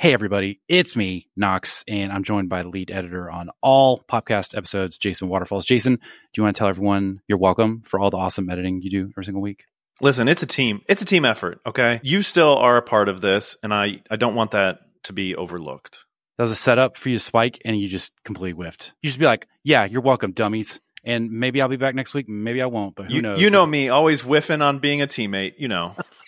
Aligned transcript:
Hey, 0.00 0.12
everybody, 0.12 0.60
it's 0.68 0.94
me, 0.94 1.28
Knox, 1.34 1.82
and 1.88 2.12
I'm 2.12 2.22
joined 2.22 2.48
by 2.48 2.62
the 2.62 2.68
lead 2.68 2.92
editor 2.92 3.28
on 3.28 3.50
all 3.60 3.98
podcast 4.08 4.56
episodes, 4.56 4.96
Jason 4.96 5.28
Waterfalls. 5.28 5.64
Jason, 5.64 5.96
do 5.96 6.00
you 6.36 6.44
want 6.44 6.54
to 6.54 6.58
tell 6.60 6.68
everyone 6.68 7.20
you're 7.26 7.36
welcome 7.36 7.82
for 7.84 7.98
all 7.98 8.08
the 8.08 8.16
awesome 8.16 8.48
editing 8.48 8.80
you 8.80 8.90
do 8.90 9.08
every 9.10 9.24
single 9.24 9.42
week? 9.42 9.64
Listen, 10.00 10.28
it's 10.28 10.44
a 10.44 10.46
team. 10.46 10.82
It's 10.88 11.02
a 11.02 11.04
team 11.04 11.24
effort, 11.24 11.60
okay? 11.66 11.98
You 12.04 12.22
still 12.22 12.56
are 12.56 12.76
a 12.76 12.82
part 12.82 13.08
of 13.08 13.20
this, 13.20 13.56
and 13.60 13.74
I, 13.74 14.02
I 14.08 14.14
don't 14.14 14.36
want 14.36 14.52
that 14.52 14.78
to 15.04 15.12
be 15.12 15.34
overlooked. 15.34 15.98
That 16.36 16.44
was 16.44 16.52
a 16.52 16.56
setup 16.56 16.96
for 16.96 17.08
you 17.08 17.16
to 17.16 17.24
spike, 17.24 17.60
and 17.64 17.76
you 17.76 17.88
just 17.88 18.12
completely 18.24 18.52
whiffed. 18.52 18.94
You 19.02 19.08
just 19.08 19.18
be 19.18 19.26
like, 19.26 19.48
yeah, 19.64 19.84
you're 19.84 20.00
welcome, 20.00 20.30
dummies. 20.30 20.80
And 21.02 21.32
maybe 21.32 21.60
I'll 21.60 21.68
be 21.68 21.76
back 21.76 21.96
next 21.96 22.14
week. 22.14 22.28
Maybe 22.28 22.62
I 22.62 22.66
won't, 22.66 22.94
but 22.94 23.06
who 23.06 23.14
you, 23.14 23.22
knows? 23.22 23.40
You 23.40 23.50
know 23.50 23.66
me, 23.66 23.88
always 23.88 24.20
whiffing 24.20 24.62
on 24.62 24.78
being 24.78 25.02
a 25.02 25.08
teammate, 25.08 25.54
you 25.58 25.66
know. 25.66 25.96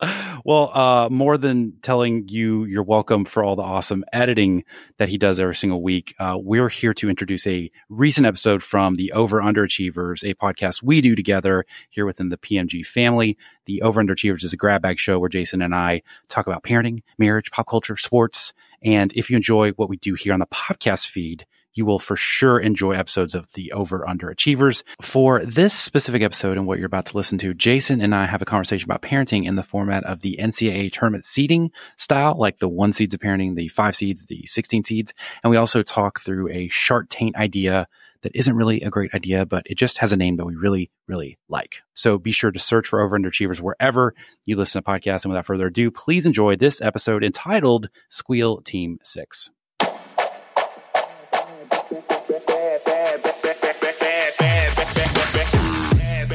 well, 0.44 0.70
uh, 0.76 1.08
more 1.10 1.36
than 1.36 1.72
telling 1.82 2.26
you 2.28 2.64
you're 2.64 2.82
welcome 2.82 3.24
for 3.24 3.44
all 3.44 3.56
the 3.56 3.62
awesome 3.62 4.04
editing 4.12 4.64
that 4.96 5.08
he 5.08 5.18
does 5.18 5.38
every 5.38 5.54
single 5.54 5.82
week, 5.82 6.14
uh, 6.18 6.36
we're 6.38 6.70
here 6.70 6.94
to 6.94 7.10
introduce 7.10 7.46
a 7.46 7.70
recent 7.90 8.26
episode 8.26 8.62
from 8.62 8.96
the 8.96 9.12
Over 9.12 9.40
Underachievers, 9.40 10.22
a 10.22 10.34
podcast 10.34 10.82
we 10.82 11.00
do 11.00 11.14
together 11.14 11.66
here 11.90 12.06
within 12.06 12.30
the 12.30 12.38
PMG 12.38 12.86
family. 12.86 13.36
The 13.66 13.82
Over 13.82 14.02
Underachievers 14.02 14.44
is 14.44 14.54
a 14.54 14.56
grab 14.56 14.80
bag 14.80 14.98
show 14.98 15.18
where 15.18 15.28
Jason 15.28 15.60
and 15.60 15.74
I 15.74 16.02
talk 16.28 16.46
about 16.46 16.62
parenting, 16.62 17.02
marriage, 17.18 17.50
pop 17.50 17.68
culture, 17.68 17.96
sports. 17.96 18.54
And 18.82 19.12
if 19.12 19.28
you 19.28 19.36
enjoy 19.36 19.72
what 19.72 19.90
we 19.90 19.98
do 19.98 20.14
here 20.14 20.32
on 20.32 20.40
the 20.40 20.46
podcast 20.46 21.08
feed, 21.08 21.44
you 21.74 21.84
will 21.84 21.98
for 21.98 22.16
sure 22.16 22.58
enjoy 22.58 22.92
episodes 22.92 23.34
of 23.34 23.52
the 23.52 23.72
Over 23.72 24.04
Underachievers. 24.08 24.82
For 25.00 25.44
this 25.44 25.74
specific 25.74 26.22
episode 26.22 26.56
and 26.56 26.66
what 26.66 26.78
you're 26.78 26.86
about 26.86 27.06
to 27.06 27.16
listen 27.16 27.38
to, 27.38 27.54
Jason 27.54 28.00
and 28.00 28.14
I 28.14 28.26
have 28.26 28.42
a 28.42 28.46
conversation 28.46 28.86
about 28.86 29.02
parenting 29.02 29.46
in 29.46 29.56
the 29.56 29.62
format 29.62 30.04
of 30.04 30.20
the 30.20 30.38
NCAA 30.40 30.92
tournament 30.92 31.24
seeding 31.24 31.70
style, 31.96 32.36
like 32.38 32.58
the 32.58 32.68
one 32.68 32.92
seeds 32.92 33.14
of 33.14 33.20
parenting, 33.20 33.54
the 33.54 33.68
five 33.68 33.96
seeds, 33.96 34.26
the 34.26 34.44
16 34.46 34.84
seeds. 34.84 35.14
And 35.42 35.50
we 35.50 35.56
also 35.56 35.82
talk 35.82 36.20
through 36.20 36.50
a 36.50 36.68
Shark 36.68 37.06
Tank 37.10 37.36
idea 37.36 37.86
that 38.22 38.32
isn't 38.34 38.56
really 38.56 38.82
a 38.82 38.90
great 38.90 39.14
idea, 39.14 39.46
but 39.46 39.62
it 39.66 39.78
just 39.78 39.98
has 39.98 40.12
a 40.12 40.16
name 40.16 40.36
that 40.36 40.44
we 40.44 40.54
really, 40.54 40.90
really 41.06 41.38
like. 41.48 41.76
So 41.94 42.18
be 42.18 42.32
sure 42.32 42.50
to 42.50 42.58
search 42.58 42.86
for 42.86 43.00
Over 43.00 43.18
Underachievers 43.18 43.60
wherever 43.60 44.14
you 44.44 44.56
listen 44.56 44.82
to 44.82 44.88
podcasts. 44.88 45.24
And 45.24 45.32
without 45.32 45.46
further 45.46 45.68
ado, 45.68 45.90
please 45.90 46.26
enjoy 46.26 46.56
this 46.56 46.80
episode 46.80 47.24
entitled 47.24 47.88
Squeal 48.10 48.60
Team 48.60 48.98
6. 49.04 49.50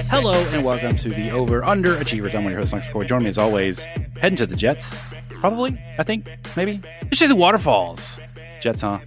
Hello 0.10 0.34
and 0.34 0.64
welcome 0.64 0.96
to 0.98 1.10
the 1.10 1.32
Over 1.32 1.64
Under 1.64 1.96
Achievers. 1.98 2.36
I'm 2.36 2.44
one 2.44 2.54
of 2.54 2.58
your 2.58 2.60
hosts, 2.62 2.74
Knox 2.74 2.86
McCoy. 2.88 3.08
Joining 3.08 3.24
me 3.26 3.30
as 3.30 3.38
always, 3.38 3.80
heading 4.20 4.38
to 4.38 4.46
the 4.46 4.56
Jets. 4.56 4.96
Probably, 5.30 5.80
I 5.98 6.04
think, 6.04 6.28
maybe. 6.56 6.80
It's 7.02 7.20
just 7.20 7.30
the 7.30 7.36
waterfalls. 7.36 8.20
Jets, 8.62 8.82
huh? 8.82 9.00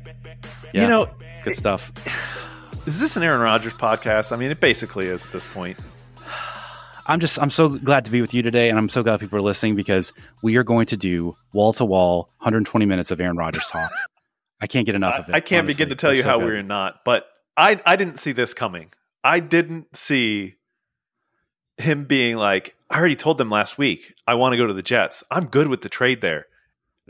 Yeah, 0.72 0.82
You 0.82 0.88
know, 0.88 1.10
good 1.44 1.54
stuff. 1.54 1.92
is 2.86 3.00
this 3.00 3.16
an 3.16 3.22
Aaron 3.22 3.40
Rodgers 3.40 3.72
podcast? 3.74 4.32
I 4.32 4.36
mean, 4.36 4.50
it 4.50 4.60
basically 4.60 5.06
is 5.06 5.24
at 5.24 5.32
this 5.32 5.44
point. 5.46 5.78
I'm 7.06 7.20
just 7.20 7.40
I'm 7.40 7.50
so 7.50 7.68
glad 7.70 8.04
to 8.04 8.10
be 8.10 8.20
with 8.20 8.34
you 8.34 8.42
today, 8.42 8.68
and 8.68 8.78
I'm 8.78 8.88
so 8.88 9.02
glad 9.02 9.20
people 9.20 9.38
are 9.38 9.42
listening 9.42 9.76
because 9.76 10.12
we 10.42 10.56
are 10.56 10.64
going 10.64 10.86
to 10.86 10.96
do 10.96 11.36
wall 11.52 11.72
to 11.74 11.84
wall 11.84 12.30
120 12.38 12.84
minutes 12.86 13.10
of 13.10 13.20
Aaron 13.20 13.36
Rodgers 13.36 13.66
talk. 13.68 13.90
I 14.60 14.66
can't 14.66 14.84
get 14.84 14.94
enough 14.94 15.14
I, 15.14 15.18
of 15.18 15.28
it. 15.30 15.34
I 15.34 15.40
can't 15.40 15.64
honestly. 15.64 15.74
begin 15.84 15.88
to 15.90 15.94
tell 15.94 16.10
It's 16.10 16.18
you 16.18 16.22
so 16.24 16.28
how 16.30 16.38
good. 16.38 16.44
we're 16.46 16.62
not, 16.62 17.04
but 17.04 17.26
I 17.56 17.80
I 17.86 17.96
didn't 17.96 18.18
see 18.18 18.32
this 18.32 18.52
coming. 18.52 18.92
I 19.24 19.40
didn't 19.40 19.96
see 19.96 20.56
him 21.78 22.04
being 22.04 22.36
like, 22.36 22.74
I 22.90 22.98
already 22.98 23.16
told 23.16 23.38
them 23.38 23.50
last 23.50 23.78
week 23.78 24.14
I 24.26 24.34
want 24.34 24.52
to 24.52 24.56
go 24.56 24.66
to 24.66 24.72
the 24.74 24.82
Jets. 24.82 25.22
I'm 25.30 25.46
good 25.46 25.68
with 25.68 25.82
the 25.82 25.88
trade 25.88 26.20
there. 26.20 26.46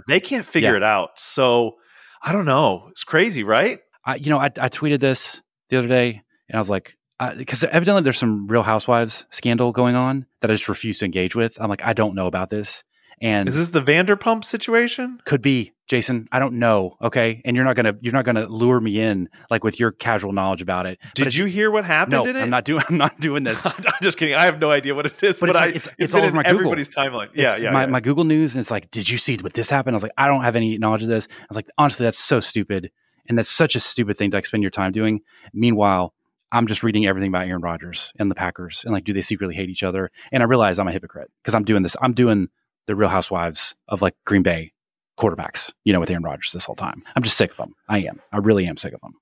They 0.07 0.21
can't 0.21 0.47
figure 0.47 0.71
Yeah. 0.73 0.77
it 0.77 0.83
out. 0.83 1.19
So 1.19 1.77
I 2.23 2.33
don't 2.33 2.45
know. 2.45 2.89
It's 2.91 3.05
crazy, 3.05 3.45
right? 3.45 3.81
I, 4.05 4.17
you 4.17 4.31
know, 4.31 4.39
I, 4.39 4.47
I 4.47 4.69
tweeted 4.69 5.01
this 5.01 5.41
the 5.69 5.77
other 5.79 5.89
day, 5.89 6.23
and 6.49 6.57
I 6.57 6.59
was 6.59 6.71
like, 6.71 6.97
because 7.37 7.65
evidently 7.65 8.03
there's 8.03 8.19
some 8.19 8.47
Real 8.47 8.63
Housewives 8.63 9.27
scandal 9.31 9.73
going 9.73 9.97
on 9.97 10.27
that 10.41 10.51
I 10.51 10.55
just 10.55 10.69
refuse 10.69 11.01
to 11.01 11.05
engage 11.05 11.35
with. 11.35 11.61
I'm 11.61 11.69
like, 11.69 11.83
I 11.85 11.93
don't 11.93 12.15
know 12.15 12.27
about 12.27 12.49
this, 12.51 12.85
and 13.21 13.49
Is 13.49 13.57
this 13.57 13.71
the 13.71 13.83
Vanderpump 13.83 14.45
situation? 14.45 15.21
could 15.25 15.43
be 15.43 15.73
Jason. 15.89 16.29
I 16.33 16.39
don't 16.39 16.55
know. 16.55 16.97
Okay, 17.03 17.41
and 17.45 17.57
you're 17.57 17.65
not 17.65 17.75
gonna 17.77 17.95
you're 18.01 18.13
not 18.13 18.25
gonna 18.25 18.47
lure 18.47 18.79
me 18.81 19.01
in 19.01 19.29
like 19.51 19.65
with 19.65 19.81
your 19.81 19.91
casual 19.93 20.33
knowledge 20.33 20.61
about 20.63 20.87
it. 20.87 20.99
Did 21.15 21.35
you 21.35 21.47
hear 21.47 21.71
what 21.71 21.85
happened 21.85 22.13
No, 22.13 22.25
in 22.27 22.37
it? 22.37 22.43
I'm 22.43 22.51
not 22.51 22.65
doing. 22.65 22.83
I'm 22.91 22.99
not 22.99 23.19
doing 23.21 23.43
this. 23.45 23.65
I'm 23.67 23.73
just 24.03 24.19
kidding. 24.19 24.35
I 24.35 24.45
have 24.45 24.59
no 24.61 24.71
idea 24.71 24.95
what 24.95 25.07
it 25.07 25.23
is, 25.23 25.41
But 25.41 25.47
but, 25.47 25.51
it's 25.51 25.59
I, 25.59 25.65
like- 25.67 25.77
it's- 25.77 25.87
it's 25.99 26.05
it's 26.05 26.15
all 26.15 26.23
over 26.23 26.37
my 26.37 26.43
Google. 26.43 26.59
everybody's 26.59 26.89
timeline. 26.91 27.29
Yeah, 27.35 27.57
yeah, 27.57 27.71
my, 27.71 27.81
yeah. 27.85 27.87
my 27.91 28.01
Google 28.01 28.25
News, 28.25 28.55
and 28.55 28.61
it's 28.61 28.71
like, 28.71 28.91
did 28.91 29.09
you 29.09 29.17
see 29.19 29.37
what 29.39 29.55
this 29.55 29.71
happened? 29.71 29.95
I 29.95 29.97
was 29.97 30.03
like, 30.03 30.13
I 30.19 30.27
don't 30.27 30.43
have 30.43 30.57
any 30.57 30.77
knowledge 30.79 31.03
of 31.03 31.09
this. 31.09 31.27
I 31.41 31.45
was 31.49 31.57
like, 31.57 31.69
honestly, 31.79 32.05
that's 32.05 32.19
so 32.19 32.41
stupid, 32.41 32.91
and 33.29 33.39
that's 33.39 33.51
such 33.51 33.75
a 33.75 33.81
stupid 33.81 34.17
thing 34.19 34.31
to 34.33 34.37
like, 34.37 34.47
spend 34.47 34.63
your 34.63 34.71
time 34.71 34.93
doing. 34.93 35.21
Meanwhile, 35.55 36.13
I'm 36.53 36.67
just 36.67 36.83
reading 36.83 37.07
everything 37.07 37.29
about 37.29 37.47
Aaron 37.47 37.63
Rodgers 37.63 38.13
and 38.19 38.31
the 38.31 38.35
Packers, 38.35 38.83
and 38.85 38.93
like, 38.93 39.05
do 39.05 39.13
they 39.15 39.23
secretly 39.23 39.55
hate 39.55 39.71
each 39.71 39.83
other? 39.83 40.11
And 40.33 40.43
I 40.43 40.47
realize 40.47 40.79
I'm 40.79 40.89
a 40.89 40.93
hypocrite 40.93 41.31
because 41.43 41.55
I'm 41.55 41.65
doing 41.65 41.83
this. 41.83 41.97
I'm 42.03 42.13
doing 42.13 42.49
the 42.89 42.97
Real 42.97 43.09
Housewives 43.09 43.77
of 43.87 44.03
like 44.03 44.15
Green 44.27 44.43
Bay 44.43 44.73
quarterbacks, 45.17 45.73
you 45.85 45.93
know, 45.93 46.01
with 46.01 46.11
Aaron 46.11 46.25
Rodgers 46.25 46.51
this 46.53 46.65
whole 46.65 46.75
time. 46.75 47.05
I'm 47.15 47.23
just 47.23 47.37
sick 47.37 47.53
of 47.53 47.57
them. 47.59 47.75
I 47.89 47.99
am. 47.99 48.21
I 48.33 48.39
really 48.39 48.67
am 48.67 48.77
sick 48.77 48.95
of 48.95 49.01
them. 49.01 49.15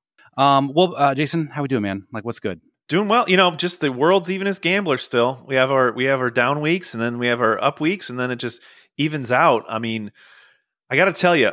Um, 0.42 0.72
well, 0.74 0.94
uh, 0.96 1.14
Jason, 1.14 1.48
how 1.48 1.62
we 1.62 1.68
doing, 1.68 1.82
man? 1.82 2.06
Like, 2.12 2.24
what's 2.24 2.38
good? 2.38 2.60
Doing 2.88 3.08
well, 3.08 3.28
you 3.28 3.36
know. 3.36 3.50
Just 3.50 3.80
the 3.80 3.90
world's 3.90 4.30
even 4.30 4.46
as 4.46 4.60
gambler. 4.60 4.96
Still, 4.96 5.42
we 5.46 5.56
have 5.56 5.72
our 5.72 5.92
we 5.92 6.04
have 6.04 6.20
our 6.20 6.30
down 6.30 6.60
weeks, 6.60 6.94
and 6.94 7.02
then 7.02 7.18
we 7.18 7.26
have 7.26 7.40
our 7.40 7.60
up 7.62 7.80
weeks, 7.80 8.10
and 8.10 8.20
then 8.20 8.30
it 8.30 8.36
just 8.36 8.60
evens 8.96 9.32
out. 9.32 9.64
I 9.68 9.80
mean, 9.80 10.12
I 10.88 10.94
got 10.94 11.06
to 11.06 11.12
tell 11.12 11.34
you, 11.34 11.50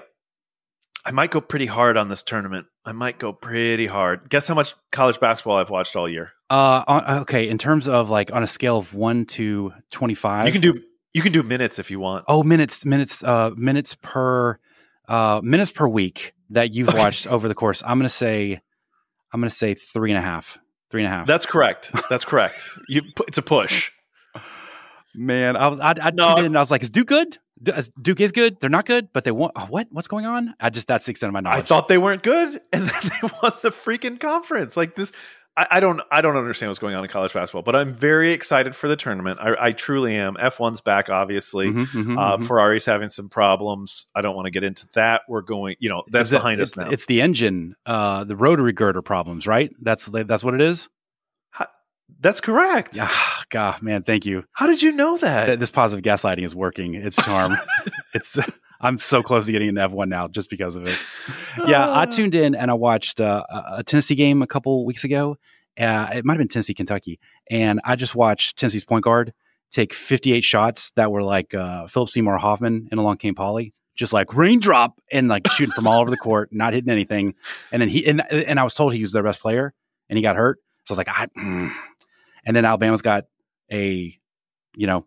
I 1.03 1.09
might 1.11 1.31
go 1.31 1.41
pretty 1.41 1.65
hard 1.65 1.97
on 1.97 2.07
this 2.07 2.21
tournament. 2.21 2.67
I 2.85 2.91
might 2.91 3.17
go 3.17 3.33
pretty 3.33 3.87
hard. 3.87 4.29
Guess 4.29 4.45
how 4.45 4.53
much 4.53 4.75
college 4.91 5.19
basketball 5.19 5.57
I've 5.57 5.71
watched 5.71 5.95
all 5.95 6.07
year? 6.07 6.33
Uh, 6.51 6.83
on, 6.87 7.19
okay. 7.21 7.49
In 7.49 7.57
terms 7.57 7.87
of 7.87 8.11
like 8.11 8.31
on 8.31 8.43
a 8.43 8.47
scale 8.47 8.77
of 8.77 8.93
one 8.93 9.25
to 9.25 9.73
twenty 9.89 10.15
five, 10.15 10.45
You 10.45 10.51
can 10.51 10.61
do 10.61 10.79
you 11.13 11.21
can 11.21 11.31
do 11.31 11.43
minutes 11.43 11.79
if 11.79 11.91
you 11.91 11.99
want. 11.99 12.25
Oh, 12.27 12.43
minutes, 12.43 12.85
minutes, 12.85 13.23
uh, 13.23 13.51
minutes 13.55 13.95
per, 14.01 14.59
uh, 15.07 15.41
minutes 15.43 15.71
per 15.71 15.87
week 15.87 16.33
that 16.49 16.73
you've 16.73 16.89
Okay. 16.89 16.97
watched 16.97 17.27
over 17.27 17.47
the 17.47 17.55
course. 17.55 17.81
I'm 17.85 17.97
gonna 17.99 18.09
say, 18.09 18.59
I'm 19.33 19.39
gonna 19.41 19.49
say 19.49 19.73
three 19.75 20.11
and 20.11 20.17
a 20.17 20.21
half, 20.21 20.57
three 20.91 21.03
and 21.03 21.13
a 21.13 21.15
half. 21.17 21.27
That's 21.27 21.45
correct. 21.45 21.91
That's 22.09 22.25
correct. 22.25 22.61
You, 22.87 23.01
it's 23.27 23.37
a 23.37 23.41
push. 23.41 23.91
Man, 25.15 25.55
I 25.55 25.67
was 25.67 25.79
I, 25.79 25.93
I 26.01 26.11
No, 26.11 26.25
tuned 26.27 26.39
in 26.39 26.45
and 26.47 26.57
I 26.57 26.59
was 26.59 26.71
like, 26.71 26.81
"Is 26.81 26.89
Duke 26.89 27.07
good? 27.07 27.37
Duke 28.01 28.19
is 28.19 28.31
good. 28.31 28.59
They're 28.59 28.69
not 28.69 28.85
good, 28.87 29.09
but 29.13 29.23
they 29.23 29.31
want 29.31 29.53
oh, 29.55 29.65
what? 29.69 29.87
What's 29.91 30.07
going 30.07 30.25
on?" 30.25 30.55
I 30.59 30.71
just 30.71 30.87
that's 30.87 31.05
the 31.05 31.11
extent 31.11 31.29
of 31.29 31.33
my 31.33 31.39
knowledge. 31.41 31.65
I 31.65 31.67
thought 31.67 31.87
they 31.87 31.99
weren't 31.99 32.23
good, 32.23 32.59
and 32.73 32.87
then 32.89 33.01
they 33.03 33.29
won 33.41 33.51
the 33.61 33.69
freaking 33.69 34.19
conference. 34.19 34.75
Like 34.75 34.95
this, 34.95 35.11
I, 35.55 35.67
I 35.71 35.79
don't, 35.79 36.01
I 36.11 36.21
don't 36.21 36.35
understand 36.35 36.69
what's 36.69 36.79
going 36.79 36.95
on 36.95 37.03
in 37.03 37.09
college 37.09 37.33
basketball. 37.33 37.61
But 37.61 37.75
I'm 37.75 37.93
very 37.93 38.31
excited 38.33 38.75
for 38.75 38.87
the 38.87 38.95
tournament. 38.95 39.39
I, 39.39 39.67
I 39.67 39.71
truly 39.71 40.15
am. 40.15 40.35
F1's 40.35 40.81
back, 40.81 41.09
obviously. 41.09 41.67
Mhm, 41.67 41.85
mhm, 41.87 42.17
Uh, 42.19 42.37
mhm. 42.37 42.47
Ferrari's 42.47 42.85
having 42.85 43.09
some 43.09 43.29
problems. 43.29 44.07
I 44.15 44.21
don't 44.21 44.35
want 44.35 44.45
to 44.47 44.51
get 44.51 44.63
into 44.63 44.87
that. 44.95 45.21
We're 45.29 45.41
going, 45.41 45.75
you 45.79 45.89
know, 45.89 46.03
that's 46.09 46.31
it- 46.31 46.37
behind 46.37 46.59
us 46.61 46.75
now. 46.75 46.89
It's 46.89 47.05
the 47.05 47.21
engine, 47.21 47.75
uh, 47.85 48.23
the 48.23 48.35
rotary 48.35 48.73
girder 48.73 49.01
problems, 49.01 49.45
right? 49.45 49.71
That's 49.81 50.05
that's 50.07 50.43
what 50.43 50.53
it 50.55 50.61
is. 50.61 50.89
that's 52.19 52.41
correct. 52.41 52.97
Ah, 53.01 53.43
God, 53.49 53.81
man, 53.81 54.03
thank 54.03 54.25
you. 54.25 54.43
How 54.53 54.67
did 54.67 54.81
you 54.81 54.91
know 54.91 55.17
that? 55.17 55.45
Th- 55.47 55.59
This 55.59 55.71
positive 55.71 56.03
gaslighting 56.03 56.43
is 56.45 56.55
working. 56.55 56.93
It's 56.95 57.15
charm. 57.17 57.57
it's 58.13 58.37
I'm 58.83 58.99
so 58.99 59.23
close 59.23 59.45
to 59.45 59.51
getting 59.51 59.69
an 59.69 59.75
F1 59.75 60.09
now 60.09 60.27
just 60.27 60.49
because 60.49 60.75
of 60.75 60.87
it. 60.87 60.97
Yeah, 61.67 61.97
I 61.97 62.07
tuned 62.07 62.33
in 62.33 62.55
and 62.55 62.71
I 62.71 62.73
watched 62.73 63.21
uh, 63.21 63.43
a 63.77 63.83
Tennessee 63.83 64.15
game 64.15 64.41
a 64.41 64.47
couple 64.47 64.85
weeks 64.85 65.03
ago. 65.03 65.37
Uh, 65.79 66.07
it 66.13 66.25
might 66.25 66.33
have 66.33 66.39
been 66.39 66.47
Tennessee, 66.47 66.73
Kentucky, 66.73 67.19
and 67.49 67.79
I 67.83 67.95
just 67.95 68.15
watched 68.15 68.57
Tennessee's 68.57 68.83
point 68.83 69.03
guard 69.03 69.33
take 69.71 69.93
58 69.93 70.43
shots 70.43 70.91
that 70.95 71.11
were 71.11 71.23
like 71.23 71.53
uh, 71.53 71.87
Philip 71.87 72.09
Seymour 72.09 72.37
Hoffman 72.37 72.87
in 72.91 72.97
Along 72.97 73.17
Came 73.17 73.35
Polly, 73.35 73.73
just 73.95 74.13
like 74.13 74.33
raindrop 74.33 74.99
and 75.11 75.27
like 75.27 75.47
shooting 75.49 75.73
from 75.73 75.87
all 75.87 76.01
over 76.01 76.09
the 76.09 76.17
court, 76.17 76.49
not 76.51 76.73
hitting 76.73 76.91
anything. 76.91 77.33
And 77.71 77.81
then 77.81 77.89
he 77.89 78.05
and, 78.05 78.21
and 78.31 78.59
I 78.59 78.63
was 78.63 78.73
told 78.73 78.93
he 78.93 79.01
was 79.01 79.11
their 79.11 79.23
best 79.23 79.39
player, 79.39 79.73
and 80.09 80.17
he 80.17 80.23
got 80.23 80.35
hurt. 80.35 80.59
So 80.85 80.91
I 80.91 80.93
was 80.93 80.97
like, 80.97 81.09
I, 81.09 81.27
mm. 81.37 81.71
and 82.45 82.55
then 82.55 82.65
Alabama's 82.65 83.01
got 83.01 83.25
a, 83.71 84.17
you 84.75 84.87
know, 84.87 85.05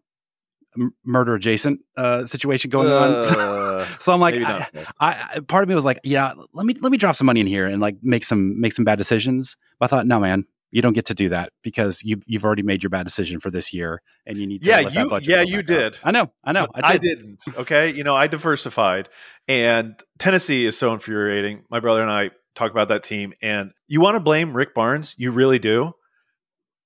murder 1.04 1.34
adjacent 1.34 1.80
uh, 1.96 2.26
situation 2.26 2.70
going 2.70 2.90
on. 2.90 3.24
Uh, 3.36 3.86
So 4.00 4.12
I'm 4.12 4.20
like, 4.20 4.36
I. 4.36 4.66
I, 4.98 5.28
I- 5.36 5.40
part 5.40 5.62
of 5.62 5.68
me 5.68 5.74
was 5.74 5.84
like, 5.84 6.00
yeah, 6.04 6.32
let 6.54 6.64
me 6.66 6.74
let 6.80 6.90
me 6.92 6.98
drop 6.98 7.14
some 7.16 7.26
money 7.26 7.40
in 7.40 7.46
here 7.46 7.66
and 7.66 7.80
like 7.80 7.96
make 8.02 8.24
some 8.24 8.60
make 8.60 8.72
some 8.72 8.84
bad 8.84 8.96
decisions. 8.98 9.56
But 9.78 9.86
I 9.86 9.88
thought, 9.88 10.06
no, 10.06 10.18
man, 10.18 10.44
you 10.70 10.80
don't 10.82 10.94
get 10.94 11.06
to 11.06 11.14
do 11.14 11.28
that 11.28 11.52
because 11.62 12.02
you've 12.02 12.22
you've 12.26 12.44
already 12.44 12.62
made 12.62 12.82
your 12.82 12.90
bad 12.90 13.04
decision 13.04 13.38
for 13.40 13.50
this 13.50 13.72
year, 13.72 14.00
and 14.24 14.38
you 14.38 14.46
need 14.46 14.62
to 14.62 14.68
Yeah, 14.68 14.80
let 14.80 14.94
that 14.94 15.02
you- 15.04 15.10
budget 15.10 15.28
yeah, 15.28 15.40
you 15.42 15.56
back 15.58 15.60
up. 15.60 15.66
did. 15.66 15.98
I 16.04 16.10
know, 16.10 16.32
I 16.44 16.52
know, 16.52 16.66
I 16.74 16.80
I, 16.94 16.96
didn't. 16.98 17.42
Okay. 17.56 17.92
You 17.94 18.02
know, 18.04 18.14
I 18.16 18.26
diversified. 18.28 19.08
And 19.48 19.94
Tennessee 20.18 20.64
is 20.66 20.76
so 20.78 20.92
infuriating. 20.94 21.64
My 21.70 21.80
brother 21.80 22.00
and 22.02 22.10
I 22.10 22.30
talk 22.54 22.70
about 22.70 22.88
that 22.88 23.04
team. 23.04 23.34
And 23.42 23.72
you 23.86 24.00
want 24.00 24.14
to 24.16 24.20
blame 24.20 24.56
Rick 24.56 24.74
Barnes? 24.74 25.14
You 25.18 25.30
really 25.32 25.58
do. 25.58 25.92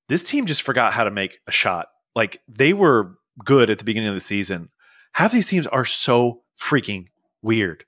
This 0.09 0.23
team 0.25 0.47
just 0.47 0.63
forgot 0.63 0.93
how 0.93 1.05
to 1.05 1.11
make 1.11 1.39
a 1.47 1.53
shot. 1.53 1.87
Like 2.17 2.41
they 2.49 2.73
were 2.73 3.15
good 3.44 3.71
at 3.71 3.79
the 3.79 3.85
beginning 3.85 4.09
of 4.09 4.15
the 4.15 4.21
season. 4.21 4.71
Half 5.12 5.32
these 5.32 5.49
teams 5.49 5.67
are 5.67 5.85
so 5.85 6.43
freaking 6.59 7.06
weird. 7.43 7.85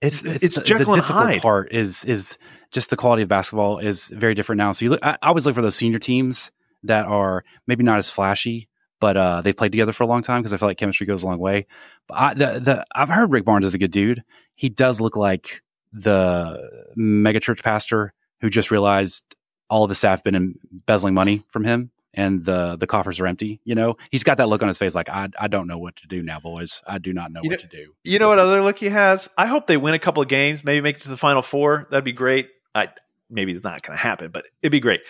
It's 0.00 0.22
It's 0.22 0.44
it's, 0.44 0.54
the, 0.56 0.62
Jekyll 0.62 0.86
the 0.86 0.92
and 0.92 1.02
difficult 1.02 1.24
Hyde. 1.24 1.42
part 1.42 1.72
is 1.72 2.04
is 2.04 2.38
just 2.72 2.90
the 2.90 2.96
quality 2.96 3.22
of 3.22 3.28
basketball 3.28 3.78
is 3.78 4.06
very 4.06 4.34
different 4.34 4.58
now. 4.58 4.72
So 4.72 4.84
you 4.84 4.90
look, 4.90 5.04
I, 5.04 5.18
I 5.22 5.28
always 5.28 5.44
look 5.46 5.54
for 5.54 5.62
those 5.62 5.76
senior 5.76 5.98
teams 5.98 6.50
that 6.84 7.06
are 7.06 7.44
maybe 7.66 7.82
not 7.82 7.98
as 7.98 8.10
flashy, 8.10 8.68
but 9.00 9.16
uh, 9.16 9.42
they've 9.42 9.56
played 9.56 9.72
together 9.72 9.92
for 9.92 10.04
a 10.04 10.06
long 10.06 10.22
time 10.22 10.40
because 10.40 10.54
I 10.54 10.56
feel 10.56 10.68
like 10.68 10.78
chemistry 10.78 11.06
goes 11.06 11.22
a 11.22 11.26
long 11.26 11.38
way. 11.38 11.66
But 12.06 12.14
I, 12.14 12.34
the, 12.34 12.60
the 12.60 12.86
I've 12.94 13.08
heard 13.08 13.30
Rick 13.30 13.44
Barnes 13.44 13.66
is 13.66 13.74
a 13.74 13.78
good 13.78 13.90
dude. 13.90 14.22
He 14.54 14.68
does 14.68 15.00
look 15.00 15.16
like 15.16 15.62
the 15.92 16.92
megachurch 16.96 17.62
pastor 17.62 18.14
who 18.40 18.48
just 18.48 18.70
realized 18.70 19.24
all 19.68 19.84
of 19.84 19.90
his 19.90 19.98
staff 19.98 20.22
been 20.22 20.34
embezzling 20.34 21.14
money 21.14 21.44
from 21.48 21.64
him 21.64 21.90
and 22.14 22.44
the 22.44 22.76
the 22.76 22.86
coffers 22.86 23.20
are 23.20 23.26
empty. 23.26 23.60
You 23.64 23.74
know, 23.74 23.96
he's 24.10 24.22
got 24.24 24.38
that 24.38 24.48
look 24.48 24.62
on 24.62 24.68
his 24.68 24.78
face 24.78 24.94
like 24.94 25.08
I 25.08 25.28
I 25.38 25.48
don't 25.48 25.66
know 25.66 25.78
what 25.78 25.96
to 25.96 26.06
do 26.06 26.22
now, 26.22 26.40
boys. 26.40 26.82
I 26.86 26.98
do 26.98 27.12
not 27.12 27.32
know 27.32 27.40
You 27.42 27.50
what 27.50 27.62
know- 27.62 27.68
to 27.68 27.76
do. 27.76 27.92
You 28.04 28.18
know 28.18 28.28
what 28.28 28.38
other 28.38 28.60
look 28.62 28.78
he 28.78 28.88
has? 28.88 29.28
I 29.38 29.46
hope 29.46 29.66
they 29.66 29.76
win 29.76 29.94
a 29.94 29.98
couple 29.98 30.22
of 30.22 30.28
games, 30.28 30.64
maybe 30.64 30.80
make 30.82 30.96
it 30.96 31.02
to 31.02 31.08
the 31.08 31.16
final 31.16 31.42
four. 31.42 31.86
That'd 31.90 32.04
be 32.04 32.12
great. 32.12 32.48
I 32.74 32.88
maybe 33.28 33.52
it's 33.52 33.62
not 33.64 33.82
going 33.82 33.96
to 33.96 34.02
happen, 34.02 34.30
but 34.32 34.46
it'd 34.62 34.72
be 34.72 34.80
great. 34.80 35.02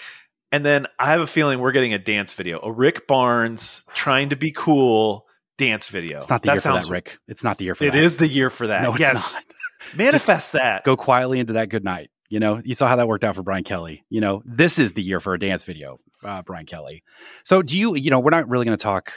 And 0.52 0.64
then 0.66 0.86
I 0.98 1.12
have 1.12 1.20
a 1.20 1.26
feeling 1.26 1.60
we're 1.60 1.72
getting 1.72 1.94
a 1.94 1.98
dance 1.98 2.32
video, 2.34 2.60
a 2.62 2.72
Rick 2.72 3.06
Barnes 3.06 3.82
trying 3.94 4.30
to 4.30 4.36
be 4.36 4.50
cool 4.50 5.26
dance 5.58 5.88
video. 5.88 6.18
It's 6.18 6.28
not 6.28 6.42
the 6.42 6.46
that 6.46 6.52
year 6.54 6.58
for 6.60 6.62
sounds, 6.62 6.86
that, 6.88 6.92
Rick. 6.92 7.18
It's 7.28 7.44
not 7.44 7.58
the 7.58 7.64
year 7.66 7.74
for 7.74 7.84
It 7.84 7.92
that. 7.92 8.02
is 8.02 8.16
the 8.16 8.26
year 8.26 8.50
for 8.50 8.66
that. 8.66 8.82
No, 8.82 8.90
it's 8.90 9.00
yes, 9.00 9.34
not. 9.34 9.44
manifest 9.96 10.52
that. 10.52 10.84
Go 10.84 10.96
quietly 10.96 11.38
into 11.38 11.52
that 11.54 11.68
good 11.68 11.84
night. 11.84 12.10
You 12.30 12.40
know, 12.40 12.62
you 12.64 12.74
saw 12.74 12.88
how 12.88 12.96
that 12.96 13.08
worked 13.08 13.24
out 13.24 13.34
for 13.34 13.42
Brian 13.42 13.64
Kelly. 13.64 14.04
You 14.08 14.20
know, 14.20 14.42
this 14.46 14.78
is 14.78 14.94
the 14.94 15.02
year 15.02 15.20
for 15.20 15.34
a 15.34 15.38
dance 15.38 15.64
video, 15.64 15.98
uh, 16.24 16.42
Brian 16.42 16.64
Kelly. 16.64 17.02
So, 17.44 17.60
do 17.60 17.76
you, 17.76 17.96
you 17.96 18.10
know, 18.10 18.20
we're 18.20 18.30
not 18.30 18.48
really 18.48 18.64
going 18.64 18.78
to 18.78 18.82
talk 18.82 19.12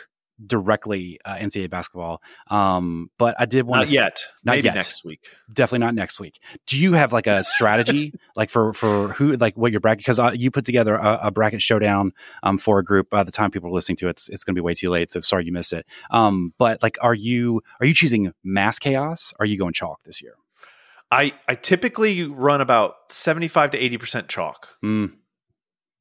directly 0.45 1.19
uh, 1.25 1.36
NCAA 1.36 1.69
basketball, 1.69 2.21
um, 2.50 3.10
but 3.18 3.36
I 3.38 3.45
did 3.45 3.65
want 3.65 3.81
Not 3.81 3.88
to 3.88 3.94
yet. 3.94 4.25
Not 4.44 4.56
maybe 4.56 4.65
yet. 4.65 4.75
next 4.75 5.06
week. 5.06 5.25
definitely 5.54 5.86
not 5.86 5.95
next 5.95 6.19
week. 6.19 6.39
Do 6.68 6.77
you 6.77 6.94
have 6.94 7.13
like 7.13 7.27
a 7.27 7.44
strategy, 7.44 8.13
like 8.36 8.50
for 8.50 8.74
for 8.74 9.10
who, 9.10 9.38
like 9.38 9.56
what 9.56 9.71
your 9.71 9.80
bracket? 9.80 10.00
Because 10.00 10.19
uh, 10.19 10.31
you 10.33 10.51
put 10.51 10.65
together 10.65 10.95
a, 10.95 11.27
a 11.27 11.31
bracket 11.31 11.62
showdown 11.62 12.12
um, 12.42 12.57
for 12.57 12.80
a 12.80 12.83
group. 12.83 13.10
By 13.10 13.24
the 13.24 13.31
time 13.31 13.51
people 13.51 13.69
are 13.69 13.74
listening 13.74 13.98
to 13.98 14.07
it, 14.07 14.12
it's, 14.12 14.30
it's 14.30 14.44
going 14.44 14.56
to 14.56 14.60
be 14.60 14.63
way 14.63 14.74
too 14.74 14.89
late. 14.89 15.12
So 15.12 15.21
sorry 15.21 15.45
you 15.45 15.54
missed 15.54 15.74
it. 15.74 15.86
Um, 16.12 16.54
but 16.57 16.81
like, 16.81 16.98
are 17.01 17.13
you 17.13 17.62
are 17.80 17.86
you 17.86 17.94
choosing 17.94 18.33
mass 18.44 18.80
chaos? 18.80 19.33
Or 19.39 19.44
are 19.44 19.48
you 19.48 19.57
going 19.57 19.74
chalk 19.74 20.00
this 20.04 20.21
year? 20.21 20.33
I 21.13 21.33
I 21.48 21.56
typically 21.56 22.24
run 22.24 22.62
about 22.62 22.95
seventy 23.10 23.48
five 23.48 23.71
to 23.71 23.77
eighty 23.77 23.98
percent 23.98 24.27
chalk, 24.30 24.68
Mm, 24.83 25.13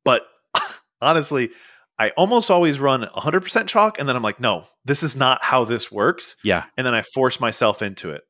but 0.05 0.23
honestly. 1.01 1.51
I 1.99 2.09
almost 2.17 2.51
always 2.51 2.81
run 2.81 3.03
100% 3.03 3.69
chalk, 3.69 3.99
and 3.99 4.09
then 4.09 4.17
I'm 4.17 4.23
like, 4.23 4.41
no, 4.41 4.65
this 4.85 5.05
is 5.05 5.15
not 5.15 5.41
how 5.45 5.65
this 5.65 5.93
works. 5.93 6.35
yeah, 6.43 6.65
and 6.77 6.85
then 6.85 6.95
I 6.95 7.03
force 7.03 7.39
myself 7.39 7.81
into 7.81 8.11
it. 8.11 8.23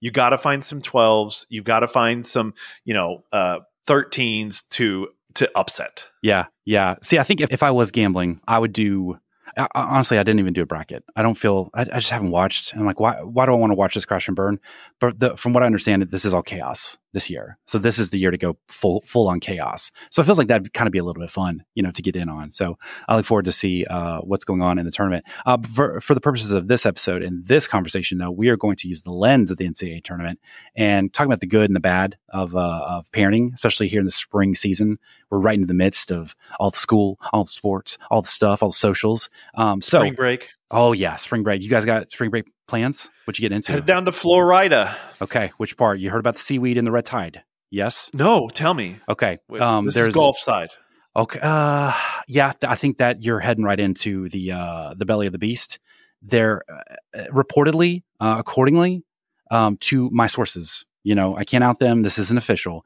You 0.00 0.10
got 0.10 0.30
to 0.30 0.36
find 0.38 0.62
some 0.62 0.82
12s. 0.82 1.46
You've 1.48 1.64
got 1.64 1.80
to 1.80 1.88
find 1.88 2.26
some, 2.26 2.52
you 2.84 2.92
know, 2.92 3.22
uh, 3.32 3.60
13s 3.88 4.68
to 4.70 5.08
to 5.34 5.50
upset. 5.56 6.06
Yeah, 6.22 6.46
yeah. 6.66 6.96
See, 7.02 7.18
I 7.18 7.22
think 7.22 7.40
if, 7.40 7.50
if 7.52 7.62
I 7.62 7.70
was 7.70 7.92
gambling, 7.92 8.40
I 8.46 8.58
would 8.58 8.72
do. 8.74 9.18
I, 9.56 9.68
honestly, 9.74 10.18
I 10.18 10.22
didn't 10.22 10.40
even 10.40 10.52
do 10.52 10.62
a 10.62 10.66
bracket. 10.66 11.04
I 11.16 11.22
don't 11.22 11.36
feel. 11.36 11.70
I, 11.74 11.82
I 11.82 12.00
just 12.00 12.10
haven't 12.10 12.30
watched. 12.30 12.74
I'm 12.74 12.86
like, 12.86 13.00
why? 13.00 13.22
Why 13.22 13.46
do 13.46 13.52
I 13.52 13.56
want 13.56 13.70
to 13.70 13.76
watch 13.76 13.94
this 13.94 14.04
crash 14.04 14.28
and 14.28 14.36
burn? 14.36 14.58
But 15.00 15.20
the, 15.20 15.36
from 15.36 15.52
what 15.52 15.62
I 15.62 15.66
understand, 15.66 16.02
this 16.10 16.24
is 16.24 16.34
all 16.34 16.42
chaos 16.42 16.98
this 17.14 17.30
year. 17.30 17.56
So 17.66 17.78
this 17.78 17.98
is 17.98 18.10
the 18.10 18.18
year 18.18 18.30
to 18.30 18.36
go 18.36 18.58
full 18.68 19.02
full 19.06 19.28
on 19.28 19.40
chaos. 19.40 19.90
So 20.10 20.20
it 20.20 20.26
feels 20.26 20.36
like 20.36 20.48
that'd 20.48 20.74
kind 20.74 20.86
of 20.86 20.92
be 20.92 20.98
a 20.98 21.04
little 21.04 21.22
bit 21.22 21.30
fun, 21.30 21.64
you 21.74 21.82
know, 21.82 21.92
to 21.92 22.02
get 22.02 22.16
in 22.16 22.28
on. 22.28 22.50
So 22.50 22.76
I 23.08 23.16
look 23.16 23.24
forward 23.24 23.46
to 23.46 23.52
see 23.52 23.86
uh, 23.86 24.18
what's 24.20 24.44
going 24.44 24.60
on 24.60 24.78
in 24.78 24.84
the 24.84 24.90
tournament. 24.90 25.24
Uh, 25.46 25.58
for 25.62 26.00
for 26.00 26.14
the 26.14 26.20
purposes 26.20 26.50
of 26.50 26.68
this 26.68 26.84
episode 26.84 27.22
and 27.22 27.46
this 27.46 27.66
conversation, 27.66 28.18
though, 28.18 28.30
we 28.30 28.48
are 28.48 28.56
going 28.56 28.76
to 28.76 28.88
use 28.88 29.02
the 29.02 29.12
lens 29.12 29.50
of 29.50 29.56
the 29.56 29.66
NCAA 29.66 30.02
tournament 30.04 30.40
and 30.76 31.12
talking 31.14 31.30
about 31.30 31.40
the 31.40 31.46
good 31.46 31.70
and 31.70 31.76
the 31.76 31.80
bad 31.80 32.18
of 32.28 32.54
uh, 32.54 32.84
of 32.86 33.10
parenting, 33.12 33.54
especially 33.54 33.88
here 33.88 34.00
in 34.00 34.06
the 34.06 34.12
spring 34.12 34.54
season. 34.54 34.98
We're 35.30 35.38
right 35.38 35.58
in 35.58 35.66
the 35.66 35.74
midst 35.74 36.10
of 36.10 36.34
all 36.58 36.70
the 36.70 36.78
school, 36.78 37.18
all 37.32 37.44
the 37.44 37.50
sports, 37.50 37.96
all 38.10 38.22
the 38.22 38.28
stuff, 38.28 38.62
all 38.62 38.70
the 38.70 38.74
socials. 38.74 39.30
Um, 39.54 39.80
so, 39.80 39.98
Spring 39.98 40.14
break. 40.14 40.48
Oh 40.74 40.92
yeah, 40.92 41.16
spring 41.16 41.42
break. 41.42 41.62
You 41.62 41.70
guys 41.70 41.84
got 41.86 42.10
spring 42.12 42.28
break 42.30 42.44
plans? 42.68 43.08
What 43.24 43.38
you 43.38 43.42
get 43.42 43.52
into? 43.52 43.72
Headed 43.72 43.86
down 43.86 44.04
to 44.04 44.12
Florida. 44.12 44.94
Okay, 45.22 45.52
which 45.56 45.76
part? 45.78 45.98
You 46.00 46.10
heard 46.10 46.18
about 46.20 46.34
the 46.34 46.40
seaweed 46.40 46.76
and 46.76 46.86
the 46.86 46.92
red 46.92 47.06
tide? 47.06 47.42
Yes. 47.70 48.10
No, 48.12 48.48
tell 48.48 48.74
me. 48.74 48.98
Okay. 49.08 49.38
Wait, 49.48 49.62
Um, 49.62 49.86
this 49.86 49.94
there's 49.94 50.08
is 50.08 50.14
golf 50.14 50.38
side. 50.38 50.68
Okay. 51.16 51.38
Uh, 51.42 51.92
yeah, 52.28 52.52
I 52.62 52.74
think 52.76 52.98
that 52.98 53.22
you're 53.22 53.40
heading 53.40 53.64
right 53.64 53.80
into 53.80 54.28
the 54.28 54.52
uh, 54.52 54.94
the 54.96 55.06
belly 55.06 55.26
of 55.26 55.32
the 55.32 55.38
beast. 55.38 55.78
There, 56.22 56.62
uh, 56.68 57.24
reportedly, 57.32 58.02
uh, 58.20 58.36
accordingly 58.38 59.02
um, 59.50 59.76
to 59.78 60.08
my 60.10 60.26
sources, 60.26 60.84
you 61.02 61.14
know, 61.14 61.36
I 61.36 61.44
can't 61.44 61.62
out 61.62 61.78
them. 61.78 62.02
This 62.02 62.18
isn't 62.18 62.38
official. 62.38 62.84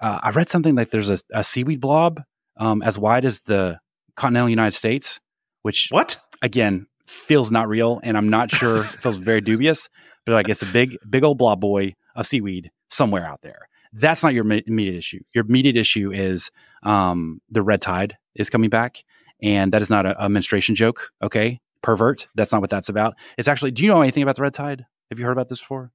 Uh, 0.00 0.18
I 0.22 0.30
read 0.30 0.50
something 0.50 0.74
like 0.74 0.90
there's 0.90 1.08
a, 1.10 1.18
a 1.32 1.42
seaweed 1.42 1.80
blob 1.80 2.22
um, 2.58 2.82
as 2.82 2.98
wide 2.98 3.24
as 3.24 3.40
the 3.46 3.78
continental 4.16 4.50
United 4.50 4.76
States, 4.76 5.18
which 5.62 5.88
What? 5.90 6.18
again 6.42 6.86
feels 7.14 7.50
not 7.50 7.68
real, 7.68 8.00
and 8.02 8.16
I'm 8.16 8.28
not 8.28 8.50
sure. 8.50 8.80
it 8.80 8.84
feels 8.86 9.16
very 9.16 9.40
dubious, 9.40 9.88
but 10.26 10.32
like 10.32 10.48
it's 10.48 10.62
a 10.62 10.66
big, 10.66 10.96
big 11.08 11.24
old 11.24 11.38
blob 11.38 11.60
boy 11.60 11.94
of 12.14 12.26
seaweed 12.26 12.70
somewhere 12.90 13.26
out 13.26 13.40
there. 13.42 13.68
That's 13.92 14.22
not 14.22 14.34
your 14.34 14.44
immediate 14.44 14.96
issue. 14.96 15.20
Your 15.34 15.44
immediate 15.46 15.76
issue 15.76 16.10
is 16.12 16.50
um, 16.82 17.40
the 17.50 17.62
red 17.62 17.80
tide 17.80 18.16
is 18.34 18.50
coming 18.50 18.70
back, 18.70 19.04
and 19.42 19.72
that 19.72 19.82
is 19.82 19.90
not 19.90 20.04
a, 20.06 20.24
a 20.24 20.28
menstruation 20.28 20.74
joke. 20.74 21.10
Okay, 21.22 21.60
pervert. 21.82 22.26
That's 22.34 22.50
not 22.52 22.60
what 22.60 22.70
that's 22.70 22.88
about. 22.88 23.14
It's 23.38 23.46
actually. 23.48 23.70
Do 23.70 23.82
you 23.84 23.88
know 23.88 24.02
anything 24.02 24.22
about 24.22 24.36
the 24.36 24.42
red 24.42 24.54
tide? 24.54 24.84
Have 25.10 25.18
you 25.18 25.24
heard 25.24 25.32
about 25.32 25.48
this 25.48 25.60
before? 25.60 25.92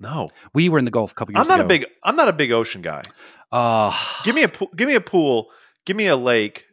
No. 0.00 0.28
We 0.54 0.68
were 0.68 0.78
in 0.78 0.84
the 0.84 0.90
Gulf 0.90 1.12
a 1.12 1.14
couple 1.14 1.34
years 1.34 1.42
I'm 1.42 1.48
not 1.48 1.60
ago. 1.60 1.64
a 1.66 1.68
big 1.68 1.86
I'm 2.04 2.16
not 2.16 2.28
a 2.28 2.32
big 2.32 2.52
ocean 2.52 2.82
guy. 2.82 3.02
Uh, 3.50 3.96
Give 4.24 4.34
me 4.34 4.42
a 4.44 4.48
give 4.76 4.86
me 4.86 4.94
a 4.94 5.00
pool, 5.00 5.48
give 5.86 5.96
me 5.96 6.06
a 6.06 6.16
lake 6.16 6.66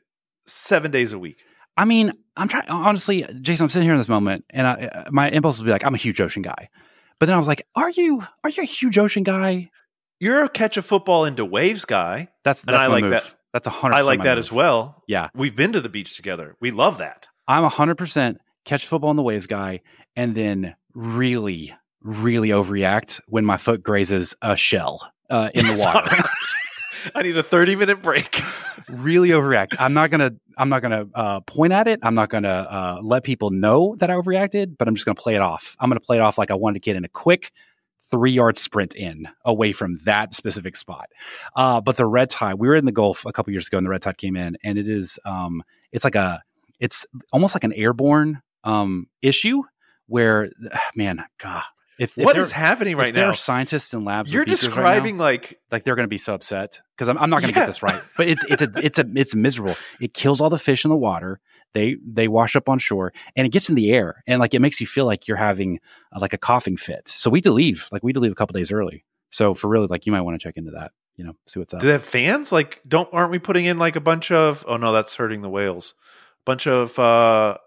7 0.45 0.91
days 0.91 1.13
a 1.13 1.17
week. 1.19 1.37
I 1.77 1.85
mean, 1.85 2.11
I'm 2.37 2.47
trying. 2.47 2.67
Honestly, 2.69 3.25
Jason, 3.41 3.65
I'm 3.65 3.69
sitting 3.69 3.85
here 3.85 3.93
in 3.93 3.99
this 3.99 4.09
moment, 4.09 4.45
and 4.49 4.65
I, 4.67 5.05
my 5.11 5.29
impulse 5.29 5.59
would 5.59 5.65
be 5.65 5.71
like, 5.71 5.85
I'm 5.85 5.93
a 5.93 5.97
huge 5.97 6.21
ocean 6.21 6.41
guy. 6.41 6.69
But 7.19 7.27
then 7.27 7.35
I 7.35 7.37
was 7.37 7.47
like, 7.47 7.65
Are 7.75 7.89
you? 7.89 8.23
Are 8.43 8.49
you 8.49 8.63
a 8.63 8.65
huge 8.65 8.97
ocean 8.97 9.23
guy? 9.23 9.69
You're 10.19 10.43
a 10.45 10.49
catch 10.49 10.77
a 10.77 10.81
football 10.81 11.25
into 11.25 11.43
waves 11.45 11.85
guy. 11.85 12.29
That's 12.43 12.63
And 12.63 12.73
that's 12.73 12.81
I 12.81 12.87
like 12.87 13.03
move. 13.03 13.11
that. 13.11 13.23
That's 13.53 13.67
a 13.67 13.69
hundred. 13.69 13.95
I 13.95 14.01
like 14.01 14.23
that 14.23 14.35
move. 14.35 14.39
as 14.39 14.51
well. 14.51 15.03
Yeah, 15.07 15.29
We've 15.33 15.55
been 15.55 15.73
to 15.73 15.81
the 15.81 15.89
beach 15.89 16.15
together. 16.15 16.55
We 16.59 16.71
love 16.71 16.97
that. 16.99 17.27
I'm 17.47 17.63
a 17.63 17.69
hundred 17.69 17.97
percent 17.97 18.39
catch 18.65 18.85
football 18.87 19.11
in 19.11 19.17
the 19.17 19.23
waves 19.23 19.47
guy, 19.47 19.81
and 20.15 20.35
then 20.35 20.75
really, 20.93 21.73
really 22.01 22.49
overreact 22.49 23.21
when 23.27 23.45
my 23.45 23.57
foot 23.57 23.83
grazes 23.83 24.35
a 24.41 24.55
shell 24.55 25.11
uh, 25.29 25.49
in 25.53 25.67
the 25.67 25.75
water. 25.85 26.23
I 27.13 27.21
need 27.21 27.37
a 27.37 27.43
30 27.43 27.75
minute 27.75 28.01
break. 28.01 28.41
really 28.89 29.29
overreact. 29.29 29.75
I'm 29.79 29.93
not 29.93 30.11
gonna. 30.11 30.31
I'm 30.57 30.69
not 30.69 30.81
gonna 30.81 31.05
uh, 31.13 31.39
point 31.41 31.73
at 31.73 31.87
it. 31.87 31.99
I'm 32.03 32.15
not 32.15 32.29
gonna 32.29 32.47
uh, 32.47 32.99
let 33.01 33.23
people 33.23 33.49
know 33.49 33.95
that 33.99 34.09
I 34.09 34.13
overreacted. 34.13 34.77
But 34.77 34.87
I'm 34.87 34.95
just 34.95 35.05
gonna 35.05 35.15
play 35.15 35.35
it 35.35 35.41
off. 35.41 35.75
I'm 35.79 35.89
gonna 35.89 35.99
play 35.99 36.17
it 36.17 36.21
off 36.21 36.37
like 36.37 36.51
I 36.51 36.55
wanted 36.55 36.75
to 36.75 36.79
get 36.79 36.95
in 36.95 37.05
a 37.05 37.09
quick 37.09 37.51
three 38.11 38.31
yard 38.31 38.57
sprint 38.57 38.95
in 38.95 39.27
away 39.43 39.73
from 39.73 39.99
that 40.05 40.35
specific 40.35 40.75
spot. 40.75 41.09
Uh, 41.55 41.81
but 41.81 41.97
the 41.97 42.05
red 42.05 42.29
tide. 42.29 42.55
We 42.55 42.67
were 42.67 42.75
in 42.75 42.85
the 42.85 42.91
Gulf 42.91 43.25
a 43.25 43.33
couple 43.33 43.51
years 43.51 43.67
ago, 43.67 43.77
and 43.77 43.85
the 43.85 43.91
red 43.91 44.01
tide 44.01 44.17
came 44.17 44.35
in, 44.35 44.57
and 44.63 44.77
it 44.77 44.87
is. 44.87 45.19
Um, 45.25 45.63
it's 45.91 46.03
like 46.03 46.15
a. 46.15 46.41
It's 46.79 47.05
almost 47.31 47.55
like 47.55 47.63
an 47.63 47.73
airborne 47.73 48.41
um 48.63 49.07
issue 49.21 49.61
where, 50.07 50.49
man, 50.95 51.23
God. 51.37 51.63
If, 51.97 52.17
if 52.17 52.25
What 52.25 52.35
there- 52.35 52.43
is 52.43 52.51
happening 52.51 52.97
right 52.97 53.13
there 53.13 53.25
now? 53.25 53.31
are 53.31 53.35
scientists 53.35 53.93
in 53.93 54.03
labs. 54.03 54.31
You're 54.33 54.43
beakers 54.45 54.63
right 54.67 54.69
now- 54.69 54.75
describing 54.83 55.17
like 55.17 55.59
like 55.71 55.83
they're 55.85 55.95
going 55.95 56.03
to 56.07 56.09
be 56.09 56.17
so 56.17 56.33
upset 56.33 56.81
because 56.95 57.07
I'm, 57.09 57.17
I'm 57.17 57.29
not 57.29 57.41
going 57.41 57.53
to 57.53 57.59
Yeah. 57.59 57.65
get 57.65 57.67
this 57.67 57.81
right. 57.83 58.01
But 58.17 58.27
it's 58.27 58.43
it's 58.49 58.61
a 58.61 58.71
it's 58.83 58.99
a 58.99 59.05
it's 59.15 59.35
miserable. 59.35 59.75
It 60.01 60.13
kills 60.13 60.41
all 60.41 60.49
the 60.49 60.59
fish 60.59 60.83
in 60.85 60.89
the 60.89 60.97
water. 60.97 61.39
They 61.73 61.95
they 62.05 62.27
wash 62.27 62.55
up 62.55 62.69
on 62.69 62.79
shore 62.79 63.13
and 63.35 63.45
it 63.47 63.49
gets 63.51 63.69
in 63.69 63.75
the 63.75 63.91
air 63.91 64.23
and 64.27 64.39
like 64.39 64.53
it 64.53 64.59
makes 64.61 64.79
you 64.81 64.87
feel 64.87 65.05
like 65.05 65.27
you're 65.27 65.37
having 65.37 65.79
uh, 66.15 66.19
like 66.19 66.33
a 66.33 66.37
coughing 66.37 66.77
fit. 66.77 67.07
So 67.07 67.29
we 67.29 67.37
had 67.39 67.43
to 67.45 67.51
leave. 67.53 67.87
Like 67.91 68.03
we 68.03 68.09
had 68.11 68.15
to 68.15 68.19
leave 68.21 68.31
a 68.31 68.35
couple 68.35 68.53
days 68.53 68.71
early. 68.71 69.05
So 69.31 69.53
for 69.53 69.67
really 69.69 69.87
like 69.87 70.05
you 70.05 70.11
might 70.11 70.21
want 70.21 70.39
to 70.39 70.45
check 70.45 70.55
into 70.57 70.71
that. 70.71 70.91
You 71.17 71.23
know, 71.25 71.33
see 71.45 71.59
what's 71.59 71.73
up. 71.73 71.79
Do 71.79 71.87
they 71.87 71.93
have 71.93 72.03
fans? 72.03 72.51
Like, 72.51 72.81
don't 72.85 73.07
aren't 73.13 73.31
we 73.31 73.39
putting 73.39 73.63
in 73.65 73.79
like 73.79 73.95
a 73.95 74.01
bunch 74.01 74.31
of? 74.31 74.65
Oh 74.67 74.75
no, 74.77 74.91
that's 74.91 75.15
hurting 75.15 75.41
the 75.41 75.49
whales. 75.49 75.95
Bunch 76.45 76.67
of 76.67 76.97
uh 76.99 77.57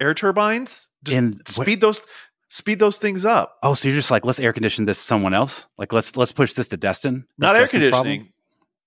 air 0.00 0.14
turbines. 0.14 0.88
Just 1.04 1.16
And 1.16 1.34
what- 1.36 1.48
speed 1.48 1.80
those 1.80 2.04
speed 2.50 2.78
those 2.78 2.98
things 2.98 3.24
up. 3.24 3.56
oh, 3.62 3.72
so 3.74 3.88
you're 3.88 3.96
just 3.96 4.10
like 4.10 4.24
let's 4.26 4.38
air 4.40 4.52
condition 4.52 4.84
this 4.84 4.98
someone 4.98 5.32
else. 5.32 5.66
Like 5.78 5.92
let's 5.92 6.14
let's 6.16 6.32
push 6.32 6.52
this 6.52 6.68
to 6.68 6.76
Destin. 6.76 7.26
Not 7.38 7.54
air 7.56 7.62
Destin's 7.62 7.88
problem? 7.88 8.04
conditioning. 8.06 8.32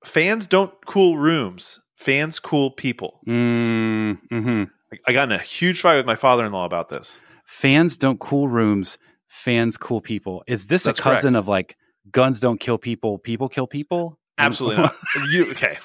Fans 0.06 0.46
don't 0.48 0.72
cool 0.86 1.18
rooms. 1.18 1.80
Fans 1.96 2.40
cool 2.40 2.70
people. 2.72 3.20
Mm, 3.28 4.20
hmm 4.30 4.64
I- 5.08 5.14
got 5.14 5.30
in 5.30 5.32
a 5.32 5.40
huge 5.42 5.82
fight 5.82 5.96
with 5.98 6.06
my 6.06 6.16
father 6.16 6.46
in 6.46 6.52
law 6.52 6.66
about 6.66 6.90
this. 6.90 7.20
Fans 7.48 7.98
don't 7.98 8.20
cool 8.20 8.48
rooms. 8.48 8.98
Fans 9.28 9.78
cool 9.78 10.02
people. 10.02 10.44
Is 10.48 10.68
this 10.68 10.84
That's 10.84 11.00
a 11.00 11.02
cousin 11.02 11.32
correct. 11.34 11.36
of 11.38 11.48
like 11.48 11.78
guns 12.12 12.40
don't 12.40 12.60
kill 12.60 12.78
people, 12.78 13.18
people 13.18 13.50
kill 13.50 13.66
people? 13.68 14.20
Absolutely 14.38 14.84
not. 14.84 14.94
You 15.32 15.50
okay? 15.52 15.78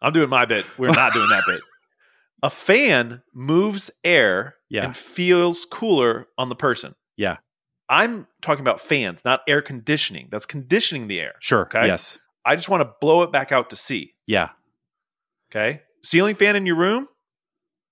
I'm 0.00 0.12
doing 0.12 0.30
my 0.30 0.44
bit. 0.46 0.64
We're 0.78 0.88
not 0.92 1.12
doing 1.12 1.28
that 1.28 1.42
bit. 1.46 1.60
A 2.42 2.48
fan 2.48 3.20
moves 3.34 3.90
air 4.02 4.54
Yeah. 4.70 4.84
and 4.86 4.96
feels 4.96 5.66
cooler 5.66 6.26
on 6.38 6.48
the 6.48 6.54
person. 6.54 6.94
Yeah. 7.16 7.36
I'm 7.88 8.26
talking 8.40 8.60
about 8.60 8.80
fans, 8.80 9.24
not 9.24 9.40
air 9.48 9.62
conditioning. 9.62 10.28
That's 10.30 10.46
conditioning 10.46 11.08
the 11.08 11.20
air. 11.20 11.34
Sure. 11.40 11.62
Okay. 11.62 11.88
Yes. 11.88 12.18
I 12.44 12.56
just 12.56 12.68
want 12.68 12.82
to 12.82 12.94
blow 13.00 13.22
it 13.22 13.32
back 13.32 13.50
out 13.52 13.70
to 13.70 13.76
sea. 13.76 14.14
Yeah. 14.26 14.50
Okay. 15.50 15.82
Ceiling 16.04 16.36
fan 16.36 16.56
in 16.56 16.66
your 16.66 16.76
room, 16.76 17.08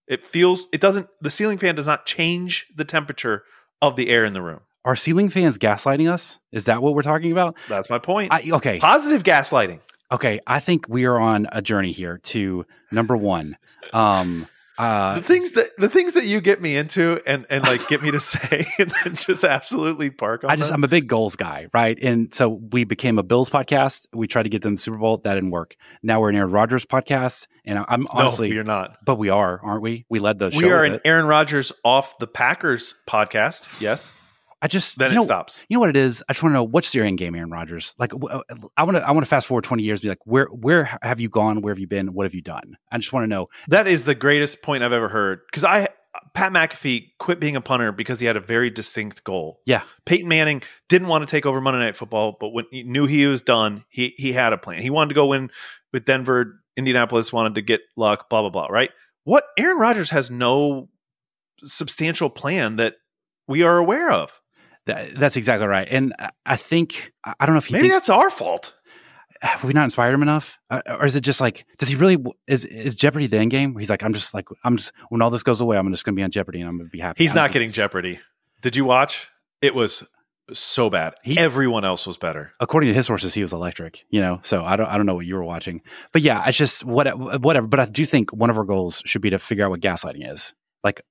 it 0.07 0.25
feels, 0.25 0.69
it 0.73 0.81
doesn't, 0.81 1.09
the 1.21 1.31
ceiling 1.31 1.59
fan 1.59 1.75
does 1.75 1.87
not 1.87 2.07
change 2.07 2.67
the 2.75 2.85
temperature 2.85 3.43
of 3.83 3.97
the 3.97 4.09
air 4.09 4.25
in 4.25 4.33
the 4.33 4.41
room. 4.41 4.61
Are 4.85 4.97
ceiling 4.97 5.29
fans 5.29 5.59
gaslighting 5.59 6.11
us? 6.11 6.39
Is 6.53 6.67
that 6.67 6.81
what 6.81 6.95
we're 6.95 7.03
talking 7.03 7.33
about? 7.33 7.57
That's 7.69 7.91
my 7.91 7.99
point. 7.99 8.33
I, 8.33 8.49
okay. 8.53 8.79
Positive 8.79 9.25
gaslighting. 9.25 9.81
Okay. 10.13 10.41
I 10.47 10.61
think 10.61 10.87
we 10.89 11.05
are 11.05 11.19
on 11.19 11.49
a 11.53 11.61
journey 11.61 11.93
here 11.93 12.19
to 12.19 12.65
number 12.91 13.17
one. 13.17 13.59
Um, 13.93 14.47
uh, 14.79 15.17
the 15.17 15.23
things 15.23 15.53
that 15.53 15.77
the 15.77 15.89
things 15.89 16.15
that 16.15 16.25
you 16.25 16.41
get 16.41 16.63
me 16.63 16.77
into 16.77 17.21
and 17.27 17.47
and 17.51 17.65
like 17.65 17.87
get 17.89 18.03
me 18.03 18.11
to 18.13 18.21
say 18.21 18.67
and 18.79 18.93
then 19.05 19.17
just 19.17 19.45
absolutely 19.45 20.09
park 20.11 20.45
on 20.45 20.51
I 20.51 20.57
just 20.57 20.71
them. 20.71 20.77
I'm 20.77 20.85
a 20.85 20.89
big 20.89 21.09
goals 21.09 21.37
guy, 21.37 21.67
right? 21.75 21.99
And 22.01 22.33
so 22.33 22.49
we 22.49 22.85
became 22.85 23.19
a 23.19 23.23
Bills 23.23 23.51
podcast. 23.51 24.07
We 24.13 24.29
tried 24.29 24.45
to 24.45 24.49
get 24.49 24.63
them 24.63 24.77
the 24.77 24.81
Super 24.81 24.97
Bowl. 24.97 25.19
That 25.19 25.35
didn't 25.35 25.51
work. 25.51 25.77
Now 26.03 26.21
we're 26.21 26.31
an 26.31 26.37
Aaron 26.37 26.51
Rodgers 26.51 26.87
podcast, 26.87 27.47
and 27.65 27.85
I'm 27.89 28.07
honestly, 28.11 28.49
no, 28.49 28.55
you're 28.55 28.65
not. 28.65 28.99
but 29.05 29.17
we 29.17 29.31
are, 29.31 29.61
aren't 29.63 29.83
we? 29.83 30.07
We 30.09 30.21
led 30.21 30.39
the. 30.39 30.53
We 30.57 30.71
are 30.71 30.85
an 30.85 30.95
it. 30.95 31.03
Aaron 31.05 31.27
Rodgers 31.27 31.73
off 31.85 32.19
the 32.19 32.27
Packers 32.29 32.95
podcast. 33.09 33.67
Yes. 33.81 34.13
I 34.61 34.67
just 34.67 34.99
Then 34.99 35.11
you 35.11 35.17
it 35.17 35.21
know, 35.21 35.25
stops. 35.25 35.65
You 35.69 35.77
know 35.77 35.81
what 35.81 35.91
it 35.91 35.97
is? 35.97 36.23
I 36.29 36.33
just 36.33 36.43
want 36.43 36.53
to 36.53 36.55
know 36.55 36.65
what's 36.65 36.95
your 36.95 37.05
end 37.05 37.19
game, 37.19 37.35
Aaron 37.35 37.51
Rodgers. 37.51 37.95
Like, 37.99 38.13
uh, 38.13 38.41
I 38.77 38.83
want 38.83 38.97
to, 38.97 39.07
I 39.07 39.13
want 39.13 39.25
to 39.25 39.29
fast 39.29 39.47
forward 39.47 39.63
twenty 39.63 39.85
years. 39.85 40.03
Be 40.03 40.09
like, 40.09 40.19
where, 40.25 40.47
where 40.47 40.99
have 41.03 41.21
you 41.21 41.29
gone? 41.29 41.63
Where 41.63 41.73
have 41.73 41.79
you 41.79 41.87
been? 41.87 42.13
What 42.13 42.25
have 42.25 42.35
you 42.35 42.43
done? 42.43 42.77
I 42.91 42.99
just 42.99 43.13
want 43.13 43.25
to 43.25 43.29
know. 43.29 43.49
That 43.69 43.87
is 43.87 44.05
the 44.05 44.17
greatest 44.17 44.63
point 44.63 44.83
I've 44.83 44.93
ever 44.93 45.09
heard. 45.09 45.41
Because 45.49 45.63
I 45.65 45.89
Pat 46.35 46.53
McAfee 46.53 47.11
quit 47.19 47.39
being 47.39 47.55
a 47.55 47.61
punter 47.61 47.93
because 47.93 48.19
he 48.19 48.27
had 48.27 48.37
a 48.37 48.41
very 48.41 48.71
distinct 48.71 49.23
goal. 49.23 49.61
Yeah, 49.65 49.83
Peyton 50.07 50.29
Manning 50.29 50.63
didn't 50.89 51.09
want 51.09 51.27
to 51.27 51.31
take 51.31 51.47
over 51.47 51.61
Monday 51.61 51.79
Night 51.79 51.97
Football, 51.97 52.37
but 52.41 52.49
when 52.49 52.65
he 52.71 52.83
knew 52.83 53.07
he 53.07 53.27
was 53.27 53.41
done, 53.41 53.85
he 53.89 54.15
he 54.17 54.33
had 54.33 54.53
a 54.53 54.59
plan. 54.59 54.83
He 54.83 54.91
wanted 54.91 55.11
to 55.11 55.15
go 55.15 55.27
win 55.27 55.51
with 55.93 56.05
Denver, 56.05 56.61
Indianapolis, 56.77 57.33
wanted 57.33 57.55
to 57.55 57.63
get 57.63 57.83
luck, 57.97 58.29
blah 58.29 58.41
blah 58.41 58.51
blah. 58.51 58.67
Right? 58.67 58.91
What 59.23 59.45
Aaron 59.57 59.79
Rodgers 59.79 60.11
has 60.11 60.31
no 60.31 60.89
substantial 61.63 62.31
plan 62.31 62.77
that 62.77 62.95
we 63.47 63.63
are 63.63 63.79
aware 63.79 64.11
of. 64.11 64.41
That, 64.89 65.19
that's 65.19 65.37
exactly 65.37 65.67
right. 65.69 65.87
And 65.91 66.13
I- 66.45 66.57
think 66.57 67.13
I 67.25 67.47
don't 67.47 67.55
know 67.55 67.59
if 67.59 67.67
he 67.67 67.75
Maybe 67.75 67.89
thinks, 67.89 68.09
that's 68.09 68.11
our 68.11 68.29
fault. 68.31 68.75
have 69.41 69.63
we 69.63 69.73
not 69.73 69.85
inspired 69.85 70.13
him 70.13 70.23
enough, 70.23 70.59
uh, 70.71 70.81
or 70.87 71.07
is 71.07 71.15
it 71.15 71.21
just 71.21 71.41
like 71.41 71.65
does 71.79 71.89
he 71.89 71.95
really 71.95 72.17
is 72.49 72.65
is 72.65 72.95
Jeopardy 72.97 73.29
the 73.29 73.39
end 73.39 73.51
game? 73.53 73.73
Where 73.75 73.81
he's 73.81 73.91
like, 73.91 74.03
I'm 74.03 74.13
just 74.15 74.35
like 74.35 74.47
I'm 74.65 74.77
just 74.77 74.93
when 75.11 75.23
all 75.23 75.31
this 75.31 75.45
goes 75.45 75.61
away, 75.61 75.77
I'm 75.79 75.89
just 75.93 76.05
going 76.05 76.15
to 76.15 76.19
be 76.19 76.25
on 76.25 76.31
Jeopardy 76.33 76.61
and 76.61 76.69
I'm 76.69 76.77
going 76.77 76.89
to 76.89 76.93
be 76.93 76.99
happy. 76.99 77.23
He's 77.23 77.35
don't 77.35 77.53
getting 77.53 77.69
Jeopardy. 77.71 78.19
Did 78.63 78.75
you 78.75 78.85
watch? 78.85 79.29
It 79.63 79.75
was 79.75 80.03
so 80.53 80.89
bad. 80.91 81.15
He- 81.23 81.37
Everyone 81.39 81.85
else 81.85 82.07
was 82.07 82.17
better. 82.17 82.53
according 82.59 82.89
to 82.89 82.95
his 82.95 83.07
sources, 83.07 83.35
he 83.35 83.43
was 83.43 83.53
electric, 83.53 84.05
you 84.11 84.21
know. 84.21 84.41
So 84.43 84.65
I 84.65 84.77
don't, 84.77 84.87
I 84.89 84.97
don't 84.97 85.05
know 85.07 85.15
what 85.15 85.27
you 85.27 85.35
were 85.35 85.45
watching, 85.45 85.83
but 86.13 86.23
yeah, 86.23 86.43
it's 86.49 86.57
just 86.57 86.85
what, 86.85 87.07
whatever. 87.43 87.67
But 87.67 87.81
I 87.81 87.85
do 87.85 88.07
think 88.07 88.33
one 88.33 88.49
of 88.51 88.57
our 88.57 88.65
goals 88.65 89.03
should 89.05 89.21
be 89.23 89.31
to 89.31 89.39
figure 89.39 89.65
out 89.67 89.71
what 89.71 89.81
gaslighting 89.81 90.33
is, 90.33 90.55
like 90.83 91.03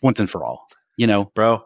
once 0.00 0.20
and 0.20 0.30
for 0.30 0.44
all. 0.44 0.68
You 0.96 1.06
know, 1.08 1.24
bro. 1.34 1.64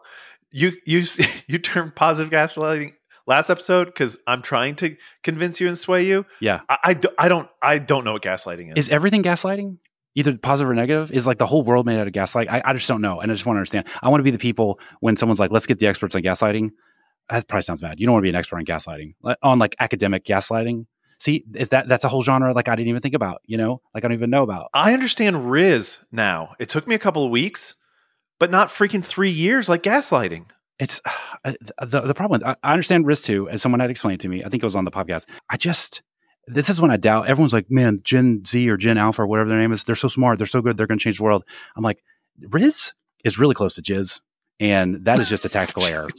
You 0.53 0.71
you 0.85 1.03
you 1.47 1.57
turned 1.57 1.95
positive 1.95 2.31
gaslighting 2.31 2.93
last 3.27 3.49
episode 3.49 3.85
because 3.85 4.17
I'm 4.27 4.41
trying 4.41 4.75
to 4.75 4.95
convince 5.23 5.59
you 5.59 5.67
and 5.67 5.77
sway 5.77 6.05
you. 6.05 6.25
yeah. 6.39 6.61
I, 6.69 6.77
I, 6.83 6.93
do, 6.93 7.09
I 7.17 7.27
don't 7.27 7.49
I 7.61 7.79
don't 7.79 8.03
know 8.05 8.13
what 8.13 8.21
gaslighting 8.21 8.69
is. 8.69 8.85
Is 8.85 8.91
everything 8.91 9.23
gaslighting? 9.23 9.77
Either 10.15 10.37
positive 10.37 10.69
or 10.69 10.75
negative? 10.75 11.11
Is 11.11 11.25
like 11.25 11.39
the 11.39 11.47
whole 11.47 11.63
world 11.63 11.87
made 11.87 11.99
out 11.99 12.05
of 12.05 12.13
gaslight? 12.13 12.47
I, 12.49 12.61
I 12.63 12.73
just 12.73 12.87
don't 12.87 13.01
know, 13.01 13.19
and 13.19 13.31
I 13.31 13.35
just 13.35 13.47
want 13.47 13.55
to 13.55 13.59
understand. 13.59 13.87
I 14.01 14.09
want 14.09 14.19
to 14.19 14.23
be 14.23 14.31
the 14.31 14.37
people 14.37 14.79
when 14.99 15.17
someone's 15.17 15.39
like, 15.39 15.51
"Let's 15.51 15.65
get 15.65 15.79
the 15.79 15.87
experts 15.87 16.15
on 16.15 16.21
gaslighting." 16.21 16.69
That 17.29 17.47
probably 17.47 17.63
sounds 17.63 17.81
bad. 17.81 17.99
You 17.99 18.05
don't 18.05 18.13
want 18.13 18.21
to 18.21 18.25
be 18.25 18.29
an 18.29 18.35
expert 18.35 18.57
on 18.57 18.65
gaslighting, 18.65 19.15
on 19.41 19.57
like 19.57 19.75
academic 19.79 20.23
gaslighting. 20.23 20.85
See, 21.19 21.45
is 21.55 21.69
that 21.69 21.87
that's 21.87 22.03
a 22.03 22.09
whole 22.09 22.21
genre 22.21 22.53
like 22.53 22.67
I 22.67 22.75
didn't 22.75 22.89
even 22.89 23.01
think 23.01 23.15
about? 23.15 23.41
You 23.45 23.57
know, 23.57 23.81
like 23.95 24.03
I 24.03 24.07
don't 24.07 24.17
even 24.17 24.29
know 24.29 24.43
about. 24.43 24.69
I 24.73 24.93
understand 24.93 25.49
Riz 25.49 25.99
now. 26.11 26.53
It 26.59 26.69
took 26.69 26.85
me 26.85 26.93
a 26.93 26.99
couple 26.99 27.25
of 27.25 27.31
weeks, 27.31 27.73
but 28.43 28.51
not 28.51 28.67
freaking 28.67 29.01
three 29.01 29.29
years 29.29 29.69
like 29.69 29.83
gaslighting. 29.83 30.43
it's 30.77 30.99
uh, 31.45 31.53
the 31.81 32.01
the 32.01 32.13
problem. 32.13 32.41
I, 32.45 32.57
I 32.61 32.73
understand 32.73 33.07
risk 33.07 33.23
too, 33.23 33.47
as 33.47 33.61
someone 33.61 33.79
had 33.79 33.89
explained 33.89 34.19
to 34.19 34.27
me. 34.27 34.43
I 34.43 34.49
think 34.49 34.61
it 34.61 34.65
was 34.65 34.75
on 34.75 34.83
the 34.83 34.91
podcast. 34.91 35.27
I 35.49 35.55
just 35.55 36.01
this 36.47 36.69
is 36.69 36.81
when 36.81 36.91
I 36.91 36.97
doubt. 36.97 37.29
Everyone's 37.29 37.53
like, 37.53 37.71
man, 37.71 38.01
Gen 38.03 38.43
Z 38.45 38.69
or 38.69 38.75
Gen 38.75 38.97
Alpha 38.97 39.21
or 39.21 39.27
whatever 39.27 39.47
their 39.47 39.59
name 39.59 39.71
is. 39.71 39.85
They're 39.85 39.95
so 39.95 40.09
smart. 40.09 40.39
They're 40.39 40.45
so 40.45 40.61
good. 40.61 40.75
They're 40.75 40.87
going 40.87 40.99
to 40.99 41.03
change 41.03 41.19
the 41.19 41.23
world. 41.23 41.45
I'm 41.77 41.83
like, 41.83 42.03
Riz 42.49 42.91
is 43.23 43.39
really 43.39 43.55
close 43.55 43.75
to 43.75 43.81
Jizz, 43.81 44.19
and 44.59 45.05
that 45.05 45.21
is 45.21 45.29
just 45.29 45.45
a 45.45 45.49
tactical 45.57 45.85
error. 45.85 46.09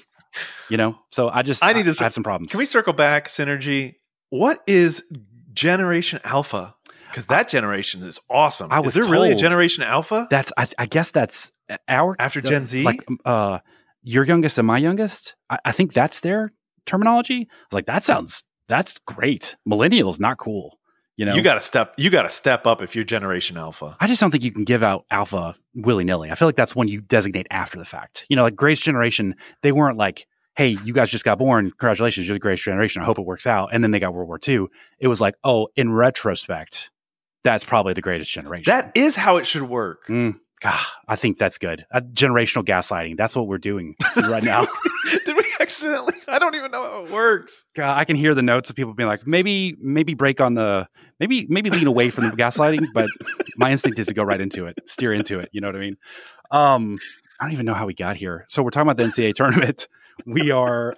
You 0.71 0.79
know, 0.79 0.97
so 1.13 1.29
I 1.29 1.43
just 1.43 1.63
I 1.63 1.75
need 1.75 1.85
to 1.85 1.95
I, 2.01 2.05
have 2.05 2.15
some 2.15 2.25
problems. 2.25 2.51
Can 2.51 2.57
we 2.57 2.65
circle 2.65 2.95
back, 2.95 3.29
Synergy? 3.29 3.97
What 4.31 4.63
is 4.67 5.05
Generation 5.53 6.21
Alpha? 6.25 6.75
Because 7.11 7.27
that 7.27 7.51
generation 7.51 8.03
is 8.03 8.19
awesome. 8.31 8.73
I 8.73 8.79
is 8.79 8.85
was 8.87 8.95
there 8.95 9.05
really 9.05 9.31
a 9.31 9.37
Generation 9.37 9.85
Alpha? 9.85 10.27
That's 10.31 10.53
I, 10.57 10.69
I 10.79 10.87
guess 10.87 11.11
that's 11.11 11.53
our 11.89 12.17
After 12.19 12.41
Gen 12.41 12.67
Z? 12.67 12.83
like 12.83 13.05
uh, 13.25 13.59
your 14.03 14.25
youngest 14.25 14.59
and 14.59 14.67
my 14.67 14.79
youngest. 14.79 15.35
I, 15.51 15.59
I 15.65 15.73
think 15.73 15.93
that's 15.93 16.21
their 16.21 16.53
terminology. 16.87 17.49
I 17.51 17.65
was 17.71 17.73
like, 17.73 17.87
that 17.87 18.05
sounds 18.05 18.43
that's 18.69 18.99
great. 19.07 19.57
Millennials 19.69 20.19
not 20.19 20.39
cool. 20.39 20.79
You 21.17 21.27
know, 21.27 21.35
you 21.35 21.43
got 21.43 21.55
to 21.55 21.61
step. 21.61 21.95
You 21.97 22.11
got 22.11 22.23
to 22.23 22.31
step 22.31 22.67
up 22.67 22.83
if 22.83 22.97
you're 22.97 23.05
Generation 23.05 23.57
Alpha. 23.57 23.97
I 24.01 24.09
just 24.09 24.21
don't 24.21 24.33
think 24.33 24.43
you 24.43 24.51
can 24.51 24.65
give 24.65 24.83
out 24.83 25.05
alpha 25.13 25.55
willy 25.75 26.03
nilly. 26.03 26.31
I 26.31 26.35
feel 26.35 26.49
like 26.49 26.57
that's 26.57 26.75
one 26.75 26.89
you 26.89 27.01
designate 27.01 27.47
after 27.51 27.79
the 27.79 27.85
fact. 27.85 28.27
You 28.29 28.35
know, 28.35 28.43
like 28.43 28.57
Greatest 28.57 28.83
Generation, 28.83 29.37
they 29.63 29.71
weren't 29.71 29.97
like, 29.97 30.27
hey, 30.57 30.77
you 30.85 30.93
guys 30.93 31.11
just 31.11 31.25
got 31.25 31.39
born. 31.39 31.71
Congratulations, 31.71 32.27
you're 32.27 32.35
the 32.35 32.41
greatest 32.41 32.65
generation. 32.65 33.01
I 33.01 33.05
hope 33.05 33.21
it 33.21 33.25
works 33.25 33.47
out. 33.47 33.71
And 33.73 33.85
then 33.85 33.93
they 33.93 34.01
got 34.01 34.13
World 34.13 34.27
War 34.27 34.41
II. 34.47 34.67
It 34.99 35.07
was 35.07 35.21
like, 35.21 35.37
oh, 35.45 35.69
in 35.77 35.93
retrospect, 35.93 36.91
that's 37.45 37.65
probably 37.65 37.93
the 37.93 38.03
greatest 38.03 38.33
generation. 38.33 38.71
That 38.71 38.91
is 38.97 39.15
how 39.15 39.37
it 39.37 39.47
should 39.47 39.63
work. 39.63 40.07
Mm, 40.09 40.41
God, 40.65 40.81
I 41.07 41.17
think 41.17 41.37
that's 41.37 41.59
good. 41.59 41.85
Uh, 41.93 42.01
generational 42.01 42.65
gaslighting. 42.65 43.19
That's 43.19 43.37
what 43.37 43.49
we're 43.49 43.59
doing 43.59 43.97
right 44.17 44.43
now. 44.43 44.67
Did 45.27 45.37
we 45.37 45.45
accidentally? 45.61 46.15
I 46.27 46.39
don't 46.39 46.55
even 46.55 46.71
know 46.71 46.83
how 46.83 47.05
it 47.05 47.11
works. 47.11 47.67
God, 47.75 47.99
I 47.99 48.07
can 48.07 48.17
hear 48.17 48.35
the 48.35 48.41
notes 48.41 48.71
of 48.71 48.77
people 48.77 48.95
being 48.95 49.07
like, 49.07 49.27
maybe, 49.27 49.77
maybe 49.79 50.15
break 50.15 50.41
on 50.41 50.55
the, 50.55 50.89
maybe, 51.21 51.47
maybe 51.51 51.69
lean 51.69 51.87
away 51.87 52.09
from 52.09 52.31
the 52.31 52.37
gaslighting. 52.37 52.87
But 52.95 53.11
my 53.59 53.73
instinct 53.73 53.99
is 53.99 54.07
to 54.07 54.15
go 54.15 54.23
right 54.23 54.41
into 54.41 54.65
it, 54.65 54.79
steer 54.87 55.13
into 55.13 55.39
it. 55.39 55.51
You 55.53 55.61
know 55.61 55.69
what 55.69 55.77
I 55.77 55.81
mean? 55.81 55.97
Um, 56.51 56.99
I 57.39 57.45
don't 57.45 57.53
even 57.53 57.67
know 57.67 57.75
how 57.75 57.85
we 57.85 57.93
got 57.93 58.17
here. 58.17 58.47
So 58.49 58.63
we're 58.63 58.71
talking 58.71 58.89
about 58.89 58.97
the 58.97 59.05
NCAA 59.05 59.35
tournament. 59.35 59.87
We 60.25 60.51
are 60.51 60.95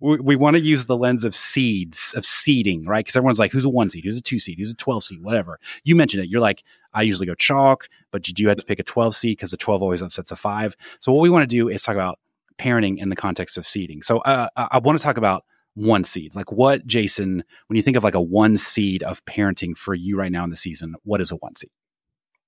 we, 0.00 0.20
we 0.20 0.36
want 0.36 0.56
to 0.56 0.60
use 0.60 0.84
the 0.84 0.96
lens 0.96 1.24
of 1.24 1.34
seeds 1.34 2.12
of 2.16 2.24
seeding, 2.24 2.84
right? 2.84 3.04
Because 3.04 3.16
everyone's 3.16 3.38
like, 3.38 3.52
who's 3.52 3.64
a 3.64 3.68
one 3.68 3.90
seed, 3.90 4.04
who's 4.04 4.16
a 4.16 4.20
two 4.20 4.38
seed, 4.38 4.58
who's 4.58 4.70
a 4.70 4.74
twelve 4.74 5.04
seed, 5.04 5.22
whatever. 5.22 5.58
You 5.84 5.94
mentioned 5.96 6.22
it. 6.22 6.28
You're 6.28 6.40
like, 6.40 6.64
I 6.94 7.02
usually 7.02 7.26
go 7.26 7.34
chalk, 7.34 7.88
but 8.10 8.28
you 8.28 8.34
do 8.34 8.48
have 8.48 8.56
to 8.56 8.64
pick 8.64 8.78
a 8.78 8.82
twelve 8.82 9.14
seed 9.14 9.36
because 9.36 9.50
the 9.50 9.56
twelve 9.56 9.82
always 9.82 10.02
upsets 10.02 10.30
a 10.30 10.36
five. 10.36 10.76
So 11.00 11.12
what 11.12 11.22
we 11.22 11.30
want 11.30 11.48
to 11.48 11.56
do 11.56 11.68
is 11.68 11.82
talk 11.82 11.94
about 11.94 12.18
parenting 12.58 12.98
in 12.98 13.08
the 13.08 13.16
context 13.16 13.56
of 13.56 13.66
seeding. 13.66 14.02
So 14.02 14.18
uh, 14.18 14.48
I, 14.56 14.68
I 14.72 14.78
want 14.78 14.98
to 14.98 15.02
talk 15.02 15.16
about 15.16 15.44
one 15.74 16.02
seeds. 16.02 16.34
Like 16.34 16.50
what, 16.50 16.86
Jason, 16.86 17.44
when 17.68 17.76
you 17.76 17.82
think 17.82 17.96
of 17.96 18.02
like 18.02 18.16
a 18.16 18.20
one 18.20 18.58
seed 18.58 19.02
of 19.04 19.24
parenting 19.26 19.76
for 19.76 19.94
you 19.94 20.16
right 20.16 20.32
now 20.32 20.42
in 20.42 20.50
the 20.50 20.56
season, 20.56 20.96
what 21.04 21.20
is 21.20 21.30
a 21.30 21.36
one 21.36 21.54
seed? 21.54 21.70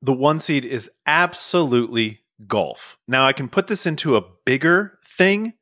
The 0.03 0.13
one 0.13 0.41
seed 0.41 0.65
is 0.65 0.91
absolutely 1.07 2.21
golf. 2.47 2.99
Now 3.07 3.27
I 3.27 3.33
can 3.33 3.49
put 3.49 3.69
this 3.69 3.87
into 3.87 4.17
a 4.17 4.25
bigger 4.45 4.99
thing, 5.05 5.53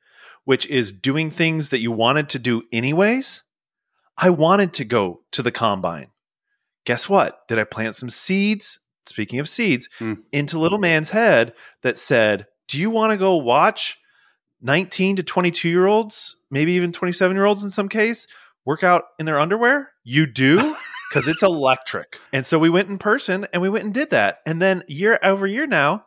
which 0.45 0.65
is 0.67 0.93
doing 0.93 1.31
things 1.31 1.71
that 1.71 1.81
you 1.81 1.93
wanted 1.93 2.31
to 2.31 2.39
do 2.39 2.63
anyways. 2.73 3.43
I 4.17 4.31
wanted 4.31 4.73
to 4.75 4.85
go 4.85 5.21
to 5.33 5.43
the 5.43 5.53
combine. 5.53 6.09
Guess 6.85 7.09
what? 7.09 7.47
Did 7.49 7.59
I 7.59 7.65
plant 7.65 7.95
some 7.95 8.11
seeds? 8.11 8.79
Speaking 9.07 9.39
of 9.41 9.49
seeds, 9.49 9.89
Hmm. 9.99 10.15
into 10.33 10.59
little 10.59 10.79
man's 10.79 11.09
head 11.11 11.55
that 11.83 11.97
said, 11.99 12.47
Do 12.69 12.79
you 12.79 12.91
want 12.91 13.13
to 13.13 13.17
go 13.17 13.37
watch 13.37 13.99
19 14.61 15.17
to 15.17 15.23
22 15.23 15.69
year 15.69 15.87
olds, 15.87 16.37
maybe 16.51 16.73
even 16.73 16.93
27 16.93 17.37
year 17.37 17.47
olds 17.47 17.65
in 17.65 17.71
some 17.71 17.89
case, 17.89 18.27
work 18.67 18.83
out 18.85 19.05
in 19.19 19.25
their 19.27 19.39
underwear? 19.41 19.91
You 20.05 20.27
do? 20.27 20.75
Because 21.09 21.27
it's 21.27 21.43
electric. 21.43 22.19
And 22.35 22.45
so 22.45 22.59
we 22.59 22.69
went 22.69 22.91
in 22.91 22.99
person 22.99 23.47
and 23.55 23.63
we 23.63 23.71
went 23.71 23.87
and 23.87 23.95
did 23.95 24.11
that. 24.11 24.41
And 24.45 24.61
then 24.61 24.83
year 24.89 25.19
over 25.23 25.47
year 25.47 25.67
now, 25.67 26.05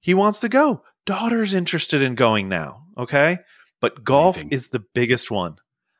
he 0.00 0.14
wants 0.14 0.40
to 0.40 0.48
go. 0.48 0.82
Daughter's 1.04 1.52
interested 1.52 2.00
in 2.00 2.14
going 2.14 2.48
now. 2.48 2.84
Okay. 2.96 3.36
But 3.82 4.02
golf 4.02 4.36
Amazing. 4.36 4.52
is 4.52 4.68
the 4.68 4.82
biggest 4.94 5.30
one. 5.30 5.56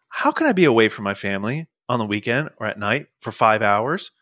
How 0.09 0.33
can 0.33 0.47
I 0.47 0.53
be 0.53 0.65
away 0.65 0.89
from 0.89 1.05
my 1.05 1.13
family 1.13 1.67
on 1.91 1.99
the 1.99 2.07
weekend 2.07 2.51
or 2.59 2.67
at 2.67 2.79
night 2.79 3.09
for 3.21 3.33
five 3.33 3.61
hours? 3.61 4.13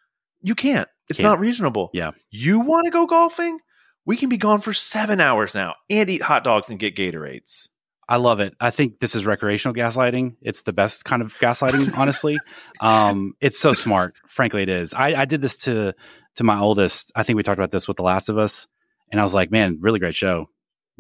You 0.41 0.55
can't. 0.55 0.89
It's 1.09 1.19
Can't. 1.19 1.31
not 1.33 1.41
reasonable. 1.41 1.91
Yeah. 1.93 2.13
You 2.31 2.61
want 2.61 2.87
to 2.87 2.91
go 2.91 3.07
golfing? 3.07 3.61
We 4.05 4.17
can 4.17 4.29
be 4.29 4.37
gone 4.37 4.61
for 4.61 4.73
seven 4.73 5.21
hours 5.21 5.55
now 5.55 5.75
and 5.91 6.09
eat 6.09 6.23
hot 6.23 6.45
dogs 6.45 6.71
and 6.71 6.79
get 6.79 6.97
Gatorades. 6.97 7.69
I 8.09 8.17
love 8.17 8.41
it. 8.41 8.55
I 8.59 8.71
think 8.71 9.01
this 9.01 9.15
is 9.15 9.27
recreational 9.27 9.75
gaslighting. 9.75 10.37
It's 10.41 10.63
the 10.63 10.73
best 10.73 11.05
kind 11.05 11.21
of 11.21 11.35
gaslighting, 11.39 11.95
honestly. 11.99 12.39
Um, 12.81 13.35
it's 13.41 13.59
so 13.59 13.73
smart. 13.73 14.15
Frankly, 14.27 14.63
it 14.63 14.71
is. 14.71 14.95
I, 14.95 15.15
I 15.15 15.25
did 15.27 15.43
this 15.43 15.59
to 15.59 15.93
to 16.37 16.45
my 16.45 16.59
oldest. 16.59 17.13
I 17.15 17.23
think 17.23 17.37
we 17.37 17.43
talked 17.43 17.59
about 17.59 17.71
this 17.71 17.87
with 17.87 17.99
The 17.99 18.03
Last 18.03 18.31
of 18.31 18.39
Us, 18.39 18.67
and 19.13 19.21
I 19.21 19.25
was 19.25 19.35
like, 19.35 19.51
"Man, 19.51 19.79
really 19.81 19.99
great 19.99 20.15
show. 20.15 20.49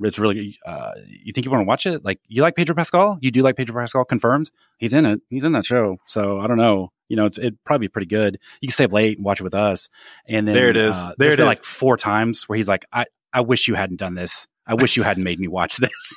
It's 0.00 0.18
really. 0.18 0.58
Uh, 0.64 0.92
you 1.06 1.32
think 1.32 1.44
you 1.44 1.50
want 1.50 1.62
to 1.62 1.66
watch 1.66 1.86
it? 1.86 2.04
Like, 2.04 2.20
you 2.28 2.42
like 2.42 2.54
Pedro 2.56 2.74
Pascal? 2.74 3.18
You 3.20 3.30
do 3.30 3.42
like 3.42 3.56
Pedro 3.56 3.80
Pascal? 3.80 4.04
Confirmed. 4.04 4.50
He's 4.78 4.92
in 4.92 5.04
it. 5.06 5.20
He's 5.28 5.42
in 5.44 5.52
that 5.52 5.66
show. 5.66 5.96
So 6.06 6.40
I 6.40 6.46
don't 6.46 6.56
know. 6.58 6.92
You 7.08 7.16
know, 7.16 7.26
it's 7.26 7.38
it'd 7.38 7.62
probably 7.64 7.86
be 7.86 7.90
pretty 7.90 8.06
good. 8.06 8.38
You 8.60 8.68
can 8.68 8.74
stay 8.74 8.84
up 8.84 8.92
late 8.92 9.16
and 9.18 9.24
watch 9.24 9.40
it 9.40 9.44
with 9.44 9.54
us. 9.54 9.88
And 10.28 10.46
then 10.46 10.54
There 10.54 10.68
it 10.68 10.76
is. 10.76 10.94
Uh, 10.94 11.12
There 11.18 11.32
it 11.32 11.40
is. 11.40 11.46
like 11.46 11.64
four 11.64 11.96
times 11.96 12.44
where 12.48 12.56
he's 12.56 12.68
like, 12.68 12.84
"I 12.92 13.06
I 13.32 13.40
wish 13.40 13.66
you 13.66 13.74
hadn't 13.74 13.96
done 13.96 14.14
this. 14.14 14.46
I 14.66 14.74
wish 14.74 14.96
you 14.96 15.02
hadn't 15.02 15.24
made 15.24 15.40
me 15.40 15.48
watch 15.48 15.76
this." 15.78 16.14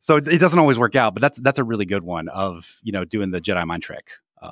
so 0.00 0.16
it 0.16 0.38
doesn't 0.38 0.58
always 0.58 0.78
work 0.78 0.96
out, 0.96 1.14
but 1.14 1.20
that's 1.20 1.38
that's 1.40 1.58
a 1.58 1.64
really 1.64 1.84
good 1.84 2.02
one 2.04 2.28
of 2.28 2.78
you 2.82 2.92
know 2.92 3.04
doing 3.04 3.32
the 3.32 3.40
Jedi 3.40 3.66
mind 3.66 3.82
trick. 3.82 4.08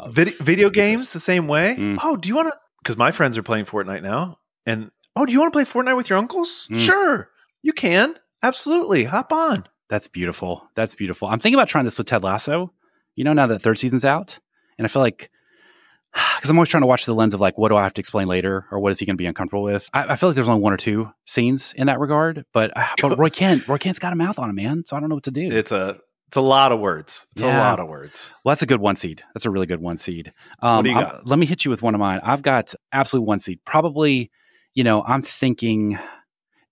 Video 0.09 0.69
games 0.69 1.13
the 1.13 1.21
same 1.21 1.47
way. 1.49 1.77
Mm. 1.79 1.99
Oh, 2.03 2.17
do 2.17 2.29
you 2.29 2.35
want 2.35 2.49
to? 2.49 2.59
Because 2.83 2.97
my 2.97 3.13
friends 3.13 3.39
are 3.39 3.43
playing 3.43 3.65
Fortnite 3.67 4.03
now, 4.03 4.39
and 4.67 4.91
oh, 5.15 5.25
do 5.27 5.33
you 5.33 5.39
want 5.41 5.53
to 5.53 5.57
play 5.57 5.65
Fortnite 5.65 5.97
with 5.97 6.11
your 6.11 6.19
uncles? 6.19 6.69
Mm. 6.71 6.79
Sure, 6.81 7.31
you 7.63 7.73
can. 7.73 8.17
Absolutely, 8.43 9.05
hop 9.05 9.33
on. 9.33 9.65
That's 9.89 10.09
beautiful. 10.09 10.69
That's 10.75 10.95
beautiful. 10.95 11.29
I'm 11.29 11.39
thinking 11.39 11.59
about 11.59 11.69
trying 11.69 11.85
this 11.85 11.99
with 11.99 12.07
Ted 12.09 12.25
Lasso. 12.25 12.73
You 13.15 13.25
know, 13.25 13.33
now 13.33 13.47
that 13.47 13.63
third 13.63 13.79
season's 13.79 14.05
out, 14.05 14.39
and 14.79 14.85
I 14.85 14.89
feel 14.89 15.03
like 15.03 15.31
because 16.37 16.51
I'm 16.51 16.57
always 16.57 16.69
trying 16.69 16.83
to 16.83 16.87
watch 16.87 17.07
the 17.07 17.15
lens 17.15 17.35
of 17.35 17.41
like, 17.41 17.57
what 17.59 17.69
do 17.69 17.77
I 17.77 17.85
have 17.85 17.95
to 17.95 18.01
explain 18.01 18.27
later, 18.29 18.67
or 18.71 18.81
what 18.81 18.93
is 18.93 18.99
he 18.99 19.07
going 19.07 19.17
to 19.17 19.23
be 19.23 19.27
uncomfortable 19.27 19.63
with? 19.63 19.89
I, 19.95 20.05
I 20.13 20.17
feel 20.17 20.29
like 20.29 20.35
there's 20.37 20.49
only 20.49 20.63
one 20.63 20.73
or 20.73 20.77
two 20.79 21.09
scenes 21.25 21.73
in 21.77 21.87
that 21.87 22.01
regard, 22.01 22.45
but 22.53 22.77
uh, 22.77 22.87
but 23.01 23.17
Roy 23.19 23.31
Kent, 23.31 23.69
Roy 23.69 23.79
Kent's 23.79 23.99
got 23.99 24.13
a 24.13 24.17
mouth 24.17 24.39
on 24.39 24.51
him, 24.51 24.57
man. 24.57 24.85
So 24.87 24.97
I 24.97 25.01
don't 25.01 25.09
know 25.09 25.15
what 25.17 25.25
to 25.25 25.31
do. 25.31 25.51
It's 25.51 25.73
a 25.73 25.99
it's 26.29 26.37
a 26.37 26.41
lot 26.41 26.73
of 26.73 26.81
words. 26.81 27.27
It's 27.33 27.43
Yeah. 27.43 27.57
a 27.57 27.61
lot 27.61 27.79
of 27.79 27.87
words. 27.89 28.35
Well, 28.45 28.51
that's 28.51 28.63
a 28.63 28.67
good 28.67 28.81
one 28.81 28.97
seed. 28.97 29.23
That's 29.33 29.47
a 29.47 29.51
really 29.51 29.67
good 29.67 29.81
one 29.81 29.97
seed. 29.99 30.33
Um, 30.61 30.77
What 30.79 30.83
do 30.83 30.91
you 30.91 30.97
I'm- 30.97 31.09
got? 31.09 31.27
let 31.27 31.39
me 31.39 31.47
hit 31.47 31.65
you 31.65 31.71
with 31.71 31.83
one 31.83 31.95
of 31.95 32.01
mine. 32.01 32.19
I've 32.25 32.43
got 32.43 32.75
absolute 32.91 33.23
one 33.23 33.39
seed. 33.39 33.61
Probably, 33.65 34.33
you 34.75 34.83
know, 34.83 35.05
I'm 35.05 35.23
thinking. 35.23 35.91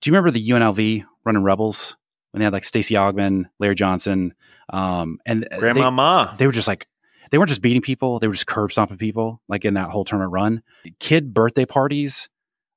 Do 0.00 0.11
you 0.11 0.12
remember 0.12 0.33
the 0.33 0.50
UNLV 0.50 1.05
running 1.25 1.43
Rebels 1.43 1.97
when 2.31 2.41
they 2.41 2.45
had 2.45 2.53
like 2.53 2.65
Stacey 2.65 2.95
Augmon, 2.95 3.45
Larry 3.59 3.75
Johnson, 3.75 4.35
um, 4.73 5.19
and 5.27 5.47
they- 5.51 5.59
Grandmama. 5.59 6.35
they 6.39 6.47
were 6.47 6.53
just 6.53 6.69
like 6.69 6.87
they 7.31 7.39
weren't 7.39 7.49
just 7.49 7.63
beating 7.63 7.83
people; 7.83 8.19
they 8.19 8.27
were 8.29 8.35
just 8.35 8.47
curb 8.47 8.73
stomping 8.73 8.99
people. 8.99 9.41
Like 9.49 9.65
in 9.65 9.75
that 9.75 9.91
whole 9.91 10.05
tournament 10.05 10.33
run, 10.33 10.63
kid 11.01 11.33
birthday 11.35 11.65
parties 11.65 12.29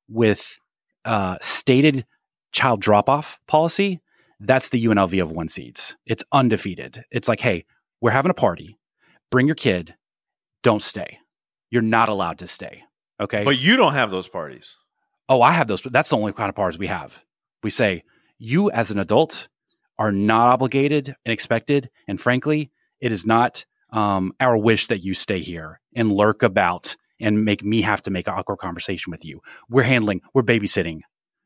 with 0.09 0.59
uh, 1.05 1.37
stated 1.41 2.05
child 2.51 2.81
drop 2.81 3.09
off 3.09 3.39
policy. 3.47 4.01
That's 4.39 4.69
the 4.69 4.83
UNLV 4.85 5.21
of 5.21 5.31
one 5.31 5.47
seeds. 5.47 5.95
It's 6.05 6.23
undefeated. 6.31 7.03
It's 7.11 7.27
like, 7.27 7.39
hey, 7.39 7.65
we're 8.01 8.11
having 8.11 8.29
a 8.29 8.35
party. 8.35 8.77
Bring 9.31 9.47
your 9.47 9.55
kid. 9.55 9.95
Don't 10.63 10.81
stay. 10.81 11.17
You're 11.71 11.81
not 11.81 12.07
allowed 12.09 12.39
to 12.39 12.47
stay. 12.47 12.83
Okay. 13.19 13.43
but 13.43 13.57
you 13.57 13.75
don't 13.77 13.93
have 13.93 14.11
those 14.11 14.27
parties. 14.27 14.77
Oh, 15.27 15.41
I 15.41 15.51
have 15.53 15.67
those. 15.67 15.81
That's 15.81 16.09
the 16.09 16.17
only 16.17 16.33
kind 16.33 16.49
of 16.49 16.55
parties 16.55 16.77
we 16.77 16.85
have. 16.87 17.19
We 17.63 17.71
say, 17.71 18.03
you 18.39 18.71
as 18.71 18.91
an 18.91 18.99
adult 18.99 19.47
are 19.97 20.11
not 20.11 20.47
obligated 20.47 21.15
and 21.25 21.33
expected. 21.33 21.89
And 22.07 22.19
frankly, 22.21 22.71
it 23.01 23.11
is 23.11 23.25
not 23.25 23.65
um, 23.91 24.33
our 24.39 24.57
wish 24.57 24.87
that 24.87 25.03
you 25.03 25.13
stay 25.13 25.41
here 25.41 25.79
and 25.95 26.11
lurk 26.11 26.43
about 26.43 26.95
and 27.19 27.43
make 27.43 27.63
me 27.63 27.81
have 27.81 28.01
to 28.03 28.11
make 28.11 28.27
an 28.27 28.33
awkward 28.33 28.57
conversation 28.57 29.11
with 29.11 29.25
you. 29.25 29.41
We're 29.69 29.83
handling, 29.83 30.21
we're 30.33 30.43
babysitting 30.43 31.01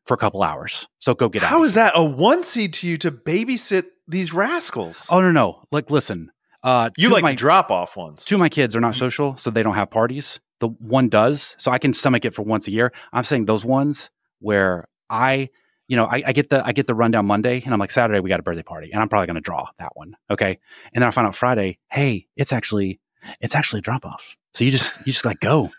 for 0.06 0.16
a 0.16 0.18
couple 0.18 0.44
hours. 0.44 0.88
So 1.00 1.14
go 1.14 1.30
get 1.30 1.44
out. 1.44 1.50
How 1.50 1.64
is 1.64 1.76
that 1.76 1.94
a 1.96 2.04
one 2.04 2.44
seed 2.44 2.74
to 2.74 2.88
you 2.88 2.98
to 3.00 3.12
babysit 3.12 3.86
these 4.08 4.34
rascals? 4.34 5.08
Oh, 5.10 5.22
no, 5.22 5.32
no. 5.32 5.64
Like, 5.72 5.90
listen, 5.90 6.32
uh, 6.64 6.90
you 6.98 7.10
like 7.10 7.24
my, 7.24 7.36
drop 7.36 7.72
off 7.72 7.96
ones. 7.96 8.26
two 8.26 8.36
of 8.36 8.40
my 8.40 8.50
kids 8.50 8.76
are 8.76 8.82
not 8.82 8.96
social, 8.96 9.38
so 9.38 9.50
they 9.50 9.64
don't 9.64 9.76
have 9.76 9.90
parties. 9.90 10.40
The 10.60 10.68
one 10.68 11.10
does, 11.10 11.56
so 11.58 11.72
I 11.72 11.80
can 11.80 11.94
stomach 11.94 12.26
it 12.26 12.36
for 12.36 12.44
once 12.44 12.68
a 12.68 12.72
year. 12.72 12.92
I'm 13.14 13.24
saying 13.24 13.46
those 13.46 13.66
ones 13.66 14.10
where 14.40 14.88
I, 15.10 15.50
you 15.92 15.98
know, 15.98 16.06
I, 16.06 16.24
I 16.28 16.32
get 16.32 16.50
the 16.50 16.66
I 16.66 16.72
get 16.72 16.88
the 16.88 16.96
rundown 16.96 17.26
Monday, 17.26 17.62
and 17.66 17.74
I'm 17.74 17.80
like 17.80 17.92
Saturday 17.92 18.22
we 18.22 18.30
got 18.30 18.40
a 18.40 18.44
birthday 18.44 18.64
party, 18.64 18.92
and 18.94 19.02
I'm 19.02 19.10
probably 19.10 19.28
going 19.28 19.36
to 19.36 19.42
draw 19.42 19.68
that 19.78 19.92
one, 19.94 20.16
okay? 20.30 20.58
And 20.94 21.02
then 21.02 21.10
I 21.10 21.12
find 21.12 21.28
out 21.28 21.36
Friday, 21.36 21.80
hey, 21.90 22.28
it's 22.38 22.54
actually 22.54 23.02
it's 23.42 23.56
actually 23.56 23.80
a 23.80 23.82
drop 23.82 24.06
off. 24.06 24.38
So 24.54 24.64
you 24.64 24.72
just 24.72 25.06
you 25.06 25.12
just 25.12 25.26
like 25.26 25.42
go, 25.42 25.70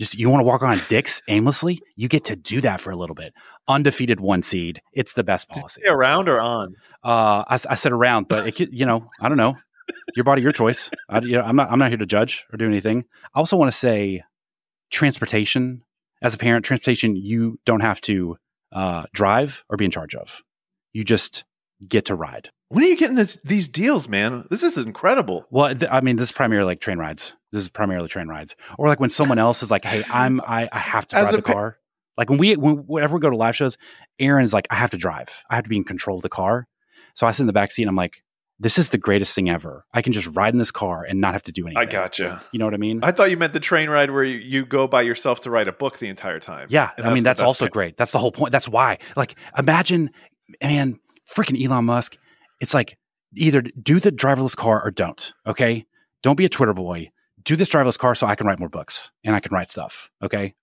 just 0.00 0.18
you 0.18 0.28
want 0.28 0.40
to 0.40 0.44
walk 0.44 0.62
around 0.62 0.82
dicks 0.88 1.22
aimlessly, 1.28 1.80
you 1.94 2.08
get 2.08 2.24
to 2.24 2.34
do 2.34 2.60
that 2.62 2.80
for 2.80 2.90
a 2.90 2.96
little 2.96 3.14
bit. 3.14 3.32
Undefeated 3.68 4.18
one 4.18 4.42
seed, 4.42 4.82
it's 4.92 5.12
the 5.12 5.22
best 5.22 5.48
policy. 5.48 5.82
Around 5.86 6.28
or 6.28 6.40
on? 6.40 6.74
Uh, 7.04 7.44
I, 7.46 7.60
I 7.68 7.76
said 7.76 7.92
around, 7.92 8.26
but 8.26 8.48
it 8.48 8.56
could, 8.56 8.76
you 8.76 8.86
know, 8.86 9.08
I 9.20 9.28
don't 9.28 9.38
know. 9.38 9.56
Your 10.16 10.24
body, 10.24 10.42
your 10.42 10.50
choice. 10.50 10.90
I, 11.08 11.20
you 11.20 11.38
know, 11.38 11.42
I'm 11.42 11.54
not. 11.54 11.70
I'm 11.70 11.78
not 11.78 11.90
here 11.90 11.98
to 11.98 12.06
judge 12.06 12.44
or 12.52 12.56
do 12.56 12.66
anything. 12.66 13.04
I 13.36 13.38
also 13.38 13.56
want 13.56 13.70
to 13.70 13.78
say, 13.78 14.24
transportation. 14.90 15.84
As 16.22 16.34
a 16.34 16.38
parent, 16.38 16.64
transportation 16.64 17.14
you 17.14 17.60
don't 17.64 17.80
have 17.80 18.00
to 18.02 18.36
uh, 18.72 19.04
drive 19.12 19.64
or 19.68 19.76
be 19.76 19.84
in 19.84 19.90
charge 19.90 20.14
of. 20.14 20.42
You 20.92 21.04
just 21.04 21.44
get 21.86 22.06
to 22.06 22.14
ride. 22.14 22.50
When 22.68 22.84
are 22.84 22.86
you 22.86 22.96
getting 22.96 23.16
this, 23.16 23.38
these 23.44 23.66
deals, 23.68 24.08
man? 24.08 24.46
This 24.50 24.62
is 24.62 24.78
incredible. 24.78 25.44
Well, 25.50 25.74
th- 25.74 25.90
I 25.90 26.00
mean, 26.00 26.16
this 26.16 26.28
is 26.28 26.32
primarily 26.32 26.66
like 26.66 26.80
train 26.80 26.98
rides. 26.98 27.34
This 27.52 27.62
is 27.62 27.68
primarily 27.68 28.08
train 28.08 28.28
rides, 28.28 28.54
or 28.78 28.86
like 28.86 29.00
when 29.00 29.10
someone 29.10 29.38
else 29.38 29.62
is 29.64 29.70
like, 29.72 29.84
"Hey, 29.84 30.04
I'm 30.08 30.40
I, 30.46 30.68
I 30.70 30.78
have 30.78 31.08
to 31.08 31.16
drive 31.16 31.32
the 31.32 31.42
pa- 31.42 31.52
car." 31.52 31.78
Like 32.16 32.30
when 32.30 32.38
we 32.38 32.54
when, 32.56 32.76
whenever 32.86 33.14
we 33.16 33.20
go 33.20 33.30
to 33.30 33.36
live 33.36 33.56
shows, 33.56 33.76
Aaron 34.20 34.44
is 34.44 34.52
like, 34.52 34.68
"I 34.70 34.76
have 34.76 34.90
to 34.90 34.96
drive. 34.96 35.28
I 35.50 35.56
have 35.56 35.64
to 35.64 35.70
be 35.70 35.76
in 35.76 35.84
control 35.84 36.16
of 36.16 36.22
the 36.22 36.28
car." 36.28 36.68
So 37.14 37.26
I 37.26 37.32
sit 37.32 37.42
in 37.42 37.46
the 37.48 37.52
back 37.52 37.72
seat. 37.72 37.82
and 37.82 37.88
I'm 37.88 37.96
like, 37.96 38.22
"This 38.60 38.78
is 38.78 38.90
the 38.90 38.98
greatest 38.98 39.34
thing 39.34 39.50
ever. 39.50 39.84
I 39.92 40.02
can 40.02 40.12
just 40.12 40.28
ride 40.28 40.52
in 40.54 40.58
this 40.58 40.70
car 40.70 41.02
and 41.02 41.20
not 41.20 41.32
have 41.32 41.42
to 41.44 41.52
do 41.52 41.66
anything." 41.66 41.78
I 41.82 41.86
gotcha. 41.86 42.40
You 42.52 42.58
know 42.60 42.66
what 42.66 42.74
I 42.74 42.76
mean? 42.76 43.00
I 43.02 43.10
thought 43.10 43.30
you 43.30 43.36
meant 43.36 43.52
the 43.54 43.60
train 43.60 43.90
ride 43.90 44.10
where 44.12 44.22
you, 44.22 44.36
you 44.38 44.64
go 44.64 44.86
by 44.86 45.02
yourself 45.02 45.40
to 45.42 45.50
write 45.50 45.66
a 45.66 45.72
book 45.72 45.98
the 45.98 46.08
entire 46.08 46.38
time. 46.38 46.68
yeah, 46.70 46.90
And 46.96 47.06
I 47.06 47.14
mean 47.14 47.24
that's 47.24 47.40
also 47.40 47.64
kind. 47.64 47.72
great. 47.72 47.96
That's 47.96 48.12
the 48.12 48.18
whole 48.18 48.30
point. 48.32 48.52
That's 48.52 48.68
why. 48.68 48.98
Like, 49.16 49.34
imagine, 49.58 50.10
man, 50.62 51.00
freaking 51.28 51.60
Elon 51.64 51.86
Musk. 51.86 52.16
It's 52.60 52.74
like 52.74 52.98
either 53.34 53.62
do 53.62 53.98
the 53.98 54.12
driverless 54.12 54.54
car 54.56 54.82
or 54.84 54.90
don't. 54.90 55.32
Okay, 55.46 55.86
don't 56.22 56.36
be 56.36 56.44
a 56.44 56.48
Twitter 56.48 56.74
boy. 56.74 57.10
Do 57.42 57.56
this 57.56 57.70
driverless 57.70 57.98
car 57.98 58.14
so 58.14 58.26
I 58.26 58.34
can 58.34 58.46
write 58.46 58.58
more 58.60 58.68
books 58.68 59.10
and 59.24 59.34
I 59.34 59.40
can 59.40 59.52
write 59.52 59.70
stuff. 59.70 60.10
Okay. 60.22 60.54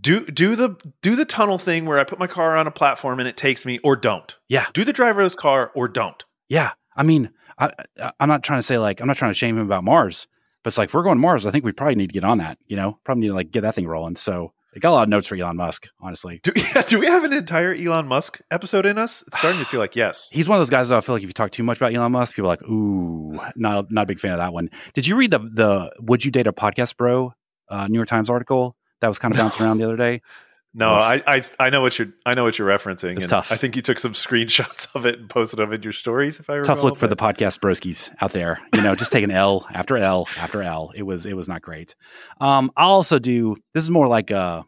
Do 0.00 0.26
do 0.26 0.56
the 0.56 0.76
do 1.02 1.14
the 1.14 1.24
tunnel 1.24 1.58
thing 1.58 1.86
where 1.86 2.00
I 2.00 2.04
put 2.04 2.18
my 2.18 2.26
car 2.26 2.56
on 2.56 2.66
a 2.66 2.72
platform 2.72 3.20
and 3.20 3.28
it 3.28 3.36
takes 3.36 3.64
me, 3.64 3.78
or 3.84 3.94
don't. 3.94 4.34
Yeah. 4.48 4.66
Do 4.72 4.82
the 4.84 4.92
driverless 4.92 5.36
car 5.36 5.70
or 5.76 5.86
don't. 5.86 6.24
Yeah. 6.48 6.72
I 6.96 7.04
mean, 7.04 7.30
I, 7.58 7.70
I, 8.00 8.12
I'm 8.20 8.28
not 8.28 8.42
trying 8.42 8.58
to 8.58 8.62
say 8.62 8.78
like 8.78 9.00
I'm 9.00 9.06
not 9.06 9.16
trying 9.16 9.30
to 9.30 9.38
shame 9.38 9.58
him 9.58 9.66
about 9.66 9.84
Mars, 9.84 10.26
but 10.62 10.68
it's 10.68 10.78
like 10.78 10.88
if 10.88 10.94
we're 10.94 11.02
going 11.02 11.16
to 11.16 11.22
Mars, 11.22 11.46
I 11.46 11.50
think 11.50 11.64
we 11.64 11.72
probably 11.72 11.94
need 11.94 12.08
to 12.08 12.12
get 12.12 12.24
on 12.24 12.38
that. 12.38 12.58
You 12.66 12.76
know, 12.76 12.98
probably 13.04 13.22
need 13.22 13.28
to 13.28 13.34
like 13.34 13.50
get 13.50 13.62
that 13.62 13.74
thing 13.74 13.86
rolling. 13.86 14.16
So 14.16 14.52
I 14.74 14.80
got 14.80 14.90
a 14.90 14.94
lot 14.94 15.02
of 15.04 15.08
notes 15.08 15.28
for 15.28 15.36
Elon 15.36 15.56
Musk, 15.56 15.88
honestly. 16.00 16.40
Do, 16.42 16.52
yeah, 16.56 16.82
do 16.82 16.98
we 16.98 17.06
have 17.06 17.22
an 17.22 17.32
entire 17.32 17.74
Elon 17.74 18.08
Musk 18.08 18.40
episode 18.50 18.86
in 18.86 18.98
us? 18.98 19.22
It's 19.28 19.38
starting 19.38 19.60
to 19.60 19.66
feel 19.66 19.78
like 19.78 19.94
yes. 19.96 20.28
He's 20.32 20.48
one 20.48 20.56
of 20.56 20.60
those 20.60 20.70
guys 20.70 20.88
that 20.88 20.98
I 20.98 21.00
feel 21.00 21.14
like 21.14 21.22
if 21.22 21.28
you 21.28 21.32
talk 21.32 21.52
too 21.52 21.62
much 21.62 21.76
about 21.76 21.94
Elon 21.94 22.12
Musk, 22.12 22.34
people 22.34 22.50
are 22.50 22.54
like, 22.54 22.62
ooh, 22.62 23.40
not 23.54 23.90
not 23.90 24.02
a 24.02 24.06
big 24.06 24.20
fan 24.20 24.32
of 24.32 24.38
that 24.38 24.52
one. 24.52 24.70
Did 24.94 25.06
you 25.06 25.16
read 25.16 25.30
the 25.30 25.38
the 25.38 25.92
Would 26.00 26.24
You 26.24 26.30
Date 26.30 26.46
a 26.46 26.52
Podcast 26.52 26.96
Bro 26.96 27.34
uh, 27.68 27.86
New 27.86 27.98
York 27.98 28.08
Times 28.08 28.28
article 28.28 28.76
that 29.00 29.08
was 29.08 29.18
kind 29.18 29.32
of 29.32 29.38
bouncing 29.38 29.64
around 29.64 29.78
the 29.78 29.84
other 29.84 29.96
day? 29.96 30.22
No, 30.76 30.88
I, 30.88 31.22
I 31.26 31.42
I 31.60 31.70
know 31.70 31.80
what 31.80 31.98
you're 31.98 32.08
I 32.26 32.34
know 32.34 32.42
what 32.42 32.58
you're 32.58 32.68
referencing. 32.68 33.16
It's 33.16 33.28
tough. 33.28 33.52
I 33.52 33.56
think 33.56 33.76
you 33.76 33.82
took 33.82 34.00
some 34.00 34.12
screenshots 34.24 34.88
of 34.94 35.06
it 35.06 35.20
and 35.20 35.30
posted 35.30 35.60
them 35.60 35.72
in 35.72 35.82
your 35.82 35.92
stories. 35.92 36.40
If 36.40 36.50
I 36.50 36.54
recall, 36.54 36.74
Tough 36.74 36.84
look 36.84 36.96
for 36.96 37.06
the 37.06 37.16
podcast 37.16 37.60
broskies 37.60 38.12
out 38.20 38.32
there. 38.32 38.60
You 38.74 38.82
know, 38.82 38.96
just 38.96 39.12
taking 39.12 39.30
L 39.30 39.66
after 39.72 39.96
L 39.96 40.28
after 40.36 40.62
L. 40.62 40.92
It 40.94 41.04
was 41.04 41.26
it 41.26 41.34
was 41.34 41.48
not 41.48 41.62
great. 41.62 41.94
Um, 42.40 42.72
I'll 42.76 42.90
also 42.90 43.20
do 43.20 43.56
this 43.72 43.84
is 43.84 43.90
more 43.90 44.08
like 44.08 44.32
a, 44.32 44.64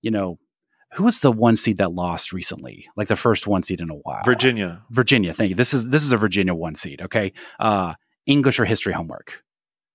you 0.00 0.12
know, 0.12 0.38
who 0.94 1.02
was 1.02 1.20
the 1.20 1.32
one 1.32 1.56
seed 1.56 1.78
that 1.78 1.92
lost 1.92 2.32
recently? 2.32 2.86
Like 2.96 3.08
the 3.08 3.16
first 3.16 3.48
one 3.48 3.64
seed 3.64 3.80
in 3.80 3.90
a 3.90 3.94
while. 3.94 4.22
Virginia. 4.24 4.84
Virginia. 4.90 5.34
Thank 5.34 5.50
you. 5.50 5.56
This 5.56 5.74
is 5.74 5.86
this 5.86 6.04
is 6.04 6.12
a 6.12 6.16
Virginia 6.16 6.54
one 6.54 6.76
seed. 6.76 7.02
Okay. 7.02 7.32
Uh, 7.58 7.94
English 8.26 8.60
or 8.60 8.64
history 8.64 8.92
homework. 8.92 9.42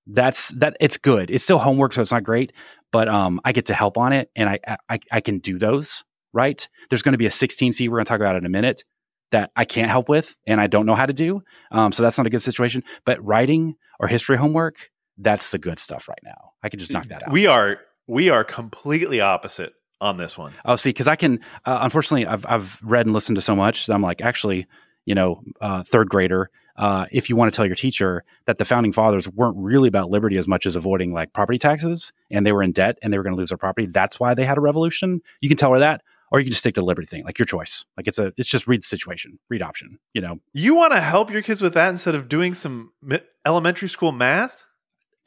That's 0.07 0.49
that. 0.49 0.75
It's 0.79 0.97
good. 0.97 1.29
It's 1.31 1.43
still 1.43 1.59
homework, 1.59 1.93
so 1.93 2.01
it's 2.01 2.11
not 2.11 2.23
great, 2.23 2.53
but 2.91 3.07
um, 3.07 3.39
I 3.43 3.51
get 3.51 3.67
to 3.67 3.73
help 3.73 3.97
on 3.97 4.13
it, 4.13 4.29
and 4.35 4.49
I 4.49 4.59
I, 4.89 4.99
I 5.11 5.21
can 5.21 5.39
do 5.39 5.57
those. 5.59 6.03
Right. 6.33 6.67
There's 6.89 7.01
going 7.01 7.11
to 7.11 7.17
be 7.17 7.25
a 7.25 7.31
16 7.31 7.73
C 7.73 7.89
we're 7.89 7.97
going 7.97 8.05
to 8.05 8.09
talk 8.09 8.21
about 8.21 8.37
in 8.37 8.45
a 8.45 8.49
minute 8.49 8.85
that 9.31 9.51
I 9.55 9.65
can't 9.65 9.89
help 9.89 10.07
with, 10.07 10.37
and 10.47 10.61
I 10.61 10.67
don't 10.67 10.85
know 10.85 10.95
how 10.95 11.05
to 11.05 11.13
do. 11.13 11.41
Um, 11.71 11.91
so 11.91 12.03
that's 12.03 12.17
not 12.17 12.27
a 12.27 12.29
good 12.29 12.41
situation. 12.41 12.83
But 13.05 13.23
writing 13.23 13.75
or 13.99 14.07
history 14.07 14.37
homework, 14.37 14.75
that's 15.17 15.49
the 15.49 15.57
good 15.57 15.79
stuff 15.79 16.07
right 16.07 16.19
now. 16.23 16.51
I 16.63 16.69
can 16.69 16.79
just 16.79 16.91
knock 16.91 17.07
that 17.07 17.23
out. 17.23 17.31
We 17.31 17.47
are 17.47 17.79
we 18.07 18.29
are 18.29 18.43
completely 18.43 19.21
opposite 19.21 19.73
on 19.99 20.17
this 20.17 20.37
one. 20.37 20.53
Oh, 20.65 20.75
see, 20.75 20.89
because 20.89 21.07
I 21.07 21.15
can. 21.15 21.39
Uh, 21.65 21.79
unfortunately, 21.81 22.27
I've 22.27 22.45
I've 22.47 22.79
read 22.81 23.05
and 23.05 23.13
listened 23.13 23.35
to 23.37 23.41
so 23.41 23.55
much 23.55 23.85
that 23.85 23.93
I'm 23.93 24.01
like, 24.01 24.21
actually, 24.21 24.67
you 25.05 25.15
know, 25.15 25.41
uh, 25.61 25.83
third 25.83 26.09
grader. 26.09 26.49
Uh, 26.81 27.05
if 27.11 27.29
you 27.29 27.35
want 27.35 27.53
to 27.53 27.55
tell 27.55 27.65
your 27.65 27.75
teacher 27.75 28.23
that 28.47 28.57
the 28.57 28.65
founding 28.65 28.91
fathers 28.91 29.29
weren't 29.29 29.55
really 29.55 29.87
about 29.87 30.09
liberty 30.09 30.35
as 30.37 30.47
much 30.47 30.65
as 30.65 30.75
avoiding 30.75 31.13
like 31.13 31.31
property 31.31 31.59
taxes, 31.59 32.11
and 32.31 32.45
they 32.45 32.51
were 32.51 32.63
in 32.63 32.71
debt 32.71 32.97
and 33.01 33.13
they 33.13 33.17
were 33.19 33.23
going 33.23 33.35
to 33.35 33.39
lose 33.39 33.49
their 33.49 33.57
property, 33.57 33.85
that's 33.85 34.19
why 34.19 34.33
they 34.33 34.43
had 34.45 34.57
a 34.57 34.61
revolution. 34.61 35.21
You 35.41 35.47
can 35.47 35.57
tell 35.57 35.71
her 35.73 35.79
that, 35.79 36.01
or 36.31 36.39
you 36.39 36.45
can 36.45 36.51
just 36.51 36.61
stick 36.61 36.73
to 36.75 36.81
the 36.81 36.85
liberty 36.85 37.05
thing, 37.05 37.23
like 37.23 37.37
your 37.37 37.45
choice. 37.45 37.85
Like 37.97 38.07
it's 38.07 38.17
a, 38.17 38.33
it's 38.35 38.49
just 38.49 38.65
read 38.67 38.81
the 38.81 38.87
situation, 38.87 39.37
read 39.47 39.61
option. 39.61 39.99
You 40.13 40.21
know, 40.21 40.39
You 40.53 40.73
want 40.73 40.93
to 40.93 41.01
help 41.01 41.29
your 41.29 41.43
kids 41.43 41.61
with 41.61 41.75
that 41.75 41.89
instead 41.89 42.15
of 42.15 42.27
doing 42.27 42.55
some 42.55 42.91
mi- 43.01 43.21
elementary 43.45 43.87
school 43.87 44.11
math? 44.11 44.63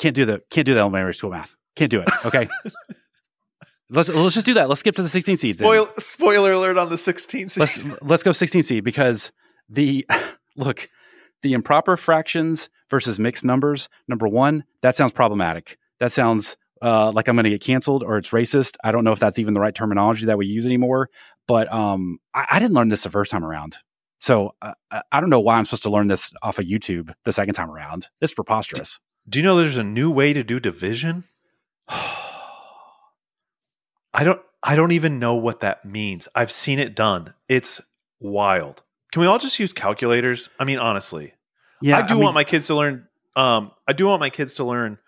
can't 0.00 0.16
do 0.16 0.24
the 0.24 0.42
can't 0.50 0.66
do 0.66 0.74
the 0.74 0.80
elementary 0.80 1.14
school 1.14 1.30
math. 1.30 1.54
Can't 1.76 1.90
do 1.90 2.00
it. 2.00 2.08
Okay. 2.26 2.48
let's 3.90 4.08
let's 4.08 4.34
just 4.34 4.46
do 4.46 4.54
that. 4.54 4.68
Let's 4.68 4.80
skip 4.80 4.94
to 4.96 5.02
the 5.02 5.08
16 5.08 5.36
seeds. 5.36 5.58
then. 5.58 5.66
Spoil, 5.66 5.88
spoiler 5.98 6.52
alert 6.52 6.78
on 6.78 6.88
the 6.88 6.96
16th. 6.96 7.56
let's 7.56 7.78
let's 8.02 8.22
go 8.24 8.30
16C 8.30 8.82
because 8.82 9.30
the 9.68 10.04
look 10.56 10.88
the 11.44 11.52
improper 11.52 11.96
fractions 11.96 12.68
versus 12.90 13.20
mixed 13.20 13.44
numbers. 13.44 13.88
Number 14.08 14.26
one, 14.26 14.64
that 14.82 14.96
sounds 14.96 15.12
problematic. 15.12 15.78
That 16.00 16.10
sounds 16.10 16.56
uh, 16.82 17.12
like 17.12 17.28
I'm 17.28 17.36
going 17.36 17.44
to 17.44 17.50
get 17.50 17.60
canceled 17.60 18.02
or 18.02 18.16
it's 18.16 18.30
racist. 18.30 18.76
I 18.82 18.90
don't 18.90 19.04
know 19.04 19.12
if 19.12 19.20
that's 19.20 19.38
even 19.38 19.54
the 19.54 19.60
right 19.60 19.74
terminology 19.74 20.26
that 20.26 20.38
we 20.38 20.46
use 20.46 20.66
anymore. 20.66 21.10
But 21.46 21.72
um, 21.72 22.18
I, 22.34 22.46
I 22.52 22.58
didn't 22.58 22.74
learn 22.74 22.88
this 22.88 23.04
the 23.04 23.10
first 23.10 23.30
time 23.30 23.44
around. 23.44 23.76
So 24.20 24.54
uh, 24.62 24.72
I 25.12 25.20
don't 25.20 25.30
know 25.30 25.40
why 25.40 25.56
I'm 25.56 25.66
supposed 25.66 25.82
to 25.82 25.90
learn 25.90 26.08
this 26.08 26.32
off 26.42 26.58
of 26.58 26.64
YouTube 26.64 27.12
the 27.24 27.32
second 27.32 27.54
time 27.54 27.70
around. 27.70 28.08
It's 28.22 28.34
preposterous. 28.34 28.98
Do 29.28 29.38
you 29.38 29.42
know 29.42 29.56
there's 29.56 29.76
a 29.76 29.84
new 29.84 30.10
way 30.10 30.32
to 30.32 30.42
do 30.42 30.58
division? 30.58 31.24
I 31.88 32.22
don't 34.22 34.40
I 34.62 34.76
don't 34.76 34.92
even 34.92 35.18
know 35.18 35.34
what 35.34 35.60
that 35.60 35.84
means. 35.84 36.26
I've 36.34 36.50
seen 36.50 36.78
it 36.78 36.96
done. 36.96 37.34
It's 37.50 37.82
wild. 38.18 38.82
Can 39.14 39.20
we 39.20 39.28
all 39.28 39.38
just 39.38 39.60
use 39.60 39.72
calculators? 39.72 40.50
I 40.58 40.64
mean, 40.64 40.80
honestly. 40.80 41.34
yeah, 41.80 41.98
I 41.98 42.02
do 42.02 42.14
mean, 42.14 42.24
want 42.24 42.34
my 42.34 42.42
kids 42.42 42.66
to 42.66 42.74
learn 42.74 43.06
um 43.36 43.70
I 43.86 43.92
do 43.92 44.06
want 44.06 44.18
my 44.18 44.28
kids 44.28 44.54
to 44.56 44.64
learn 44.64 44.98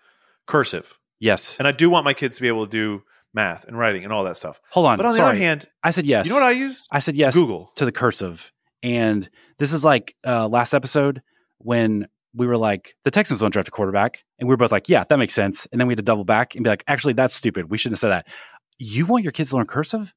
cursive. 0.45 0.97
yes. 1.19 1.57
And 1.59 1.67
I 1.67 1.73
do 1.73 1.89
want 1.89 2.05
my 2.05 2.13
kids 2.13 2.37
to 2.37 2.41
be 2.41 2.47
able 2.47 2.65
to 2.65 2.71
do 2.71 3.03
math 3.33 3.65
and 3.65 3.77
writing 3.77 4.05
and 4.05 4.13
all 4.13 4.23
that 4.23 4.37
stuff. 4.37 4.61
Hold 4.71 4.85
on. 4.85 4.95
But 4.95 5.07
on 5.07 5.13
the 5.13 5.21
other 5.21 5.35
hand, 5.35 5.67
I 5.83 5.91
said 5.91 6.05
yes. 6.05 6.25
you 6.25 6.29
know 6.31 6.37
what 6.37 6.45
I 6.45 6.51
use? 6.51 6.87
I 6.89 6.99
said 6.99 7.17
yes. 7.17 7.33
Google. 7.33 7.69
to 7.75 7.83
the 7.83 7.91
cursive. 7.91 8.53
And 8.81 9.29
this 9.59 9.73
is 9.73 9.83
like 9.83 10.15
uh, 10.25 10.47
last 10.47 10.73
episode 10.73 11.21
when 11.57 12.07
we 12.33 12.47
were 12.47 12.55
like, 12.55 12.95
the 13.03 13.11
Texans 13.11 13.41
don't 13.41 13.51
draft 13.51 13.67
a 13.67 13.71
quarterback. 13.71 14.19
And 14.39 14.47
we 14.47 14.53
were 14.53 14.57
both 14.57 14.71
like, 14.71 14.87
yeah, 14.87 15.03
that 15.09 15.17
makes 15.17 15.33
sense. 15.33 15.67
And 15.73 15.81
then 15.81 15.87
we 15.87 15.91
had 15.91 15.97
to 15.97 16.03
double 16.03 16.23
back 16.23 16.55
and 16.55 16.63
be 16.63 16.69
like, 16.69 16.85
actually, 16.87 17.11
that's 17.13 17.33
stupid. 17.35 17.69
We 17.69 17.77
shouldn't 17.77 17.95
have 17.95 17.99
said 17.99 18.09
that. 18.11 18.27
You 18.77 19.05
want 19.05 19.23
your 19.23 19.33
kids 19.33 19.49
to 19.49 19.57
learn 19.57 19.65
cursive? 19.67 20.13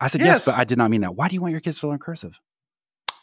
I 0.00 0.06
said, 0.08 0.22
yes, 0.22 0.38
Yes. 0.38 0.44
but 0.46 0.56
I 0.58 0.64
did 0.64 0.78
not 0.78 0.90
mean 0.90 1.02
that. 1.02 1.14
Why 1.14 1.28
do 1.28 1.34
you 1.34 1.42
want 1.42 1.52
your 1.52 1.60
kids 1.60 1.78
to 1.80 1.88
learn 1.88 1.98
cursive? 1.98 2.40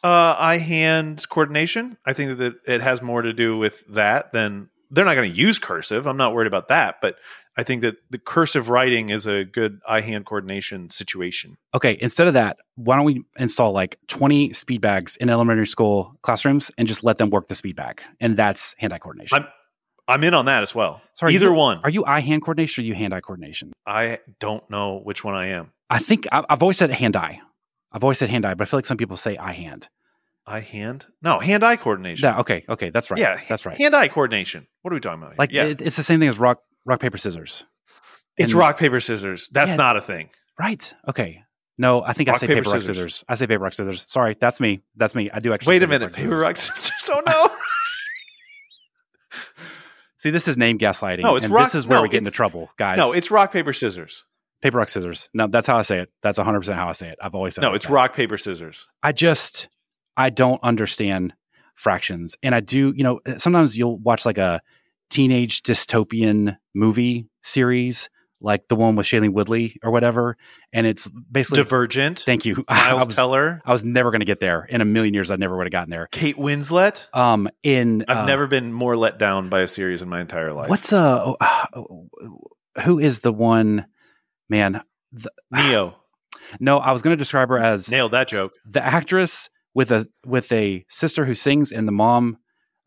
Uh, 0.03 0.35
eye 0.37 0.57
hand 0.57 1.27
coordination. 1.29 1.97
I 2.05 2.13
think 2.13 2.37
that 2.39 2.55
it 2.65 2.81
has 2.81 3.01
more 3.01 3.21
to 3.21 3.33
do 3.33 3.57
with 3.57 3.83
that 3.89 4.31
than 4.31 4.69
they're 4.89 5.05
not 5.05 5.15
going 5.15 5.31
to 5.31 5.37
use 5.37 5.59
cursive. 5.59 6.05
I'm 6.05 6.17
not 6.17 6.33
worried 6.33 6.47
about 6.47 6.67
that, 6.69 6.95
but 7.01 7.15
I 7.57 7.63
think 7.63 7.81
that 7.81 7.97
the 8.09 8.17
cursive 8.17 8.69
writing 8.69 9.09
is 9.09 9.27
a 9.27 9.43
good 9.43 9.79
eye 9.87 10.01
hand 10.01 10.25
coordination 10.25 10.89
situation. 10.89 11.57
Okay, 11.73 11.97
instead 12.01 12.27
of 12.27 12.33
that, 12.33 12.57
why 12.75 12.95
don't 12.95 13.05
we 13.05 13.23
install 13.37 13.71
like 13.71 13.97
20 14.07 14.53
speed 14.53 14.81
bags 14.81 15.17
in 15.17 15.29
elementary 15.29 15.67
school 15.67 16.15
classrooms 16.23 16.71
and 16.77 16.87
just 16.87 17.03
let 17.03 17.17
them 17.17 17.29
work 17.29 17.47
the 17.47 17.55
speed 17.55 17.75
bag? 17.75 18.01
And 18.19 18.37
that's 18.37 18.75
hand 18.77 18.93
eye 18.93 18.99
coordination. 18.99 19.37
I'm 19.37 19.47
I'm 20.07 20.23
in 20.23 20.33
on 20.33 20.45
that 20.45 20.63
as 20.63 20.75
well. 20.75 21.01
Sorry, 21.13 21.33
either 21.35 21.47
you- 21.47 21.53
one. 21.53 21.79
Are 21.83 21.89
you 21.89 22.03
eye 22.05 22.19
hand 22.19 22.41
coordination 22.41 22.81
or 22.81 22.85
are 22.85 22.87
you 22.87 22.95
hand 22.95 23.13
eye 23.13 23.21
coordination? 23.21 23.71
I 23.85 24.19
don't 24.39 24.67
know 24.69 24.99
which 25.03 25.23
one 25.23 25.35
I 25.35 25.47
am. 25.47 25.71
I 25.89 25.99
think 25.99 26.27
I, 26.31 26.43
I've 26.49 26.61
always 26.61 26.77
said 26.77 26.89
hand 26.91 27.15
eye. 27.15 27.39
I've 27.91 28.03
always 28.03 28.17
said 28.17 28.29
hand 28.29 28.45
eye, 28.45 28.53
but 28.53 28.67
I 28.67 28.69
feel 28.69 28.77
like 28.77 28.85
some 28.85 28.97
people 28.97 29.17
say 29.17 29.37
eye 29.37 29.51
hand. 29.53 29.87
Eye 30.47 30.59
hand? 30.61 31.05
No, 31.21 31.39
hand 31.39 31.63
eye 31.63 31.75
coordination. 31.75 32.25
Yeah, 32.25 32.39
okay, 32.39 32.63
okay, 32.69 32.89
that's 32.89 33.11
right. 33.11 33.19
Yeah, 33.19 33.39
that's 33.47 33.65
right. 33.65 33.77
Hand 33.77 33.95
eye 33.95 34.07
coordination. 34.07 34.67
What 34.81 34.91
are 34.91 34.95
we 34.95 34.99
talking 35.01 35.21
about? 35.21 35.31
here? 35.33 35.35
Like 35.39 35.51
yeah, 35.51 35.65
it, 35.65 35.81
it's 35.81 35.95
the 35.97 36.03
same 36.03 36.19
thing 36.19 36.29
as 36.29 36.39
rock 36.39 36.59
rock 36.85 36.99
paper 36.99 37.17
scissors. 37.17 37.63
it's 38.37 38.51
and- 38.51 38.59
rock 38.59 38.77
paper 38.77 38.99
scissors. 38.99 39.49
That's 39.51 39.71
Yeah. 39.71 39.75
not 39.75 39.97
a 39.97 40.01
thing. 40.01 40.29
Right. 40.59 40.93
Okay. 41.07 41.43
No, 41.77 42.03
I 42.03 42.13
think 42.13 42.29
I 42.29 42.33
Rock, 42.33 42.41
say 42.41 42.47
paper, 42.47 42.61
paper, 42.61 42.71
rock 42.73 42.81
scissors. 42.81 42.95
scissors. 42.97 43.23
I 43.27 43.35
say 43.35 43.47
paper 43.47 43.63
rock 43.63 43.73
scissors. 43.73 44.03
Sorry, 44.07 44.35
that's 44.39 44.59
me. 44.59 44.83
That's 44.95 45.15
me. 45.15 45.31
I 45.31 45.39
do 45.39 45.53
actually. 45.53 45.71
Wait 45.73 45.83
a 45.83 45.87
minute, 45.87 46.13
paper 46.13 46.39
scissors. 46.39 46.41
rock 46.43 46.57
scissors. 46.57 47.09
Oh 47.11 47.21
no. 47.25 47.49
See, 50.17 50.29
this 50.29 50.47
is 50.47 50.57
name 50.57 50.77
gaslighting. 50.77 51.23
No, 51.23 51.35
it's 51.35 51.45
and 51.45 51.53
rock- 51.53 51.65
this 51.67 51.75
is 51.75 51.87
where 51.87 51.97
no, 51.99 52.03
we 52.03 52.09
get 52.09 52.19
into 52.19 52.29
trouble, 52.31 52.69
guys. 52.77 52.97
no, 52.99 53.11
it's 53.13 53.31
rock 53.31 53.51
paper 53.51 53.73
scissors. 53.73 54.23
Paper 54.61 54.77
rock 54.77 54.89
scissors. 54.89 55.29
No, 55.33 55.47
that's 55.47 55.67
how 55.67 55.77
I 55.77 55.81
say 55.81 55.99
it. 55.99 56.09
That's 56.21 56.37
100 56.37 56.59
percent 56.59 56.77
how 56.77 56.89
I 56.89 56.93
say 56.93 57.09
it. 57.09 57.17
I've 57.21 57.35
always 57.35 57.55
said. 57.55 57.61
it 57.61 57.65
No, 57.65 57.69
like 57.69 57.77
it's 57.77 57.85
that. 57.87 57.93
rock 57.93 58.15
paper 58.15 58.37
scissors. 58.37 58.87
I 59.03 59.11
just 59.11 59.69
I 60.17 60.29
don't 60.29 60.61
understand 60.63 61.33
fractions, 61.75 62.35
and 62.43 62.53
I 62.53 62.59
do. 62.59 62.93
You 62.95 63.03
know, 63.03 63.19
sometimes 63.37 63.77
you'll 63.77 63.97
watch 63.97 64.25
like 64.25 64.37
a 64.37 64.61
teenage 65.09 65.63
dystopian 65.63 66.57
movie 66.73 67.27
series, 67.43 68.09
like 68.39 68.67
the 68.67 68.75
one 68.75 68.95
with 68.95 69.05
Shailene 69.07 69.33
Woodley 69.33 69.77
or 69.83 69.91
whatever, 69.91 70.37
and 70.73 70.85
it's 70.87 71.07
basically. 71.31 71.63
Divergent. 71.63 72.19
thank 72.19 72.45
you, 72.45 72.63
I 72.67 72.91
Miles 72.91 73.07
was, 73.07 73.15
Teller. 73.15 73.61
I 73.65 73.71
was 73.71 73.83
never 73.83 74.11
going 74.11 74.21
to 74.21 74.25
get 74.25 74.39
there 74.39 74.65
in 74.65 74.81
a 74.81 74.85
million 74.85 75.13
years. 75.13 75.31
I 75.31 75.35
never 75.37 75.57
would 75.57 75.65
have 75.65 75.71
gotten 75.71 75.89
there. 75.89 76.07
Kate 76.11 76.37
Winslet. 76.37 77.07
Um, 77.15 77.49
in 77.63 78.05
I've 78.07 78.17
uh, 78.17 78.25
never 78.25 78.47
been 78.47 78.71
more 78.73 78.95
let 78.95 79.17
down 79.17 79.49
by 79.49 79.61
a 79.61 79.67
series 79.67 80.01
in 80.01 80.09
my 80.09 80.21
entire 80.21 80.53
life. 80.53 80.69
What's 80.69 80.93
uh, 80.93 81.33
oh, 81.73 82.07
who 82.83 82.99
is 82.99 83.21
the 83.21 83.33
one? 83.33 83.85
Man, 84.51 84.81
Neo? 85.51 85.95
no, 86.59 86.77
I 86.79 86.91
was 86.91 87.01
going 87.01 87.15
to 87.15 87.21
describe 87.21 87.49
her 87.49 87.57
as 87.57 87.89
Nailed 87.89 88.11
that 88.11 88.27
joke. 88.27 88.51
the 88.69 88.83
actress 88.83 89.49
with 89.73 89.89
a 89.91 90.05
with 90.25 90.51
a 90.51 90.85
sister 90.89 91.25
who 91.25 91.33
sings 91.33 91.71
and 91.71 91.87
the 91.87 91.91
mom 91.93 92.37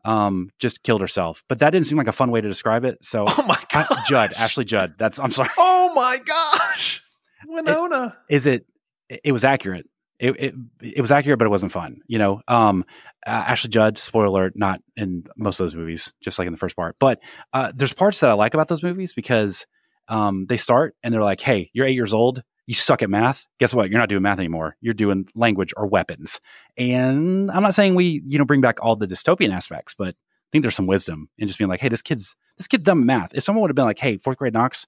um 0.05 0.49
just 0.59 0.83
killed 0.83 1.01
herself. 1.01 1.43
But 1.49 1.59
that 1.59 1.71
didn't 1.71 1.87
seem 1.87 1.97
like 1.97 2.07
a 2.07 2.11
fun 2.11 2.29
way 2.31 2.39
to 2.41 2.47
describe 2.47 2.85
it 2.85 2.99
so 3.01 3.25
Oh 3.27 3.45
my 3.47 3.59
god, 3.73 3.87
judd 4.05 4.33
ashley 4.37 4.63
judd 4.65 4.93
that's 4.99 5.19
i'm 5.19 5.31
sorry. 5.31 5.49
Oh 5.57 5.91
my 5.95 6.19
gosh, 6.23 7.01
Winona. 7.47 8.15
is 8.29 8.45
it 8.45 8.65
it 9.09 9.31
was 9.31 9.43
accurate. 9.43 9.85
It, 10.19 10.35
it 10.39 10.53
it 10.81 11.01
was 11.01 11.11
accurate 11.11 11.39
but 11.39 11.45
it 11.45 11.49
wasn't 11.49 11.71
fun 11.71 11.97
you 12.07 12.19
know? 12.19 12.41
Um 12.47 12.85
uh, 13.27 13.31
ashley 13.31 13.69
judd 13.71 13.97
spoiler 13.97 14.25
alert 14.27 14.53
not 14.55 14.79
in 14.95 15.23
most 15.37 15.59
of 15.59 15.65
those 15.65 15.75
movies 15.75 16.13
just 16.21 16.37
like 16.37 16.45
in 16.45 16.53
the 16.53 16.57
first 16.59 16.75
part. 16.75 16.95
But 16.99 17.19
uh 17.53 17.71
there's 17.75 17.93
parts 17.93 18.19
that 18.19 18.29
i 18.29 18.33
like 18.33 18.53
about 18.53 18.67
those 18.67 18.83
movies 18.83 19.13
because 19.15 19.65
um 20.07 20.45
they 20.47 20.57
start 20.57 20.95
and 21.03 21.13
they're 21.13 21.23
like 21.23 21.41
hey 21.41 21.69
you're 21.73 21.85
eight 21.85 21.93
years 21.95 22.13
old. 22.13 22.43
You 22.67 22.73
suck 22.73 23.03
at 23.03 23.11
math. 23.11 23.45
Guess 23.59 23.75
what? 23.75 23.91
You're 23.91 23.99
not 23.99 24.09
doing 24.09 24.23
math 24.23 24.39
anymore. 24.39 24.75
You're 24.81 24.95
doing 24.95 25.27
language 25.35 25.73
or 25.77 25.85
weapons. 25.87 26.39
And 26.77 27.51
i'm 27.51 27.63
not 27.63 27.75
saying 27.75 27.95
we 27.95 28.21
you 28.25 28.37
know 28.37 28.45
bring 28.45 28.61
back 28.61 28.77
all 28.81 28.95
the 28.95 29.07
dystopian 29.07 29.53
aspects 29.53 29.93
but 29.97 30.09
i 30.09 30.49
think 30.51 30.63
there's 30.63 30.75
some 30.75 30.87
wisdom 30.87 31.29
in 31.37 31.47
just 31.47 31.57
being 31.57 31.69
like 31.69 31.81
hey 31.81 31.89
this 31.89 32.01
kid's 32.01 32.35
this 32.57 32.67
kid's 32.67 32.83
dumb 32.83 33.01
at 33.01 33.05
math. 33.05 33.31
If 33.33 33.43
someone 33.43 33.61
would 33.61 33.69
have 33.71 33.75
been 33.75 33.85
like 33.85 33.99
hey 33.99 34.17
fourth 34.17 34.37
grade 34.37 34.53
knox 34.53 34.87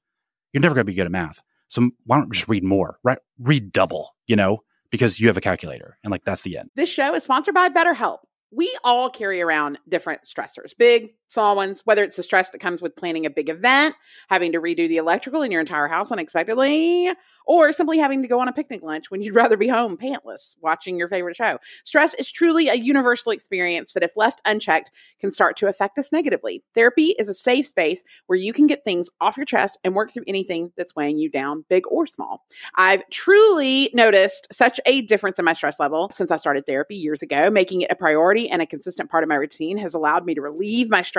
you're 0.53 0.61
never 0.61 0.73
going 0.75 0.85
to 0.85 0.91
be 0.91 0.95
good 0.95 1.05
at 1.05 1.11
math. 1.11 1.43
So 1.67 1.89
why 2.05 2.17
don't 2.17 2.27
you 2.27 2.33
just 2.33 2.47
read 2.47 2.63
more? 2.63 2.99
Right 3.03 3.19
read 3.39 3.71
double 3.71 4.15
you 4.25 4.35
know 4.35 4.63
because 4.89 5.19
you 5.19 5.27
have 5.27 5.37
a 5.37 5.41
calculator. 5.41 5.97
And 6.03 6.11
like 6.11 6.23
that's 6.23 6.43
the 6.43 6.57
end. 6.57 6.69
This 6.75 6.89
show 6.89 7.13
is 7.15 7.23
sponsored 7.23 7.53
by 7.55 7.69
BetterHelp. 7.69 8.19
We 8.51 8.75
all 8.83 9.09
carry 9.09 9.41
around 9.41 9.77
different 9.89 10.21
stressors, 10.23 10.71
big, 10.77 11.15
small 11.27 11.55
ones, 11.55 11.81
whether 11.85 12.03
it's 12.03 12.15
the 12.15 12.23
stress 12.23 12.49
that 12.51 12.59
comes 12.59 12.81
with 12.81 12.95
planning 12.95 13.25
a 13.25 13.29
big 13.29 13.49
event, 13.49 13.95
having 14.29 14.51
to 14.53 14.61
redo 14.61 14.87
the 14.87 14.97
electrical 14.97 15.41
in 15.41 15.51
your 15.51 15.61
entire 15.61 15.87
house 15.87 16.11
unexpectedly, 16.11 17.11
or 17.45 17.71
simply 17.73 17.97
having 17.97 18.21
to 18.21 18.27
go 18.27 18.39
on 18.39 18.47
a 18.47 18.53
picnic 18.53 18.81
lunch 18.81 19.11
when 19.11 19.21
you'd 19.21 19.35
rather 19.35 19.57
be 19.57 19.67
home 19.67 19.97
pantless 19.97 20.55
watching 20.61 20.97
your 20.97 21.07
favorite 21.07 21.35
show. 21.35 21.59
Stress 21.83 22.13
is 22.15 22.31
truly 22.31 22.69
a 22.69 22.75
universal 22.75 23.31
experience 23.31 23.93
that, 23.93 24.03
if 24.03 24.15
left 24.15 24.41
unchecked, 24.45 24.91
can 25.19 25.31
start 25.31 25.57
to 25.57 25.67
affect 25.67 25.97
us 25.97 26.11
negatively. 26.11 26.63
Therapy 26.73 27.15
is 27.19 27.27
a 27.29 27.33
safe 27.33 27.67
space 27.67 28.03
where 28.27 28.39
you 28.39 28.53
can 28.53 28.67
get 28.67 28.83
things 28.83 29.09
off 29.19 29.37
your 29.37 29.45
chest 29.45 29.77
and 29.83 29.95
work 29.95 30.11
through 30.11 30.23
anything 30.27 30.71
that's 30.77 30.95
weighing 30.95 31.17
you 31.17 31.29
down, 31.29 31.65
big 31.69 31.83
or 31.89 32.07
small. 32.07 32.45
I've 32.75 33.07
truly 33.09 33.89
noticed 33.93 34.47
such 34.51 34.79
a 34.85 35.01
difference 35.01 35.39
in 35.39 35.45
my 35.45 35.53
stress 35.53 35.79
level 35.79 36.09
since 36.13 36.31
I 36.31 36.37
started 36.37 36.65
therapy 36.65 36.95
years 36.95 37.21
ago. 37.21 37.49
Making 37.49 37.81
it 37.81 37.91
a 37.91 37.95
priority 37.95 38.49
and 38.49 38.61
a 38.61 38.65
consistent 38.65 39.09
part 39.09 39.23
of 39.23 39.29
my 39.29 39.35
routine 39.35 39.77
has 39.77 39.93
allowed 39.93 40.25
me 40.25 40.35
to 40.35 40.41
relieve 40.41 40.89
my 40.89 41.01
stress 41.01 41.16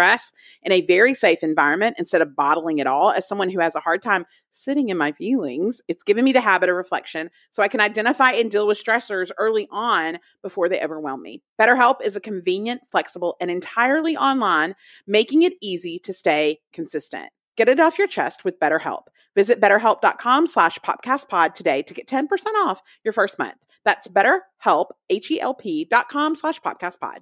in 0.63 0.73
a 0.73 0.83
very 0.83 1.15
safe 1.15 1.43
environment 1.43 1.97
instead 1.99 2.23
of 2.23 2.37
bottling 2.37 2.79
it 2.79 2.87
all. 2.87 3.11
As 3.11 3.27
someone 3.27 3.51
who 3.51 3.61
has 3.61 3.75
a 3.75 3.81
hard 3.81 4.03
time 4.03 4.25
sitting 4.53 4.89
in 4.89 4.97
my 4.97 5.13
feelings, 5.13 5.81
it's 5.89 6.05
given 6.05 6.25
me 6.25 6.33
the 6.33 6.41
habit 6.41 6.69
of 6.69 6.77
reflection 6.77 7.31
so 7.51 7.63
I 7.63 7.69
can 7.69 7.81
identify 7.81 8.31
and 8.33 8.51
deal 8.51 8.67
with 8.67 8.83
stressors 8.83 9.31
early 9.39 9.69
on 9.71 10.19
before 10.43 10.69
they 10.69 10.81
overwhelm 10.81 11.23
me. 11.23 11.43
BetterHelp 11.61 12.03
is 12.03 12.17
a 12.17 12.21
convenient, 12.21 12.83
flexible, 12.91 13.37
and 13.41 13.51
entirely 13.51 14.17
online, 14.17 14.75
making 15.07 15.43
it 15.43 15.55
easy 15.61 15.99
to 16.01 16.13
stay 16.13 16.59
consistent. 16.73 17.31
Get 17.57 17.69
it 17.69 17.81
off 17.81 17.99
your 17.99 18.07
chest 18.07 18.45
with 18.45 18.61
BetterHelp. 18.61 19.09
Visit 19.35 19.61
betterhelp.com 19.61 20.47
slash 20.47 20.79
podcastpod 20.79 21.55
today 21.55 21.83
to 21.83 21.95
get 21.95 22.09
10% 22.09 22.27
off 22.65 22.81
your 23.05 23.13
first 23.13 23.39
month. 23.39 23.67
That's 23.85 24.09
betterhelp, 24.09 24.87
H-E-L-P 25.11 25.87
dot 25.91 26.09
com 26.09 26.35
slash 26.35 26.61
podcastpod. 26.61 27.19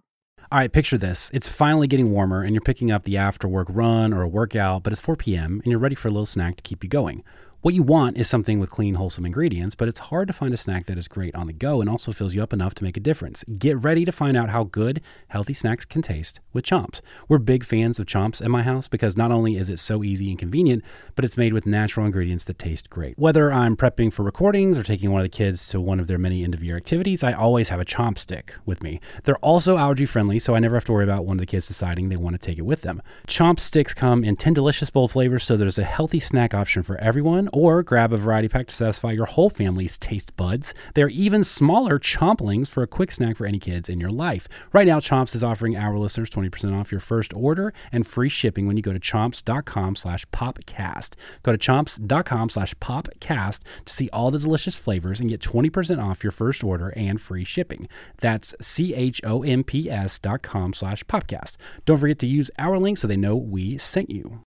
All 0.53 0.61
right, 0.61 0.71
picture 0.71 0.97
this. 0.97 1.29
It's 1.35 1.49
finally 1.49 1.89
getting 1.89 2.13
warmer 2.13 2.43
and 2.43 2.55
you're 2.55 2.61
picking 2.61 2.93
up 2.93 3.03
the 3.03 3.17
after 3.17 3.49
work 3.49 3.67
run 3.69 4.13
or 4.13 4.23
a 4.23 4.29
workout, 4.29 4.85
but 4.85 4.93
it's 4.93 5.01
4 5.01 5.17
p.m. 5.17 5.61
and 5.65 5.67
you're 5.67 5.81
ready 5.81 5.97
for 5.97 6.07
a 6.07 6.13
little 6.13 6.25
snack 6.25 6.55
to 6.57 6.63
keep 6.63 6.85
you 6.85 6.89
going. 6.89 7.25
What 7.67 7.75
you 7.75 7.83
want 7.83 8.17
is 8.17 8.29
something 8.29 8.61
with 8.61 8.71
clean, 8.71 8.95
wholesome 8.95 9.27
ingredients, 9.27 9.75
but 9.75 9.89
it's 9.89 9.99
hard 9.99 10.29
to 10.29 10.33
find 10.33 10.55
a 10.55 10.57
snack 10.57 10.87
that 10.87 10.97
is 10.97 11.09
great 11.09 11.35
on 11.35 11.49
the 11.49 11.53
go 11.53 11.81
and 11.81 11.91
also 11.91 12.13
fills 12.13 12.33
you 12.33 12.41
up 12.41 12.53
enough 12.53 12.77
to 12.77 12.85
make 12.85 12.97
a 12.97 13.01
difference. 13.01 13.43
Get 13.59 13.77
ready 13.83 14.05
to 14.05 14.13
find 14.13 14.37
out 14.37 14.51
how 14.51 14.63
good 14.63 15.01
healthy 15.27 15.53
snacks 15.53 15.85
can 15.85 16.01
taste 16.01 16.39
with 16.53 16.65
Chomps. 16.65 17.01
We're 17.29 17.39
big 17.39 17.65
fans 17.65 17.99
of 17.99 18.07
Chomps 18.07 18.41
at 18.41 18.53
my 18.53 18.63
house 18.63 18.87
because 18.87 19.17
not 19.17 19.33
only 19.33 19.57
is 19.57 19.69
it 19.69 19.81
so 19.81 20.05
easy 20.05 20.31
and 20.31 20.39
convenient, 20.39 20.85
but 21.17 21.25
it's 21.25 21.37
made 21.37 21.53
with 21.53 21.67
natural 21.67 22.07
ingredients 22.07 22.45
that 22.45 22.61
taste 22.61 22.89
great. 22.89 23.19
Whether 23.19 23.53
I'm 23.53 23.77
prepping 23.77 24.13
for 24.13 24.23
recordings 24.23 24.79
or 24.79 24.85
taking 24.85 25.11
one 25.11 25.21
of 25.21 25.25
the 25.25 25.37
kids 25.37 25.69
to 25.71 25.81
one 25.81 25.99
of 25.99 26.07
their 26.07 26.19
many 26.19 26.45
end 26.45 26.55
of 26.55 26.63
year 26.63 26.77
activities, 26.77 27.25
I 27.25 27.33
always 27.33 27.71
have 27.71 27.81
a 27.81 27.85
Chomp 27.85 28.17
stick 28.19 28.55
with 28.65 28.81
me. 28.81 29.01
They're 29.25 29.39
also 29.39 29.77
allergy 29.77 30.07
friendly, 30.07 30.39
so 30.39 30.55
I 30.55 30.61
never 30.61 30.77
have 30.77 30.85
to 30.85 30.93
worry 30.93 31.03
about 31.03 31.25
one 31.25 31.39
of 31.39 31.41
the 31.41 31.47
kids 31.47 31.67
deciding 31.67 32.11
they 32.11 32.17
want 32.17 32.35
to 32.35 32.47
take 32.47 32.59
it 32.59 32.63
with 32.63 32.83
them. 32.83 33.03
Chomp 33.27 33.59
sticks 33.59 33.93
come 33.93 34.23
in 34.23 34.37
10 34.37 34.55
delicious 34.55 34.89
bold 34.89 35.11
flavors, 35.11 35.43
so 35.43 35.57
there's 35.57 35.79
a 35.79 35.85
healthy 35.85 36.21
snack 36.21 36.55
option 36.55 36.85
for 36.85 36.97
everyone 36.99 37.49
or 37.57 37.83
grab 37.83 38.13
a 38.13 38.19
variety 38.19 38.49
pack 38.49 38.67
to 38.67 38.75
satisfy 38.75 39.13
your 39.13 39.25
whole 39.25 39.49
family's 39.49 39.97
taste 39.97 40.37
buds. 40.37 40.75
They're 40.93 41.09
even 41.09 41.43
smaller 41.43 41.99
chomplings 41.99 42.69
for 42.69 42.83
a 42.83 42.87
quick 42.87 43.11
snack 43.11 43.37
for 43.37 43.47
any 43.47 43.59
kids 43.59 43.89
in 43.89 43.99
your 43.99 44.11
life. 44.11 44.47
Right 44.75 44.87
now, 44.87 45.01
Chomps 45.01 45.35
is 45.35 45.43
offering 45.43 45.75
our 45.75 45.97
listeners 45.97 46.29
20% 46.29 46.79
off 46.79 46.93
your 46.93 47.01
first 47.01 47.33
order 47.35 47.73
and 47.91 48.07
free 48.07 48.29
shipping 48.29 48.67
when 48.67 48.77
you 48.77 48.83
go 48.83 48.93
to 48.93 49.01
chomps.com 49.01 49.97
slash 49.97 50.27
popcast. 50.27 51.15
Go 51.43 51.53
to 51.53 51.59
chomps.com 51.59 52.51
slash 52.51 52.75
popcast 52.75 53.61
to 53.87 53.93
see 53.93 54.11
all 54.13 54.31
the 54.31 54.39
delicious 54.39 54.75
flavors 54.75 55.19
and 55.19 55.31
get 55.31 55.41
20% 55.41 56.03
off 56.03 56.23
your 56.23 56.33
first 56.33 56.63
order 56.63 56.91
and 56.91 57.23
free 57.23 57.45
shipping. 57.45 57.89
That's 58.19 58.55
C-H-O-M-P-S 58.61 60.19
dot 60.19 60.43
com 60.43 60.75
slash 60.75 61.05
popcast. 61.05 61.57
Don't 61.87 61.99
forget 61.99 62.19
to 62.19 62.27
use 62.27 62.51
our 62.59 62.79
link 62.79 62.99
so 62.99 63.09
they 63.09 63.17
know 63.17 63.35
we 63.35 63.79
sent 63.79 64.11
you. 64.11 64.46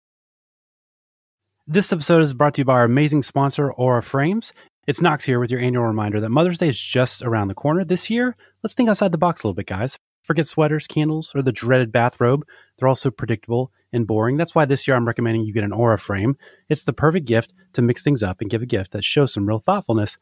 This 1.68 1.92
episode 1.92 2.22
is 2.22 2.32
brought 2.32 2.54
to 2.54 2.60
you 2.60 2.64
by 2.64 2.74
our 2.74 2.84
amazing 2.84 3.24
sponsor, 3.24 3.72
Aura 3.72 4.00
Frames. 4.00 4.52
It's 4.86 5.00
Knox 5.00 5.24
here 5.24 5.40
with 5.40 5.50
your 5.50 5.58
annual 5.58 5.82
reminder 5.82 6.20
that 6.20 6.28
Mother's 6.28 6.58
Day 6.58 6.68
is 6.68 6.78
just 6.78 7.22
around 7.22 7.48
the 7.48 7.54
corner. 7.54 7.84
This 7.84 8.08
year, 8.08 8.36
let's 8.62 8.72
think 8.72 8.88
outside 8.88 9.10
the 9.10 9.18
box 9.18 9.42
a 9.42 9.48
little 9.48 9.56
bit, 9.56 9.66
guys. 9.66 9.98
Forget 10.22 10.46
sweaters, 10.46 10.86
candles, 10.86 11.32
or 11.34 11.42
the 11.42 11.50
dreaded 11.50 11.90
bathrobe. 11.90 12.46
They're 12.78 12.86
all 12.86 12.94
so 12.94 13.10
predictable 13.10 13.72
and 13.92 14.06
boring. 14.06 14.36
That's 14.36 14.54
why 14.54 14.64
this 14.64 14.86
year 14.86 14.96
I'm 14.96 15.08
recommending 15.08 15.44
you 15.44 15.52
get 15.52 15.64
an 15.64 15.72
Aura 15.72 15.98
frame. 15.98 16.36
It's 16.68 16.84
the 16.84 16.92
perfect 16.92 17.26
gift 17.26 17.52
to 17.72 17.82
mix 17.82 18.04
things 18.04 18.22
up 18.22 18.40
and 18.40 18.48
give 18.48 18.62
a 18.62 18.66
gift 18.66 18.92
that 18.92 19.04
shows 19.04 19.32
some 19.32 19.48
real 19.48 19.58
thoughtfulness 19.58 20.18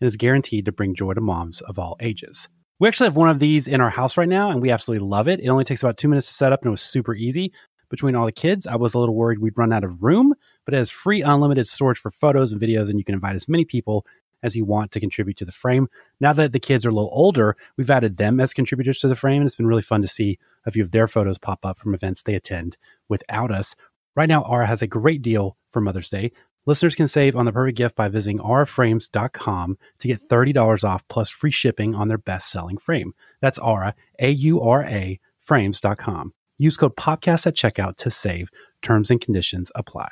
and 0.00 0.08
is 0.08 0.16
guaranteed 0.16 0.64
to 0.64 0.72
bring 0.72 0.96
joy 0.96 1.12
to 1.12 1.20
moms 1.20 1.60
of 1.60 1.78
all 1.78 1.96
ages. 2.00 2.48
We 2.80 2.88
actually 2.88 3.06
have 3.06 3.16
one 3.16 3.30
of 3.30 3.38
these 3.38 3.68
in 3.68 3.80
our 3.80 3.90
house 3.90 4.16
right 4.16 4.28
now, 4.28 4.50
and 4.50 4.60
we 4.60 4.72
absolutely 4.72 5.06
love 5.06 5.28
it. 5.28 5.38
It 5.38 5.48
only 5.48 5.62
takes 5.62 5.84
about 5.84 5.96
two 5.96 6.08
minutes 6.08 6.26
to 6.26 6.32
set 6.32 6.52
up, 6.52 6.62
and 6.62 6.70
it 6.70 6.72
was 6.72 6.82
super 6.82 7.14
easy. 7.14 7.52
Between 7.88 8.16
all 8.16 8.26
the 8.26 8.32
kids, 8.32 8.66
I 8.66 8.74
was 8.74 8.94
a 8.94 8.98
little 8.98 9.14
worried 9.14 9.38
we'd 9.38 9.56
run 9.56 9.72
out 9.72 9.84
of 9.84 10.02
room, 10.02 10.34
but 10.68 10.74
it 10.74 10.78
has 10.80 10.90
free 10.90 11.22
unlimited 11.22 11.66
storage 11.66 11.96
for 11.96 12.10
photos 12.10 12.52
and 12.52 12.60
videos, 12.60 12.90
and 12.90 12.98
you 12.98 13.04
can 13.04 13.14
invite 13.14 13.34
as 13.34 13.48
many 13.48 13.64
people 13.64 14.04
as 14.42 14.54
you 14.54 14.66
want 14.66 14.92
to 14.92 15.00
contribute 15.00 15.38
to 15.38 15.46
the 15.46 15.50
frame. 15.50 15.88
Now 16.20 16.34
that 16.34 16.52
the 16.52 16.60
kids 16.60 16.84
are 16.84 16.90
a 16.90 16.92
little 16.92 17.08
older, 17.10 17.56
we've 17.78 17.90
added 17.90 18.18
them 18.18 18.38
as 18.38 18.52
contributors 18.52 18.98
to 18.98 19.08
the 19.08 19.16
frame, 19.16 19.40
and 19.40 19.46
it's 19.46 19.56
been 19.56 19.66
really 19.66 19.80
fun 19.80 20.02
to 20.02 20.08
see 20.08 20.38
a 20.66 20.70
few 20.70 20.84
of 20.84 20.90
their 20.90 21.08
photos 21.08 21.38
pop 21.38 21.64
up 21.64 21.78
from 21.78 21.94
events 21.94 22.20
they 22.20 22.34
attend 22.34 22.76
without 23.08 23.50
us. 23.50 23.74
Right 24.14 24.28
now, 24.28 24.42
Aura 24.42 24.66
has 24.66 24.82
a 24.82 24.86
great 24.86 25.22
deal 25.22 25.56
for 25.72 25.80
Mother's 25.80 26.10
Day. 26.10 26.32
Listeners 26.66 26.94
can 26.94 27.08
save 27.08 27.34
on 27.34 27.46
the 27.46 27.52
perfect 27.52 27.78
gift 27.78 27.96
by 27.96 28.08
visiting 28.10 28.38
auraframes.com 28.38 29.78
to 30.00 30.06
get 30.06 30.20
$30 30.20 30.84
off 30.84 31.08
plus 31.08 31.30
free 31.30 31.50
shipping 31.50 31.94
on 31.94 32.08
their 32.08 32.18
best 32.18 32.50
selling 32.50 32.76
frame. 32.76 33.14
That's 33.40 33.58
Aura, 33.58 33.94
A 34.18 34.28
U 34.32 34.60
R 34.60 34.84
A, 34.84 35.18
frames.com. 35.40 36.34
Use 36.58 36.76
code 36.76 36.94
POPCAST 36.94 37.46
at 37.46 37.56
checkout 37.56 37.96
to 37.96 38.10
save. 38.10 38.50
Terms 38.82 39.10
and 39.10 39.18
conditions 39.18 39.72
apply. 39.74 40.10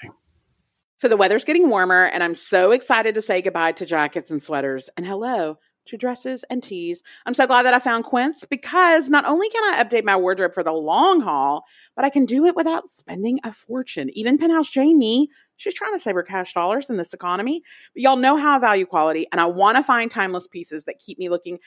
So 0.99 1.09
the 1.09 1.17
weather's 1.17 1.45
getting 1.45 1.69
warmer, 1.69 2.05
and 2.05 2.23
I'm 2.23 2.35
so 2.35 2.71
excited 2.71 3.15
to 3.17 3.23
say 3.23 3.43
goodbye 3.43 3.73
to 3.73 3.85
jackets 3.85 4.31
and 4.31 4.43
sweaters 4.43 4.89
and 4.97 5.07
hello 5.07 5.59
to 5.89 5.97
dresses 5.99 6.43
and 6.49 6.63
tees. 6.63 7.03
I'm 7.27 7.35
so 7.35 7.47
glad 7.47 7.65
that 7.65 7.75
I 7.75 7.79
found 7.81 8.05
Quince 8.05 8.47
because 8.49 9.11
not 9.11 9.27
only 9.27 9.51
can 9.51 9.75
I 9.75 9.85
update 9.85 10.05
my 10.05 10.17
wardrobe 10.17 10.55
for 10.55 10.63
the 10.63 10.73
long 10.73 11.21
haul, 11.21 11.65
but 11.95 12.07
I 12.07 12.11
can 12.11 12.25
do 12.25 12.47
it 12.47 12.57
without 12.57 12.91
spending 12.91 13.41
a 13.45 13.53
fortune. 13.53 14.09
Even 14.15 14.39
Penthouse 14.39 14.71
Jamie, 14.71 15.29
she's 15.57 15.75
trying 15.75 15.93
to 15.93 16.01
save 16.01 16.15
her 16.15 16.23
cash 16.23 16.55
dollars 16.55 16.89
in 16.89 16.97
this 16.97 17.13
economy. 17.13 17.63
But 17.95 18.03
y'all 18.03 18.17
know 18.17 18.37
how 18.37 18.57
I 18.57 18.59
value 18.59 18.87
quality, 18.87 19.27
and 19.31 19.41
I 19.41 19.45
want 19.45 19.77
to 19.77 19.83
find 19.83 20.11
timeless 20.11 20.47
pieces 20.47 20.85
that 20.85 20.99
keep 20.99 21.19
me 21.19 21.29
looking 21.29 21.59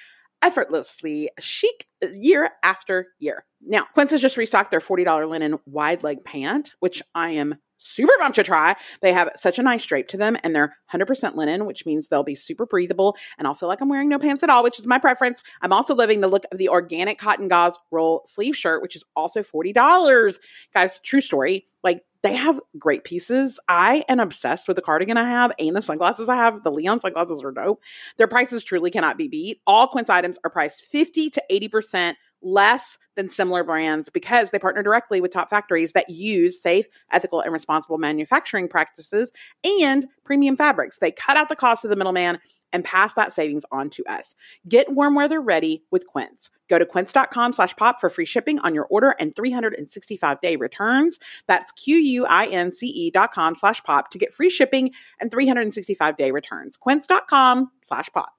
effortlessly 0.42 1.30
chic 1.40 1.86
year 2.14 2.50
after 2.64 3.08
year. 3.20 3.46
Now, 3.62 3.86
Quince 3.94 4.10
has 4.12 4.22
just 4.22 4.38
restocked 4.38 4.72
their 4.72 4.80
$40 4.80 5.30
linen 5.30 5.60
wide 5.68 6.02
leg 6.02 6.24
pant, 6.24 6.74
which 6.80 7.04
I 7.14 7.32
am 7.32 7.58
super 7.80 8.14
pumped 8.20 8.36
to 8.36 8.44
try. 8.44 8.76
They 9.02 9.14
have 9.14 9.32
such 9.36 9.58
a 9.58 9.64
nice 9.64 9.86
drape 9.86 10.08
to 10.10 10.18
them 10.18 10.38
and 10.44 10.56
they're 10.56 10.76
100% 10.94 11.36
linen, 11.36 11.66
which 11.66 11.86
means 11.86 12.08
they'll 12.08 12.24
be 12.24 12.36
super 12.36 12.66
breathable 12.66 13.18
and 13.38 13.48
I'll 13.48 13.56
feel 13.56 13.70
like 13.70 13.82
I'm 13.82 13.90
wearing 13.90 14.10
no 14.10 14.20
pants 14.20 14.44
at 14.44 14.50
all, 14.50 14.64
which 14.64 14.78
is 14.80 14.86
my 14.86 15.00
preference. 15.00 15.42
I'm 15.62 15.74
also 15.74 15.96
loving 15.96 16.22
the 16.22 16.28
look 16.28 16.46
of 16.52 16.58
the 16.58 16.70
organic 16.70 17.18
cotton 17.18 17.48
gauze 17.48 17.78
roll 17.92 18.24
sleeve 18.28 18.56
shirt, 18.56 18.82
which 18.82 18.96
is 18.96 19.04
also 19.16 19.42
$40. 19.42 20.40
Guys, 20.74 21.00
true 21.00 21.22
story. 21.22 21.66
Like 21.84 22.04
they 22.22 22.36
have 22.36 22.60
great 22.78 23.06
pieces. 23.06 23.60
I 23.70 24.04
am 24.10 24.20
obsessed 24.20 24.68
with 24.68 24.76
the 24.76 24.82
cardigan 24.82 25.18
I 25.18 25.30
have 25.30 25.54
and 25.58 25.76
the 25.76 25.82
sunglasses 25.82 26.28
I 26.28 26.36
have. 26.36 26.64
The 26.64 26.72
Leon 26.72 27.00
sunglasses 27.00 27.42
are 27.44 27.52
dope. 27.52 27.82
Their 28.18 28.28
prices 28.28 28.64
truly 28.64 28.92
cannot 28.92 29.18
be 29.18 29.30
beat. 29.30 29.62
All 29.66 29.88
Quince 29.88 30.10
items 30.10 30.38
are 30.44 30.50
priced 30.50 30.84
50 30.84 31.30
to 31.30 31.44
80% 31.50 32.16
less 32.42 32.98
than 33.16 33.30
similar 33.30 33.64
brands 33.64 34.10
because 34.10 34.52
they 34.52 34.60
partner 34.60 34.82
directly 34.84 35.22
with 35.22 35.32
top 35.32 35.50
factories 35.50 35.92
that 35.94 36.10
use 36.10 36.62
safe, 36.62 36.86
ethical, 37.12 37.42
and 37.42 37.52
responsible 37.52 37.98
manufacturing 37.98 38.68
practices 38.68 39.32
and 39.82 40.08
premium 40.24 40.56
fabrics. 40.56 40.98
They 41.00 41.12
cut 41.12 41.38
out 41.38 41.50
the 41.50 41.56
cost 41.56 41.84
of 41.84 41.90
the 41.90 41.96
middleman 41.96 42.40
and 42.72 42.84
pass 42.86 43.14
that 43.14 43.34
savings 43.34 43.66
on 43.72 43.90
to 43.92 44.06
us. 44.06 44.36
Get 44.68 44.94
warm 44.94 45.16
weather 45.16 45.42
ready 45.42 45.84
with 45.92 46.08
Quince. 46.08 46.50
Go 46.68 46.78
to 46.78 46.86
quince.com 46.86 47.54
slash 47.54 47.76
pop 47.76 48.00
for 48.00 48.10
free 48.10 48.26
shipping 48.26 48.60
on 48.60 48.76
your 48.76 48.86
order 48.86 49.16
and 49.20 49.36
365 49.36 50.42
day 50.42 50.56
returns. 50.56 51.20
That's 51.48 51.72
Q-U-I-N-C-E 51.74 53.12
dot 53.12 53.32
com 53.32 53.56
slash 53.56 53.84
pop 53.84 54.12
to 54.12 54.18
get 54.18 54.34
free 54.34 54.50
shipping 54.50 54.92
and 55.20 55.32
365 55.32 56.18
day 56.18 56.32
returns. 56.32 56.78
Quince.com 56.78 57.72
slash 57.82 58.10
pop. 58.14 58.39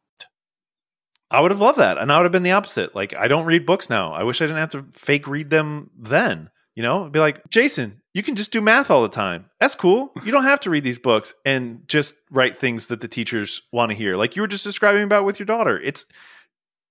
I 1.30 1.40
would 1.40 1.50
have 1.50 1.60
loved 1.60 1.78
that. 1.78 1.98
And 1.98 2.10
I 2.10 2.16
would 2.18 2.24
have 2.24 2.32
been 2.32 2.42
the 2.42 2.52
opposite. 2.52 2.94
Like, 2.94 3.14
I 3.14 3.28
don't 3.28 3.46
read 3.46 3.64
books 3.66 3.88
now. 3.88 4.12
I 4.12 4.22
wish 4.24 4.40
I 4.42 4.46
didn't 4.46 4.58
have 4.58 4.70
to 4.70 4.84
fake 4.92 5.26
read 5.28 5.50
them 5.50 5.90
then. 5.98 6.50
You 6.74 6.82
know, 6.82 7.00
It'd 7.02 7.12
be 7.12 7.18
like, 7.20 7.48
Jason, 7.50 8.00
you 8.14 8.22
can 8.22 8.36
just 8.36 8.52
do 8.52 8.60
math 8.60 8.90
all 8.90 9.02
the 9.02 9.08
time. 9.08 9.46
That's 9.60 9.74
cool. 9.74 10.12
You 10.24 10.32
don't 10.32 10.44
have 10.44 10.60
to 10.60 10.70
read 10.70 10.82
these 10.84 10.98
books 10.98 11.34
and 11.44 11.82
just 11.88 12.14
write 12.30 12.56
things 12.58 12.86
that 12.88 13.00
the 13.00 13.08
teachers 13.08 13.60
want 13.72 13.90
to 13.90 13.96
hear. 13.96 14.16
Like 14.16 14.34
you 14.36 14.42
were 14.42 14.48
just 14.48 14.64
describing 14.64 15.02
about 15.02 15.24
with 15.24 15.38
your 15.38 15.46
daughter. 15.46 15.78
It's 15.80 16.04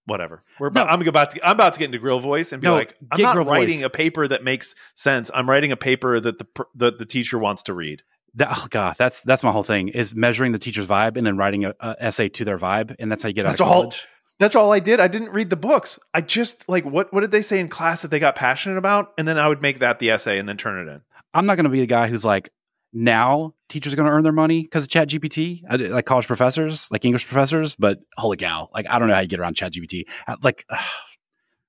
whatever. 0.06 0.44
We're 0.60 0.68
about, 0.68 0.88
No. 0.88 0.94
I'm 0.94 1.08
about 1.08 1.32
to 1.32 1.46
I'm 1.46 1.56
about 1.56 1.74
to 1.74 1.80
get 1.80 1.86
into 1.86 1.98
grill 2.00 2.20
voice 2.20 2.52
and 2.52 2.62
be 2.62 2.68
No, 2.68 2.74
like, 2.76 2.96
I'm 3.12 3.22
not 3.22 3.38
writing 3.48 3.80
voice. 3.80 3.86
a 3.86 3.90
paper 3.90 4.28
that 4.28 4.44
makes 4.44 4.76
sense. 4.96 5.32
I'm 5.34 5.50
writing 5.50 5.72
a 5.72 5.78
paper 5.78 6.20
that 6.20 6.38
the 6.40 6.66
that 6.76 6.98
the 7.00 7.06
teacher 7.06 7.38
wants 7.40 7.64
to 7.64 7.74
read. 7.74 8.04
That, 8.36 8.50
oh 8.52 8.68
god, 8.70 8.96
that's 9.00 9.22
that's 9.22 9.42
my 9.44 9.52
whole 9.52 9.64
thing 9.64 9.88
is 9.90 10.14
measuring 10.14 10.52
the 10.52 10.60
teacher's 10.60 10.86
vibe 10.88 11.18
and 11.18 11.26
then 11.26 11.36
writing 11.38 11.66
a, 11.66 11.74
a 11.80 11.96
essay 12.00 12.30
to 12.30 12.46
their 12.46 12.60
vibe, 12.60 12.96
and 13.00 13.12
that's 13.12 13.24
how 13.24 13.28
you 13.30 13.34
get 13.34 13.46
out 13.46 13.50
That's 13.50 13.62
of 13.62 13.68
all. 13.68 13.82
college. 13.84 14.08
That's 14.40 14.56
all 14.56 14.72
I 14.72 14.80
did. 14.80 15.00
I 15.02 15.10
didn't 15.10 15.32
read 15.32 15.50
the 15.50 15.58
books. 15.58 16.00
I 16.14 16.22
just 16.22 16.64
like 16.70 16.86
what 16.86 17.14
what 17.14 17.22
did 17.22 17.32
they 17.32 17.42
say 17.42 17.60
in 17.60 17.68
class 17.68 18.02
that 18.02 18.08
they 18.10 18.20
got 18.20 18.36
passionate 18.36 18.78
about, 18.78 19.14
and 19.18 19.28
then 19.28 19.38
I 19.38 19.48
would 19.48 19.62
make 19.62 19.80
that 19.80 20.00
the 20.00 20.12
essay 20.12 20.40
and 20.40 20.48
then 20.48 20.58
turn 20.58 20.88
it 20.88 20.92
in. 20.92 21.02
I'm 21.34 21.46
not 21.46 21.56
going 21.56 21.66
to 21.66 21.70
be 21.70 21.82
the 21.82 21.86
guy 21.86 22.08
who's 22.08 22.26
like, 22.26 22.50
now 22.92 23.54
teachers 23.68 23.94
are 23.94 23.96
going 23.96 24.08
to 24.08 24.12
earn 24.12 24.24
their 24.24 24.32
money 24.32 24.64
because 24.64 24.84
of 24.84 24.90
Chat 24.90 25.10
GPT, 25.10 25.62
like 25.92 26.06
college 26.06 26.26
professors, 26.26 26.90
like 26.90 27.06
English 27.06 27.28
professors. 27.28 27.76
But 27.76 28.00
holy 28.18 28.38
cow, 28.38 28.70
like 28.74 28.88
I 28.90 28.98
don't 28.98 29.10
know 29.10 29.14
how 29.16 29.22
you 29.22 29.28
get 29.28 29.40
around 29.40 29.56
Chat 29.56 29.74
GPT. 29.74 30.06
Uh, 30.28 30.38
Like, 30.42 30.66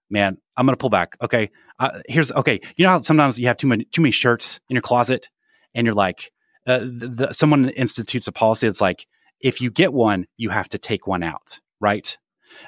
man, 0.08 0.38
I'm 0.56 0.64
going 0.64 0.74
to 0.74 0.80
pull 0.80 0.90
back. 0.90 1.16
Okay, 1.20 1.50
uh, 1.80 2.00
here's 2.08 2.30
okay. 2.32 2.60
You 2.76 2.84
know 2.84 2.90
how 2.90 2.98
sometimes 3.00 3.38
you 3.38 3.48
have 3.48 3.56
too 3.56 3.66
many 3.66 3.84
too 3.84 4.00
many 4.00 4.12
shirts 4.12 4.60
in 4.68 4.76
your 4.76 4.82
closet, 4.82 5.28
and 5.74 5.84
you're 5.84 5.94
like, 5.94 6.30
uh, 6.66 6.78
the, 6.78 7.08
the, 7.08 7.32
someone 7.32 7.68
institutes 7.70 8.28
a 8.28 8.32
policy 8.32 8.68
that's 8.68 8.80
like, 8.80 9.06
if 9.40 9.60
you 9.60 9.70
get 9.70 9.92
one, 9.92 10.26
you 10.36 10.50
have 10.50 10.68
to 10.70 10.78
take 10.78 11.06
one 11.06 11.22
out, 11.22 11.58
right? 11.80 12.16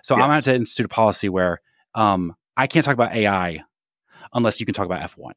So 0.03 0.14
I'm 0.14 0.21
going 0.31 0.42
to 0.42 0.51
Yes. 0.53 0.59
institute 0.61 0.87
a 0.87 0.88
policy 0.88 1.29
where 1.29 1.61
um, 1.95 2.35
I 2.57 2.66
can't 2.66 2.85
talk 2.85 2.95
about 2.95 3.14
AI 3.14 3.62
unless 4.33 4.61
you 4.61 4.66
can 4.66 4.75
talk 4.75 4.87
about 4.87 5.01
F1. 5.11 5.33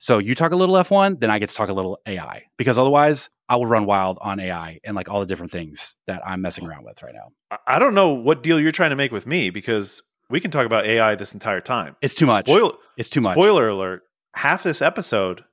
So 0.00 0.18
you 0.18 0.34
talk 0.34 0.52
a 0.52 0.56
little 0.56 0.74
F1, 0.74 1.20
then 1.20 1.30
I 1.30 1.38
get 1.38 1.48
to 1.50 1.54
talk 1.54 1.68
a 1.68 1.72
little 1.72 1.98
AI 2.06 2.42
because 2.58 2.76
otherwise 2.78 3.30
I 3.48 3.56
will 3.56 3.66
run 3.66 3.86
wild 3.86 4.18
on 4.20 4.40
AI 4.40 4.80
and 4.84 4.94
like 4.96 5.08
all 5.08 5.20
the 5.20 5.26
different 5.26 5.52
things 5.52 5.96
that 6.06 6.20
I'm 6.26 6.40
messing 6.42 6.66
around 6.66 6.84
with 6.84 7.02
right 7.02 7.14
now. 7.14 7.28
I- 7.50 7.76
I 7.76 7.78
don't 7.78 7.94
know 7.94 8.10
what 8.10 8.42
deal 8.42 8.60
you're 8.60 8.72
trying 8.72 8.90
to 8.90 8.96
make 8.96 9.12
with 9.12 9.26
me 9.26 9.50
because 9.50 10.02
we 10.30 10.40
can 10.40 10.50
talk 10.50 10.66
about 10.66 10.84
AI 10.86 11.14
this 11.14 11.32
entire 11.32 11.60
time. 11.60 11.96
It's 12.02 12.14
too 12.14 12.26
much. 12.26 12.46
Spoil- 12.46 12.78
It's 12.96 13.08
too 13.08 13.20
much. 13.20 13.34
Spoiler 13.34 13.68
alert: 13.68 14.02
half 14.34 14.62
this 14.62 14.82
episode 14.82 15.44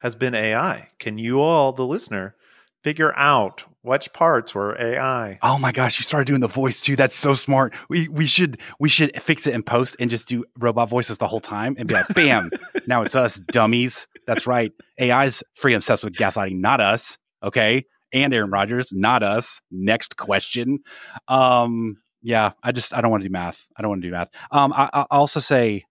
has 0.00 0.14
been 0.14 0.34
AI. 0.34 0.88
Can 0.98 1.16
you 1.18 1.40
all, 1.40 1.72
the 1.72 1.86
listener, 1.86 2.34
figure 2.82 3.16
out 3.16 3.64
which 3.86 4.12
parts 4.12 4.54
were 4.54 4.76
AI? 4.80 5.38
Oh 5.42 5.58
my 5.58 5.70
gosh, 5.70 5.98
you 5.98 6.02
started 6.02 6.26
doing 6.26 6.40
the 6.40 6.48
voice 6.48 6.80
too. 6.80 6.96
That's 6.96 7.14
so 7.14 7.34
smart. 7.34 7.72
We 7.88 8.08
we 8.08 8.26
should 8.26 8.60
we 8.80 8.88
should 8.88 9.22
fix 9.22 9.46
it 9.46 9.54
in 9.54 9.62
post 9.62 9.96
and 10.00 10.10
just 10.10 10.26
do 10.26 10.44
robot 10.58 10.88
voices 10.88 11.18
the 11.18 11.28
whole 11.28 11.40
time 11.40 11.76
and 11.78 11.86
be 11.86 11.94
like, 11.94 12.08
bam, 12.08 12.50
now 12.86 13.02
it's 13.02 13.14
us 13.14 13.36
dummies. 13.36 14.08
That's 14.26 14.46
right. 14.46 14.72
AI's 15.00 15.42
free 15.54 15.74
obsessed 15.74 16.02
with 16.02 16.14
gaslighting, 16.14 16.58
not 16.58 16.80
us. 16.80 17.16
Okay. 17.42 17.84
And 18.12 18.34
Aaron 18.34 18.50
Rodgers, 18.50 18.90
not 18.92 19.22
us. 19.22 19.60
Next 19.70 20.16
question. 20.16 20.80
Um, 21.28 21.98
yeah, 22.22 22.52
I 22.62 22.72
just 22.72 22.92
I 22.92 23.00
don't 23.00 23.10
want 23.10 23.22
to 23.22 23.28
do 23.28 23.32
math. 23.32 23.64
I 23.76 23.82
don't 23.82 23.90
want 23.90 24.02
to 24.02 24.08
do 24.08 24.12
math. 24.12 24.28
Um, 24.50 24.72
I, 24.72 24.90
I 24.92 25.06
also 25.12 25.38
say 25.38 25.84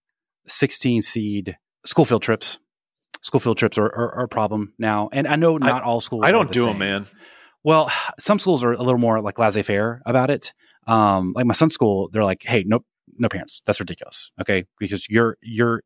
16 0.48 1.02
seed 1.02 1.58
school 1.86 2.04
field 2.04 2.24
trips. 2.24 2.60
School 3.22 3.40
field 3.40 3.58
trips 3.58 3.78
are, 3.78 3.86
are, 3.86 4.16
are 4.16 4.24
a 4.26 4.28
problem 4.28 4.74
now, 4.78 5.10
and 5.12 5.28
I 5.28 5.36
know 5.36 5.58
not 5.58 5.82
all 5.84 6.02
schools. 6.02 6.24
I 6.26 6.32
don't 6.32 6.52
do 6.52 6.66
them, 6.66 6.78
man. 6.78 7.08
Well, 7.66 7.92
some 8.20 8.38
schools 8.38 8.64
are 8.64 8.74
a 8.74 8.84
little 8.84 9.00
more 9.00 9.20
like 9.22 9.40
laissez 9.40 9.64
faire 9.64 10.04
about 10.06 10.30
it. 10.30 10.54
Um, 10.86 11.34
like 11.36 11.48
my 11.48 11.56
son's 11.56 11.74
school, 11.74 12.10
they're 12.14 12.24
like, 12.24 12.44
"Hey, 12.44 12.64
no, 12.64 12.86
no 13.18 13.28
parents. 13.28 13.64
That's 13.66 13.80
ridiculous." 13.80 14.30
Okay, 14.40 14.66
because 14.78 15.10
you're 15.10 15.36
you're, 15.42 15.82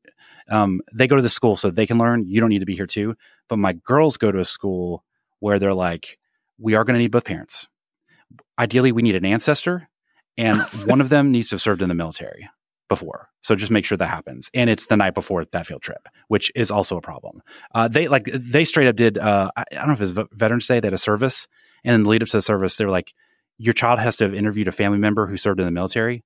um, 0.50 0.82
they 0.94 1.08
go 1.08 1.16
to 1.16 1.22
the 1.22 1.30
school 1.30 1.56
so 1.56 1.72
they 1.72 1.88
can 1.88 1.98
learn. 1.98 2.26
You 2.28 2.42
don't 2.42 2.50
need 2.50 2.60
to 2.60 2.66
be 2.66 2.76
here 2.76 2.86
too. 2.86 3.16
But 3.48 3.60
my 3.60 3.72
girls 3.72 4.18
go 4.18 4.30
to 4.30 4.40
a 4.40 4.46
school 4.46 5.06
where 5.40 5.58
they're 5.58 5.74
like, 5.74 6.20
"We 6.58 6.76
are 6.76 6.84
going 6.84 6.96
to 6.96 7.00
need 7.00 7.12
both 7.12 7.24
parents. 7.24 7.66
Ideally, 8.60 8.92
we 8.92 9.02
need 9.02 9.16
an 9.16 9.24
ancestor, 9.24 9.88
and 10.38 10.60
one 10.86 11.00
of 11.00 11.08
them 11.08 11.32
needs 11.32 11.48
to 11.50 11.56
have 11.56 11.62
served 11.62 11.82
in 11.82 11.88
the 11.88 11.96
military 11.96 12.50
before. 12.90 13.30
So 13.42 13.56
just 13.56 13.72
make 13.72 13.86
sure 13.86 13.98
that 13.98 14.10
happens. 14.10 14.52
And 14.54 14.70
it's 14.70 14.88
the 14.88 14.98
night 14.98 15.14
before 15.14 15.46
that 15.46 15.66
field 15.66 15.82
trip, 15.82 16.10
which 16.28 16.52
is 16.56 16.72
also 16.72 16.98
a 16.98 17.02
problem. 17.02 17.42
Uh, 17.74 17.88
they 17.88 18.10
like 18.10 18.30
they 18.34 18.66
straight 18.66 18.90
up 18.90 18.98
did. 18.98 19.18
Uh, 19.18 19.50
I, 19.56 19.64
I 19.72 19.76
don't 19.76 19.88
know 19.88 19.94
if 19.94 20.02
it's 20.02 20.12
Ve- 20.12 20.28
Veterans 20.34 20.68
Day. 20.68 20.82
They 20.82 20.88
had 20.88 20.94
a 20.94 20.98
service, 20.98 21.48
and 21.84 21.96
in 21.96 22.04
the 22.04 22.10
lead 22.10 22.22
up 22.22 22.30
to 22.30 22.38
the 22.38 22.42
service, 22.42 22.78
they 22.78 22.86
were 22.86 22.92
like, 22.92 23.14
"Your 23.58 23.74
child 23.74 24.00
has 24.00 24.16
to 24.18 24.26
have 24.26 24.34
interviewed 24.34 24.68
a 24.68 24.72
family 24.72 25.00
member 25.00 25.28
who 25.28 25.38
served 25.38 25.60
in 25.60 25.66
the 25.66 25.72
military." 25.72 26.24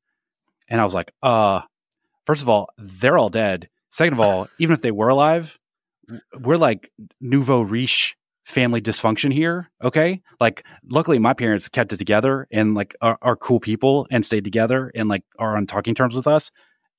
And 0.70 0.80
I 0.80 0.84
was 0.84 0.94
like, 0.94 1.12
"Uh, 1.22 1.62
first 2.26 2.42
of 2.42 2.50
all, 2.50 2.70
they're 2.78 3.18
all 3.18 3.30
dead. 3.30 3.70
Second 3.92 4.14
of 4.14 4.20
all, 4.20 4.48
even 4.60 4.74
if 4.74 4.82
they 4.82 4.92
were 4.92 5.10
alive, 5.10 5.60
we're 6.40 6.58
like 6.58 6.92
nouveau 7.20 7.62
riche." 7.62 8.16
family 8.46 8.82
dysfunction 8.82 9.32
here 9.32 9.70
okay 9.82 10.22
like 10.42 10.66
luckily 10.90 11.18
my 11.18 11.34
parents 11.34 11.70
kept 11.70 11.94
it 11.94 11.98
together 11.98 12.46
and 12.52 12.76
like 12.76 12.94
are, 13.02 13.18
are 13.22 13.38
cool 13.38 13.60
people 13.60 14.06
and 14.12 14.26
stayed 14.26 14.44
together 14.44 14.92
and 14.94 15.08
like 15.08 15.24
are 15.40 15.56
on 15.56 15.66
talking 15.66 15.96
terms 15.96 16.14
with 16.14 16.28
us 16.28 16.52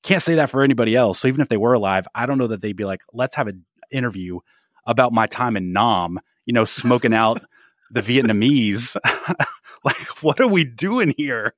can't 0.02 0.22
say 0.22 0.36
that 0.36 0.48
for 0.48 0.62
anybody 0.62 0.96
else 0.96 1.18
so 1.18 1.28
even 1.28 1.42
if 1.42 1.48
they 1.48 1.58
were 1.58 1.74
alive 1.74 2.06
i 2.14 2.24
don't 2.24 2.38
know 2.38 2.46
that 2.46 2.62
they'd 2.62 2.76
be 2.76 2.86
like 2.86 3.02
let's 3.12 3.34
have 3.34 3.46
an 3.46 3.62
interview 3.90 4.38
about 4.86 5.12
my 5.12 5.26
time 5.26 5.54
in 5.54 5.72
nam 5.72 6.18
you 6.46 6.54
know 6.54 6.64
smoking 6.64 7.12
out 7.12 7.42
the 7.90 8.00
vietnamese. 8.00 8.96
Like 9.84 10.22
what 10.22 10.40
are 10.40 10.48
we 10.48 10.64
doing 10.64 11.14
here? 11.16 11.54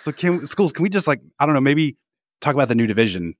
So 0.00 0.10
can 0.10 0.46
schools 0.46 0.72
can 0.72 0.82
we 0.82 0.88
just 0.88 1.06
like 1.06 1.20
i 1.38 1.46
don't 1.46 1.54
know 1.54 1.60
maybe 1.60 1.96
talk 2.40 2.54
about 2.54 2.68
the 2.68 2.74
new 2.74 2.86
division 2.86 3.34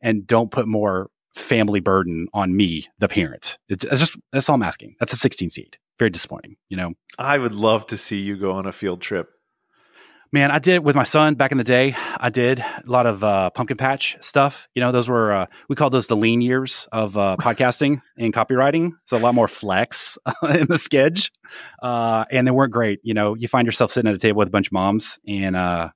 and 0.00 0.26
don't 0.26 0.50
put 0.50 0.66
more 0.66 1.10
family 1.34 1.80
burden 1.80 2.26
on 2.34 2.56
me 2.56 2.88
the 2.98 3.08
parent. 3.08 3.58
It's, 3.68 3.84
it's 3.84 4.00
just 4.00 4.16
that's 4.32 4.48
all 4.48 4.56
i'm 4.56 4.62
asking. 4.62 4.96
That's 4.98 5.12
a 5.12 5.16
16 5.16 5.50
seed. 5.50 5.76
Very 5.98 6.10
disappointing 6.10 6.56
you 6.68 6.76
know? 6.76 6.94
I 7.18 7.38
would 7.38 7.54
love 7.54 7.86
to 7.86 7.96
see 7.96 8.18
you 8.18 8.36
go 8.36 8.52
on 8.52 8.66
a 8.66 8.72
field 8.72 9.00
trip. 9.00 9.30
Man, 10.36 10.50
I 10.50 10.58
did 10.58 10.84
with 10.84 10.94
my 10.94 11.04
son 11.04 11.34
back 11.34 11.50
in 11.50 11.56
the 11.56 11.64
day. 11.64 11.96
I 12.18 12.28
did 12.28 12.58
a 12.58 12.82
lot 12.84 13.06
of 13.06 13.24
uh, 13.24 13.48
pumpkin 13.48 13.78
patch 13.78 14.18
stuff. 14.20 14.68
You 14.74 14.82
know, 14.82 14.92
those 14.92 15.08
were 15.08 15.32
uh, 15.32 15.46
we 15.70 15.76
call 15.76 15.88
those 15.88 16.08
the 16.08 16.14
lean 16.14 16.42
years 16.42 16.86
of 16.92 17.16
uh, 17.16 17.36
podcasting 17.40 18.02
and 18.18 18.34
copywriting. 18.34 18.90
So 19.06 19.16
a 19.16 19.18
lot 19.18 19.34
more 19.34 19.48
flex 19.48 20.18
in 20.42 20.66
the 20.66 20.76
sketch, 20.76 21.32
uh, 21.82 22.26
and 22.30 22.46
they 22.46 22.50
weren't 22.50 22.70
great. 22.70 23.00
You 23.02 23.14
know, 23.14 23.34
you 23.34 23.48
find 23.48 23.64
yourself 23.64 23.92
sitting 23.92 24.10
at 24.10 24.14
a 24.14 24.18
table 24.18 24.40
with 24.40 24.48
a 24.48 24.50
bunch 24.50 24.66
of 24.68 24.72
moms 24.72 25.18
and 25.26 25.56
uh, 25.56 25.88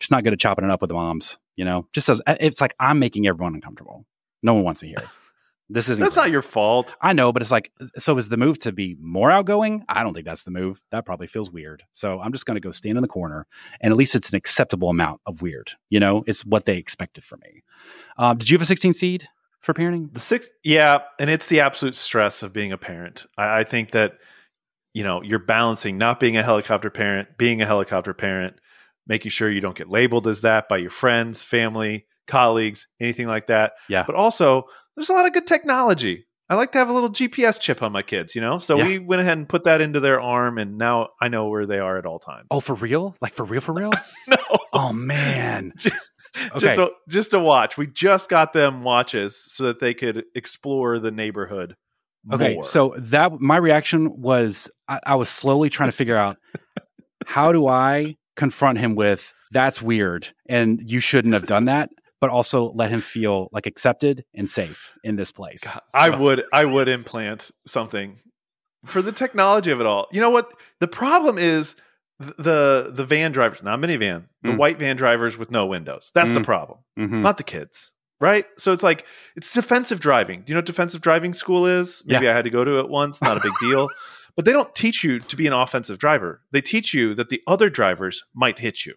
just 0.00 0.10
not 0.10 0.24
good 0.24 0.32
at 0.32 0.40
chopping 0.40 0.64
it 0.64 0.72
up 0.72 0.80
with 0.80 0.88
the 0.88 0.94
moms. 0.94 1.38
You 1.54 1.64
know, 1.64 1.86
just 1.92 2.08
as 2.08 2.20
it's 2.26 2.60
like 2.60 2.74
I'm 2.80 2.98
making 2.98 3.28
everyone 3.28 3.54
uncomfortable. 3.54 4.04
No 4.42 4.54
one 4.54 4.64
wants 4.64 4.82
me 4.82 4.88
here. 4.88 5.08
This 5.70 5.88
isn't. 5.90 6.02
That's 6.02 6.14
great. 6.14 6.24
not 6.24 6.30
your 6.30 6.42
fault. 6.42 6.94
I 7.00 7.12
know, 7.12 7.30
but 7.32 7.42
it's 7.42 7.50
like, 7.50 7.70
so 7.98 8.16
is 8.16 8.30
the 8.30 8.38
move 8.38 8.58
to 8.60 8.72
be 8.72 8.96
more 9.00 9.30
outgoing? 9.30 9.84
I 9.88 10.02
don't 10.02 10.14
think 10.14 10.24
that's 10.24 10.44
the 10.44 10.50
move. 10.50 10.80
That 10.90 11.04
probably 11.04 11.26
feels 11.26 11.50
weird. 11.50 11.82
So 11.92 12.20
I'm 12.20 12.32
just 12.32 12.46
going 12.46 12.54
to 12.56 12.60
go 12.60 12.70
stand 12.72 12.96
in 12.96 13.02
the 13.02 13.08
corner, 13.08 13.46
and 13.80 13.92
at 13.92 13.96
least 13.96 14.14
it's 14.14 14.30
an 14.30 14.36
acceptable 14.36 14.88
amount 14.88 15.20
of 15.26 15.42
weird. 15.42 15.72
You 15.90 16.00
know, 16.00 16.24
it's 16.26 16.44
what 16.44 16.64
they 16.64 16.76
expected 16.76 17.24
from 17.24 17.40
me. 17.40 17.62
Um, 18.16 18.38
did 18.38 18.48
you 18.48 18.56
have 18.56 18.62
a 18.62 18.66
16 18.66 18.94
seed 18.94 19.28
for 19.60 19.74
parenting? 19.74 20.12
The 20.14 20.20
sixth, 20.20 20.50
yeah, 20.64 21.00
and 21.20 21.28
it's 21.28 21.48
the 21.48 21.60
absolute 21.60 21.94
stress 21.94 22.42
of 22.42 22.52
being 22.52 22.72
a 22.72 22.78
parent. 22.78 23.26
I, 23.36 23.60
I 23.60 23.64
think 23.64 23.90
that 23.90 24.18
you 24.94 25.04
know 25.04 25.22
you're 25.22 25.38
balancing 25.38 25.98
not 25.98 26.18
being 26.18 26.38
a 26.38 26.42
helicopter 26.42 26.88
parent, 26.88 27.36
being 27.36 27.60
a 27.60 27.66
helicopter 27.66 28.14
parent, 28.14 28.56
making 29.08 29.30
sure 29.30 29.50
you 29.50 29.60
don't 29.60 29.76
get 29.76 29.88
labeled 29.88 30.28
as 30.28 30.42
that 30.42 30.68
by 30.68 30.76
your 30.76 30.90
friends, 30.90 31.42
family, 31.42 32.06
colleagues, 32.26 32.86
anything 33.00 33.26
like 33.26 33.46
that. 33.48 33.72
Yeah. 33.88 34.04
But 34.06 34.14
also, 34.16 34.64
there's 34.96 35.08
a 35.08 35.14
lot 35.14 35.26
of 35.26 35.32
good 35.32 35.46
technology. 35.46 36.26
I 36.50 36.54
like 36.54 36.72
to 36.72 36.78
have 36.78 36.88
a 36.88 36.92
little 36.94 37.10
GPS 37.10 37.60
chip 37.60 37.82
on 37.82 37.92
my 37.92 38.02
kids, 38.02 38.34
you 38.34 38.40
know. 38.40 38.58
So 38.58 38.78
Yeah. 38.78 38.86
we 38.86 38.98
went 38.98 39.20
ahead 39.20 39.36
and 39.36 39.48
put 39.48 39.64
that 39.64 39.80
into 39.82 40.00
their 40.00 40.20
arm, 40.20 40.56
and 40.58 40.78
now 40.78 41.08
I 41.20 41.28
know 41.28 41.48
where 41.48 41.66
they 41.66 41.78
are 41.78 41.98
at 41.98 42.06
all 42.06 42.18
times. 42.18 42.46
Oh, 42.50 42.60
for 42.60 42.74
real? 42.74 43.16
Like 43.20 43.34
for 43.34 43.44
real? 43.44 43.60
For 43.60 43.74
real? 43.74 43.90
no, 44.28 44.36
oh 44.72 44.92
man. 44.92 45.72
just 45.78 45.94
Okay. 46.54 46.74
to, 46.76 46.90
just 47.08 47.34
a 47.34 47.38
watch. 47.38 47.76
We 47.78 47.86
just 47.86 48.28
got 48.30 48.52
them 48.52 48.82
watches 48.82 49.36
so 49.52 49.64
that 49.64 49.80
they 49.80 49.92
could 49.94 50.24
explore 50.34 50.98
the 51.00 51.10
neighborhood. 51.10 51.74
Okay, 52.32 52.54
more. 52.54 52.62
so 52.62 52.94
that 52.98 53.40
my 53.40 53.56
reaction 53.56 54.20
was 54.20 54.70
I, 54.86 55.00
I 55.04 55.14
was 55.16 55.28
slowly 55.30 55.70
trying 55.70 55.88
to 55.88 55.96
figure 55.96 56.16
out 56.16 56.36
how 57.26 57.52
do 57.52 57.66
I 57.66 58.16
confront 58.38 58.78
him 58.78 58.94
with 58.94 59.34
that's 59.50 59.82
weird 59.82 60.28
and 60.48 60.80
you 60.84 61.00
shouldn't 61.00 61.34
have 61.34 61.46
done 61.46 61.66
that, 61.66 61.90
but 62.20 62.30
also 62.30 62.72
let 62.72 62.90
him 62.90 63.00
feel 63.02 63.48
like 63.52 63.66
accepted 63.66 64.24
and 64.34 64.48
safe 64.48 64.94
in 65.04 65.16
this 65.16 65.30
place. 65.32 65.60
God, 65.64 65.80
I 65.94 66.08
would 66.10 66.44
I 66.52 66.64
would 66.64 66.88
implant 66.88 67.50
something 67.66 68.18
for 68.86 69.02
the 69.02 69.12
technology 69.12 69.70
of 69.70 69.80
it 69.80 69.86
all. 69.86 70.06
You 70.12 70.20
know 70.20 70.30
what? 70.30 70.50
The 70.80 70.88
problem 70.88 71.36
is 71.38 71.74
the 72.18 72.90
the 72.92 73.04
van 73.04 73.32
drivers, 73.32 73.62
not 73.62 73.78
minivan, 73.80 74.24
the 74.42 74.50
Mm. 74.50 74.56
white 74.56 74.78
van 74.78 74.96
drivers 74.96 75.36
with 75.38 75.50
no 75.50 75.66
windows. 75.66 76.10
That's 76.14 76.32
the 76.32 76.40
Mm. 76.40 76.44
problem, 76.44 76.78
Mhm. 76.98 77.22
not 77.22 77.36
the 77.38 77.44
kids. 77.44 77.92
Right? 78.20 78.46
So 78.58 78.72
it's 78.72 78.82
like 78.82 79.06
it's 79.36 79.52
defensive 79.54 80.00
driving. 80.00 80.42
Do 80.42 80.50
you 80.50 80.54
know 80.54 80.58
what 80.58 80.66
defensive 80.66 81.00
driving 81.00 81.32
school 81.34 81.66
is? 81.66 82.02
Maybe 82.06 82.28
I 82.28 82.34
had 82.34 82.44
to 82.44 82.50
go 82.50 82.64
to 82.64 82.78
it 82.80 82.88
once, 82.88 83.22
not 83.22 83.36
a 83.36 83.40
big 83.40 83.52
deal. 83.60 83.88
But 84.38 84.44
they 84.44 84.52
don't 84.52 84.72
teach 84.72 85.02
you 85.02 85.18
to 85.18 85.34
be 85.34 85.48
an 85.48 85.52
offensive 85.52 85.98
driver. 85.98 86.42
They 86.52 86.60
teach 86.60 86.94
you 86.94 87.12
that 87.16 87.28
the 87.28 87.42
other 87.48 87.68
drivers 87.68 88.22
might 88.32 88.60
hit 88.60 88.86
you. 88.86 88.94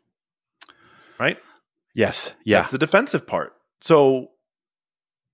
Right? 1.20 1.39
Yes. 1.96 2.32
Yeah. 2.46 2.60
That's 2.60 2.70
the 2.70 2.78
defensive 2.78 3.26
part. 3.26 3.54
So, 3.82 4.28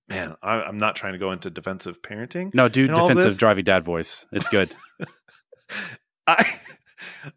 man, 0.08 0.34
I, 0.42 0.62
I'm 0.62 0.78
not 0.78 0.96
trying 0.96 1.12
to 1.12 1.18
go 1.18 1.30
into 1.30 1.50
defensive 1.50 2.00
parenting. 2.00 2.54
no, 2.86 2.94
all 2.94 3.08
defensive 3.08 3.38
driving 3.38 3.64
dad 3.66 3.84
voice. 3.84 4.24
It's 4.32 4.48
good. 4.48 4.70
I, 6.26 6.58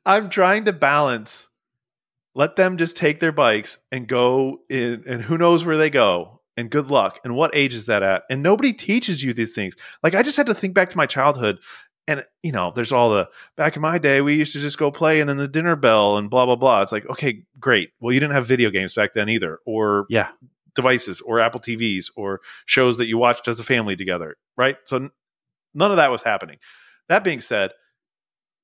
I'm 0.06 0.30
trying 0.30 0.64
to 0.64 0.72
balance. 0.72 1.50
Let 2.36 2.56
them 2.56 2.78
just 2.78 2.96
take 2.96 3.20
their 3.20 3.34
bikes 3.34 3.80
and 3.92 4.08
go 4.08 4.60
in, 4.70 5.04
and 5.06 5.22
who 5.22 5.38
knows 5.38 5.66
where 5.66 5.76
they 5.76 5.90
go. 5.90 6.40
And 6.56 6.70
good 6.70 6.90
luck. 6.90 7.20
And 7.26 7.36
what 7.36 7.54
age 7.54 7.74
is 7.74 7.88
that 7.88 8.04
at? 8.04 8.24
And 8.30 8.44
nobody 8.44 8.72
teaches 8.72 9.24
you 9.24 9.34
these 9.34 9.54
things. 9.54 9.74
Like 10.04 10.16
I 10.16 10.24
just 10.24 10.38
had 10.38 10.46
to 10.46 10.54
think 10.54 10.74
back 10.74 10.90
to 10.92 10.98
my 10.98 11.06
childhood. 11.06 11.60
And 12.08 12.24
you 12.44 12.52
know, 12.52 12.72
there's 12.76 12.92
all 12.92 13.12
the 13.12 13.30
back 13.58 13.76
in 13.76 13.82
my 13.82 13.98
day, 13.98 14.22
we 14.22 14.36
used 14.36 14.54
to 14.54 14.60
just 14.60 14.78
go 14.78 14.92
play 14.92 15.20
and 15.20 15.30
then 15.30 15.38
the 15.38 15.48
dinner 15.48 15.76
bell 15.76 16.18
and 16.18 16.30
blah 16.30 16.46
blah 16.46 16.56
blah. 16.56 16.82
It's 16.82 16.92
like, 16.92 17.06
okay, 17.10 17.44
great. 17.60 17.92
Well, 18.00 18.14
you 18.14 18.20
didn't 18.20 18.34
have 18.36 18.48
video 18.48 18.70
games 18.70 18.94
back 18.94 19.14
then 19.14 19.30
either, 19.30 19.60
or 19.66 20.06
Yeah. 20.10 20.30
devices, 20.76 21.22
or 21.22 21.40
Apple 21.40 21.60
TVs, 21.60 22.12
or 22.16 22.42
shows 22.66 22.98
that 22.98 23.06
you 23.08 23.18
watched 23.18 23.48
as 23.48 23.60
a 23.60 23.64
family 23.64 23.96
together, 23.96 24.38
right? 24.58 24.78
So 24.86 24.98
n- 24.98 25.12
none 25.74 25.92
of 25.92 25.98
that 25.98 26.12
was 26.12 26.22
happening. 26.24 26.58
That 27.10 27.24
being 27.24 27.42
said, 27.42 27.72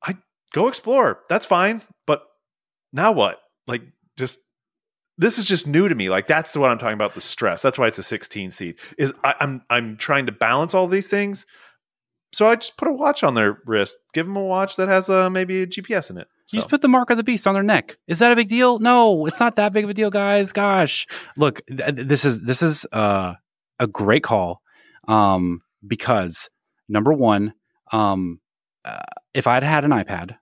I 0.03 0.15
go 0.53 0.67
explore. 0.67 1.19
That's 1.29 1.45
fine, 1.45 1.81
but 2.05 2.23
now 2.93 3.11
what? 3.11 3.39
Like, 3.67 3.81
just 4.17 4.39
this 5.17 5.37
is 5.39 5.45
just 5.47 5.65
new 5.67 5.89
to 5.89 5.95
me. 5.95 6.09
Like 6.09 6.27
that's 6.27 6.55
what 6.55 6.69
I'm 6.69 6.77
talking 6.77 6.93
about. 6.93 7.15
The 7.15 7.21
stress. 7.21 7.61
That's 7.61 7.77
why 7.77 7.87
it's 7.87 7.97
a 7.97 8.03
16 8.03 8.51
seed. 8.51 8.75
Is 8.97 9.13
I, 9.23 9.33
I'm 9.39 9.61
I'm 9.69 9.97
trying 9.97 10.27
to 10.27 10.31
balance 10.31 10.73
all 10.73 10.87
these 10.87 11.09
things. 11.09 11.45
So 12.33 12.47
I 12.47 12.55
just 12.55 12.77
put 12.77 12.87
a 12.87 12.93
watch 12.93 13.23
on 13.23 13.35
their 13.35 13.61
wrist. 13.65 13.97
Give 14.13 14.25
them 14.25 14.35
a 14.35 14.43
watch 14.43 14.75
that 14.75 14.89
has 14.89 15.09
uh, 15.09 15.29
maybe 15.29 15.61
a 15.63 15.67
GPS 15.67 16.09
in 16.09 16.17
it. 16.17 16.27
You 16.51 16.59
just 16.59 16.69
put 16.69 16.81
the 16.81 16.87
mark 16.87 17.09
of 17.09 17.17
the 17.17 17.23
beast 17.23 17.45
on 17.45 17.53
their 17.53 17.63
neck. 17.63 17.97
Is 18.07 18.19
that 18.19 18.31
a 18.31 18.35
big 18.35 18.47
deal? 18.47 18.79
No, 18.79 19.25
it's 19.25 19.39
not 19.39 19.57
that 19.57 19.73
big 19.73 19.83
of 19.83 19.89
a 19.89 19.93
deal, 19.93 20.09
guys. 20.09 20.53
Gosh, 20.53 21.05
look, 21.35 21.61
th- 21.67 21.95
this 21.95 22.23
is 22.23 22.39
this 22.41 22.61
is 22.61 22.85
uh, 22.93 23.33
a 23.79 23.87
great 23.87 24.23
call 24.23 24.61
um, 25.09 25.61
because 25.85 26.49
number 26.87 27.11
one, 27.11 27.53
um, 27.91 28.39
uh, 28.85 28.99
if 29.33 29.45
I'd 29.45 29.63
had 29.63 29.83
an 29.83 29.91
iPad 29.91 30.37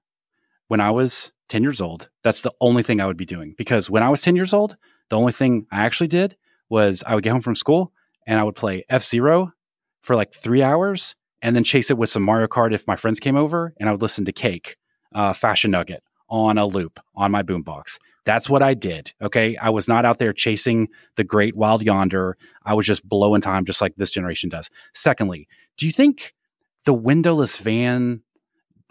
when 0.68 0.80
I 0.80 0.92
was 0.92 1.32
ten 1.50 1.64
years 1.64 1.82
old, 1.82 2.10
that's 2.24 2.42
the 2.44 2.54
only 2.62 2.84
thing 2.84 3.02
I 3.02 3.08
would 3.08 3.18
be 3.18 3.26
doing. 3.26 3.56
Because 3.58 3.90
when 3.90 4.04
I 4.04 4.10
was 4.10 4.22
ten 4.22 4.36
years 4.36 4.54
old, 4.54 4.78
the 5.10 5.18
only 5.18 5.32
thing 5.32 5.66
I 5.72 5.86
actually 5.86 6.08
did 6.08 6.38
was 6.70 7.04
I 7.06 7.16
would 7.16 7.24
get 7.24 7.32
home 7.32 7.42
from 7.42 7.56
school 7.56 7.94
and 8.28 8.40
I 8.40 8.44
would 8.44 8.56
play 8.56 8.86
F 8.90 9.04
Zero 9.04 9.54
for 10.04 10.16
like 10.16 10.34
three 10.36 10.62
hours 10.62 11.16
and 11.46 11.56
then 11.56 11.64
chase 11.64 11.92
it 11.92 11.98
with 12.00 12.10
some 12.10 12.24
Mario 12.24 12.48
Kart 12.48 12.74
if 12.74 12.88
my 12.88 12.96
friends 12.96 13.20
came 13.20 13.36
over, 13.38 13.72
and 13.80 13.88
I 13.88 13.92
would 13.92 14.02
listen 14.02 14.26
to 14.26 14.32
Cake 14.32 14.78
uh, 15.14 15.32
Fashion 15.32 15.70
Nugget 15.70 16.02
on 16.28 16.58
a 16.58 16.66
loop 16.66 17.00
on 17.16 17.30
my 17.32 17.44
boombox. 17.44 18.00
That's 18.26 18.50
what 18.50 18.64
I 18.64 18.74
did. 18.74 19.14
Okay. 19.22 19.56
I 19.58 19.70
was 19.70 19.88
not 19.88 20.06
out 20.06 20.18
there 20.18 20.34
chasing 20.34 20.88
the 21.18 21.24
great 21.24 21.56
wild 21.56 21.84
yonder. 21.84 22.36
I 22.66 22.74
was 22.74 22.88
just 22.88 23.08
blowing 23.08 23.42
time 23.42 23.64
just 23.64 23.80
like 23.80 23.94
this 23.96 24.10
generation 24.10 24.50
does. 24.50 24.72
Secondly, 24.96 25.48
do 25.78 25.86
you 25.86 25.92
think 25.92 26.34
the 26.86 26.96
windowless 26.96 27.60
van 27.60 28.24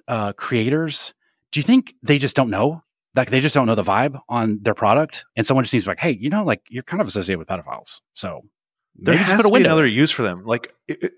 uh, 0.07 0.33
creators, 0.35 1.13
do 1.51 1.59
you 1.59 1.65
think 1.65 1.95
they 2.05 2.19
just 2.19 2.37
don't 2.37 2.51
know? 2.51 2.85
Like 3.17 3.31
they 3.31 3.41
just 3.41 3.57
don't 3.57 3.67
know 3.67 3.75
the 3.75 3.83
vibe 3.83 4.21
on 4.29 4.61
their 4.63 4.75
product? 4.75 5.25
And 5.35 5.45
someone 5.45 5.65
just 5.65 5.75
needs 5.75 5.87
to 5.87 5.89
be 5.89 5.91
like, 5.91 5.99
hey, 6.01 6.13
you 6.13 6.31
know, 6.31 6.45
like 6.45 6.63
you're 6.69 6.85
kind 6.85 7.01
of 7.01 7.09
associated 7.09 7.41
with 7.41 7.49
pedophiles. 7.49 8.01
So 8.15 8.43
there 8.95 9.17
has 9.25 9.43
to 9.43 9.51
be 9.51 9.65
another 9.65 9.87
use 9.89 10.13
for 10.13 10.23
them. 10.23 10.45
Like 10.45 10.73
it- 10.87 11.15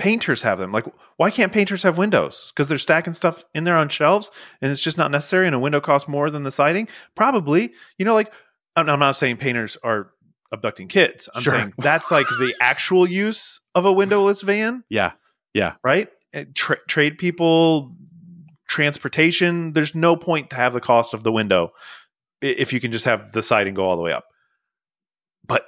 painters 0.00 0.42
have 0.42 0.58
them. 0.58 0.72
Like 0.72 0.86
why 1.18 1.30
can't 1.30 1.52
painters 1.52 1.82
have 1.84 1.98
windows? 1.98 2.50
Because 2.54 2.68
they're 2.68 2.78
stacking 2.78 3.12
stuff 3.12 3.44
in 3.54 3.64
there 3.64 3.76
on 3.76 3.88
shelves, 3.88 4.30
and 4.60 4.72
it's 4.72 4.80
just 4.82 4.96
not 4.98 5.10
necessary. 5.10 5.46
And 5.46 5.54
a 5.54 5.58
window 5.58 5.80
costs 5.80 6.08
more 6.08 6.30
than 6.30 6.42
the 6.42 6.50
siding. 6.50 6.88
Probably, 7.14 7.72
you 7.98 8.04
know, 8.04 8.14
like 8.14 8.32
I'm, 8.74 8.88
I'm 8.88 8.98
not 8.98 9.12
saying 9.16 9.36
painters 9.36 9.76
are 9.84 10.10
abducting 10.52 10.88
kids. 10.88 11.28
I'm 11.34 11.42
Sure. 11.42 11.52
saying 11.52 11.74
that's 11.78 12.10
like 12.10 12.26
the 12.26 12.54
actual 12.60 13.08
use 13.08 13.60
of 13.74 13.84
a 13.84 13.92
windowless 13.92 14.42
van, 14.42 14.82
yeah. 14.88 15.12
Yeah. 15.54 15.74
right? 15.84 16.08
Eh, 16.32 16.44
tra- 16.54 16.84
trade 16.88 17.18
people, 17.18 17.94
transportation. 18.68 19.72
There's 19.72 19.94
no 19.94 20.16
point 20.16 20.50
to 20.50 20.56
have 20.56 20.72
the 20.72 20.80
cost 20.80 21.14
of 21.14 21.22
the 21.22 21.32
window 21.32 21.72
if 22.40 22.72
you 22.72 22.80
can 22.80 22.90
just 22.90 23.04
have 23.04 23.32
the 23.32 23.42
siding 23.42 23.74
go 23.74 23.84
all 23.88 23.96
the 23.96 24.02
way 24.02 24.12
up. 24.12 24.24
But 25.46 25.66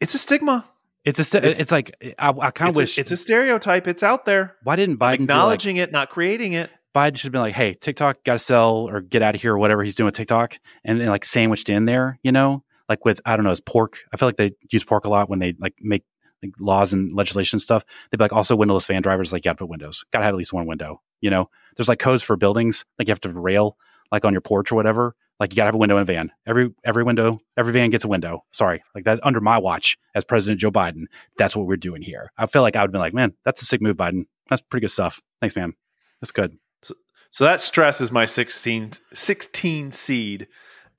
it's 0.00 0.14
a 0.14 0.18
stigma. 0.18 0.68
It's 1.04 1.18
a, 1.18 1.24
st- 1.24 1.44
It's- 1.44 1.60
it's, 1.60 1.70
like, 1.72 1.94
I, 2.18 2.30
I 2.30 2.50
kind 2.50 2.70
of 2.70 2.76
wish, 2.76 2.96
a, 2.96 3.00
it's 3.02 3.10
a 3.12 3.16
stereotype. 3.16 3.86
It's 3.86 4.02
out 4.02 4.24
there. 4.24 4.56
why 4.62 4.76
didn't 4.76 4.96
Biden 4.96 4.98
do, 4.98 5.04
like, 5.04 5.20
Acknowledging 5.20 5.76
it, 5.76 5.92
not 5.92 6.10
creating 6.10 6.54
it. 6.54 6.70
Biden 6.94 7.16
should 7.16 7.24
have 7.24 7.32
been 7.32 7.40
like, 7.40 7.54
hey, 7.54 7.74
TikTok 7.74 8.22
got 8.24 8.34
to 8.34 8.38
sell 8.38 8.88
or 8.88 9.00
get 9.00 9.20
out 9.20 9.34
of 9.34 9.40
here 9.42 9.54
or 9.54 9.58
whatever 9.58 9.82
he's 9.82 9.96
doing 9.96 10.06
with 10.06 10.14
TikTok 10.14 10.58
and 10.84 11.00
then 11.00 11.08
like 11.08 11.24
sandwiched 11.24 11.68
in 11.68 11.86
there, 11.86 12.20
you 12.22 12.30
know, 12.30 12.62
like 12.88 13.04
with, 13.04 13.20
I 13.26 13.34
don't 13.36 13.42
know, 13.44 13.50
his 13.50 13.60
pork. 13.60 13.98
I 14.12 14.16
feel 14.16 14.28
like 14.28 14.36
they 14.36 14.52
use 14.70 14.84
pork 14.84 15.04
a 15.04 15.08
lot 15.08 15.28
when 15.28 15.40
they 15.40 15.54
like 15.58 15.74
make 15.80 16.04
like 16.40 16.52
laws 16.60 16.92
and 16.92 17.12
legislation 17.12 17.58
stuff. 17.58 17.84
They'd 18.10 18.18
be 18.18 18.24
like, 18.24 18.32
also 18.32 18.54
windowless 18.54 18.86
van 18.86 19.02
drivers, 19.02 19.32
like, 19.32 19.42
to 19.42 19.54
put 19.56 19.68
windows, 19.68 20.04
got 20.12 20.20
to 20.20 20.24
have 20.24 20.34
at 20.34 20.38
least 20.38 20.52
one 20.52 20.66
window, 20.66 21.00
you 21.20 21.30
know, 21.30 21.50
there's 21.76 21.88
like 21.88 21.98
codes 21.98 22.22
for 22.22 22.36
buildings, 22.36 22.84
like 22.98 23.08
you 23.08 23.12
have 23.12 23.20
to 23.22 23.30
rail 23.30 23.76
like 24.12 24.24
on 24.24 24.32
your 24.32 24.40
porch 24.40 24.70
or 24.70 24.76
whatever. 24.76 25.16
Like 25.40 25.52
you 25.52 25.56
got 25.56 25.64
to 25.64 25.68
have 25.68 25.74
a 25.74 25.78
window 25.78 25.96
in 25.96 26.02
a 26.02 26.06
van. 26.06 26.30
Every, 26.46 26.72
every 26.84 27.02
window, 27.04 27.40
every 27.56 27.72
van 27.72 27.90
gets 27.90 28.04
a 28.04 28.08
window. 28.08 28.44
Sorry. 28.52 28.82
Like 28.94 29.04
that 29.04 29.20
under 29.22 29.40
my 29.40 29.58
watch 29.58 29.96
as 30.14 30.24
President 30.24 30.60
Joe 30.60 30.70
Biden. 30.70 31.04
That's 31.38 31.56
what 31.56 31.66
we're 31.66 31.76
doing 31.76 32.02
here. 32.02 32.30
I 32.38 32.46
feel 32.46 32.62
like 32.62 32.76
I 32.76 32.80
would 32.80 32.88
have 32.88 32.92
been 32.92 33.00
like, 33.00 33.14
man, 33.14 33.34
that's 33.44 33.60
a 33.62 33.64
sick 33.64 33.82
move, 33.82 33.96
Biden. 33.96 34.26
That's 34.48 34.62
pretty 34.62 34.84
good 34.84 34.90
stuff. 34.92 35.20
Thanks, 35.40 35.56
man. 35.56 35.74
That's 36.20 36.30
good. 36.30 36.56
So 36.82 36.94
so 37.30 37.44
that 37.44 37.60
stress 37.60 38.00
is 38.00 38.12
my 38.12 38.26
16, 38.26 38.92
16 39.12 39.92
seed 39.92 40.46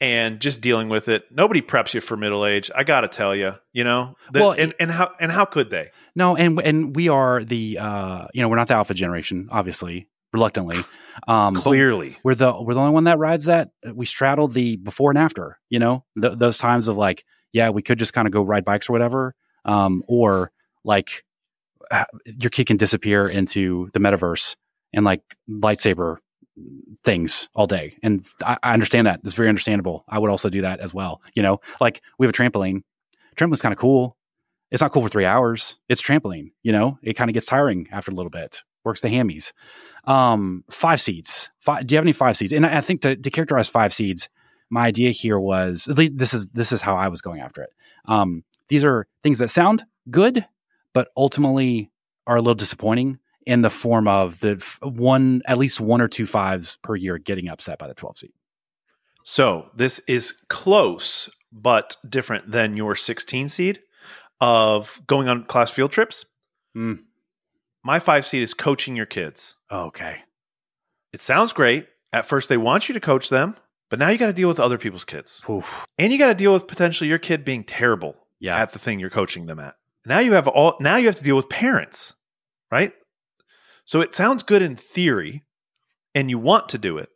and 0.02 0.42
just 0.42 0.60
dealing 0.60 0.90
with 0.90 1.08
it. 1.08 1.24
Nobody 1.32 1.62
preps 1.62 1.94
you 1.94 2.02
for 2.02 2.18
middle 2.18 2.46
age. 2.46 2.70
I 2.76 2.84
got 2.84 3.02
to 3.02 3.08
tell 3.08 3.34
you, 3.34 3.54
you 3.72 3.84
know, 3.86 4.16
That- 4.34 4.42
Well, 4.42 4.52
and, 4.52 4.74
and 4.80 4.92
how, 4.92 5.12
and 5.20 5.32
how 5.32 5.46
could 5.46 5.70
they? 5.70 5.92
No, 6.16 6.36
and 6.36 6.60
and 6.62 6.96
we 6.96 7.08
are 7.10 7.44
the 7.44 7.78
uh, 7.78 8.28
you 8.34 8.42
know 8.42 8.50
we're 8.50 8.56
not 8.58 8.68
the 8.68 8.74
alpha 8.74 8.94
generation, 8.94 9.48
obviously, 9.52 10.08
reluctantly. 10.36 10.78
Um, 11.28 11.56
Clearly. 11.56 12.18
we're 12.24 12.36
the 12.36 12.54
we're 12.62 12.74
the 12.74 12.80
only 12.82 12.94
one 12.94 13.06
that 13.06 13.18
rides 13.18 13.46
that. 13.46 13.70
We 13.94 14.06
straddle 14.06 14.48
the 14.48 14.76
before 14.76 15.12
and 15.12 15.18
after. 15.18 15.58
You 15.70 15.80
know, 15.80 16.04
Th- 16.22 16.38
those 16.38 16.58
times 16.58 16.88
of 16.88 16.98
like, 16.98 17.24
yeah, 17.54 17.70
we 17.70 17.82
could 17.82 17.98
just 17.98 18.14
kind 18.14 18.28
of 18.28 18.34
go 18.34 18.42
ride 18.44 18.66
bikes 18.66 18.90
or 18.90 18.94
whatever, 18.94 19.34
um, 19.64 20.04
or 20.08 20.52
like 20.84 21.24
uh, 21.90 22.04
your 22.26 22.50
kid 22.50 22.68
can 22.68 22.78
disappear 22.78 23.28
into 23.28 23.90
the 23.94 24.00
metaverse 24.00 24.56
and 24.94 25.06
like 25.06 25.22
lightsaber 25.50 26.18
things 27.04 27.48
all 27.56 27.68
day. 27.68 27.96
And 28.04 28.26
I, 28.46 28.58
I 28.62 28.74
understand 28.74 29.08
that. 29.08 29.22
It's 29.24 29.34
very 29.36 29.50
understandable. 29.50 30.04
I 30.10 30.20
would 30.20 30.30
also 30.32 30.50
do 30.50 30.62
that 30.62 30.80
as 30.82 30.94
well. 30.94 31.22
You 31.34 31.44
know, 31.44 31.62
like 31.80 32.02
we 32.20 32.26
have 32.28 32.36
a 32.36 32.38
trampoline. 32.38 32.82
Trampoline's 33.38 33.62
kind 33.62 33.74
of 33.74 33.80
cool. 33.80 34.18
It's 34.72 34.82
not 34.82 34.92
cool 34.92 35.04
for 35.04 35.10
three 35.10 35.26
hours. 35.26 35.78
It's 35.88 36.02
trampoline. 36.02 36.52
You 36.64 36.72
know, 36.74 36.98
it 37.04 37.14
kind 37.14 37.30
of 37.30 37.34
gets 37.34 37.46
tiring 37.46 37.88
after 37.92 38.12
a 38.12 38.16
little 38.16 38.30
bit. 38.30 38.62
Works 38.86 39.02
the 39.02 39.10
hammies. 39.10 39.52
Um, 40.06 40.64
five 40.70 41.02
seeds. 41.02 41.50
Five, 41.60 41.88
do 41.88 41.94
you 41.94 41.98
have 41.98 42.06
any 42.06 42.14
five 42.14 42.38
seeds? 42.38 42.54
And 42.54 42.66
I, 42.66 42.78
I 42.78 42.82
think 42.82 43.02
to, 43.02 43.16
to 43.16 43.30
characterize 43.32 43.68
five 43.68 43.94
seeds, 43.94 44.30
my 44.70 44.86
idea 44.86 45.12
here 45.12 45.40
was 45.40 45.88
at 45.90 45.98
least 45.98 46.18
this 46.18 46.34
is 46.34 46.48
this 46.54 46.72
is 46.72 46.82
how 46.82 46.96
I 46.96 47.08
was 47.08 47.22
going 47.22 47.42
after 47.42 47.62
it. 47.64 47.72
Um, 48.06 48.44
these 48.68 48.86
are 48.86 49.08
things 49.22 49.40
that 49.40 49.50
sound 49.50 49.84
good, 50.10 50.46
but 50.94 51.10
ultimately 51.18 51.92
are 52.28 52.38
a 52.38 52.42
little 52.42 52.56
disappointing 52.56 53.20
in 53.46 53.62
the 53.62 53.70
form 53.70 54.08
of 54.08 54.40
the 54.40 54.58
f- 54.60 54.80
one 54.82 55.42
at 55.48 55.58
least 55.58 55.80
one 55.80 56.02
or 56.02 56.08
two 56.08 56.26
fives 56.26 56.78
per 56.82 56.96
year 56.96 57.18
getting 57.18 57.48
upset 57.48 57.78
by 57.78 57.88
the 57.88 57.94
12 57.94 58.18
seed. 58.18 58.34
So 59.24 59.70
this 59.76 60.00
is 60.08 60.34
close, 60.50 61.30
but 61.52 61.96
different 62.08 62.52
than 62.52 62.78
your 62.78 62.96
16 62.96 63.50
seed 63.50 63.80
of 64.42 65.02
going 65.08 65.28
on 65.28 65.46
class 65.46 65.72
field 65.72 65.92
trips. 65.92 66.26
Mm. 66.76 67.00
My 67.86 68.00
five 68.00 68.26
seed 68.26 68.42
is 68.44 68.54
coaching 68.54 68.96
your 68.96 69.06
kids. 69.06 69.56
Okay. 69.72 70.18
It 71.14 71.22
sounds 71.22 71.54
great. 71.54 71.88
At 72.12 72.26
first, 72.26 72.50
they 72.50 72.58
want 72.58 72.90
you 72.90 72.94
to 72.94 73.00
coach 73.00 73.30
them, 73.30 73.56
but 73.90 74.00
now 74.00 74.10
you 74.10 74.18
got 74.18 74.28
to 74.28 74.34
deal 74.34 74.48
with 74.48 74.60
other 74.60 74.78
people's 74.78 75.06
kids. 75.06 75.42
Oof. 75.50 75.86
And 75.98 76.12
you 76.12 76.18
got 76.18 76.28
to 76.28 76.34
deal 76.34 76.52
with 76.54 76.66
potentially 76.68 77.08
your 77.10 77.20
kid 77.20 77.46
being 77.46 77.64
terrible 77.64 78.16
Yeah. 78.40 78.58
at 78.60 78.74
the 78.74 78.80
thing 78.80 79.00
you're 79.00 79.10
coaching 79.10 79.46
them 79.46 79.60
at. 79.60 79.76
Now 80.06 80.20
you 80.20 80.34
have 80.34 80.48
all 80.48 80.76
now 80.80 80.96
you 80.98 81.06
have 81.06 81.16
to 81.18 81.24
deal 81.24 81.36
with 81.36 81.48
parents, 81.50 82.14
right? 82.72 82.92
So 83.86 84.02
it 84.02 84.16
sounds 84.16 84.44
good 84.44 84.62
in 84.64 84.76
theory 84.76 85.44
and 86.16 86.30
you 86.30 86.40
want 86.40 86.70
to 86.70 86.78
do 86.78 86.98
it. 86.98 87.10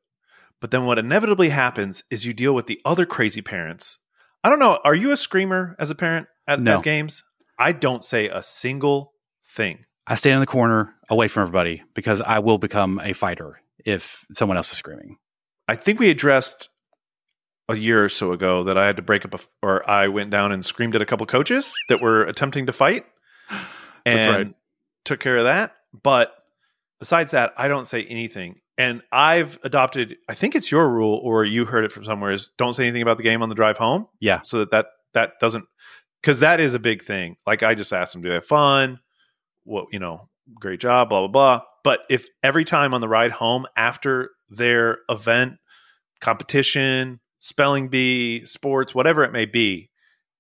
But 0.61 0.71
then 0.71 0.85
what 0.85 0.99
inevitably 0.99 1.49
happens 1.49 2.03
is 2.11 2.25
you 2.25 2.33
deal 2.33 2.53
with 2.53 2.67
the 2.67 2.79
other 2.85 3.05
crazy 3.05 3.41
parents. 3.41 3.97
I 4.43 4.49
don't 4.49 4.59
know, 4.59 4.79
are 4.83 4.95
you 4.95 5.11
a 5.11 5.17
screamer 5.17 5.75
as 5.79 5.89
a 5.89 5.95
parent 5.95 6.27
at, 6.47 6.59
No. 6.61 6.77
at 6.77 6.83
games? 6.83 7.23
I 7.57 7.71
don't 7.71 8.05
say 8.05 8.27
a 8.29 8.43
single 8.43 9.13
thing. 9.47 9.85
I 10.09 10.15
stand 10.15 10.33
in 10.35 10.39
the 10.39 10.47
corner 10.47 10.93
away 11.09 11.27
from 11.27 11.41
everybody 11.43 11.83
because 11.93 12.19
I 12.19 12.39
will 12.39 12.57
become 12.57 12.99
a 13.03 13.13
fighter 13.13 13.61
if 13.85 14.25
someone 14.33 14.57
else 14.57 14.71
is 14.71 14.77
screaming. 14.79 15.17
I 15.67 15.75
think 15.75 15.99
we 15.99 16.09
addressed 16.09 16.69
a 17.69 17.75
year 17.75 18.03
or 18.03 18.09
so 18.09 18.31
ago 18.33 18.63
that 18.63 18.77
I 18.77 18.87
had 18.87 18.95
to 18.95 19.03
break 19.03 19.23
up, 19.23 19.35
a, 19.35 19.39
or 19.61 19.87
I 19.89 20.07
went 20.07 20.31
down 20.31 20.51
and 20.51 20.65
screamed 20.65 20.95
at 20.95 21.01
a 21.03 21.05
couple 21.05 21.25
coaches 21.27 21.75
that 21.89 22.01
were 22.01 22.23
attempting 22.23 22.65
to 22.65 22.73
fight, 22.73 23.05
and 24.05 24.19
That's 24.19 24.25
right. 24.27 24.53
took 25.05 25.19
care 25.19 25.37
of 25.37 25.43
that. 25.43 25.75
But 26.01 26.33
besides 26.99 27.31
that, 27.31 27.53
I 27.55 27.67
don't 27.67 27.85
say 27.85 28.03
anything. 28.05 28.61
And 28.79 29.03
I've 29.11 29.59
adopted, 29.63 30.15
I 30.27 30.33
think 30.33 30.55
it's 30.55 30.71
your 30.71 30.89
rule, 30.89 31.19
or 31.23 31.45
you 31.45 31.65
heard 31.65 31.83
it 31.85 31.91
from 31.91 32.05
somewhere, 32.05 32.31
is 32.31 32.49
don't 32.57 32.73
say 32.73 32.83
anything 32.83 33.01
about 33.03 33.17
the 33.17 33.23
game 33.23 33.43
on 33.43 33.49
the 33.49 33.55
drive 33.55 33.77
home, 33.77 34.07
Yeah. 34.19 34.41
so 34.43 34.59
that 34.59 34.71
that 34.71 34.85
that 35.13 35.33
doesn't, 35.39 35.65
because 36.21 36.39
that 36.39 36.59
is 36.59 36.73
a 36.73 36.79
big 36.79 37.03
thing. 37.03 37.35
Like 37.45 37.61
I 37.61 37.75
just 37.75 37.93
asked 37.93 38.13
them, 38.13 38.21
do 38.23 38.29
they 38.29 38.35
have 38.35 38.45
fun? 38.45 38.99
What 39.69 39.85
you 39.91 39.99
know, 39.99 40.29
great 40.55 40.79
job, 40.79 41.09
blah 41.09 41.19
blah 41.19 41.27
blah. 41.27 41.61
But 41.83 42.01
if 42.09 42.27
every 42.43 42.65
time 42.65 42.93
on 42.93 43.01
the 43.01 43.07
ride 43.07 43.31
home 43.31 43.65
after 43.77 44.31
their 44.49 44.97
event, 45.09 45.57
competition, 46.21 47.19
spelling 47.39 47.89
bee, 47.89 48.45
sports, 48.45 48.93
whatever 48.93 49.23
it 49.23 49.31
may 49.31 49.45
be, 49.45 49.89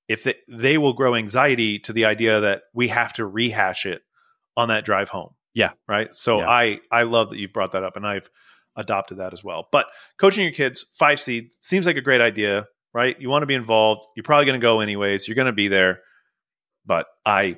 if 0.07 0.23
they, 0.23 0.35
they 0.47 0.77
will 0.77 0.93
grow 0.93 1.15
anxiety 1.15 1.79
to 1.79 1.93
the 1.93 2.05
idea 2.05 2.41
that 2.41 2.63
we 2.73 2.87
have 2.89 3.13
to 3.13 3.25
rehash 3.25 3.85
it 3.85 4.01
on 4.57 4.69
that 4.69 4.83
drive 4.83 5.09
home. 5.09 5.29
Yeah. 5.53 5.71
Right. 5.87 6.13
So 6.13 6.39
Yeah. 6.39 6.49
I 6.49 6.79
I 6.91 7.03
love 7.03 7.29
that 7.29 7.37
you 7.37 7.47
brought 7.47 7.73
that 7.73 7.83
up, 7.83 7.95
and 7.95 8.05
I've 8.05 8.29
adopted 8.75 9.17
that 9.19 9.33
as 9.33 9.43
well. 9.43 9.67
But 9.71 9.87
coaching 10.19 10.43
your 10.43 10.53
kids 10.53 10.85
five 10.93 11.19
seed 11.19 11.51
seems 11.61 11.85
like 11.85 11.97
a 11.97 12.01
great 12.01 12.21
idea, 12.21 12.65
right? 12.93 13.19
You 13.19 13.29
want 13.29 13.43
to 13.43 13.47
be 13.47 13.55
involved. 13.55 14.05
You're 14.15 14.23
probably 14.23 14.45
going 14.45 14.59
to 14.59 14.63
go 14.63 14.79
anyways. 14.79 15.27
You're 15.27 15.35
going 15.35 15.45
to 15.47 15.53
be 15.53 15.67
there. 15.67 16.01
But 16.85 17.05
I 17.25 17.57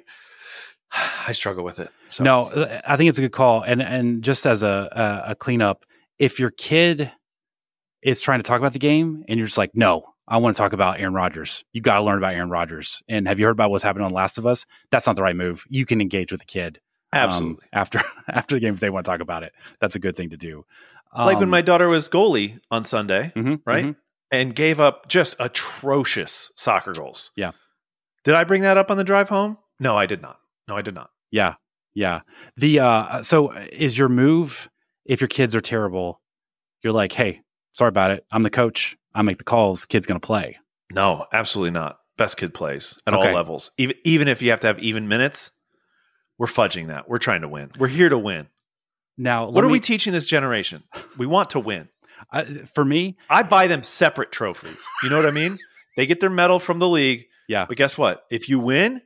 I 1.27 1.31
struggle 1.33 1.63
with 1.63 1.79
it. 1.79 1.89
So 2.09 2.23
No, 2.23 2.81
I 2.85 2.97
think 2.97 3.09
it's 3.09 3.17
a 3.17 3.21
good 3.21 3.31
call. 3.31 3.61
And 3.61 3.81
and 3.81 4.23
just 4.23 4.45
as 4.45 4.63
a, 4.63 5.23
a 5.27 5.35
cleanup, 5.35 5.85
if 6.19 6.39
your 6.39 6.51
kid 6.51 7.11
is 8.01 8.21
trying 8.21 8.39
to 8.39 8.43
talk 8.43 8.59
about 8.59 8.73
the 8.73 8.79
game 8.79 9.23
and 9.27 9.37
you're 9.37 9.47
just 9.47 9.57
like, 9.57 9.71
no, 9.75 10.05
I 10.27 10.37
want 10.37 10.55
to 10.55 10.61
talk 10.61 10.73
about 10.73 10.99
Aaron 10.99 11.13
Rodgers. 11.13 11.63
You 11.73 11.81
got 11.81 11.97
to 11.99 12.03
learn 12.03 12.17
about 12.17 12.33
Aaron 12.33 12.49
Rodgers. 12.49 13.03
And 13.07 13.27
have 13.27 13.39
you 13.39 13.45
heard 13.45 13.51
about 13.51 13.69
what's 13.69 13.83
happening 13.83 14.05
on 14.05 14.11
Last 14.13 14.37
of 14.37 14.45
Us? 14.45 14.65
That's 14.89 15.05
not 15.05 15.15
the 15.15 15.21
right 15.23 15.35
move. 15.35 15.65
You 15.69 15.85
can 15.85 16.01
engage 16.01 16.31
with 16.31 16.41
the 16.41 16.45
kid 16.45 16.79
um, 17.13 17.19
absolutely. 17.21 17.65
after 17.73 18.01
after 18.27 18.55
the 18.55 18.59
game 18.59 18.73
if 18.73 18.79
they 18.79 18.89
want 18.89 19.05
to 19.05 19.11
talk 19.11 19.21
about 19.21 19.43
it. 19.43 19.53
That's 19.79 19.95
a 19.95 19.99
good 19.99 20.15
thing 20.15 20.29
to 20.29 20.37
do. 20.37 20.65
like 21.15 21.37
when 21.37 21.45
Um, 21.45 21.49
my 21.49 21.61
daughter 21.61 21.87
was 21.89 22.09
goalie 22.09 22.59
on 22.69 22.83
Sunday, 22.83 23.31
mhm, 23.35 23.61
right? 23.65 23.85
mhm. 23.85 23.95
And 24.33 24.55
gave 24.55 24.79
up 24.79 25.09
just 25.09 25.35
atrocious 25.39 26.51
soccer 26.55 26.93
goals. 26.93 27.31
Yeah. 27.35 27.51
Did 28.23 28.35
I 28.35 28.45
bring 28.45 28.61
that 28.61 28.77
up 28.77 28.89
on 28.89 28.95
the 28.95 29.03
drive 29.03 29.27
home? 29.27 29.57
No, 29.77 29.97
I 29.97 30.05
did 30.05 30.21
not. 30.21 30.37
No, 30.67 30.75
I 30.77 30.81
did 30.81 30.93
not. 30.95 31.09
Yeah, 31.31 31.55
yeah. 31.93 32.21
The 32.57 32.79
uh, 32.79 33.23
so 33.23 33.51
is 33.51 33.97
your 33.97 34.09
move 34.09 34.69
if 35.05 35.21
your 35.21 35.27
kids 35.27 35.55
are 35.55 35.61
terrible? 35.61 36.21
You're 36.83 36.93
like, 36.93 37.13
hey, 37.13 37.41
sorry 37.73 37.89
about 37.89 38.11
it. 38.11 38.25
I'm 38.31 38.43
the 38.43 38.49
coach. 38.49 38.97
I 39.13 39.21
make 39.21 39.37
the 39.37 39.43
calls. 39.43 39.85
Kid's 39.85 40.05
gonna 40.05 40.19
play. 40.19 40.57
No, 40.91 41.25
absolutely 41.33 41.71
not. 41.71 41.97
Best 42.17 42.37
kid 42.37 42.53
plays 42.53 42.99
at 43.07 43.13
Okay. 43.13 43.29
all 43.29 43.33
levels. 43.35 43.71
Even 43.77 43.95
even 44.03 44.27
if 44.27 44.41
you 44.41 44.51
have 44.51 44.59
to 44.61 44.67
have 44.67 44.79
even 44.79 45.07
minutes, 45.07 45.51
we're 46.37 46.47
fudging 46.47 46.87
that. 46.87 47.09
We're 47.09 47.17
trying 47.19 47.41
to 47.41 47.47
win. 47.47 47.71
We're 47.79 47.87
here 47.87 48.09
to 48.09 48.17
win. 48.17 48.47
Now, 49.17 49.49
What 49.49 49.63
are 49.63 49.67
me- 49.67 49.73
we 49.73 49.79
teaching 49.79 50.13
this 50.13 50.25
generation? 50.25 50.83
We 51.17 51.25
want 51.27 51.51
to 51.51 51.59
win. 51.59 51.89
I, 52.31 52.43
for 52.45 52.85
me, 52.85 53.17
I 53.29 53.43
buy 53.43 53.67
them 53.67 53.83
separate 53.83 54.31
trophies. 54.31 54.77
You 55.03 55.09
know 55.09 55.17
what 55.17 55.25
I 55.25 55.31
mean? 55.31 55.59
They 55.97 56.05
get 56.05 56.19
their 56.19 56.29
medal 56.29 56.59
from 56.59 56.79
the 56.79 56.87
league. 56.87 57.25
Yeah. 57.47 57.65
But 57.67 57.77
guess 57.77 57.97
what? 57.97 58.23
If 58.31 58.47
you 58.47 58.59
win, 58.59 59.01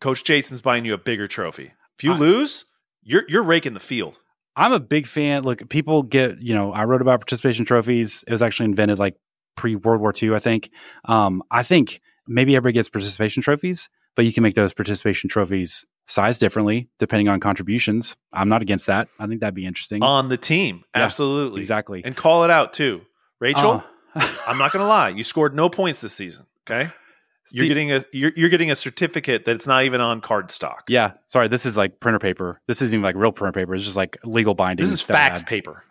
Coach 0.00 0.24
Jason's 0.24 0.60
buying 0.60 0.84
you 0.84 0.94
a 0.94 0.98
bigger 0.98 1.28
trophy. 1.28 1.72
If 1.98 2.04
you 2.04 2.12
I- 2.12 2.18
lose, 2.18 2.64
you're 3.02 3.24
you're 3.28 3.42
raking 3.42 3.74
the 3.74 3.80
field. 3.80 4.18
I'm 4.58 4.72
a 4.72 4.80
big 4.80 5.06
fan. 5.06 5.42
Look, 5.42 5.68
people 5.68 6.02
get, 6.02 6.40
you 6.40 6.54
know, 6.54 6.72
I 6.72 6.84
wrote 6.84 7.02
about 7.02 7.20
participation 7.20 7.66
trophies. 7.66 8.24
It 8.26 8.30
was 8.32 8.40
actually 8.40 8.66
invented 8.66 8.98
like 8.98 9.16
pre 9.54 9.76
World 9.76 10.00
War 10.00 10.14
II, 10.20 10.34
I 10.34 10.38
think. 10.38 10.70
Um, 11.04 11.42
I 11.50 11.62
think 11.62 12.00
maybe 12.26 12.56
everybody 12.56 12.72
gets 12.72 12.88
participation 12.88 13.42
trophies, 13.42 13.90
but 14.14 14.24
you 14.24 14.32
can 14.32 14.42
make 14.42 14.54
those 14.54 14.72
participation 14.72 15.28
trophies 15.28 15.84
size 16.06 16.38
differently 16.38 16.88
depending 16.98 17.28
on 17.28 17.38
contributions. 17.40 18.16
I'm 18.32 18.48
not 18.48 18.62
against 18.62 18.86
that. 18.86 19.08
I 19.18 19.26
think 19.26 19.40
that'd 19.40 19.54
be 19.54 19.66
interesting. 19.66 20.02
On 20.02 20.30
the 20.30 20.38
team. 20.38 20.84
Yeah, 20.94 21.02
Absolutely. 21.04 21.60
exactly. 21.60 22.00
And 22.02 22.16
call 22.16 22.44
it 22.44 22.50
out 22.50 22.72
too. 22.72 23.02
Rachel, 23.40 23.84
Uh, 24.14 24.26
I'm 24.46 24.56
not 24.56 24.72
gonna 24.72 24.86
lie. 24.88 25.10
You 25.10 25.22
scored 25.22 25.54
no 25.54 25.68
points 25.68 26.00
this 26.00 26.14
season. 26.14 26.46
Okay. 26.66 26.90
You're 27.52 27.64
See- 27.64 27.68
getting 27.68 27.92
a 27.92 28.04
you're, 28.12 28.32
you're 28.36 28.48
getting 28.48 28.70
a 28.70 28.76
certificate 28.76 29.44
that's 29.44 29.66
not 29.66 29.84
even 29.84 30.00
on 30.00 30.20
cardstock. 30.20 30.80
yeah, 30.88 31.12
sorry. 31.26 31.48
This 31.48 31.66
is 31.66 31.76
like 31.76 32.00
printer 32.00 32.18
paper. 32.18 32.60
This 32.66 32.82
isn't 32.82 32.94
even 32.94 33.02
like 33.02 33.16
real 33.16 33.32
printer 33.32 33.52
paper. 33.52 33.74
It's 33.74 33.84
just 33.84 33.96
like 33.96 34.18
legal 34.24 34.54
binding. 34.54 34.84
This 34.84 34.92
is 34.92 35.02
fax 35.02 35.42
paper. 35.42 35.82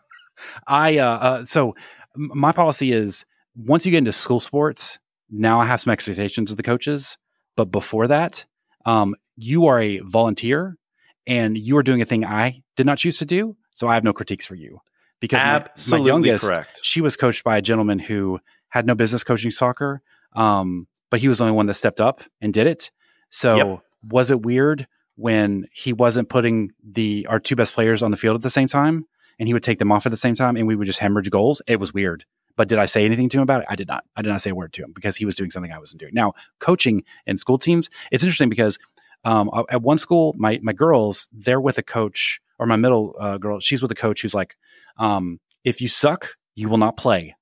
I 0.67 0.97
uh, 0.97 1.05
uh 1.17 1.45
so 1.45 1.75
my 2.15 2.51
policy 2.51 2.91
is 2.91 3.25
once 3.55 3.85
you 3.85 3.91
get 3.91 3.99
into 3.99 4.13
school 4.13 4.39
sports, 4.39 4.99
now 5.29 5.59
I 5.61 5.65
have 5.65 5.81
some 5.81 5.91
expectations 5.91 6.51
of 6.51 6.57
the 6.57 6.63
coaches, 6.63 7.17
but 7.55 7.65
before 7.65 8.07
that, 8.07 8.45
um, 8.85 9.15
you 9.37 9.67
are 9.67 9.81
a 9.81 9.99
volunteer 9.99 10.77
and 11.25 11.57
you 11.57 11.77
are 11.77 11.83
doing 11.83 12.01
a 12.01 12.05
thing 12.05 12.25
I 12.25 12.61
did 12.75 12.85
not 12.85 12.97
choose 12.97 13.17
to 13.19 13.25
do, 13.25 13.55
so 13.73 13.87
I 13.87 13.93
have 13.95 14.03
no 14.03 14.13
critiques 14.13 14.45
for 14.45 14.55
you 14.55 14.79
because 15.19 15.41
my- 15.41 15.97
my, 15.97 16.05
youngest, 16.05 16.45
correct. 16.45 16.79
she 16.83 17.01
was 17.01 17.15
coached 17.15 17.43
by 17.43 17.57
a 17.57 17.61
gentleman 17.61 17.99
who 17.99 18.39
had 18.69 18.85
no 18.85 18.93
business 18.93 19.23
coaching 19.23 19.51
soccer, 19.51 20.01
um, 20.35 20.87
but 21.09 21.21
he 21.21 21.27
was 21.27 21.37
the 21.37 21.43
only 21.45 21.55
one 21.55 21.65
that 21.67 21.73
stepped 21.75 22.01
up 22.01 22.21
and 22.41 22.53
did 22.53 22.67
it. 22.67 22.91
So 23.29 23.55
Yep. 23.55 23.79
was 24.11 24.31
it 24.31 24.41
weird 24.41 24.87
when 25.15 25.67
he 25.73 25.93
wasn't 25.93 26.29
putting 26.29 26.71
the 26.83 27.25
our 27.29 27.39
two 27.39 27.55
best 27.55 27.73
players 27.73 28.03
on 28.03 28.11
the 28.11 28.17
field 28.17 28.35
at 28.35 28.41
the 28.41 28.49
same 28.49 28.67
time? 28.67 29.05
and 29.39 29.47
he 29.47 29.53
would 29.53 29.63
take 29.63 29.79
them 29.79 29.91
off 29.91 30.05
at 30.05 30.09
the 30.11 30.17
same 30.17 30.35
time 30.35 30.55
and 30.55 30.67
we 30.67 30.75
would 30.75 30.87
just 30.87 30.99
hemorrhage 30.99 31.29
goals. 31.29 31.61
It 31.67 31.79
was 31.79 31.93
weird. 31.93 32.25
But 32.57 32.69
did 32.69 32.77
I 32.79 32.85
say 32.85 33.03
anything 33.03 33.27
to 33.29 33.37
him 33.37 33.43
about 33.43 33.61
it? 33.61 33.67
I 33.69 33.75
did 33.75 33.87
not. 33.87 34.05
I 34.15 34.21
did 34.21 34.29
not 34.29 34.41
say 34.41 34.51
a 34.51 34.55
word 34.55 34.71
to 34.73 34.83
him 34.83 34.93
because 34.95 35.17
he 35.17 35.25
was 35.25 35.35
doing 35.35 35.51
something 35.51 35.73
I 35.73 35.77
wasn't 35.79 35.99
doing. 35.99 36.13
Now, 36.13 36.33
coaching 36.59 37.03
in 37.25 37.35
school 37.35 37.57
teams, 37.57 37.89
it's 38.11 38.23
interesting 38.23 38.47
because 38.47 38.79
um, 39.25 39.51
at 39.69 39.81
one 39.81 39.97
school, 39.97 40.33
my 40.37 40.59
my 40.63 40.71
girls, 40.71 41.27
they're 41.33 41.59
with 41.59 41.77
a 41.77 41.83
coach, 41.83 42.39
or 42.57 42.65
my 42.65 42.77
middle 42.77 43.13
uh, 43.19 43.37
girl, 43.37 43.59
she's 43.59 43.81
with 43.81 43.91
a 43.91 43.95
coach 43.95 44.21
who's 44.21 44.33
like, 44.33 44.55
um, 44.97 45.41
if 45.65 45.81
you 45.81 45.89
suck, 45.89 46.29
you 46.55 46.69
will 46.69 46.77
not 46.77 46.95
play. 46.95 47.35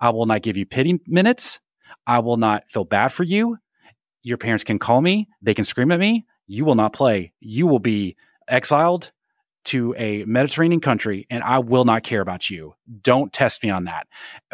I 0.00 0.10
will 0.10 0.26
not 0.26 0.42
give 0.42 0.56
you 0.56 0.66
pity 0.66 0.98
minutes. 1.06 1.60
I 2.06 2.20
will 2.20 2.36
not 2.36 2.64
feel 2.70 2.84
bad 2.84 3.08
for 3.08 3.24
you. 3.24 3.58
Your 4.22 4.36
parents 4.38 4.64
can 4.64 4.78
call 4.78 5.00
me. 5.00 5.28
They 5.42 5.54
can 5.54 5.64
scream 5.64 5.92
at 5.92 6.00
me. 6.00 6.26
You 6.46 6.64
will 6.64 6.74
not 6.74 6.92
play. 6.92 7.32
You 7.40 7.66
will 7.66 7.78
be 7.78 8.16
exiled 8.48 9.12
to 9.66 9.94
a 9.98 10.24
Mediterranean 10.24 10.80
country 10.80 11.26
and 11.28 11.42
I 11.42 11.58
will 11.58 11.84
not 11.84 12.04
care 12.04 12.20
about 12.20 12.48
you. 12.48 12.74
Don't 13.02 13.32
test 13.32 13.62
me 13.64 13.70
on 13.70 13.84
that. 13.84 14.06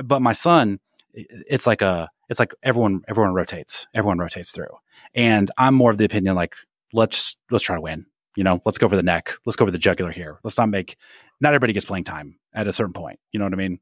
But 0.02 0.20
my 0.20 0.32
son, 0.32 0.80
it's 1.14 1.66
like 1.66 1.82
a, 1.82 2.08
it's 2.30 2.40
like 2.40 2.54
everyone, 2.62 3.02
everyone 3.08 3.34
rotates, 3.34 3.86
everyone 3.94 4.18
rotates 4.18 4.52
through. 4.52 4.74
And 5.14 5.50
I'm 5.58 5.74
more 5.74 5.90
of 5.90 5.98
the 5.98 6.06
opinion, 6.06 6.34
like, 6.34 6.54
let's, 6.94 7.36
let's 7.50 7.64
try 7.64 7.76
to 7.76 7.82
win. 7.82 8.06
You 8.36 8.44
know, 8.44 8.62
let's 8.64 8.78
go 8.78 8.88
for 8.88 8.96
the 8.96 9.02
neck. 9.02 9.34
Let's 9.44 9.56
go 9.56 9.66
for 9.66 9.70
the 9.70 9.76
jugular 9.76 10.10
here. 10.10 10.38
Let's 10.42 10.56
not 10.56 10.70
make, 10.70 10.96
not 11.42 11.50
everybody 11.50 11.74
gets 11.74 11.84
playing 11.84 12.04
time 12.04 12.38
at 12.54 12.66
a 12.66 12.72
certain 12.72 12.94
point. 12.94 13.20
You 13.32 13.38
know 13.38 13.44
what 13.44 13.52
I 13.52 13.56
mean? 13.56 13.80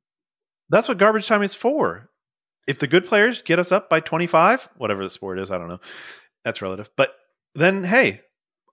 That's 0.68 0.88
what 0.88 0.98
garbage 0.98 1.28
time 1.28 1.44
is 1.44 1.54
for. 1.54 2.08
If 2.66 2.78
the 2.78 2.86
good 2.86 3.06
players 3.06 3.42
get 3.42 3.58
us 3.58 3.72
up 3.72 3.90
by 3.90 4.00
25, 4.00 4.68
whatever 4.76 5.02
the 5.02 5.10
sport 5.10 5.38
is, 5.38 5.50
I 5.50 5.58
don't 5.58 5.68
know. 5.68 5.80
That's 6.44 6.62
relative. 6.62 6.90
But 6.96 7.14
then, 7.54 7.84
hey, 7.84 8.20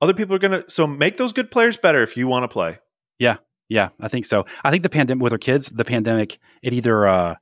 other 0.01 0.13
people 0.13 0.35
are 0.35 0.39
going 0.39 0.63
to. 0.63 0.69
So 0.69 0.85
make 0.87 1.17
those 1.17 1.33
good 1.33 1.51
players 1.51 1.77
better 1.77 2.03
if 2.03 2.15
you 2.17 2.27
want 2.27 2.43
to 2.43 2.47
play. 2.47 2.79
Yeah, 3.19 3.37
Yeah, 3.69 3.89
I 3.99 4.07
think 4.07 4.25
so. 4.25 4.45
I 4.63 4.71
think 4.71 4.83
the 4.83 4.89
pandemic 4.89 5.23
with 5.23 5.33
our 5.33 5.39
kids, 5.39 5.69
the 5.69 5.85
pandemic, 5.85 6.39
it 6.61 6.73
either 6.73 7.07
uh 7.07 7.35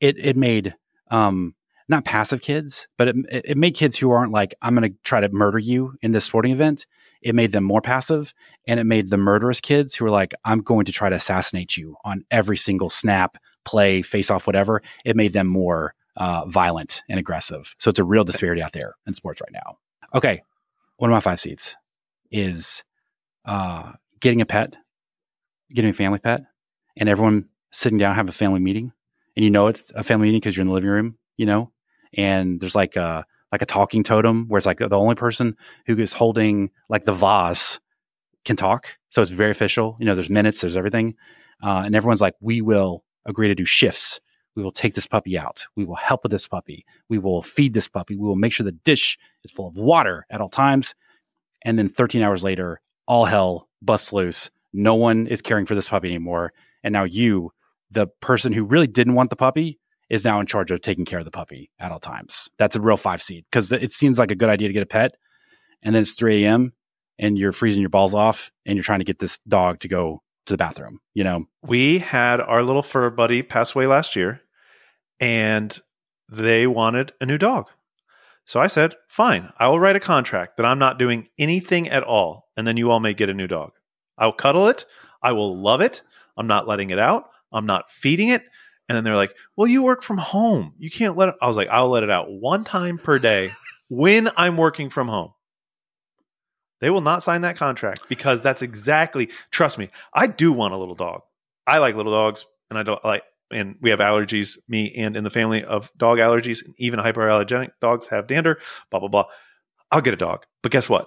it 0.00 0.16
it 0.18 0.36
made 0.36 0.74
um 1.10 1.54
not 1.88 2.04
passive 2.04 2.40
kids, 2.40 2.86
but 2.98 3.08
it 3.08 3.16
it 3.30 3.56
made 3.56 3.74
kids 3.74 3.96
who 3.96 4.10
aren't 4.10 4.32
like 4.32 4.54
I'm 4.62 4.74
going 4.74 4.90
to 4.90 4.98
try 5.04 5.20
to 5.20 5.28
murder 5.28 5.58
you 5.58 5.94
in 6.02 6.12
this 6.12 6.24
sporting 6.24 6.52
event. 6.52 6.86
It 7.20 7.34
made 7.34 7.52
them 7.52 7.64
more 7.64 7.80
passive 7.80 8.34
and 8.66 8.80
it 8.80 8.84
made 8.84 9.10
the 9.10 9.16
murderous 9.16 9.60
kids 9.60 9.94
who 9.94 10.04
were 10.04 10.10
like 10.10 10.34
I'm 10.44 10.60
going 10.60 10.86
to 10.86 10.92
try 10.92 11.08
to 11.08 11.16
assassinate 11.16 11.76
you 11.76 11.96
on 12.04 12.24
every 12.30 12.56
single 12.56 12.90
snap, 12.90 13.38
play, 13.64 14.02
face 14.02 14.30
off 14.30 14.46
whatever. 14.46 14.82
It 15.04 15.16
made 15.16 15.32
them 15.32 15.46
more 15.46 15.94
uh 16.16 16.44
violent 16.46 17.02
and 17.08 17.18
aggressive. 17.18 17.74
So 17.78 17.90
it's 17.90 17.98
a 18.00 18.04
real 18.04 18.24
disparity 18.24 18.62
out 18.62 18.72
there 18.72 18.94
in 19.06 19.14
sports 19.14 19.40
right 19.40 19.52
now. 19.52 19.78
Okay. 20.14 20.42
One 20.96 21.10
of 21.10 21.14
my 21.14 21.20
five 21.20 21.40
seats 21.40 21.74
is 22.30 22.82
uh 23.44 23.92
getting 24.20 24.40
a 24.40 24.46
pet 24.46 24.76
getting 25.72 25.90
a 25.90 25.94
family 25.94 26.18
pet 26.18 26.42
and 26.96 27.08
everyone 27.08 27.46
sitting 27.72 27.98
down 27.98 28.14
have 28.14 28.28
a 28.28 28.32
family 28.32 28.60
meeting 28.60 28.92
and 29.36 29.44
you 29.44 29.50
know 29.50 29.66
it's 29.66 29.90
a 29.94 30.04
family 30.04 30.26
meeting 30.26 30.40
because 30.40 30.56
you're 30.56 30.62
in 30.62 30.68
the 30.68 30.74
living 30.74 30.90
room 30.90 31.18
you 31.36 31.46
know 31.46 31.70
and 32.14 32.60
there's 32.60 32.74
like 32.74 32.96
a 32.96 33.24
like 33.50 33.62
a 33.62 33.66
talking 33.66 34.02
totem 34.02 34.46
where 34.48 34.58
it's 34.58 34.66
like 34.66 34.78
the 34.78 34.90
only 34.90 35.14
person 35.14 35.56
who 35.86 35.98
is 35.98 36.12
holding 36.12 36.70
like 36.88 37.04
the 37.04 37.12
vase 37.12 37.80
can 38.44 38.56
talk 38.56 38.98
so 39.10 39.22
it's 39.22 39.30
very 39.30 39.50
official 39.50 39.96
you 39.98 40.06
know 40.06 40.14
there's 40.14 40.30
minutes 40.30 40.60
there's 40.60 40.76
everything 40.76 41.14
uh, 41.62 41.82
and 41.84 41.94
everyone's 41.94 42.20
like 42.20 42.34
we 42.40 42.60
will 42.60 43.04
agree 43.26 43.48
to 43.48 43.54
do 43.54 43.64
shifts 43.64 44.20
we 44.54 44.62
will 44.62 44.72
take 44.72 44.94
this 44.94 45.06
puppy 45.06 45.38
out 45.38 45.64
we 45.76 45.84
will 45.84 45.96
help 45.96 46.22
with 46.22 46.32
this 46.32 46.48
puppy 46.48 46.84
we 47.08 47.18
will 47.18 47.42
feed 47.42 47.74
this 47.74 47.88
puppy 47.88 48.16
we 48.16 48.26
will 48.26 48.36
make 48.36 48.52
sure 48.52 48.64
the 48.64 48.72
dish 48.72 49.18
is 49.44 49.50
full 49.50 49.68
of 49.68 49.76
water 49.76 50.26
at 50.30 50.40
all 50.40 50.48
times 50.48 50.94
and 51.64 51.78
then 51.78 51.88
13 51.88 52.22
hours 52.22 52.42
later 52.42 52.80
all 53.06 53.24
hell 53.24 53.68
busts 53.82 54.12
loose 54.12 54.50
no 54.72 54.94
one 54.94 55.26
is 55.26 55.42
caring 55.42 55.66
for 55.66 55.74
this 55.74 55.88
puppy 55.88 56.08
anymore. 56.08 56.52
And 56.82 56.92
now 56.92 57.04
you, 57.04 57.52
the 57.90 58.06
person 58.20 58.52
who 58.52 58.64
really 58.64 58.86
didn't 58.86 59.14
want 59.14 59.30
the 59.30 59.36
puppy, 59.36 59.78
is 60.08 60.24
now 60.24 60.40
in 60.40 60.46
charge 60.46 60.70
of 60.70 60.82
taking 60.82 61.06
care 61.06 61.20
of 61.20 61.24
the 61.24 61.30
puppy 61.30 61.70
at 61.78 61.90
all 61.90 62.00
times. 62.00 62.48
That's 62.58 62.76
a 62.76 62.80
real 62.80 62.98
five 62.98 63.22
seed 63.22 63.46
because 63.50 63.72
it 63.72 63.92
seems 63.92 64.18
like 64.18 64.30
a 64.30 64.34
good 64.34 64.50
idea 64.50 64.68
to 64.68 64.74
get 64.74 64.82
a 64.82 64.86
pet. 64.86 65.12
And 65.82 65.94
then 65.94 66.02
it's 66.02 66.12
3 66.12 66.44
a.m. 66.44 66.74
and 67.18 67.38
you're 67.38 67.52
freezing 67.52 67.80
your 67.80 67.88
balls 67.88 68.14
off 68.14 68.52
and 68.66 68.76
you're 68.76 68.84
trying 68.84 68.98
to 68.98 69.06
get 69.06 69.20
this 69.20 69.38
dog 69.48 69.80
to 69.80 69.88
go 69.88 70.22
to 70.46 70.54
the 70.54 70.58
bathroom, 70.58 71.00
you 71.14 71.24
know? 71.24 71.46
We 71.62 71.98
had 71.98 72.40
our 72.40 72.62
little 72.62 72.82
fur 72.82 73.10
buddy 73.10 73.42
pass 73.42 73.74
away 73.74 73.86
last 73.86 74.16
year, 74.16 74.40
and 75.20 75.78
they 76.28 76.66
wanted 76.66 77.12
a 77.20 77.26
new 77.26 77.38
dog. 77.38 77.66
So 78.44 78.60
I 78.60 78.66
said, 78.66 78.96
fine, 79.08 79.52
I 79.58 79.68
will 79.68 79.78
write 79.78 79.96
a 79.96 80.00
contract 80.00 80.56
that 80.56 80.66
I'm 80.66 80.78
not 80.78 80.98
doing 80.98 81.28
anything 81.38 81.88
at 81.88 82.02
all. 82.02 82.48
And 82.56 82.66
then 82.66 82.76
you 82.76 82.90
all 82.90 83.00
may 83.00 83.14
get 83.14 83.28
a 83.28 83.34
new 83.34 83.46
dog. 83.46 83.72
I'll 84.18 84.32
cuddle 84.32 84.68
it. 84.68 84.84
I 85.22 85.32
will 85.32 85.56
love 85.56 85.80
it. 85.80 86.02
I'm 86.36 86.46
not 86.46 86.66
letting 86.66 86.90
it 86.90 86.98
out. 86.98 87.30
I'm 87.52 87.66
not 87.66 87.90
feeding 87.90 88.28
it. 88.28 88.42
And 88.88 88.96
then 88.96 89.04
they're 89.04 89.16
like, 89.16 89.34
well, 89.56 89.68
you 89.68 89.82
work 89.82 90.02
from 90.02 90.18
home. 90.18 90.74
You 90.78 90.90
can't 90.90 91.16
let 91.16 91.28
it. 91.28 91.36
I 91.40 91.46
was 91.46 91.56
like, 91.56 91.68
I'll 91.68 91.88
let 91.88 92.02
it 92.02 92.10
out 92.10 92.30
one 92.30 92.64
time 92.64 92.98
per 92.98 93.18
day 93.18 93.52
when 93.88 94.28
I'm 94.36 94.56
working 94.56 94.90
from 94.90 95.08
home. 95.08 95.32
They 96.82 96.90
will 96.90 97.00
not 97.00 97.22
sign 97.22 97.42
that 97.42 97.56
contract 97.56 98.08
because 98.08 98.42
that's 98.42 98.60
exactly. 98.60 99.30
Trust 99.52 99.78
me, 99.78 99.88
I 100.12 100.26
do 100.26 100.52
want 100.52 100.74
a 100.74 100.76
little 100.76 100.96
dog. 100.96 101.22
I 101.64 101.78
like 101.78 101.94
little 101.94 102.12
dogs, 102.12 102.44
and 102.70 102.78
I 102.78 102.82
don't 102.82 103.02
like. 103.04 103.22
And 103.52 103.76
we 103.80 103.90
have 103.90 104.00
allergies, 104.00 104.58
me 104.66 104.92
and 104.96 105.16
in 105.16 105.22
the 105.22 105.30
family 105.30 105.62
of 105.62 105.92
dog 105.96 106.18
allergies, 106.18 106.64
and 106.64 106.74
even 106.78 106.98
hyperallergenic 106.98 107.70
dogs 107.80 108.08
have 108.08 108.26
dander. 108.26 108.58
Blah 108.90 108.98
blah 108.98 109.08
blah. 109.08 109.24
I'll 109.92 110.00
get 110.00 110.12
a 110.12 110.16
dog, 110.16 110.44
but 110.60 110.72
guess 110.72 110.88
what? 110.88 111.06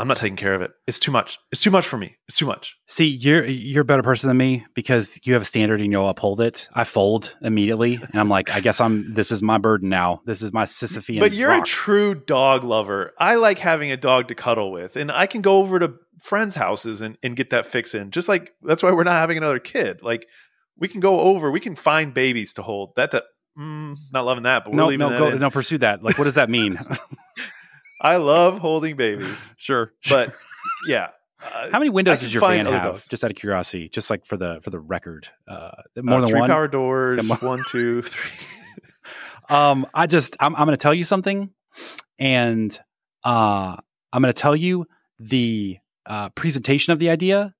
I'm 0.00 0.08
not 0.08 0.16
taking 0.16 0.36
care 0.36 0.54
of 0.54 0.62
it. 0.62 0.70
It's 0.86 0.98
too 0.98 1.10
much. 1.10 1.38
It's 1.52 1.60
too 1.60 1.70
much 1.70 1.86
for 1.86 1.98
me. 1.98 2.16
It's 2.26 2.38
too 2.38 2.46
much. 2.46 2.74
See, 2.86 3.06
you're 3.06 3.44
you're 3.44 3.82
a 3.82 3.84
better 3.84 4.02
person 4.02 4.28
than 4.28 4.38
me 4.38 4.64
because 4.74 5.20
you 5.24 5.34
have 5.34 5.42
a 5.42 5.44
standard 5.44 5.82
and 5.82 5.92
you'll 5.92 6.08
uphold 6.08 6.40
it. 6.40 6.68
I 6.72 6.84
fold 6.84 7.36
immediately, 7.42 7.96
and 7.96 8.18
I'm 8.18 8.30
like, 8.30 8.50
I 8.50 8.60
guess 8.60 8.80
I'm. 8.80 9.12
This 9.12 9.30
is 9.30 9.42
my 9.42 9.58
burden 9.58 9.90
now. 9.90 10.22
This 10.24 10.40
is 10.40 10.54
my 10.54 10.64
Sisyphean. 10.64 11.20
But 11.20 11.32
you're 11.32 11.50
rock. 11.50 11.64
a 11.64 11.66
true 11.66 12.14
dog 12.14 12.64
lover. 12.64 13.12
I 13.18 13.34
like 13.34 13.58
having 13.58 13.92
a 13.92 13.96
dog 13.98 14.28
to 14.28 14.34
cuddle 14.34 14.72
with, 14.72 14.96
and 14.96 15.12
I 15.12 15.26
can 15.26 15.42
go 15.42 15.58
over 15.58 15.78
to 15.78 15.94
friends' 16.18 16.54
houses 16.54 17.02
and, 17.02 17.18
and 17.22 17.36
get 17.36 17.50
that 17.50 17.66
fix 17.66 17.94
in. 17.94 18.10
Just 18.10 18.26
like 18.26 18.54
that's 18.62 18.82
why 18.82 18.92
we're 18.92 19.04
not 19.04 19.12
having 19.12 19.36
another 19.36 19.58
kid. 19.58 20.02
Like 20.02 20.26
we 20.78 20.88
can 20.88 21.00
go 21.00 21.20
over, 21.20 21.50
we 21.50 21.60
can 21.60 21.76
find 21.76 22.14
babies 22.14 22.54
to 22.54 22.62
hold. 22.62 22.94
That 22.96 23.10
that 23.10 23.24
mm, 23.58 23.96
not 24.14 24.24
loving 24.24 24.44
that, 24.44 24.64
but 24.64 24.72
we're 24.72 24.96
no, 24.96 25.08
no, 25.10 25.18
go, 25.18 25.28
in. 25.28 25.38
no, 25.40 25.50
pursue 25.50 25.76
that. 25.78 26.02
Like, 26.02 26.16
what 26.16 26.24
does 26.24 26.36
that 26.36 26.48
mean? 26.58 26.78
I 28.00 28.16
love 28.16 28.58
holding 28.58 28.96
babies, 28.96 29.50
sure, 29.56 29.92
but 30.08 30.34
yeah. 30.88 31.08
Uh, 31.42 31.70
How 31.70 31.78
many 31.78 31.88
windows 31.88 32.20
does 32.20 32.32
your 32.34 32.40
van 32.40 32.66
have? 32.66 32.92
dogs. 32.92 33.08
Just 33.08 33.24
out 33.24 33.30
of 33.30 33.36
curiosity, 33.36 33.88
just 33.88 34.10
like 34.10 34.26
for 34.26 34.36
the 34.36 34.60
for 34.62 34.70
the 34.70 34.78
record, 34.78 35.28
uh, 35.48 35.70
more 35.96 36.18
uh, 36.18 36.20
than 36.20 36.30
three 36.30 36.40
one. 36.40 36.50
power 36.50 36.68
doors. 36.68 37.26
More- 37.26 37.38
one, 37.38 37.64
two, 37.68 38.02
three. 38.02 38.30
Um, 39.48 39.86
I 39.94 40.06
just 40.06 40.36
I'm, 40.38 40.54
I'm 40.54 40.66
going 40.66 40.76
to 40.76 40.82
tell 40.82 40.94
you 40.94 41.04
something, 41.04 41.50
and 42.18 42.78
uh, 43.24 43.76
I'm 44.12 44.22
going 44.22 44.32
to 44.32 44.40
tell 44.40 44.54
you 44.54 44.86
the 45.18 45.78
uh, 46.06 46.28
presentation 46.30 46.92
of 46.92 46.98
the 46.98 47.10
idea. 47.10 47.54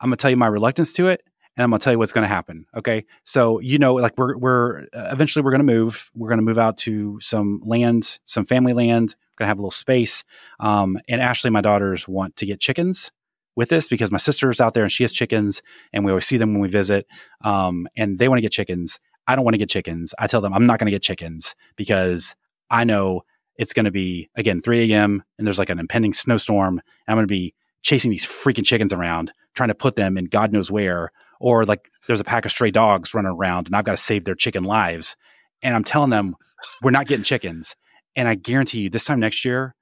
I'm 0.00 0.08
going 0.10 0.16
to 0.16 0.22
tell 0.22 0.30
you 0.30 0.36
my 0.36 0.46
reluctance 0.46 0.94
to 0.94 1.08
it, 1.08 1.22
and 1.56 1.64
I'm 1.64 1.70
going 1.70 1.80
to 1.80 1.84
tell 1.84 1.92
you 1.92 1.98
what's 1.98 2.12
going 2.12 2.22
to 2.22 2.28
happen. 2.34 2.66
Okay, 2.76 3.04
so 3.24 3.60
you 3.60 3.78
know, 3.78 3.94
like 3.94 4.16
we're 4.16 4.36
we're 4.38 4.80
uh, 4.94 5.08
eventually 5.12 5.42
we're 5.44 5.50
going 5.50 5.66
to 5.66 5.72
move. 5.72 6.10
We're 6.14 6.28
going 6.28 6.38
to 6.38 6.44
move 6.44 6.58
out 6.58 6.78
to 6.78 7.18
some 7.20 7.60
land, 7.64 8.18
some 8.24 8.46
family 8.46 8.72
land. 8.72 9.14
To 9.38 9.46
have 9.46 9.58
a 9.58 9.60
little 9.60 9.70
space. 9.70 10.24
Um, 10.60 10.98
and 11.08 11.20
Ashley, 11.20 11.50
my 11.50 11.60
daughters, 11.60 12.08
want 12.08 12.36
to 12.36 12.46
get 12.46 12.60
chickens 12.60 13.10
with 13.56 13.68
this 13.70 13.88
because 13.88 14.12
my 14.12 14.18
sister's 14.18 14.60
out 14.60 14.74
there 14.74 14.84
and 14.84 14.92
she 14.92 15.02
has 15.02 15.12
chickens, 15.12 15.62
and 15.92 16.04
we 16.04 16.12
always 16.12 16.26
see 16.26 16.36
them 16.36 16.52
when 16.52 16.60
we 16.60 16.68
visit. 16.68 17.06
Um, 17.42 17.88
and 17.96 18.18
they 18.18 18.28
want 18.28 18.38
to 18.38 18.42
get 18.42 18.52
chickens. 18.52 19.00
I 19.26 19.36
don't 19.36 19.44
want 19.44 19.54
to 19.54 19.58
get 19.58 19.68
chickens. 19.68 20.14
I 20.18 20.26
tell 20.26 20.40
them 20.40 20.54
I'm 20.54 20.66
not 20.66 20.78
to 20.86 20.92
get 20.92 21.02
chickens 21.02 21.54
because 21.76 22.34
I 22.70 22.84
know 22.84 23.22
it's 23.56 23.72
to 23.84 23.90
be 23.90 24.30
again 24.36 24.62
3 24.62 24.92
a.m. 24.92 25.22
and 25.36 25.46
there's 25.46 25.58
like 25.58 25.70
an 25.70 25.78
impending 25.78 26.14
snowstorm. 26.14 26.74
And 26.78 26.82
I'm 27.08 27.16
to 27.24 27.32
be 27.32 27.54
chasing 27.82 28.10
these 28.10 28.24
freaking 28.24 28.64
chickens 28.64 28.92
around, 28.92 29.32
trying 29.54 29.68
to 29.68 29.74
put 29.74 29.96
them 29.96 30.16
in 30.16 30.26
God 30.26 30.52
knows 30.52 30.70
where, 30.70 31.10
or 31.40 31.66
like 31.66 31.90
there's 32.06 32.20
a 32.20 32.24
pack 32.24 32.44
of 32.44 32.52
stray 32.52 32.70
dogs 32.70 33.12
running 33.12 33.32
around 33.32 33.66
and 33.66 33.76
I've 33.76 33.84
got 33.84 33.92
to 33.92 34.02
save 34.02 34.24
their 34.24 34.34
chicken 34.34 34.64
lives. 34.64 35.16
And 35.62 35.74
I'm 35.74 35.84
telling 35.84 36.10
them 36.10 36.36
we're 36.82 36.90
not 36.92 37.06
getting 37.06 37.24
chickens. 37.24 37.74
And 38.18 38.26
I 38.26 38.34
guarantee 38.34 38.80
you, 38.80 38.90
this 38.90 39.04
time 39.04 39.20
next 39.20 39.44
year, 39.44 39.76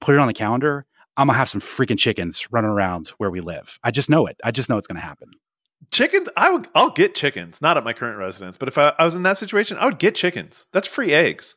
put 0.00 0.14
it 0.14 0.18
on 0.18 0.26
the 0.26 0.32
calendar. 0.32 0.86
I'm 1.18 1.26
gonna 1.26 1.36
have 1.36 1.50
some 1.50 1.60
freaking 1.60 1.98
chickens 1.98 2.46
running 2.50 2.70
around 2.70 3.08
where 3.18 3.30
we 3.30 3.42
live. 3.42 3.78
I 3.84 3.90
just 3.90 4.08
know 4.08 4.26
it. 4.26 4.38
I 4.42 4.50
just 4.50 4.70
know 4.70 4.78
it's 4.78 4.86
gonna 4.86 4.98
happen. 5.00 5.28
Chickens, 5.90 6.30
I 6.34 6.50
would. 6.50 6.68
I'll 6.74 6.88
get 6.88 7.14
chickens. 7.14 7.60
Not 7.60 7.76
at 7.76 7.84
my 7.84 7.92
current 7.92 8.16
residence, 8.16 8.56
but 8.56 8.68
if 8.68 8.78
I, 8.78 8.94
I 8.98 9.04
was 9.04 9.14
in 9.14 9.24
that 9.24 9.36
situation, 9.36 9.76
I 9.76 9.84
would 9.84 9.98
get 9.98 10.14
chickens. 10.14 10.66
That's 10.72 10.88
free 10.88 11.12
eggs. 11.12 11.54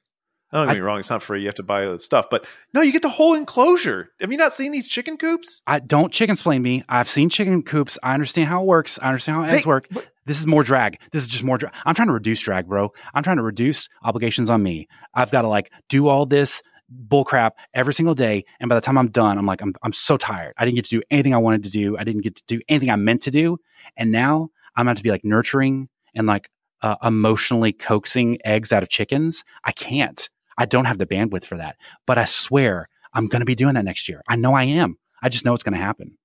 Don't 0.56 0.68
get 0.68 0.72
I- 0.72 0.76
me 0.76 0.80
wrong; 0.82 1.00
it's 1.00 1.10
not 1.10 1.22
free. 1.22 1.42
You 1.42 1.48
have 1.48 1.56
to 1.56 1.64
buy 1.64 1.86
the 1.86 2.00
stuff, 2.00 2.28
but 2.32 2.46
no, 2.74 2.82
you 2.82 2.92
get 2.92 3.02
the 3.02 3.10
whole 3.10 3.34
enclosure. 3.34 4.10
Have 4.22 4.32
you 4.32 4.38
not 4.38 4.54
seen 4.54 4.72
these 4.72 4.88
chicken 4.88 5.18
coops? 5.18 5.62
I 5.68 5.80
don't 5.80 6.12
chicken 6.12 6.34
explain 6.34 6.62
me. 6.62 6.84
I've 6.90 7.10
seen 7.10 7.30
chicken 7.30 7.62
coops. 7.64 7.98
I 8.04 8.14
understand 8.14 8.50
how 8.50 8.62
it 8.62 8.66
works. 8.66 8.98
I 9.02 9.08
understand 9.10 9.38
how 9.38 9.44
eggs 9.44 9.64
They- 9.64 9.68
work. 9.68 9.88
but- 9.92 10.08
This 10.26 10.40
is 10.40 10.48
more 10.48 10.64
drag. 10.64 10.98
This 11.12 11.22
is 11.24 11.28
just 11.30 11.44
more 11.44 11.58
drag. 11.58 11.74
I'm 11.86 11.94
trying 11.94 12.08
to 12.08 12.14
reduce 12.14 12.40
drag, 12.40 12.68
bro. 12.68 12.92
I'm 13.14 13.22
trying 13.22 13.38
to 13.38 13.44
reduce 13.44 13.90
obligations 14.04 14.50
on 14.50 14.64
me. 14.64 14.88
I've 15.14 15.30
got 15.30 15.44
to 15.44 15.48
like 15.48 15.72
do 15.88 16.08
all 16.08 16.26
this 16.26 16.64
bull 16.90 17.26
crap 17.26 17.56
every 17.74 17.94
single 17.94 18.16
day. 18.16 18.44
And 18.60 18.68
by 18.70 18.76
the 18.76 18.82
time 18.82 18.98
I'm 18.98 19.10
done, 19.10 19.38
I'm 19.38 19.46
like, 19.46 19.62
I'm, 19.62 19.74
I'm 19.84 19.94
so 19.94 20.18
tired. 20.18 20.54
I 20.58 20.66
didn't 20.66 20.76
get 20.78 20.86
to 20.86 20.98
do 20.98 21.02
anything 21.12 21.34
I 21.34 21.38
wanted 21.38 21.64
to 21.64 21.70
do. 21.70 21.98
I 21.98 22.04
didn't 22.04 22.22
get 22.22 22.36
to 22.38 22.44
do 22.48 22.60
anything 22.70 22.90
I 22.90 22.96
meant 22.96 23.22
to 23.24 23.32
do. 23.32 23.58
And 23.98 24.12
now 24.12 24.50
I'm 24.76 24.86
going 24.86 24.96
to 24.96 25.04
be 25.04 25.10
like 25.12 25.24
nurturing 25.26 25.90
and 26.16 26.26
like 26.28 26.50
uh, 26.82 26.96
emotionally 27.04 27.72
coaxing 27.74 28.38
eggs 28.46 28.72
out 28.72 28.84
of 28.84 28.90
chickens. 28.90 29.44
I 29.64 29.72
can't. 29.74 30.28
I 30.58 30.66
don't 30.66 30.86
have 30.86 30.98
the 30.98 31.06
bandwidth 31.06 31.46
for 31.46 31.58
that. 31.58 31.76
But 32.06 32.18
I 32.18 32.26
swear 32.26 32.88
I'm 33.14 33.28
going 33.28 33.42
to 33.42 33.46
be 33.46 33.56
doing 33.56 33.74
that 33.76 33.86
next 33.86 34.08
year. 34.10 34.22
I 34.28 34.36
know 34.36 34.54
I 34.54 34.64
am. 34.64 34.98
I 35.22 35.30
just 35.30 35.46
know 35.46 35.54
it's 35.54 35.64
going 35.64 35.78
to 35.78 35.84
happen. 35.84 36.18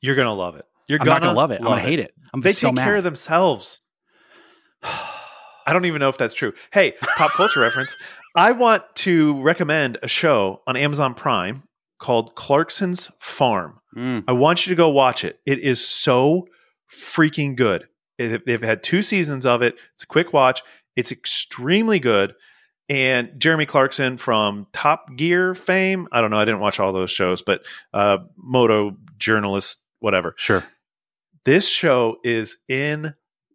You're 0.00 0.16
gonna 0.16 0.34
love 0.34 0.56
it. 0.56 0.66
You're 0.88 0.98
I'm 1.00 1.06
gonna 1.06 1.14
not 1.20 1.22
going 1.22 1.34
to 1.34 1.40
love 1.40 1.50
it. 1.50 1.60
I'm 1.60 1.66
going 1.66 1.78
to 1.82 1.88
hate 1.88 1.98
it. 1.98 2.12
I'm 2.34 2.40
They 2.42 2.52
take 2.52 2.74
care 2.76 2.96
of 2.96 3.04
themselves. 3.04 3.80
I 4.82 5.72
don't 5.72 5.86
even 5.86 6.00
know 6.00 6.10
if 6.10 6.18
that's 6.18 6.34
true. 6.34 6.52
Hey, 6.72 6.92
pop 7.16 7.30
culture 7.36 7.60
reference. 7.60 7.96
I 8.36 8.52
want 8.52 8.82
to 8.96 9.40
recommend 9.40 9.96
a 10.02 10.08
show 10.08 10.60
on 10.66 10.76
Amazon 10.76 11.14
Prime 11.14 11.62
called 11.98 12.34
Clarkson's 12.34 13.10
Farm. 13.18 13.80
Mm. 13.96 14.24
I 14.28 14.32
want 14.32 14.66
you 14.66 14.70
to 14.70 14.76
go 14.76 14.90
watch 14.90 15.24
it. 15.24 15.40
It 15.46 15.60
is 15.60 15.86
so 15.86 16.48
freaking 16.92 17.56
good. 17.56 17.88
It- 18.18 18.44
They've 18.44 18.62
had 18.62 18.82
two 18.82 19.02
seasons 19.02 19.46
of 19.46 19.62
it. 19.62 19.76
It's 19.94 20.02
a 20.02 20.06
quick 20.06 20.32
watch. 20.34 20.62
It's 20.96 21.10
extremely 21.12 21.98
good. 21.98 22.34
And 22.88 23.30
Jeremy 23.38 23.64
Clarkson 23.66 24.18
from 24.18 24.66
Top 24.72 25.06
Gear 25.16 25.54
fame. 25.54 26.06
I 26.12 26.20
don't 26.20 26.30
know. 26.30 26.38
I 26.38 26.44
didn't 26.44 26.60
watch 26.60 26.78
all 26.80 26.92
those 26.92 27.10
shows, 27.10 27.40
but 27.42 27.64
uh, 27.94 28.18
moto 28.36 28.96
journalist, 29.18 29.80
whatever. 30.00 30.34
Sure. 30.36 30.62
This 31.44 31.68
show 31.68 32.16
is 32.24 32.56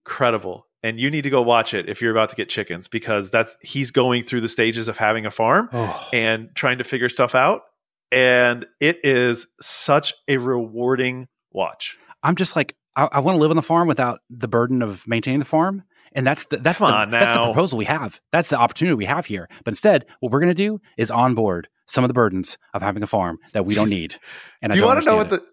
incredible. 0.06 0.66
And 0.82 1.00
you 1.00 1.12
need 1.12 1.24
to 1.24 1.30
go 1.30 1.42
watch 1.42 1.74
it 1.74 1.90
if 1.90 2.02
you're 2.02 2.12
about 2.12 2.30
to 2.30 2.36
get 2.38 2.48
chickens 2.50 2.88
because 2.88 3.30
that's 3.30 3.54
he's 3.62 3.92
going 3.92 4.24
through 4.24 4.42
the 4.42 4.50
stages 4.50 4.88
of 4.88 4.96
having 4.98 5.26
a 5.26 5.32
farm 5.32 5.70
Oh. 5.74 6.08
and 6.14 6.50
trying 6.56 6.78
to 6.78 6.84
figure 6.86 7.10
stuff 7.10 7.36
out. 7.36 7.64
And 8.12 8.66
it 8.80 9.00
is 9.04 9.48
such 9.60 10.14
a 10.30 10.38
rewarding 10.38 11.28
watch. 11.52 11.98
I'm 12.24 12.36
just 12.36 12.56
like 12.56 12.76
I, 12.96 13.10
I 13.12 13.20
want 13.20 13.36
to 13.36 13.40
live 13.42 13.50
on 13.52 13.58
the 13.58 13.62
farm 13.62 13.88
without 13.90 14.22
the 14.30 14.48
burden 14.48 14.82
of 14.82 15.06
maintaining 15.06 15.40
the 15.40 15.46
farm, 15.46 15.84
and 16.14 16.26
that's 16.26 16.46
the 16.46 16.58
that's 16.58 16.80
Come 16.80 17.12
the 17.12 17.18
that's 17.18 17.36
the 17.38 17.44
proposal 17.44 17.78
we 17.78 17.86
have. 17.86 18.20
That's 18.32 18.50
the 18.50 18.58
opportunity 18.58 18.96
we 18.96 19.06
have 19.06 19.26
here. 19.26 19.48
But 19.64 19.72
instead, 19.72 20.06
what 20.20 20.32
we're 20.32 20.40
going 20.40 20.50
to 20.50 20.54
do 20.54 20.80
is 20.98 21.12
onboard 21.12 21.68
some 21.86 22.04
of 22.04 22.08
the 22.08 22.14
burdens 22.14 22.58
of 22.74 22.82
having 22.82 23.02
a 23.04 23.08
farm 23.08 23.40
that 23.54 23.66
we 23.66 23.76
don't 23.76 23.90
need. 23.90 24.16
And 24.62 24.72
Do 24.74 24.78
you 24.80 24.86
want 24.86 25.02
to 25.04 25.10
know 25.10 25.16
what 25.16 25.30
the 25.30 25.44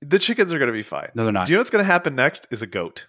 the 0.00 0.18
chickens 0.18 0.52
are 0.52 0.58
going 0.58 0.68
to 0.68 0.72
be 0.72 0.82
fine? 0.82 1.10
No, 1.14 1.24
they're 1.24 1.32
not. 1.32 1.46
Do 1.46 1.52
you 1.52 1.56
know 1.56 1.60
what's 1.60 1.70
going 1.70 1.84
to 1.84 1.90
happen 1.92 2.14
next? 2.14 2.46
Is 2.50 2.62
a 2.62 2.66
goat. 2.66 3.06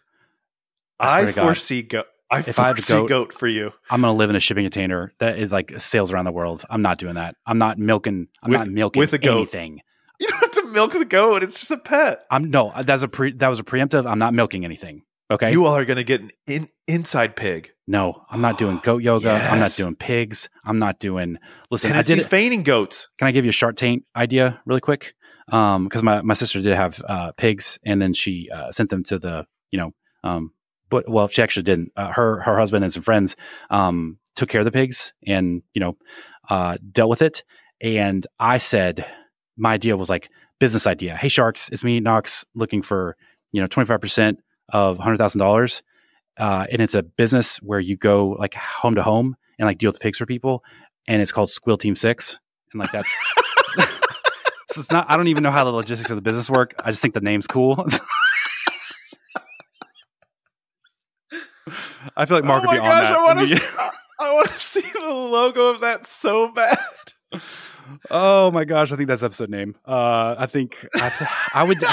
I 1.00 1.22
I, 1.22 1.32
foresee 1.32 1.82
goat. 1.84 2.06
I 2.30 2.40
If 2.40 2.60
I 2.60 2.68
have 2.68 2.78
a 2.78 2.82
foresee 2.82 2.94
goat- 2.94 3.10
goat 3.10 3.34
for 3.34 3.48
you. 3.48 3.72
I'm 3.90 4.02
going 4.02 4.14
to 4.14 4.18
live 4.18 4.30
in 4.30 4.36
a 4.36 4.40
shipping 4.40 4.66
container 4.66 5.14
that 5.20 5.38
is 5.40 5.52
like 5.52 5.74
sails 5.80 6.12
around 6.12 6.26
the 6.26 6.32
world. 6.32 6.64
I'm 6.70 6.82
not 6.82 6.98
doing 6.98 7.16
that. 7.16 7.36
I'm 7.46 7.58
not 7.58 7.78
milking. 7.78 8.28
I'm 8.44 8.52
With- 8.52 8.60
not 8.60 8.68
milking 8.68 9.00
with 9.00 9.14
a 9.14 9.18
goat. 9.18 9.38
anything. 9.38 9.82
You 10.20 10.28
don't 10.28 10.40
have 10.40 10.52
to 10.52 10.64
milk 10.68 10.94
the 10.94 11.06
goat. 11.06 11.42
It's 11.44 11.60
just 11.60 11.72
a 11.72 11.78
pet. 11.78 12.26
I'm 12.30 12.52
no. 12.52 12.72
That's 12.84 13.02
a 13.04 13.08
pre. 13.08 13.32
That 13.34 13.48
was 13.48 13.60
a 13.60 13.64
preemptive. 13.64 14.06
I'm 14.10 14.20
not 14.20 14.34
milking 14.34 14.66
anything. 14.66 15.02
Okay. 15.32 15.52
You 15.52 15.66
all 15.66 15.76
are 15.78 15.86
going 15.86 15.98
to 15.98 16.04
get 16.04 16.20
an 16.20 16.32
in, 16.46 16.70
inside 16.88 17.38
pig. 17.38 17.72
no, 17.88 18.26
I'm 18.30 18.42
not 18.42 18.58
doing 18.58 18.82
goat 18.84 19.02
yoga. 19.02 19.32
I'm 19.32 19.60
not 19.60 19.72
doing 19.72 19.96
pigs. 19.96 20.50
I'm 20.66 20.78
not 20.78 21.00
doing. 21.00 21.38
Listen, 21.70 21.92
I 21.92 21.94
Tennessee 21.94 22.16
did 22.16 22.26
feigning 22.26 22.64
goats. 22.64 23.08
Can 23.18 23.30
I 23.30 23.32
give 23.32 23.46
you 23.46 23.50
a 23.50 23.54
Shark 23.54 23.78
Tank 23.78 24.04
idea 24.14 24.60
really 24.66 24.82
quick? 24.82 25.14
Um, 25.50 25.86
because 25.86 26.04
my, 26.04 26.22
my 26.22 26.34
sister 26.34 26.62
did 26.62 26.76
have 26.76 27.02
uh, 27.08 27.32
pigs, 27.38 27.80
and 27.86 28.02
then 28.02 28.14
she 28.14 28.50
uh, 28.54 28.72
sent 28.72 28.90
them 28.90 29.04
to 29.06 29.20
the 29.20 29.46
you 29.72 29.80
know, 29.80 29.92
um, 30.24 30.52
but 30.90 31.10
well, 31.10 31.30
she 31.30 31.42
actually 31.42 31.64
didn't. 31.64 31.94
Uh, 31.96 32.12
her 32.12 32.42
her 32.42 32.60
husband 32.60 32.84
and 32.84 32.92
some 32.92 33.04
friends 33.04 33.36
um 33.70 34.18
took 34.36 34.50
care 34.50 34.62
of 34.62 34.66
the 34.66 34.72
pigs 34.72 35.14
and 35.26 35.62
you 35.74 35.80
know 35.80 35.98
uh 36.50 36.78
dealt 36.92 37.10
with 37.10 37.22
it. 37.22 37.44
And 37.82 38.28
I 38.40 38.58
said 38.58 39.06
my 39.58 39.74
idea 39.74 39.96
was 39.96 40.10
like 40.10 40.30
business 40.60 40.88
idea. 40.88 41.16
Hey 41.16 41.30
sharks, 41.30 41.70
it's 41.70 41.84
me 41.84 42.02
Knox 42.02 42.46
looking 42.54 42.82
for 42.82 43.16
you 43.52 43.62
know 43.62 43.68
twenty 43.68 43.88
five 43.88 44.02
percent 44.02 44.40
of 44.72 44.98
hundred 44.98 45.18
thousand 45.18 45.40
dollars. 45.40 45.84
Uh, 46.38 46.66
and 46.72 46.82
it's 46.82 46.96
a 46.96 47.04
business 47.04 47.58
where 47.58 47.80
you 47.80 47.98
go 47.98 48.30
like 48.30 48.54
home 48.54 48.96
to 48.96 49.04
home 49.04 49.36
and 49.60 49.68
like 49.68 49.78
deal 49.78 49.90
with 49.90 49.96
the 49.96 50.04
pigs 50.04 50.18
for 50.18 50.26
people, 50.26 50.64
and 51.08 51.22
it's 51.22 51.32
called 51.32 51.50
Squeal 51.50 51.78
Team 51.78 51.96
Six, 51.96 52.40
and 52.74 52.80
like 52.80 52.92
that's 52.92 53.12
so 54.72 54.80
it's 54.82 54.92
not. 54.92 55.06
I 55.10 55.18
don't 55.18 55.28
even 55.28 55.44
know 55.44 55.52
how 55.52 55.64
the 55.66 55.72
logistics 55.72 56.10
of 56.10 56.16
the 56.16 56.22
business 56.22 56.50
work. 56.50 56.74
I 56.84 56.92
just 56.92 57.02
think 57.02 57.14
the 57.14 57.22
name's 57.22 57.48
cool. 57.48 57.86
I 62.18 62.26
feel 62.26 62.38
like 62.38 62.46
Mark 62.46 62.64
oh 62.64 62.68
would 62.68 62.74
be 62.74 62.80
my 62.80 62.90
on 62.90 63.02
gosh, 63.02 63.10
that. 63.10 63.18
I 63.18 63.24
want 63.24 63.48
to. 63.48 63.92
I 64.20 64.34
want 64.34 64.50
to 64.50 64.60
see 64.60 64.82
the 64.82 65.00
logo 65.14 65.68
of 65.68 65.82
that 65.82 66.06
so 66.06 66.52
bad. 66.52 66.78
oh 68.10 68.52
my 68.52 68.66
gosh, 68.66 68.92
I 68.92 68.96
think 68.96 69.08
that's 69.08 69.24
episode 69.24 69.50
name. 69.50 69.76
Uh, 69.88 70.36
I 70.38 70.48
think 70.48 70.88
I, 70.96 71.10
th- 71.10 71.30
I 71.54 71.64
would. 71.64 71.84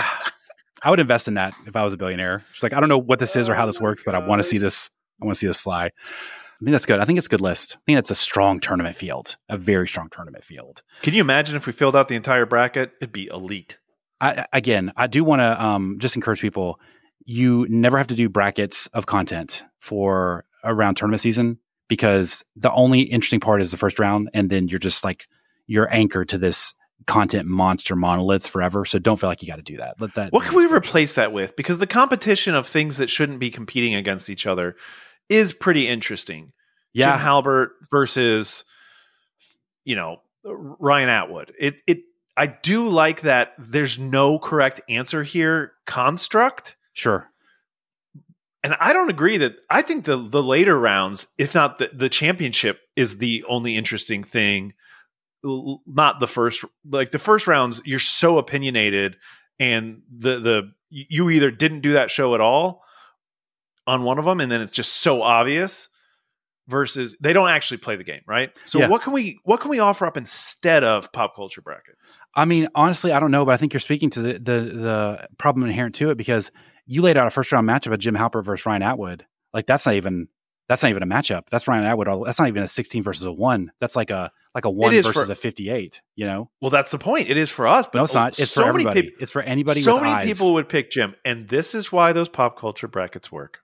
I 0.83 0.91
would 0.91 1.01
invest 1.01 1.29
in 1.29 1.35
that 1.35 1.55
if 1.67 1.77
I 1.77 1.85
was 1.85 1.93
a 1.93 1.97
billionaire. 1.97 2.45
It's 2.53 2.63
like 2.63 2.73
I 2.73 2.81
don't 2.81 2.89
know 2.89 2.99
what 2.99 3.19
this 3.19 3.37
is 3.37 3.49
or 3.49 3.55
how 3.55 3.67
this 3.67 3.81
works, 3.81 4.03
but 4.05 4.15
I 4.15 4.19
want 4.19 4.41
to 4.41 4.45
see 4.45 4.59
this. 4.59 4.91
I 5.21 5.25
want 5.25 5.37
to 5.37 5.39
see 5.41 5.47
this 5.47 5.59
fly. 5.59 5.87
I 5.87 6.65
think 6.65 6.73
that's 6.73 6.87
good. 6.87 6.99
I 6.99 7.05
think 7.05 7.19
it's 7.19 7.27
a 7.29 7.31
good 7.31 7.41
list. 7.41 7.77
I 7.77 7.81
think 7.87 7.97
that's 7.99 8.11
a 8.11 8.17
strong 8.17 8.59
tournament 8.59 8.97
field, 8.97 9.37
a 9.49 9.57
very 9.57 9.87
strong 9.87 10.09
tournament 10.11 10.45
field. 10.45 10.83
Can 11.03 11.15
you 11.15 11.21
imagine 11.21 11.57
if 11.57 11.67
we 11.67 11.73
filled 11.73 11.95
out 11.95 12.09
the 12.09 12.17
entire 12.17 12.47
bracket? 12.47 12.93
It'd 13.01 13.13
be 13.13 13.29
elite. 13.29 13.79
I, 14.21 14.47
again, 14.53 14.93
I 14.97 15.07
do 15.07 15.23
want 15.23 15.41
to 15.41 15.65
um, 15.65 15.99
just 16.01 16.17
encourage 16.17 16.41
people. 16.41 16.81
You 17.25 17.67
never 17.69 17.97
have 17.97 18.09
to 18.09 18.17
do 18.17 18.29
brackets 18.29 18.89
of 18.89 19.07
content 19.07 19.63
for 19.79 20.45
around 20.65 20.97
tournament 20.97 21.21
season 21.21 21.59
because 21.89 22.45
the 22.57 22.73
only 22.73 23.03
interesting 23.03 23.41
part 23.41 23.63
is 23.63 23.71
the 23.71 23.77
first 23.77 24.01
round, 24.01 24.29
and 24.35 24.51
then 24.51 24.67
you're 24.67 24.81
just 24.81 25.05
like 25.05 25.27
you're 25.67 25.93
anchored 25.95 26.31
to 26.31 26.39
this 26.39 26.75
content 27.09 27.49
monster 27.49 27.97
monolith 27.97 28.47
forever. 28.47 28.85
So 28.85 28.99
don't 28.99 29.19
feel 29.19 29.31
like 29.31 29.43
you 29.43 29.49
got 29.49 29.57
to 29.57 29.63
do 29.63 29.79
that. 29.79 29.97
Let 29.99 30.15
that. 30.15 30.33
What 30.33 30.45
can 30.45 30.55
we 30.55 30.67
replace 30.67 31.15
that 31.15 31.33
with? 31.33 31.57
Because 31.57 31.79
the 31.79 31.87
competition 31.87 32.55
of 32.55 32.67
things 32.67 32.99
that 32.99 33.11
shouldn't 33.11 33.41
be 33.41 33.51
competing 33.51 33.95
against 33.95 34.31
each 34.31 34.47
other 34.47 34.77
is 35.29 35.53
pretty 35.53 35.89
interesting. 35.89 36.53
Yeah, 36.93 37.17
Jim 37.17 37.27
Halpert 37.27 37.69
versus 37.91 38.65
you 39.85 39.97
know 39.97 40.21
uh, 40.47 40.55
Ryan 40.55 41.09
Atwood. 41.09 41.53
It 41.59 41.81
it 41.87 42.03
I 42.37 42.47
do 42.47 42.87
like 42.87 43.23
that. 43.23 43.55
There's 43.59 43.99
no 43.99 44.39
correct 44.39 44.81
answer 44.89 45.25
here. 45.25 45.73
Construct. 45.87 46.77
sure. 46.93 47.29
And 48.65 48.77
I 48.81 48.93
don't 48.93 49.09
agree 49.09 49.39
that 49.39 49.55
I 49.71 49.83
think 49.83 50.05
the 50.05 50.29
the 50.29 50.43
later 50.43 50.79
rounds, 50.79 51.29
if 51.39 51.55
not 51.55 51.79
the, 51.79 51.91
the 51.93 52.09
championship, 52.09 52.81
is 52.97 53.17
the 53.19 53.45
only 53.49 53.77
interesting 53.77 54.23
thing. 54.23 54.75
Not 55.45 56.21
the 56.21 56.27
first 56.29 56.65
like 56.89 57.11
the 57.13 57.19
first 57.19 57.47
rounds, 57.47 57.81
you're 57.85 58.01
so 58.01 58.39
opinionated 58.39 59.17
and 59.61 60.03
the 60.17 60.39
the 60.41 60.73
you 60.91 61.31
either 61.31 61.51
didn't 61.51 61.81
do 61.81 61.93
that 61.95 62.11
show 62.11 62.35
at 62.35 62.41
all 62.41 62.83
on 63.87 64.03
one 64.03 64.19
of 64.19 64.25
them 64.25 64.41
and 64.41 64.51
then 64.51 64.61
it's 64.61 64.73
just 64.73 64.97
so 64.97 65.23
obvious 65.23 65.89
versus 66.67 67.17
they 67.21 67.33
don't 67.33 67.49
actually 67.49 67.79
play 67.79 67.97
the 67.97 68.05
game, 68.05 68.21
right? 68.27 68.51
So 68.67 68.79
Yeah. 68.81 68.89
what 68.89 69.03
can 69.03 69.13
we 69.13 69.39
what 69.45 69.61
can 69.61 69.71
we 69.71 69.79
offer 69.79 70.07
up 70.07 70.17
instead 70.17 70.85
of 70.85 71.11
pop 71.13 71.35
culture 71.35 71.63
brackets? 71.63 72.21
I 72.35 72.45
mean, 72.45 72.69
honestly, 72.75 73.13
I 73.13 73.21
don't 73.21 73.31
know, 73.31 73.45
but 73.45 73.53
I 73.53 73.57
think 73.57 73.73
you're 73.73 73.81
speaking 73.81 74.11
to 74.11 74.21
the 74.23 74.33
the, 74.35 74.61
the 74.75 75.29
problem 75.39 75.67
inherent 75.67 75.95
to 75.97 76.11
it 76.11 76.19
because 76.19 76.51
you 76.87 77.01
laid 77.03 77.17
out 77.17 77.27
a 77.27 77.31
first 77.31 77.53
round 77.53 77.69
matchup 77.69 77.93
of 77.93 78.01
Jim 78.01 78.15
Halpert 78.15 78.45
versus 78.45 78.67
Ryan 78.67 78.83
Atwood. 78.83 79.25
Like 79.55 79.67
that's 79.67 79.87
not 79.87 79.95
even 79.95 80.29
that's 80.69 80.83
not 80.83 80.91
even 80.91 81.03
a 81.03 81.07
matchup. 81.07 81.45
That's 81.51 81.67
Ryan 81.67 81.85
Atwood. 81.87 82.09
all- 82.09 82.25
That's 82.25 82.39
not 82.39 82.49
even 82.49 82.63
a 82.63 82.69
16 82.69 83.03
versus 83.03 83.25
a 83.25 83.33
one. 83.33 83.73
That's 83.81 83.97
like 83.97 84.11
a 84.11 84.31
like 84.59 84.65
a 84.65 84.71
one 84.71 84.91
versus 84.93 85.13
for- 85.27 85.33
a 85.33 85.35
58. 85.35 86.01
You 86.17 86.27
know, 86.27 86.51
Well, 86.61 86.71
that's 86.71 86.91
the 86.91 86.99
point. 86.99 87.29
It 87.31 87.37
is 87.37 87.51
for 87.51 87.67
us, 87.67 87.87
but 87.87 87.99
no, 87.99 88.05
it's 88.05 88.15
not. 88.15 88.39
It's 88.39 88.53
so 88.53 88.63
for 88.65 88.73
many 88.73 88.87
everybody. 88.89 89.15
it's 89.21 89.31
for 89.33 89.43
anybody. 89.43 89.81
so 89.81 89.99
many 90.01 90.13
eyes. 90.13 90.27
people 90.27 90.55
would 90.55 90.69
pick 90.69 90.91
Jim, 90.91 91.15
and 91.25 91.49
this 91.49 91.75
is 91.75 91.91
why 91.93 92.13
those 92.13 92.29
pop 92.29 92.59
culture 92.59 92.89
brackets 92.89 93.31
work. 93.33 93.59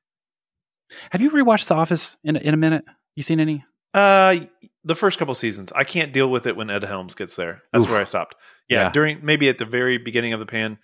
Have 1.11 1.21
you 1.21 1.31
rewatched 1.31 1.67
The 1.67 1.75
Office 1.75 2.17
in 2.25 2.37
a, 2.37 2.41
in 2.41 2.55
a 2.55 2.57
minute? 2.57 2.85
You 3.17 3.23
seen 3.23 3.41
any? 3.41 3.65
Uh, 3.95 4.37
the 4.85 4.95
first 4.95 5.19
couple 5.19 5.35
seasons, 5.35 5.73
I 5.75 5.85
can't 5.85 6.13
deal 6.13 6.29
with 6.29 6.47
it 6.47 6.57
when 6.57 6.69
Ed 6.71 6.83
Helms 6.85 7.15
gets 7.15 7.37
there. 7.37 7.63
That's 7.73 7.85
Oof. 7.85 7.91
where 7.91 8.01
I 8.01 8.05
stopped. 8.05 8.35
Yeah, 8.69 8.85
Yeah. 8.87 8.91
during 8.93 9.25
maybe 9.25 9.49
at 9.49 9.59
the 9.59 9.65
very 9.65 9.99
beginning 9.99 10.33
of 10.33 10.41
the 10.41 10.47
pan 10.47 10.79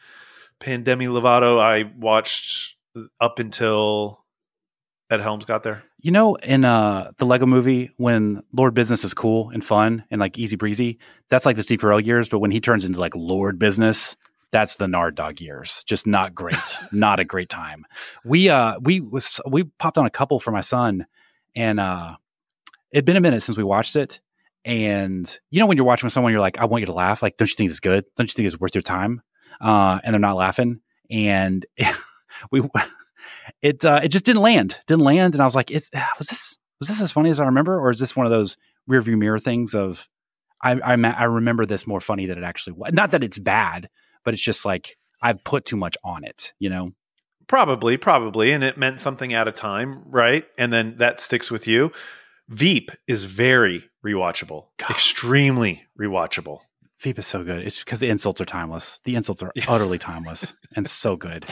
pandemic 0.61 1.09
Lovato, 1.09 1.61
I 1.61 1.91
watched 1.99 2.77
up 3.21 3.39
until 3.39 4.25
Ed 5.11 5.21
Helms 5.21 5.45
got 5.45 5.63
there. 5.63 5.83
You 6.03 6.11
know, 6.11 6.35
in 6.37 6.65
uh, 6.65 7.13
the 7.19 7.27
Lego 7.27 7.47
Movie, 7.47 7.91
when 7.99 8.43
Lord 8.53 8.75
Business 8.75 9.05
is 9.05 9.13
cool 9.13 9.51
and 9.51 9.65
fun 9.65 10.05
and 10.11 10.19
like 10.21 10.39
easy 10.39 10.57
breezy, 10.57 10.99
that's 11.29 11.45
like 11.45 11.57
the 11.57 11.63
Steve 11.63 11.81
Carell 11.81 12.05
years. 12.05 12.29
But 12.29 12.39
when 12.39 12.51
he 12.51 12.61
turns 12.61 12.85
into 12.85 12.99
like 12.99 13.15
Lord 13.15 13.59
Business, 13.59 14.17
that's 14.51 14.77
the 14.77 14.89
Nard 14.89 15.15
Dog 15.15 15.41
years. 15.41 15.85
Just 15.87 16.07
not 16.07 16.35
great. 16.35 16.57
not 16.93 17.21
a 17.21 17.25
great 17.25 17.49
time. 17.49 17.87
We 18.25 18.49
uh 18.49 18.79
we 18.81 19.01
was 19.01 19.41
we 19.47 19.65
popped 19.65 19.99
on 19.99 20.07
a 20.07 20.11
couple 20.11 20.41
for 20.41 20.51
my 20.51 20.63
son, 20.63 21.07
and 21.55 21.79
uh 21.79 22.17
it'd 22.93 23.05
been 23.05 23.17
a 23.17 23.21
minute 23.21 23.43
since 23.43 23.59
we 23.59 23.65
watched 23.65 23.97
it. 23.97 24.21
And 24.65 25.39
you 25.51 25.61
know, 25.61 25.67
when 25.67 25.77
you're 25.77 25.87
watching 25.87 26.07
with 26.07 26.13
someone, 26.13 26.33
you're 26.33 26.41
like, 26.41 26.59
I 26.59 26.65
want 26.65 26.83
you 26.83 26.87
to 26.87 26.93
laugh. 26.93 27.23
Like, 27.23 27.37
don't 27.37 27.49
you 27.49 27.57
think 27.57 27.71
it's 27.71 27.81
good? 27.81 28.05
Don't 28.17 28.31
you 28.31 28.35
think 28.35 28.47
it's 28.47 28.61
worth 28.61 28.75
your 28.75 28.83
time? 28.83 29.23
Uh, 29.61 30.01
and 30.03 30.15
they're 30.15 30.21
not 30.21 30.37
laughing. 30.37 30.81
And 31.11 31.65
we 32.51 32.63
it 33.63 33.85
uh, 33.85 34.01
it 34.03 34.09
just 34.09 34.25
didn't 34.25 34.43
land, 34.43 34.77
didn't 34.87 35.05
land, 35.05 35.35
and 35.35 35.43
I 35.43 35.45
was 35.45 35.55
like, 35.55 35.71
"Is 35.71 35.91
was 36.19 36.27
this 36.29 36.57
was 36.79 36.89
this 36.89 37.01
as 37.01 37.11
funny 37.13 37.31
as 37.31 37.41
I 37.41 37.45
remember, 37.47 37.79
or 37.79 37.91
is 37.91 37.99
this 37.99 38.15
one 38.17 38.27
of 38.27 38.33
those 38.33 38.57
rearview 38.89 39.17
mirror 39.19 39.39
things 39.39 39.75
of 39.75 40.09
I 40.63 40.73
I, 40.73 40.93
I 40.95 41.25
remember 41.25 41.67
this 41.67 41.87
more 41.87 42.01
funny 42.01 42.27
than 42.27 42.39
it 42.39 42.45
actually 42.45 42.75
was? 42.75 42.93
Not 42.93 43.11
that 43.13 43.23
it's 43.25 43.39
bad, 43.39 43.89
but 44.25 44.35
it's 44.35 44.43
just 44.43 44.65
like 44.65 44.97
I've 45.23 45.43
put 45.45 45.65
too 45.67 45.77
much 45.77 45.97
on 46.03 46.25
it, 46.25 46.53
you 46.59 46.71
know? 46.71 46.93
Probably, 47.47 47.97
probably, 47.97 48.53
and 48.53 48.63
it 48.65 48.79
meant 48.79 49.01
something 49.01 49.35
at 49.35 49.49
a 49.49 49.53
time, 49.53 50.03
right? 50.07 50.47
And 50.57 50.73
then 50.73 50.97
that 50.99 51.21
sticks 51.21 51.51
with 51.51 51.67
you. 51.67 51.91
Veep 52.49 52.91
is 53.07 53.25
very 53.25 53.85
rewatchable, 54.07 54.67
extremely 54.89 55.83
rewatchable. 56.01 56.61
Veep 57.01 57.19
is 57.19 57.27
so 57.27 57.43
good. 57.43 57.67
It's 57.67 57.81
because 57.81 57.99
the 58.01 58.09
insults 58.09 58.41
are 58.41 58.45
timeless. 58.47 59.01
The 59.05 59.15
insults 59.17 59.43
are 59.43 59.51
Yes. 59.55 59.67
utterly 59.69 59.99
timeless 59.99 60.55
and 60.77 60.87
so 60.89 61.17
good. 61.17 61.45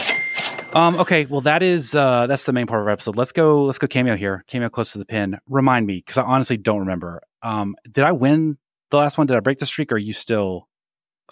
Um, 0.75 0.97
okay, 1.01 1.25
well 1.27 1.41
that 1.43 1.63
is 1.63 1.95
uh, 1.95 2.27
that's 2.27 2.45
the 2.45 2.53
main 2.53 2.67
part 2.67 2.81
of 2.83 2.87
our 2.87 2.93
episode. 2.93 3.17
Let's 3.17 3.33
go. 3.33 3.65
Let's 3.65 3.79
go 3.79 3.87
cameo 3.87 4.17
here. 4.17 4.45
Cameo 4.49 4.69
close 4.69 4.93
to 4.93 4.99
the 4.99 5.07
pin. 5.07 5.39
Remind 5.49 5.87
me 5.87 5.97
because 5.97 6.19
I 6.19 6.23
honestly 6.23 6.57
don't 6.57 6.81
remember. 6.81 7.23
Um, 7.43 7.75
did 7.91 8.05
I 8.05 8.13
win 8.13 8.59
the 8.91 8.99
last 8.99 9.17
one? 9.19 9.27
Did 9.27 9.37
I 9.37 9.41
break 9.41 9.59
the 9.59 9.67
streak? 9.67 9.91
Or 9.93 9.95
are 9.95 9.99
you 9.99 10.13
still? 10.13 10.69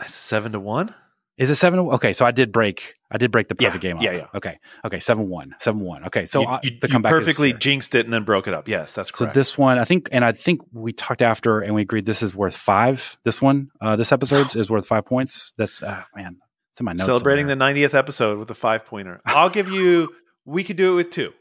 Seven 0.07 0.53
to 0.53 0.61
one. 0.61 0.95
Is 1.39 1.51
it 1.51 1.57
seven? 1.57 1.79
Okay, 1.79 2.15
so 2.15 2.25
I 2.25 2.31
did 2.31 2.51
break. 2.51 2.95
I 3.11 3.19
did 3.19 3.31
break 3.31 3.49
the 3.49 3.57
Yeah, 3.61 3.69
perfect 3.69 3.83
game. 3.83 3.99
Up. 3.99 4.03
yeah, 4.03 4.13
yeah. 4.13 4.27
Okay, 4.35 4.59
okay, 4.87 5.01
seven 5.01 5.29
one, 5.29 5.55
seven 5.61 5.83
one. 5.83 6.05
Okay, 6.07 6.25
so 6.25 6.41
you, 6.41 6.49
you- 6.63 6.79
the 6.81 6.89
you 6.89 7.01
perfectly 7.03 7.53
jinxed 7.53 7.95
it 7.95 8.07
and 8.07 8.13
then 8.13 8.25
broke 8.25 8.49
it 8.49 8.55
up. 8.55 8.69
Yes, 8.69 8.95
that's 8.95 9.11
So 9.15 9.27
this 9.27 9.59
one, 9.59 9.79
I 9.79 9.85
think, 9.85 10.09
and 10.13 10.25
I 10.25 10.33
think 10.33 10.63
we 10.73 10.95
talked 10.95 11.21
after, 11.21 11.61
and 11.61 11.75
we 11.75 11.83
agreed 11.83 12.07
this 12.07 12.23
is 12.23 12.35
worth 12.35 12.57
five. 12.57 13.19
This 13.25 13.43
one, 13.43 13.69
uh, 13.83 13.97
this 13.97 14.13
episode 14.13 14.57
is 14.57 14.71
worth 14.71 14.87
five 14.87 15.05
points. 15.05 15.53
That's 15.59 15.83
uh, 15.83 16.05
man, 16.17 16.39
it's 16.77 16.81
in 16.83 16.85
my 16.85 16.93
notes. 16.93 17.07
Celebrating 17.07 17.49
somewhere. 17.49 17.73
the 17.73 17.81
90th 17.87 17.95
episode 17.95 18.39
with 18.39 18.51
a 18.51 18.55
five 18.55 18.85
pointer. 18.85 19.23
I'll 19.25 19.49
give 19.49 19.71
you. 19.71 20.15
We 20.45 20.63
could 20.63 20.77
do 20.77 20.93
it 20.93 20.97
with 20.97 21.11
two. 21.11 21.33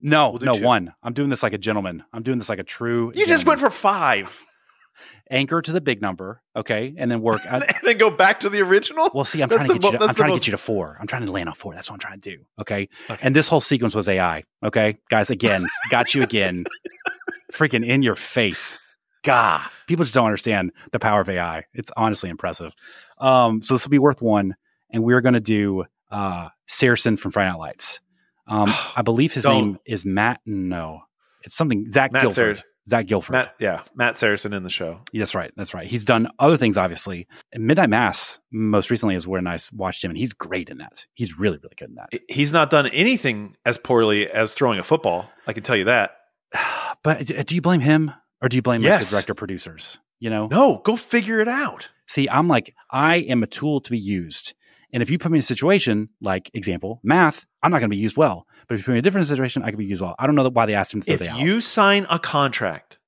no, 0.00 0.30
we'll 0.30 0.38
no 0.42 0.52
two. 0.54 0.62
one. 0.64 0.94
I'm 1.02 1.12
doing 1.12 1.28
this 1.28 1.42
like 1.42 1.52
a 1.54 1.58
gentleman. 1.58 2.04
I'm 2.12 2.22
doing 2.22 2.38
this 2.38 2.48
like 2.48 2.60
a 2.60 2.62
true. 2.64 3.10
You 3.16 3.26
just 3.26 3.46
went 3.46 3.58
for 3.58 3.68
five, 3.68 4.40
anchor 5.30 5.60
to 5.60 5.72
the 5.72 5.80
big 5.80 6.00
number, 6.00 6.40
okay, 6.54 6.94
and 6.96 7.10
then 7.10 7.20
work. 7.20 7.40
I, 7.50 7.56
and 7.56 7.74
then 7.82 7.98
go 7.98 8.10
back 8.10 8.38
to 8.40 8.48
the 8.48 8.60
original. 8.62 9.10
well, 9.12 9.24
see, 9.24 9.42
I'm 9.42 9.48
That's 9.48 9.66
trying 9.66 9.80
to 9.80 9.82
get 9.82 9.92
you. 9.92 9.98
To, 9.98 10.04
I'm 10.04 10.14
trying 10.14 10.30
to 10.30 10.36
get 10.36 10.46
you 10.46 10.52
to 10.52 10.58
four. 10.58 10.96
I'm 11.00 11.08
trying 11.08 11.26
to 11.26 11.32
land 11.32 11.48
on 11.48 11.56
four. 11.56 11.74
That's 11.74 11.90
what 11.90 11.94
I'm 11.94 12.00
trying 12.00 12.20
to 12.20 12.36
do. 12.36 12.44
Okay, 12.60 12.88
Okay. 13.10 13.20
and 13.26 13.34
this 13.34 13.48
whole 13.48 13.60
sequence 13.60 13.96
was 13.96 14.08
AI. 14.08 14.44
Okay, 14.64 14.98
guys, 15.10 15.30
again, 15.30 15.66
got 15.90 16.14
you 16.14 16.22
again. 16.22 16.64
Freaking 17.52 17.84
in 17.84 18.02
your 18.02 18.14
face. 18.14 18.78
God, 19.22 19.68
people 19.86 20.04
just 20.04 20.14
don't 20.14 20.24
understand 20.24 20.72
the 20.92 20.98
power 20.98 21.20
of 21.20 21.28
AI. 21.28 21.64
It's 21.74 21.90
honestly 21.96 22.30
impressive. 22.30 22.72
Um, 23.20 23.62
so 23.62 23.74
this 23.74 23.84
will 23.84 23.90
be 23.90 23.98
worth 23.98 24.22
one, 24.22 24.56
and 24.90 25.04
we're 25.04 25.20
going 25.20 25.34
to 25.34 25.40
do 25.40 25.84
uh, 26.10 26.48
Saracen 26.66 27.16
from 27.16 27.32
Friday 27.32 27.50
Night 27.50 27.58
Lights. 27.58 28.00
Um, 28.46 28.72
I 28.96 29.02
believe 29.02 29.32
his 29.32 29.44
Don't. 29.44 29.54
name 29.54 29.78
is 29.86 30.04
Matt. 30.04 30.40
No, 30.46 31.00
it's 31.42 31.56
something 31.56 31.90
Zach 31.90 32.12
Matt 32.12 32.22
Gilford. 32.22 32.34
Saracen. 32.34 32.64
Zach 32.88 33.06
Gilford. 33.06 33.32
Matt, 33.34 33.54
yeah, 33.60 33.82
Matt 33.94 34.16
Saracen 34.16 34.52
in 34.52 34.64
the 34.64 34.70
show. 34.70 35.00
That's 35.12 35.34
right. 35.34 35.52
That's 35.56 35.74
right. 35.74 35.86
He's 35.86 36.04
done 36.04 36.28
other 36.40 36.56
things, 36.56 36.76
obviously. 36.76 37.28
Midnight 37.54 37.90
Mass, 37.90 38.40
most 38.50 38.90
recently, 38.90 39.14
is 39.14 39.28
where 39.28 39.40
I 39.46 39.58
watched 39.72 40.02
him, 40.02 40.10
and 40.10 40.18
he's 40.18 40.32
great 40.32 40.70
in 40.70 40.78
that. 40.78 41.06
He's 41.14 41.38
really, 41.38 41.58
really 41.58 41.74
good 41.78 41.90
in 41.90 41.96
that. 41.96 42.08
He's 42.28 42.52
not 42.52 42.70
done 42.70 42.86
anything 42.88 43.54
as 43.64 43.78
poorly 43.78 44.28
as 44.28 44.54
throwing 44.54 44.80
a 44.80 44.82
football. 44.82 45.30
I 45.46 45.52
can 45.52 45.62
tell 45.62 45.76
you 45.76 45.84
that. 45.84 46.12
But 47.02 47.24
do 47.46 47.54
you 47.54 47.62
blame 47.62 47.80
him, 47.80 48.12
or 48.42 48.50
do 48.50 48.56
you 48.56 48.62
blame 48.62 48.82
like, 48.82 49.00
the 49.00 49.06
director 49.10 49.32
producers? 49.34 49.98
You 50.18 50.28
know, 50.28 50.48
No, 50.48 50.82
go 50.84 50.96
figure 50.96 51.40
it 51.40 51.48
out. 51.48 51.88
See, 52.10 52.28
I'm 52.28 52.48
like, 52.48 52.74
I 52.90 53.18
am 53.18 53.44
a 53.44 53.46
tool 53.46 53.80
to 53.82 53.90
be 53.92 53.98
used. 53.98 54.54
And 54.92 55.00
if 55.00 55.10
you 55.10 55.16
put 55.16 55.30
me 55.30 55.38
in 55.38 55.40
a 55.40 55.44
situation, 55.44 56.08
like 56.20 56.50
example, 56.54 56.98
math, 57.04 57.46
I'm 57.62 57.70
not 57.70 57.78
going 57.78 57.88
to 57.88 57.94
be 57.94 58.02
used 58.02 58.16
well. 58.16 58.48
But 58.66 58.74
if 58.74 58.80
you 58.80 58.84
put 58.86 58.90
me 58.90 58.98
in 58.98 58.98
a 58.98 59.02
different 59.02 59.28
situation, 59.28 59.62
I 59.62 59.70
can 59.70 59.78
be 59.78 59.84
used 59.84 60.02
well. 60.02 60.16
I 60.18 60.26
don't 60.26 60.34
know 60.34 60.48
why 60.48 60.66
they 60.66 60.74
asked 60.74 60.92
him 60.92 61.02
to 61.02 61.16
throw 61.16 61.26
If 61.28 61.36
you 61.36 61.60
sign 61.60 62.08
a 62.10 62.18
contract 62.18 62.98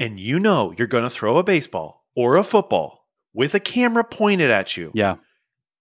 and 0.00 0.18
you 0.18 0.40
know 0.40 0.74
you're 0.76 0.88
going 0.88 1.04
to 1.04 1.10
throw 1.10 1.38
a 1.38 1.44
baseball 1.44 2.04
or 2.16 2.34
a 2.34 2.42
football 2.42 3.06
with 3.32 3.54
a 3.54 3.60
camera 3.60 4.02
pointed 4.02 4.50
at 4.50 4.76
you, 4.76 4.90
yeah, 4.92 5.18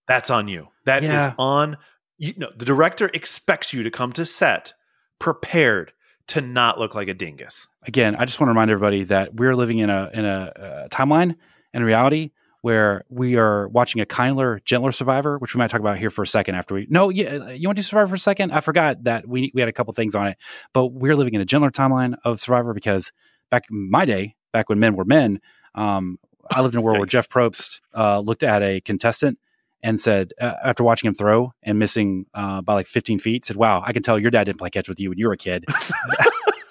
that's 0.08 0.30
on 0.30 0.48
you. 0.48 0.68
That 0.86 1.04
is 1.04 1.10
Yeah. 1.10 1.34
on 1.40 1.78
you 2.20 2.36
know 2.38 2.52
the 2.56 2.66
director 2.66 3.10
expects 3.12 3.74
you 3.74 3.82
to 3.82 3.90
come 3.90 4.14
to 4.14 4.26
set 4.26 4.76
prepared 5.18 5.94
to 6.28 6.42
not 6.42 6.78
look 6.78 6.94
like 6.94 7.08
a 7.08 7.16
dingus. 7.16 7.68
again, 7.88 8.16
I 8.16 8.26
just 8.26 8.40
want 8.40 8.50
to 8.50 8.52
remind 8.52 8.70
everybody 8.70 9.04
that 9.06 9.34
we're 9.34 9.56
living 9.56 9.80
in 9.80 9.90
a 9.90 10.12
in 10.14 10.26
a, 10.26 10.40
uh 10.56 10.88
timeline 10.90 11.38
and 11.74 11.84
reality 11.84 12.30
where 12.68 13.06
we 13.08 13.38
are 13.38 13.70
watching 13.70 14.02
a 14.02 14.06
kinder, 14.06 14.60
gentler 14.66 14.92
Survivor, 14.92 15.38
which 15.38 15.56
we 15.56 15.58
might 15.58 15.70
talk 15.70 15.80
about 15.80 15.98
here 15.98 16.10
for 16.10 16.22
a 16.22 16.28
second. 16.28 16.56
After 16.56 16.74
we, 16.76 16.86
no, 16.90 17.08
yeah, 17.08 17.52
you 17.52 17.66
want 17.66 17.78
to 17.78 17.82
do 17.82 17.84
Survivor 17.84 18.10
for 18.10 18.16
a 18.16 18.20
second? 18.20 18.52
I 18.52 18.60
forgot 18.60 19.06
that 19.06 19.26
we 19.26 19.54
we 19.54 19.62
had 19.62 19.70
a 19.70 19.72
couple 19.72 19.94
things 19.94 20.16
on 20.16 20.28
it, 20.28 20.38
but 20.74 20.88
we're 20.88 21.16
living 21.16 21.34
in 21.34 21.40
a 21.40 21.46
gentler 21.46 21.72
timeline 21.72 22.18
of 22.26 22.42
Survivor 22.42 22.74
because 22.74 23.14
back 23.50 23.64
in 23.72 23.90
my 23.90 24.04
day, 24.04 24.36
back 24.52 24.68
when 24.68 24.80
men 24.80 24.98
were 24.98 25.06
men, 25.06 25.40
um, 25.76 26.20
I 26.52 26.60
lived 26.60 26.76
in 26.76 26.80
a 26.80 26.82
world 26.82 26.98
where 26.98 27.06
Jeff 27.08 27.30
Probst 27.30 27.80
uh, 27.96 28.20
looked 28.20 28.44
at 28.44 28.62
a 28.62 28.82
contestant 28.82 29.40
and 29.82 29.98
said, 29.98 30.34
uh, 30.42 30.56
after 30.62 30.84
watching 30.84 31.08
him 31.08 31.14
throw 31.14 31.54
and 31.64 31.80
missing 31.80 32.26
uh, 32.34 32.60
by 32.60 32.74
like 32.74 32.88
15 32.88 33.20
feet, 33.20 33.46
said, 33.46 33.56
"Wow, 33.56 33.82
I 33.86 33.94
can 33.94 34.04
tell 34.04 34.20
your 34.20 34.30
dad 34.30 34.44
didn't 34.44 34.60
play 34.60 34.72
catch 34.72 34.90
with 34.90 35.00
you 35.00 35.08
when 35.08 35.18
you 35.18 35.28
were 35.28 35.34
a 35.34 35.38
kid." 35.38 35.64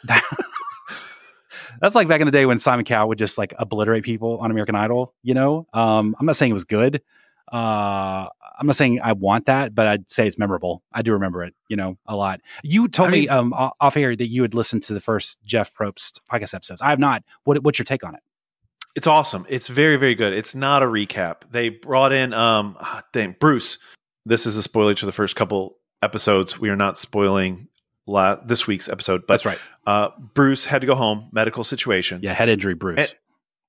That- 0.05 0.23
That's 1.81 1.95
like 1.95 2.09
back 2.09 2.21
in 2.21 2.27
the 2.27 2.33
day 2.33 2.47
when 2.47 2.59
Simon 2.59 2.85
Cowell 2.85 3.09
would 3.09 3.19
just 3.19 3.39
like 3.39 3.55
obliterate 3.59 4.05
people 4.05 4.39
on 4.39 4.51
American 4.51 4.75
Idol. 4.75 5.15
You 5.23 5.35
know, 5.35 5.67
um, 5.73 6.17
I'm 6.19 6.27
not 6.27 6.37
saying 6.37 6.51
it 6.51 6.55
was 6.55 6.65
good. 6.65 7.03
Uh, 7.53 8.27
I'm 8.59 8.67
not 8.67 8.77
saying 8.77 9.01
I 9.03 9.13
want 9.13 9.47
that, 9.47 9.75
but 9.75 9.87
I'd 9.87 10.11
say 10.11 10.27
it's 10.27 10.39
memorable. 10.39 10.83
I 10.93 11.03
do 11.03 11.13
remember 11.13 11.45
it, 11.45 11.55
you 11.69 11.77
know, 11.77 11.97
a 12.07 12.17
lot. 12.17 12.41
You 12.63 12.89
told 12.89 13.11
I 13.11 13.13
me 13.13 13.21
mean- 13.21 13.31
um, 13.31 13.53
off 13.55 13.97
air 13.97 14.17
that 14.17 14.29
you 14.29 14.43
had 14.43 14.55
listened 14.55 14.83
to 14.85 14.95
the 14.95 15.01
first 15.01 15.39
Jeff 15.45 15.73
Probst 15.75 16.21
podcast 16.33 16.55
episodes. 16.55 16.81
I 16.81 16.91
have 16.91 16.99
not. 16.99 17.23
What, 17.45 17.63
what's 17.63 17.79
your 17.79 17.85
take 17.85 18.03
on 18.03 18.15
it? 18.15 18.21
It's 18.97 19.07
awesome. 19.07 19.45
It's 19.49 19.69
very, 19.69 19.97
very 19.99 20.15
good. 20.15 20.33
It's 20.33 20.55
not 20.55 20.83
a 20.83 20.87
recap. 20.87 21.43
They 21.51 21.69
brought 21.69 22.13
in 22.13 22.33
um 22.33 22.77
ah, 22.81 23.03
dang, 23.13 23.37
Bruce. 23.39 23.79
This 24.25 24.47
is 24.47 24.57
a 24.57 24.63
spoiler 24.63 24.95
to 24.95 25.07
the 25.07 25.13
first 25.13 25.37
couple 25.37 25.77
episodes. 26.03 26.59
We 26.59 26.71
are 26.71 26.77
not 26.77 26.97
spoiling 26.97 27.69
la- 28.07 28.37
this 28.45 28.67
week's 28.67 28.89
episode, 28.89 29.23
but 29.27 29.35
That's 29.35 29.47
right. 29.47 29.59
uh, 29.87 30.11
Bruce 30.35 30.65
had 30.65 30.81
to 30.81 30.87
go 30.87 30.95
home, 30.95 31.29
medical 31.33 31.65
situation. 31.65 32.21
Yeah, 32.23 32.35
head 32.35 32.49
injury, 32.49 32.75
Bruce. 32.75 32.99
And, 32.99 33.15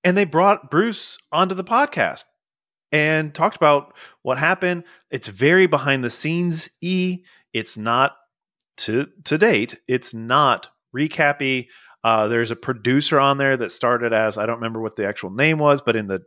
and 0.04 0.18
they 0.18 0.26
brought 0.26 0.72
Bruce 0.72 1.18
onto 1.32 1.56
the 1.56 1.64
podcast 1.64 2.26
and 2.92 3.34
talked 3.34 3.58
about 3.58 3.94
what 4.22 4.38
happened. 4.38 4.84
It's 5.12 5.28
very 5.28 5.68
behind 5.68 6.04
the 6.04 6.10
scenes 6.10 6.70
e. 6.82 7.24
It's 7.54 7.78
not 7.78 8.16
to 8.78 9.08
to 9.26 9.38
date. 9.38 9.76
It's 9.88 10.14
not 10.14 10.70
recappy. 10.96 11.68
Uh, 12.04 12.28
there's 12.28 12.52
a 12.52 12.56
producer 12.56 13.20
on 13.20 13.38
there 13.38 13.58
that 13.58 13.72
started 13.72 14.14
as 14.14 14.38
I 14.38 14.46
don't 14.46 14.58
remember 14.58 14.80
what 14.82 14.96
the 14.96 15.08
actual 15.08 15.32
name 15.32 15.58
was, 15.60 15.82
but 15.82 15.96
in 15.96 16.08
the 16.08 16.22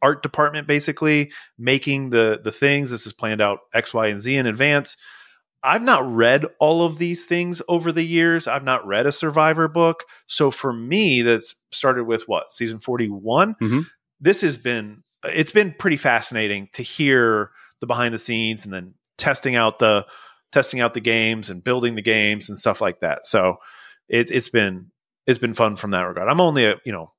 art 0.00 0.22
department, 0.22 0.66
basically 0.66 1.32
making 1.58 2.10
the 2.10 2.40
the 2.42 2.52
things. 2.52 2.90
This 2.90 3.06
is 3.06 3.12
planned 3.12 3.40
out 3.40 3.60
X, 3.74 3.92
Y, 3.92 4.06
and 4.06 4.20
Z 4.20 4.34
in 4.34 4.46
advance. 4.46 4.96
I've 5.66 5.82
not 5.82 6.10
read 6.10 6.46
all 6.60 6.84
of 6.84 6.98
these 6.98 7.26
things 7.26 7.60
over 7.68 7.90
the 7.92 8.04
years. 8.04 8.46
I've 8.46 8.64
not 8.64 8.86
read 8.86 9.06
a 9.06 9.12
Survivor 9.12 9.66
book. 9.68 10.04
So 10.28 10.50
for 10.50 10.72
me, 10.72 11.22
that's 11.22 11.54
started 11.72 12.04
with 12.04 12.28
what 12.28 12.52
season 12.52 12.78
41. 12.78 13.56
Mhm. 13.60 13.86
This 14.20 14.40
has 14.42 14.56
been 14.56 15.02
it's 15.24 15.50
been 15.50 15.74
pretty 15.76 15.96
fascinating 15.96 16.68
to 16.74 16.82
hear 16.82 17.50
the 17.80 17.86
behind 17.86 18.14
the 18.14 18.18
scenes 18.18 18.64
and 18.64 18.72
then 18.72 18.94
testing 19.18 19.56
out 19.56 19.78
the 19.80 20.06
testing 20.52 20.80
out 20.80 20.94
the 20.94 21.00
games 21.00 21.50
and 21.50 21.64
building 21.64 21.96
the 21.96 22.02
games 22.02 22.48
and 22.48 22.56
stuff 22.56 22.80
like 22.80 23.00
that. 23.00 23.26
So 23.26 23.56
it, 24.08 24.30
it's 24.30 24.48
been 24.48 24.92
it's 25.26 25.40
been 25.40 25.54
fun 25.54 25.74
from 25.76 25.90
that 25.90 26.02
regard. 26.02 26.28
I'm 26.28 26.40
only 26.40 26.64
a 26.66 26.76
you 26.84 26.92
know 26.92 27.12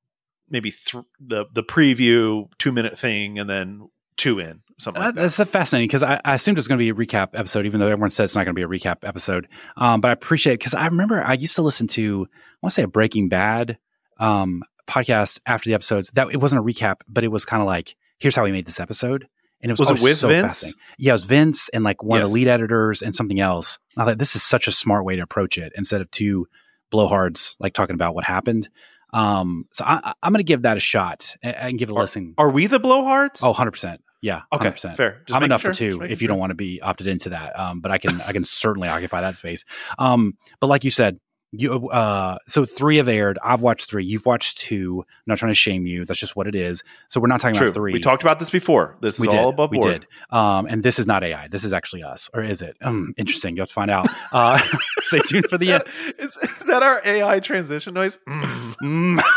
maybe 0.50 0.72
th- 0.72 1.04
the 1.20 1.46
the 1.54 1.64
preview 1.64 2.50
two 2.58 2.72
minute 2.72 2.98
thing 2.98 3.38
and 3.40 3.50
then 3.50 3.90
two 4.18 4.40
in 4.40 4.62
something 4.80 5.02
like 5.02 5.16
That- 5.16 5.22
that. 5.22 5.36
That's 5.38 5.50
fascinating 5.52 5.88
because 5.88 6.04
I, 6.04 6.20
I 6.26 6.34
assumed 6.36 6.58
it 6.58 6.60
was 6.60 6.68
going 6.68 6.80
to 6.80 6.84
be 6.84 6.90
a 6.90 7.06
recap 7.08 7.30
episode, 7.34 7.66
even 7.66 7.80
though 7.80 7.88
everyone 7.88 8.12
said 8.12 8.26
it's 8.26 8.36
not 8.36 8.46
going 8.46 8.56
to 8.56 8.60
be 8.60 8.64
a 8.64 8.68
recap 8.80 8.98
episode. 9.04 9.48
Um, 9.78 10.02
but 10.02 10.10
I 10.10 10.12
appreciate 10.12 10.54
it 10.54 10.60
because 10.60 10.74
I 10.74 10.86
remember 10.86 11.24
I 11.24 11.34
used 11.34 11.56
to 11.56 11.62
listen 11.62 11.88
to, 11.90 12.28
I 12.32 12.58
want 12.62 12.72
to 12.72 12.76
say 12.76 12.84
a 12.84 12.88
Breaking 12.88 13.30
Bad 13.30 13.78
um, 14.20 14.64
podcast 14.88 15.40
after 15.46 15.70
the 15.70 15.74
episodes. 15.74 16.10
That 16.14 16.30
it 16.32 16.38
wasn't 16.38 16.62
a 16.62 16.64
recap, 16.64 16.98
but 17.08 17.24
it 17.24 17.30
was 17.30 17.46
kind 17.46 17.62
of 17.62 17.68
like, 17.68 17.96
here's 18.20 18.36
how 18.36 18.44
we 18.44 18.52
made 18.52 18.66
this 18.66 18.80
episode. 18.80 19.28
And 19.62 19.72
it 19.72 19.80
was, 19.80 19.90
Was 19.90 20.00
it 20.00 20.04
with 20.04 20.18
so 20.20 20.28
Vince? 20.28 20.44
fascinating. 20.44 20.80
Yeah, 21.00 21.12
it 21.12 21.14
was 21.14 21.26
Vince 21.26 21.70
and 21.70 21.84
like 21.84 22.04
one 22.04 22.22
of 22.22 22.28
the 22.30 22.34
lead 22.34 22.48
editors 22.48 23.02
and 23.02 23.16
something 23.16 23.40
else. 23.40 23.80
I 23.98 24.06
thought 24.06 24.20
this 24.20 24.36
is 24.36 24.44
such 24.44 24.68
a 24.68 24.72
smart 24.72 25.04
way 25.06 25.16
to 25.16 25.24
approach 25.24 25.58
it 25.58 25.74
instead 25.76 26.02
of 26.02 26.12
two 26.12 26.46
blowhards 26.94 27.56
like 27.60 27.74
talking 27.74 27.96
about 27.96 28.14
what 28.16 28.24
happened. 28.24 28.70
Um, 29.14 29.66
so 29.74 29.84
I, 29.86 30.14
I'm 30.22 30.32
going 30.34 30.40
to 30.40 30.48
give 30.48 30.62
that 30.64 30.78
a 30.78 30.80
shot 30.82 31.36
and, 31.42 31.56
and 31.56 31.80
give 31.80 31.90
it 31.90 31.94
a 31.94 31.96
listen. 31.96 32.36
Are 32.38 32.50
we 32.50 32.68
the 32.68 32.80
blowhards? 32.80 33.40
Oh, 33.42 33.54
100%. 33.54 33.98
Yeah. 34.22 34.42
okay, 34.52 34.70
100%. 34.70 34.96
fair. 34.96 35.22
Just 35.26 35.36
I'm 35.36 35.44
enough 35.44 35.62
sure, 35.62 35.74
for 35.74 35.78
two 35.78 36.02
if 36.02 36.10
you 36.10 36.16
sure. 36.18 36.30
don't 36.30 36.40
want 36.40 36.52
to 36.52 36.56
be 36.56 36.82
opted 36.82 37.08
into 37.08 37.30
that. 37.30 37.58
Um, 37.58 37.82
but 37.82 37.92
I 37.92 37.98
can 37.98 38.20
I 38.22 38.32
can 38.32 38.46
certainly 38.46 38.88
occupy 38.90 39.22
that 39.22 39.36
space. 39.36 39.64
Um, 40.00 40.38
but 40.60 40.68
like 40.68 40.84
you 40.84 40.92
said, 40.92 41.20
you 41.52 41.90
uh, 41.90 42.38
so 42.48 42.66
three 42.66 42.98
have 42.98 43.08
aired. 43.08 43.40
I've 43.42 43.62
watched 43.62 43.90
three. 43.90 44.04
You've 44.04 44.26
watched 44.26 44.58
two. 44.58 45.06
I'm 45.08 45.24
not 45.28 45.38
trying 45.38 45.52
to 45.52 45.56
shame 45.56 45.86
you. 45.86 46.04
That's 46.04 46.20
just 46.20 46.36
what 46.36 46.46
it 46.46 46.56
is. 46.56 46.84
So 47.08 47.22
we're 47.22 47.28
not 47.28 47.40
talking 47.40 47.56
True. 47.56 47.68
about 47.68 47.76
three. 47.76 47.94
We 47.94 48.00
talked 48.00 48.22
about 48.22 48.40
this 48.40 48.50
before. 48.50 48.98
This 49.02 49.16
is 49.16 49.22
we 49.22 49.28
all 49.30 49.46
did. 49.46 49.54
above 49.54 49.72
we 49.72 49.80
board. 49.80 50.02
did. 50.02 50.36
Um, 50.38 50.66
and 50.66 50.84
this 50.84 51.00
is 51.00 51.08
not 51.08 51.24
AI. 51.24 51.48
This 51.48 51.64
is 51.64 51.72
actually 51.72 52.04
us, 52.04 52.30
or 52.34 52.44
is 52.44 52.62
it? 52.62 52.76
Um, 52.82 53.14
interesting. 53.18 53.56
You 53.56 53.62
have 53.62 53.70
to 53.70 53.74
find 53.74 53.90
out. 53.90 54.08
Uh, 54.34 54.62
stay 55.04 55.20
tuned 55.20 55.48
for 55.50 55.58
the 55.58 55.70
Is 55.70 55.72
end. 55.72 55.84
that, 55.86 56.16
is, 56.20 56.36
is 56.36 56.68
that 56.68 56.84
our 56.84 57.02
AI 57.06 57.40
transition 57.40 57.94
noise? 57.94 58.20
Mm. 58.28 58.76
Mm. 58.84 59.22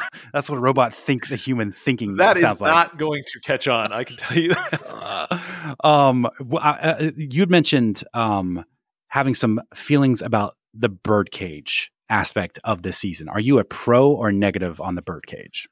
That's 0.32 0.48
what 0.50 0.56
a 0.56 0.60
robot 0.60 0.92
thinks 0.94 1.30
a 1.30 1.36
human 1.36 1.72
thinking 1.72 2.16
That 2.16 2.36
is 2.36 2.42
sounds 2.42 2.60
like. 2.60 2.72
not 2.72 2.98
going 2.98 3.22
to 3.26 3.40
catch 3.40 3.68
on. 3.68 3.92
I 3.92 4.04
can 4.04 4.16
tell 4.16 4.36
you 4.36 4.54
that. 4.54 5.76
um, 5.84 6.26
uh, 6.52 7.10
you'd 7.16 7.50
mentioned 7.50 8.04
um, 8.14 8.64
having 9.08 9.34
some 9.34 9.60
feelings 9.74 10.22
about 10.22 10.56
the 10.74 10.88
birdcage 10.88 11.90
aspect 12.10 12.58
of 12.64 12.82
this 12.82 12.98
season. 12.98 13.28
Are 13.28 13.40
you 13.40 13.58
a 13.58 13.64
pro 13.64 14.10
or 14.10 14.32
negative 14.32 14.80
on 14.80 14.94
the 14.94 15.02
birdcage? 15.02 15.68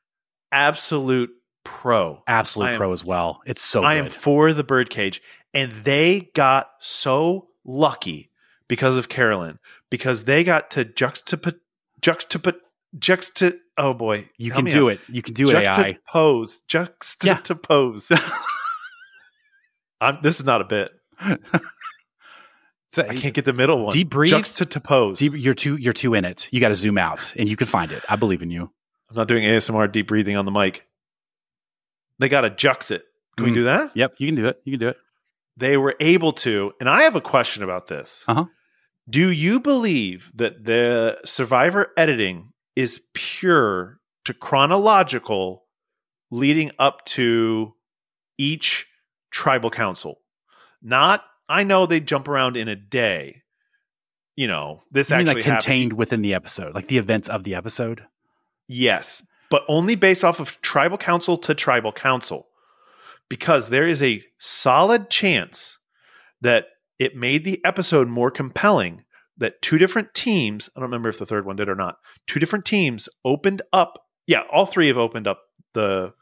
Absolute 0.53 1.31
pro. 1.65 2.23
Absolute 2.27 2.71
am- 2.71 2.77
pro 2.79 2.93
as 2.93 3.05
well. 3.05 3.41
It's 3.47 3.63
so 3.63 3.83
I 3.83 3.97
good. 3.97 4.05
am 4.05 4.11
for 4.11 4.53
the 4.53 4.65
birdcage. 4.65 5.21
And 5.55 5.73
they 5.85 6.31
got 6.35 6.69
so 6.81 7.49
lucky 7.65 8.31
because 8.69 8.97
of 8.97 9.09
Carolyn, 9.09 9.59
because 9.91 10.25
they 10.25 10.45
got 10.45 10.71
to 10.73 10.85
juxtapose, 10.85 11.59
juxtapose, 12.01 12.59
juxta, 12.99 13.57
oh 13.79 13.95
boy. 13.95 14.29
you 14.39 14.53
help 14.53 14.65
can 14.67 14.73
do 14.73 14.89
out. 14.89 14.95
it. 14.95 15.01
You 15.09 15.23
can 15.23 15.35
do 15.35 15.51
it. 15.51 15.57
AI. 15.67 15.99
Juxtapose, 16.13 16.59
juxtapose. 16.69 18.33
I'm, 20.01 20.19
this 20.23 20.41
is 20.41 20.47
not 20.47 20.61
a 20.61 20.65
bit. 20.65 20.93
So, 22.93 23.03
I 23.03 23.15
can't 23.15 23.35
get 23.35 23.45
the 23.45 23.53
middle 23.53 23.83
one. 23.85 23.93
Deep 23.93 24.09
breathe. 24.09 24.33
Juxtapose. 24.33 25.19
deep- 25.19 25.35
you're 25.37 25.53
too. 25.55 25.77
You're 25.77 25.93
too 25.93 26.15
in 26.15 26.25
it. 26.25 26.49
You 26.51 26.61
got 26.61 26.69
to 26.69 26.75
zoom 26.75 26.97
out, 26.97 27.35
and 27.37 27.47
you 27.47 27.55
can 27.55 27.67
find 27.67 27.93
it. 27.93 28.03
I 28.09 28.17
believe 28.17 28.41
in 28.41 28.51
you. 28.51 28.71
I'm 29.11 29.17
not 29.17 29.29
doing 29.29 29.43
ASMR 29.43 29.91
deep 29.93 30.09
breathing 30.09 30.37
on 30.37 30.47
the 30.47 30.51
mic. 30.51 30.87
They 32.21 32.31
got 32.31 32.43
to 32.43 32.51
jux 32.51 32.91
it. 32.91 33.03
Can 33.37 33.45
we 33.45 33.51
Mm. 33.51 33.55
do 33.55 33.65
that? 33.65 33.91
Yep, 33.97 34.15
you 34.19 34.29
can 34.29 34.35
do 34.35 34.47
it. 34.47 34.63
You 34.65 34.73
can 34.73 34.81
do 34.81 34.89
it. 34.89 34.97
They 35.59 35.77
were 35.77 35.95
able 36.01 36.33
to, 36.35 36.73
and 36.81 36.89
I 36.89 37.03
have 37.03 37.17
a 37.17 37.21
question 37.21 37.63
about 37.63 37.87
this. 37.89 38.25
Uh-huh. 38.29 38.47
Do 39.11 39.31
you 39.31 39.61
believe 39.61 40.33
that 40.37 40.65
the 40.65 41.19
survivor 41.27 41.89
editing 41.99 42.53
is 42.77 43.01
pure 43.15 43.99
to 44.27 44.35
chronological 44.35 45.65
leading 46.31 46.71
up 46.79 47.05
to 47.07 47.75
each 48.39 48.87
tribal 49.31 49.71
council? 49.71 50.21
Not, 50.83 51.25
I 51.49 51.65
know 51.65 51.87
they 51.87 52.01
jump 52.01 52.29
around 52.29 52.57
in 52.57 52.69
a 52.69 52.77
day. 52.77 53.43
You 54.37 54.47
know, 54.47 54.83
this 54.93 55.09
You 55.09 55.17
actually 55.17 55.37
like 55.37 55.45
happened. 55.45 55.63
contained 55.65 55.93
within 55.95 56.21
the 56.21 56.35
episode, 56.35 56.75
like 56.75 56.89
the 56.89 56.99
events 56.99 57.29
of 57.29 57.45
the 57.45 57.55
episode. 57.55 58.03
Yes, 58.69 59.23
but 59.49 59.65
only 59.67 59.95
based 59.95 60.25
off 60.25 60.41
of 60.41 60.61
tribal 60.61 60.99
council 60.99 61.39
to 61.39 61.55
tribal 61.55 61.93
council. 61.93 62.47
Because 63.29 63.71
there 63.71 63.89
is 63.89 64.03
a 64.03 64.23
solid 64.39 65.09
chance 65.11 65.79
that 66.43 66.67
it 66.99 67.17
made 67.17 67.45
the 67.45 67.65
episode 67.65 68.09
more 68.09 68.31
compelling 68.31 69.05
that 69.39 69.61
two 69.63 69.79
different 69.79 70.15
teams, 70.15 70.69
I 70.75 70.81
don't 70.81 70.89
remember 70.89 71.09
if 71.09 71.19
the 71.19 71.27
third 71.27 71.45
one 71.47 71.57
did 71.57 71.69
or 71.69 71.75
not, 71.75 71.99
two 72.27 72.41
different 72.41 72.65
teams 72.65 73.09
opened 73.25 73.63
up. 73.73 74.05
Yeah, 74.27 74.43
all 74.53 74.67
three 74.67 74.89
have 74.89 74.99
opened 74.99 75.27
up 75.27 75.41
the 75.75 76.15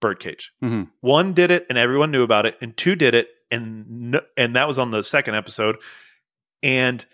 birdcage. 0.00 0.52
Mhm. 0.62 0.90
One 1.00 1.32
did 1.32 1.50
it 1.50 1.66
and 1.68 1.78
everyone 1.78 2.10
knew 2.10 2.22
about 2.22 2.44
it, 2.46 2.56
and 2.60 2.76
two 2.76 2.96
did 2.96 3.14
it 3.14 3.28
and 3.50 4.20
and 4.36 4.56
that 4.56 4.66
was 4.66 4.78
on 4.78 4.90
the 4.90 5.02
second 5.02 5.36
episode. 5.36 5.76
And 6.62 7.04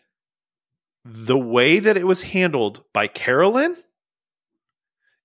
the 1.04 1.38
way 1.38 1.78
that 1.80 1.96
it 1.96 2.06
was 2.06 2.22
handled 2.22 2.82
by 2.92 3.06
Carolyn 3.08 3.76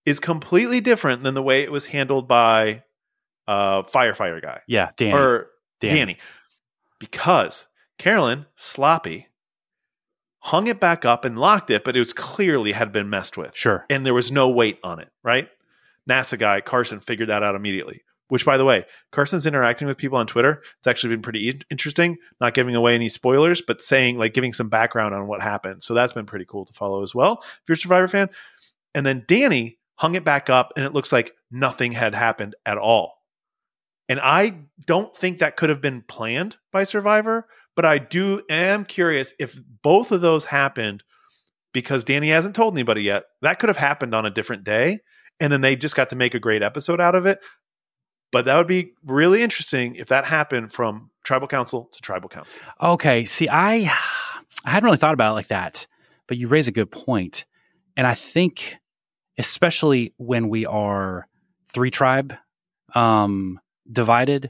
is 0.06 0.20
completely 0.20 0.82
different 0.82 1.24
than 1.24 1.34
the 1.34 1.42
way 1.44 1.62
it 1.64 1.72
was 1.72 1.86
handled 1.86 2.28
by 2.28 2.84
uh 3.48 3.84
firefighter 3.84 4.42
guy 4.42 4.62
Yeah, 4.68 4.90
Danny. 4.98 5.14
or 5.18 5.48
Danny. 5.80 5.96
Danny. 5.96 6.18
Because 7.00 7.66
Carolyn, 7.98 8.46
sloppy, 8.56 9.28
hung 10.48 10.68
it 10.68 10.80
back 10.80 11.04
up 11.04 11.26
and 11.26 11.38
locked 11.38 11.70
it, 11.70 11.84
but 11.84 11.98
it 11.98 12.00
was 12.00 12.14
clearly 12.14 12.72
had 12.72 12.94
been 12.94 13.10
messed 13.10 13.36
with. 13.36 13.54
Sure. 13.54 13.86
And 13.90 14.06
there 14.06 14.14
was 14.14 14.32
no 14.32 14.50
weight 14.50 14.80
on 14.82 15.00
it, 15.00 15.10
right? 15.22 15.50
NASA 16.10 16.40
guy 16.40 16.62
Carson 16.62 17.02
figured 17.02 17.28
that 17.28 17.44
out 17.44 17.56
immediately. 17.56 18.02
Which, 18.30 18.46
by 18.46 18.58
the 18.58 18.66
way, 18.66 18.86
Carson's 19.12 19.46
interacting 19.46 19.88
with 19.88 19.98
people 19.98 20.18
on 20.18 20.28
Twitter. 20.28 20.62
It's 20.80 20.88
actually 20.88 21.16
been 21.16 21.22
pretty 21.22 21.50
in- 21.50 21.64
interesting. 21.70 22.18
Not 22.42 22.54
giving 22.54 22.76
away 22.76 22.96
any 22.96 23.10
spoilers, 23.10 23.62
but 23.62 23.82
saying 23.82 24.18
like 24.18 24.34
giving 24.34 24.54
some 24.54 24.70
background 24.70 25.14
on 25.14 25.28
what 25.28 25.42
happened. 25.42 25.84
So 25.84 25.94
that's 25.94 26.14
been 26.14 26.26
pretty 26.26 26.46
cool 26.46 26.66
to 26.66 26.74
follow 26.74 27.04
as 27.04 27.14
well. 27.14 27.40
If 27.42 27.62
you're 27.68 27.76
a 27.76 27.78
Survivor 27.78 28.08
fan, 28.08 28.30
and 28.96 29.06
then 29.06 29.26
Danny 29.28 29.80
hung 29.96 30.16
it 30.16 30.26
back 30.26 30.50
up, 30.50 30.74
and 30.76 30.86
it 30.86 30.94
looks 30.94 31.12
like 31.12 31.36
nothing 31.52 31.92
had 31.92 32.16
happened 32.16 32.56
at 32.66 32.78
all. 32.78 33.22
And 34.10 34.20
I 34.22 34.60
don't 34.86 35.16
think 35.16 35.40
that 35.40 35.58
could 35.58 35.70
have 35.70 35.82
been 35.82 36.02
planned 36.02 36.56
by 36.72 36.86
Survivor, 36.86 37.48
but 37.78 37.86
I 37.86 38.00
do 38.00 38.42
am 38.50 38.84
curious 38.84 39.36
if 39.40 39.58
both 39.84 40.12
of 40.12 40.20
those 40.20 40.44
happened 40.44 41.04
because 41.74 42.04
Danny 42.04 42.30
hasn't 42.30 42.56
told 42.56 42.74
anybody 42.74 43.04
yet. 43.04 43.26
That 43.44 43.60
could 43.60 43.70
have 43.70 43.78
happened 43.78 44.16
on 44.16 44.26
a 44.26 44.32
different 44.32 44.64
day, 44.64 45.00
and 45.40 45.54
then 45.54 45.62
they 45.62 45.76
just 45.76 45.96
got 45.96 46.10
to 46.10 46.16
make 46.16 46.34
a 46.34 46.40
great 46.40 46.64
episode 46.64 47.00
out 47.00 47.14
of 47.14 47.28
it. 47.28 47.40
But 48.32 48.46
that 48.46 48.58
would 48.58 48.68
be 48.68 48.94
really 49.06 49.44
interesting 49.44 49.96
if 49.96 50.08
that 50.08 50.26
happened 50.26 50.74
from 50.74 51.12
tribal 51.24 51.48
council 51.48 51.88
to 51.94 52.02
tribal 52.02 52.30
council. 52.30 52.60
Okay. 52.82 53.26
See, 53.26 53.48
I 53.48 53.94
I 54.66 54.72
hadn't 54.72 54.86
really 54.86 54.98
thought 54.98 55.14
about 55.14 55.34
it 55.34 55.36
like 55.36 55.50
that, 55.50 55.86
but 56.28 56.38
you 56.38 56.48
raise 56.48 56.68
a 56.68 56.72
good 56.72 56.90
point, 56.90 57.46
and 57.96 58.08
I 58.08 58.16
think 58.16 58.78
especially 59.38 60.16
when 60.18 60.50
we 60.50 60.66
are 60.66 61.28
three 61.72 61.92
tribe 61.92 62.34
um, 62.96 63.60
divided 63.90 64.50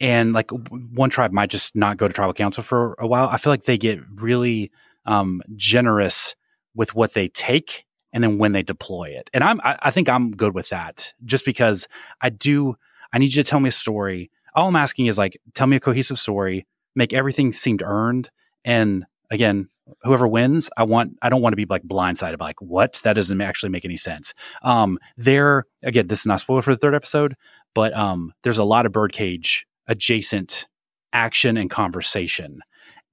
and 0.00 0.32
like 0.32 0.50
one 0.50 1.10
tribe 1.10 1.32
might 1.32 1.50
just 1.50 1.74
not 1.76 1.96
go 1.96 2.08
to 2.08 2.14
tribal 2.14 2.34
council 2.34 2.62
for 2.62 2.94
a 2.98 3.06
while. 3.06 3.28
I 3.28 3.38
feel 3.38 3.52
like 3.52 3.64
they 3.64 3.78
get 3.78 4.00
really 4.14 4.70
um, 5.06 5.42
generous 5.56 6.34
with 6.74 6.94
what 6.94 7.12
they 7.12 7.28
take 7.28 7.84
and 8.12 8.22
then 8.22 8.38
when 8.38 8.52
they 8.52 8.62
deploy 8.62 9.10
it. 9.10 9.30
And 9.32 9.44
I'm, 9.44 9.60
I, 9.62 9.78
I 9.82 9.90
think 9.90 10.08
I'm 10.08 10.32
good 10.32 10.54
with 10.54 10.68
that 10.70 11.12
just 11.24 11.44
because 11.44 11.86
I 12.20 12.30
do, 12.30 12.76
I 13.12 13.18
need 13.18 13.34
you 13.34 13.42
to 13.42 13.48
tell 13.48 13.60
me 13.60 13.68
a 13.68 13.72
story. 13.72 14.30
All 14.54 14.68
I'm 14.68 14.76
asking 14.76 15.06
is 15.06 15.18
like, 15.18 15.40
tell 15.54 15.66
me 15.66 15.76
a 15.76 15.80
cohesive 15.80 16.18
story, 16.18 16.66
make 16.94 17.12
everything 17.12 17.52
seem 17.52 17.78
earned. 17.82 18.30
And 18.64 19.04
again, 19.30 19.68
whoever 20.02 20.26
wins, 20.26 20.70
I 20.76 20.84
want, 20.84 21.18
I 21.22 21.28
don't 21.28 21.42
want 21.42 21.52
to 21.52 21.56
be 21.56 21.66
like 21.66 21.82
blindsided 21.82 22.38
by 22.38 22.46
like, 22.46 22.62
what? 22.62 23.00
That 23.04 23.14
doesn't 23.14 23.40
actually 23.40 23.70
make 23.70 23.84
any 23.84 23.96
sense. 23.96 24.32
Um, 24.62 24.98
there, 25.16 25.64
again, 25.82 26.06
this 26.06 26.20
is 26.20 26.26
not 26.26 26.40
spoiler 26.40 26.62
for 26.62 26.74
the 26.74 26.78
third 26.78 26.94
episode, 26.94 27.36
but 27.74 27.92
um, 27.94 28.32
there's 28.42 28.58
a 28.58 28.64
lot 28.64 28.86
of 28.86 28.92
birdcage 28.92 29.66
adjacent 29.88 30.66
action 31.12 31.56
and 31.56 31.70
conversation 31.70 32.60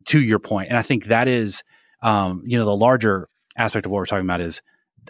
to 0.05 0.19
your 0.21 0.39
point. 0.39 0.69
And 0.69 0.77
I 0.77 0.81
think 0.81 1.05
that 1.05 1.27
is, 1.27 1.63
um, 2.01 2.43
you 2.45 2.57
know, 2.57 2.65
the 2.65 2.75
larger 2.75 3.27
aspect 3.57 3.85
of 3.85 3.91
what 3.91 3.97
we're 3.99 4.05
talking 4.05 4.25
about 4.25 4.41
is 4.41 4.61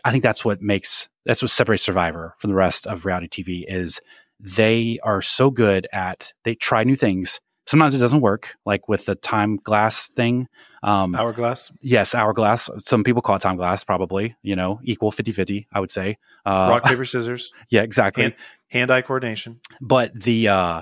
I 0.03 0.11
think 0.11 0.23
that's 0.23 0.43
what 0.43 0.61
makes 0.61 1.09
that's 1.25 1.41
what 1.41 1.51
separates 1.51 1.83
Survivor 1.83 2.35
from 2.39 2.49
the 2.49 2.55
rest 2.55 2.87
of 2.87 3.05
reality 3.05 3.27
TV 3.27 3.63
is 3.67 3.99
they 4.39 4.99
are 5.03 5.21
so 5.21 5.51
good 5.51 5.87
at 5.93 6.33
they 6.43 6.55
try 6.55 6.83
new 6.83 6.95
things. 6.95 7.39
Sometimes 7.67 7.93
it 7.93 7.99
doesn't 7.99 8.21
work, 8.21 8.55
like 8.65 8.89
with 8.89 9.05
the 9.05 9.15
time 9.15 9.57
glass 9.57 10.09
thing. 10.09 10.47
Um, 10.83 11.13
Hourglass. 11.13 11.71
yes, 11.81 12.15
hourglass. 12.15 12.69
Some 12.79 13.03
people 13.03 13.21
call 13.21 13.35
it 13.35 13.39
time 13.39 13.55
glass, 13.55 13.83
probably, 13.83 14.35
you 14.41 14.55
know, 14.55 14.79
equal 14.83 15.11
50 15.11 15.31
50, 15.31 15.67
I 15.71 15.79
would 15.79 15.91
say. 15.91 16.17
Uh, 16.43 16.67
Rock, 16.71 16.83
paper, 16.83 17.05
scissors. 17.05 17.51
yeah, 17.69 17.83
exactly. 17.83 18.23
Hand, 18.23 18.35
hand 18.69 18.91
eye 18.91 19.03
coordination. 19.03 19.59
but 19.79 20.11
the 20.19 20.47
uh, 20.47 20.81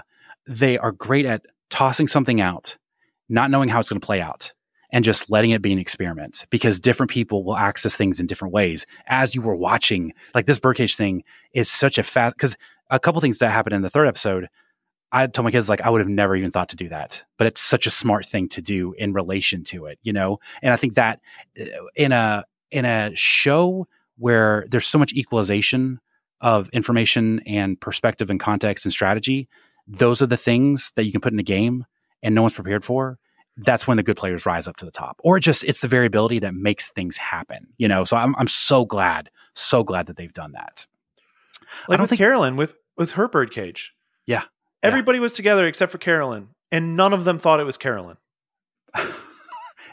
they 0.49 0.79
are 0.79 0.91
great 0.91 1.25
at 1.25 1.43
tossing 1.69 2.07
something 2.07 2.41
out, 2.41 2.77
not 3.29 3.51
knowing 3.51 3.69
how 3.69 3.79
it's 3.79 3.89
going 3.89 4.01
to 4.01 4.05
play 4.05 4.19
out, 4.19 4.51
and 4.91 5.05
just 5.05 5.29
letting 5.29 5.51
it 5.51 5.61
be 5.61 5.71
an 5.71 5.79
experiment 5.79 6.47
because 6.49 6.79
different 6.79 7.11
people 7.11 7.43
will 7.43 7.55
access 7.55 7.95
things 7.95 8.19
in 8.19 8.25
different 8.25 8.53
ways. 8.53 8.85
As 9.05 9.35
you 9.35 9.41
were 9.43 9.55
watching, 9.55 10.13
like 10.33 10.47
this 10.47 10.59
birdcage 10.59 10.95
thing 10.95 11.23
is 11.53 11.69
such 11.69 11.99
a 11.99 12.03
fast 12.03 12.35
because 12.35 12.57
a 12.89 12.99
couple 12.99 13.21
things 13.21 13.37
that 13.37 13.51
happened 13.51 13.75
in 13.75 13.83
the 13.83 13.89
third 13.89 14.07
episode. 14.07 14.47
I 15.11 15.25
told 15.25 15.45
my 15.45 15.51
kids 15.51 15.69
like 15.69 15.81
I 15.81 15.89
would 15.89 16.01
have 16.01 16.07
never 16.07 16.35
even 16.35 16.51
thought 16.51 16.69
to 16.69 16.75
do 16.75 16.89
that, 16.89 17.23
but 17.37 17.47
it's 17.47 17.61
such 17.61 17.87
a 17.87 17.91
smart 17.91 18.27
thing 18.27 18.47
to 18.49 18.61
do 18.61 18.93
in 18.97 19.13
relation 19.13 19.63
to 19.65 19.85
it, 19.85 19.97
you 20.03 20.13
know. 20.13 20.39
And 20.61 20.71
I 20.71 20.77
think 20.77 20.95
that 20.95 21.19
uh, 21.59 21.65
in 21.95 22.11
a 22.11 22.45
in 22.69 22.85
a 22.85 23.11
show 23.15 23.87
where 24.17 24.65
there's 24.69 24.85
so 24.85 24.99
much 24.99 25.13
equalization 25.13 25.99
of 26.41 26.69
information 26.69 27.41
and 27.47 27.79
perspective 27.79 28.29
and 28.29 28.39
context 28.39 28.85
and 28.85 28.93
strategy, 28.93 29.49
those 29.89 30.21
are 30.21 30.27
the 30.27 30.37
things 30.37 30.91
that 30.95 31.03
you 31.05 31.11
can 31.11 31.19
put 31.21 31.33
in 31.33 31.39
a 31.39 31.43
game 31.43 31.85
and 32.21 32.35
no 32.35 32.41
one's 32.43 32.53
prepared 32.53 32.85
for. 32.85 33.17
That's 33.57 33.87
when 33.87 33.97
the 33.97 34.03
good 34.03 34.15
players 34.15 34.45
rise 34.45 34.67
up 34.67 34.77
to 34.77 34.85
the 34.85 34.91
top. 34.91 35.19
Or 35.23 35.39
just 35.39 35.63
it's 35.65 35.81
the 35.81 35.87
variability 35.89 36.39
that 36.39 36.53
makes 36.53 36.89
things 36.91 37.17
happen, 37.17 37.67
you 37.77 37.87
know. 37.89 38.03
So 38.05 38.15
I'm 38.15 38.33
I'm 38.37 38.47
so 38.47 38.85
glad, 38.85 39.29
so 39.53 39.83
glad 39.83 40.05
that 40.07 40.15
they've 40.15 40.31
done 40.33 40.53
that. 40.53 40.85
Like 41.87 41.97
don't 41.97 42.01
with 42.03 42.11
think- 42.11 42.19
Carolyn 42.19 42.55
with 42.55 42.75
with 42.95 43.11
her 43.11 43.27
birdcage. 43.27 43.93
Yeah. 44.25 44.43
Everybody 44.81 45.19
was 45.19 45.33
together 45.33 45.67
except 45.67 45.91
for 45.91 45.97
Carolyn, 45.97 46.49
and 46.71 46.95
none 46.95 47.11
of 47.11 47.25
them 47.25 47.37
thought 47.39 47.59
it 47.59 47.65
was 47.65 47.75
Carolyn. 47.75 48.15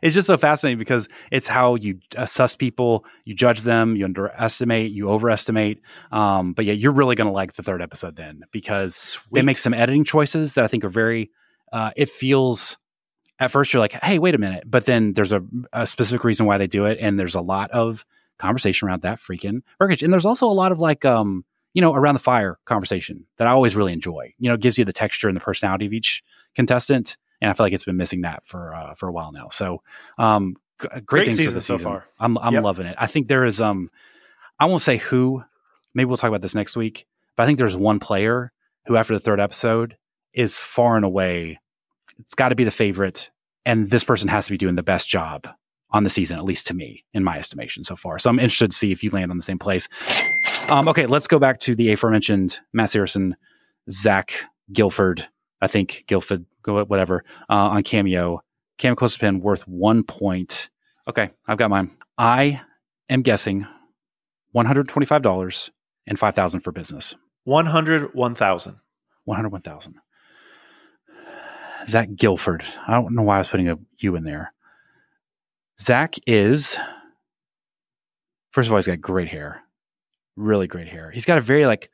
It's 0.03 0.15
just 0.15 0.27
so 0.27 0.37
fascinating 0.37 0.79
because 0.79 1.09
it's 1.31 1.47
how 1.47 1.75
you 1.75 1.99
assess 2.17 2.55
people, 2.55 3.05
you 3.25 3.35
judge 3.35 3.63
them, 3.63 3.97
you 3.97 4.05
underestimate, 4.05 4.93
you 4.93 5.09
overestimate. 5.11 5.81
Um, 6.13 6.53
but 6.53 6.65
yeah, 6.65 6.75
you're 6.75 6.93
really 6.93 7.17
going 7.17 7.27
to 7.27 7.33
like 7.33 7.55
the 7.55 7.63
third 7.63 7.83
episode 7.83 8.17
then 8.17 8.43
because 8.53 9.19
they 9.33 9.43
make 9.43 9.59
some 9.59 9.75
editing 9.75 10.05
choices 10.05 10.55
that 10.55 10.65
I 10.65 10.69
think 10.69 10.85
are 10.85 10.89
very. 10.89 11.31
Uh, 11.73 11.91
it 11.97 12.09
feels 12.09 12.79
at 13.39 13.51
first 13.51 13.73
you're 13.73 13.81
like, 13.81 13.93
hey, 14.03 14.19
wait 14.19 14.35
a 14.35 14.39
minute, 14.39 14.65
but 14.67 14.85
then 14.87 15.13
there's 15.13 15.33
a, 15.33 15.43
a 15.73 15.87
specific 15.87 16.25
reason 16.25 16.47
why 16.47 16.59
they 16.59 16.67
do 16.67 16.87
it, 16.87 16.99
and 17.01 17.19
there's 17.19 17.35
a 17.35 17.41
lot 17.41 17.71
of 17.71 18.05
conversation 18.39 18.89
around 18.89 19.03
that 19.03 19.19
freaking 19.19 19.61
birdcage, 19.79 20.03
and 20.03 20.13
there's 20.13 20.27
also 20.27 20.47
a 20.47 20.53
lot 20.53 20.73
of 20.73 20.79
like, 20.81 21.05
um, 21.05 21.45
you 21.75 21.83
know, 21.83 21.95
around 21.95 22.15
the 22.15 22.21
fire 22.21 22.59
conversation 22.65 23.27
that 23.37 23.47
I 23.47 23.51
always 23.51 23.77
really 23.77 23.93
enjoy. 23.93 24.33
You 24.39 24.49
know, 24.49 24.55
it 24.55 24.61
gives 24.61 24.79
you 24.79 24.85
the 24.85 24.93
texture 24.93 25.29
and 25.29 25.37
the 25.37 25.43
personality 25.43 25.87
of 25.87 25.93
each 25.93 26.23
contestant, 26.55 27.17
and 27.41 27.51
I 27.51 27.55
feel 27.55 27.66
like 27.66 27.72
it's 27.72 27.84
been 27.84 27.97
missing 27.97 28.22
that 28.22 28.47
for 28.47 28.74
uh, 28.74 28.95
for 28.95 29.09
a 29.09 29.12
while 29.12 29.32
now. 29.32 29.49
So, 29.51 29.82
um, 30.18 30.57
g- 30.80 30.89
great, 30.89 31.07
Great 31.07 31.24
things 31.26 31.37
for 31.39 31.43
season 31.45 31.61
so 31.61 31.78
far. 31.78 32.05
I'm 32.18 32.37
I'm 32.39 32.55
Yep. 32.55 32.62
loving 32.64 32.87
it. 32.87 32.97
I 32.99 33.07
think 33.07 33.28
there 33.28 33.45
is 33.45 33.61
um, 33.61 33.91
I 34.59 34.66
won't 34.66 34.82
say 34.82 34.97
who. 34.99 35.43
Maybe 35.95 36.07
we'll 36.07 36.16
talk 36.16 36.28
about 36.28 36.43
this 36.43 36.55
next 36.55 36.76
week. 36.76 37.07
But 37.37 37.43
I 37.45 37.47
think 37.47 37.59
there's 37.59 37.76
one 37.76 37.99
player 38.01 38.53
who, 38.87 38.97
after 38.97 39.14
the 39.14 39.20
third 39.20 39.41
episode, 39.41 39.97
is 40.32 40.57
far 40.57 40.97
and 40.97 41.05
away. 41.05 41.59
It's 42.18 42.34
got 42.34 42.49
to 42.51 42.55
be 42.55 42.64
the 42.64 42.70
favorite, 42.70 43.30
and 43.66 43.91
this 43.91 44.05
person 44.05 44.28
has 44.28 44.47
to 44.47 44.51
be 44.53 44.57
doing 44.59 44.74
the 44.74 44.82
best 44.82 45.09
job 45.09 45.47
on 45.91 46.03
the 46.05 46.11
season, 46.11 46.37
at 46.39 46.45
least 46.45 46.66
to 46.68 46.74
me, 46.74 47.05
in 47.14 47.22
my 47.22 47.39
estimation 47.39 47.84
so 47.84 47.95
far. 47.95 48.18
So 48.18 48.28
I'm 48.30 48.39
interested 48.39 48.70
to 48.70 48.76
see 48.76 48.91
if 48.93 49.05
you 49.05 49.11
land 49.11 49.30
on 49.30 49.37
the 49.37 49.43
same 49.43 49.59
place. 49.59 49.89
Um, 50.68 50.89
okay, 50.89 51.07
let's 51.07 51.28
go 51.28 51.39
back 51.39 51.61
to 51.61 51.74
the 51.74 51.93
aforementioned 51.93 52.59
Matt 52.72 52.91
Saracen, 52.91 53.37
Zach 53.91 54.32
Gilford. 54.72 55.28
I 55.61 55.68
think 55.68 56.05
Gilford, 56.09 56.45
whatever, 56.67 57.25
uh, 57.49 57.55
on 57.55 57.83
Cameo. 57.83 58.43
Cameo 58.79 58.97
Closepin 58.97 59.41
worth 59.41 59.67
one 59.67 60.03
point. 60.03 60.69
Okay, 61.09 61.31
I've 61.47 61.59
got 61.59 61.71
mine. 61.71 61.97
I 62.19 62.61
am 63.09 63.23
guessing 63.23 63.67
one 64.53 64.67
hundred 64.67 64.89
twenty-five 64.89 65.23
dollars 65.23 65.71
and 66.07 66.19
five 66.19 66.35
thousand 66.35 66.61
for 66.61 66.73
business. 66.73 67.14
One 67.45 67.67
hundred 67.67 68.14
one 68.14 68.35
thousand. 68.35 68.77
One 69.25 69.37
hundred 69.37 69.53
one 69.53 69.62
thousand. 69.62 69.95
Zach 71.89 72.09
Gilford. 72.17 72.64
I 72.87 72.93
don't 72.93 73.14
know 73.14 73.23
why 73.23 73.37
I 73.37 73.39
was 73.39 73.49
putting 73.49 73.69
a 73.69 73.79
U 73.99 74.17
in 74.17 74.25
there. 74.25 74.53
Zach 75.81 76.17
is, 76.27 76.77
first 78.51 78.67
of 78.67 78.73
all, 78.73 78.79
he's 78.79 78.87
got 78.87 79.01
great 79.01 79.29
hair, 79.29 79.62
really 80.37 80.67
great 80.67 80.89
hair. 80.89 81.11
He's 81.11 81.27
got 81.27 81.39
a 81.39 81.43
very 81.43 81.67
like 81.67 81.91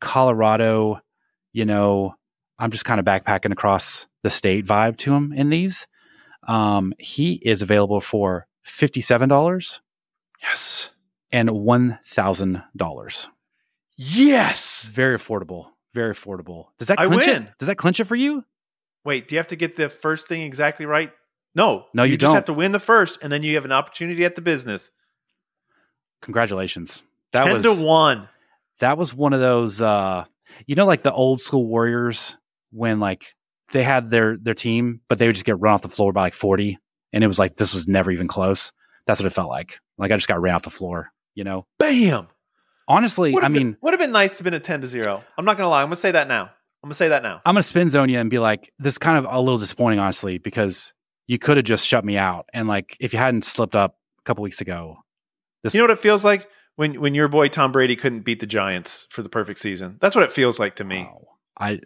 Colorado, 0.00 1.00
you 1.52 1.64
know, 1.64 2.14
I'm 2.58 2.70
just 2.70 2.84
kind 2.84 2.98
of 2.98 3.06
backpacking 3.06 3.52
across 3.52 4.06
the 4.26 4.30
state 4.30 4.66
vibe 4.66 4.96
to 4.98 5.14
him 5.14 5.32
in 5.32 5.50
these. 5.50 5.86
Um, 6.48 6.92
he 6.98 7.34
is 7.34 7.62
available 7.62 8.00
for 8.00 8.48
$57 8.66 9.80
Yes. 10.42 10.90
and 11.30 11.48
$1,000. 11.48 13.26
Yes. 13.96 14.84
Very 14.84 15.16
affordable. 15.16 15.66
Very 15.94 16.12
affordable. 16.12 16.66
Does 16.78 16.88
that 16.88 16.98
I 17.00 17.06
clinch 17.06 17.26
win. 17.26 17.42
it? 17.44 17.48
Does 17.58 17.68
that 17.68 17.76
clinch 17.76 18.00
it 18.00 18.04
for 18.04 18.16
you? 18.16 18.44
Wait, 19.04 19.28
do 19.28 19.34
you 19.34 19.38
have 19.38 19.46
to 19.46 19.56
get 19.56 19.76
the 19.76 19.88
first 19.88 20.26
thing 20.28 20.42
exactly 20.42 20.84
right? 20.86 21.12
No. 21.54 21.86
No, 21.94 22.02
you 22.02 22.16
just 22.18 22.34
have 22.34 22.46
to 22.46 22.52
win 22.52 22.72
the 22.72 22.80
first, 22.80 23.18
and 23.22 23.32
then 23.32 23.42
you 23.44 23.54
have 23.54 23.64
an 23.64 23.72
opportunity 23.72 24.24
at 24.24 24.34
the 24.34 24.42
business. 24.42 24.90
Congratulations. 26.22 27.02
That 27.32 27.44
Ten 27.44 27.54
was 27.54 27.64
to 27.64 27.84
one. 27.84 28.28
that 28.80 28.98
was 28.98 29.14
one 29.14 29.32
of 29.32 29.40
those 29.40 29.80
uh 29.80 30.24
you 30.66 30.74
know 30.74 30.86
like 30.86 31.02
the 31.02 31.12
old 31.12 31.40
school 31.40 31.66
warriors 31.66 32.36
when 32.72 32.98
like 33.00 33.34
they 33.72 33.82
had 33.82 34.10
their 34.10 34.36
their 34.36 34.54
team 34.54 35.00
but 35.08 35.18
they 35.18 35.26
would 35.26 35.34
just 35.34 35.46
get 35.46 35.58
run 35.60 35.74
off 35.74 35.82
the 35.82 35.88
floor 35.88 36.12
by 36.12 36.22
like 36.22 36.34
40 36.34 36.78
and 37.12 37.24
it 37.24 37.26
was 37.26 37.38
like 37.38 37.56
this 37.56 37.72
was 37.72 37.88
never 37.88 38.10
even 38.10 38.28
close 38.28 38.72
that's 39.06 39.20
what 39.20 39.26
it 39.26 39.32
felt 39.32 39.48
like 39.48 39.78
like 39.98 40.10
i 40.10 40.16
just 40.16 40.28
got 40.28 40.40
ran 40.40 40.54
off 40.54 40.62
the 40.62 40.70
floor 40.70 41.12
you 41.34 41.44
know 41.44 41.66
Bam. 41.78 42.28
honestly 42.88 43.34
i 43.42 43.48
mean 43.48 43.72
been, 43.72 43.76
would 43.82 43.92
have 43.92 44.00
been 44.00 44.12
nice 44.12 44.32
to 44.32 44.38
have 44.38 44.44
been 44.44 44.54
a 44.54 44.60
ten 44.60 44.80
to 44.80 44.86
zero. 44.86 45.24
I'm 45.38 45.44
not 45.44 45.56
gonna 45.56 45.68
lie. 45.68 45.82
I'm 45.82 45.86
gonna 45.86 45.96
say 45.96 46.12
that 46.12 46.28
now. 46.28 46.44
I'm 46.44 46.88
gonna 46.88 46.94
say 46.94 47.08
that 47.08 47.22
now. 47.22 47.40
i'm 47.44 47.54
gonna 47.54 47.62
spin 47.62 47.90
zone 47.90 48.08
you 48.08 48.18
and 48.18 48.30
be 48.30 48.38
like 48.38 48.72
this 48.78 48.94
is 48.94 48.98
kind 48.98 49.18
of 49.18 49.32
a 49.32 49.40
little 49.40 49.58
disappointing 49.58 49.98
honestly 49.98 50.38
because 50.38 50.92
you 51.26 51.38
could 51.38 51.56
have 51.56 51.66
just 51.66 51.86
shut 51.86 52.04
me 52.04 52.16
out 52.16 52.46
and 52.52 52.68
like 52.68 52.96
if 53.00 53.12
you 53.12 53.18
hadn't 53.18 53.44
slipped 53.44 53.74
up 53.74 53.96
a 54.20 54.22
couple 54.22 54.42
weeks 54.44 54.60
ago 54.60 54.96
this 55.66 55.74
You 55.74 55.80
know 55.80 55.84
what 55.84 55.98
it 55.98 55.98
feels 55.98 56.24
like 56.24 56.48
when 56.76 57.00
when 57.00 57.14
your 57.14 57.26
boy 57.26 57.48
Tom 57.48 57.72
Brady 57.72 57.96
couldn't 57.96 58.20
beat 58.20 58.38
the 58.38 58.46
Giants 58.46 59.06
for 59.10 59.22
the 59.22 59.28
perfect 59.28 59.58
season. 59.58 59.98
That's 60.00 60.14
what 60.14 60.22
it 60.24 60.30
feels 60.30 60.60
like 60.60 60.76
to 60.76 60.84
me. 60.84 61.02
Wow. 61.02 61.22
I 61.58 61.80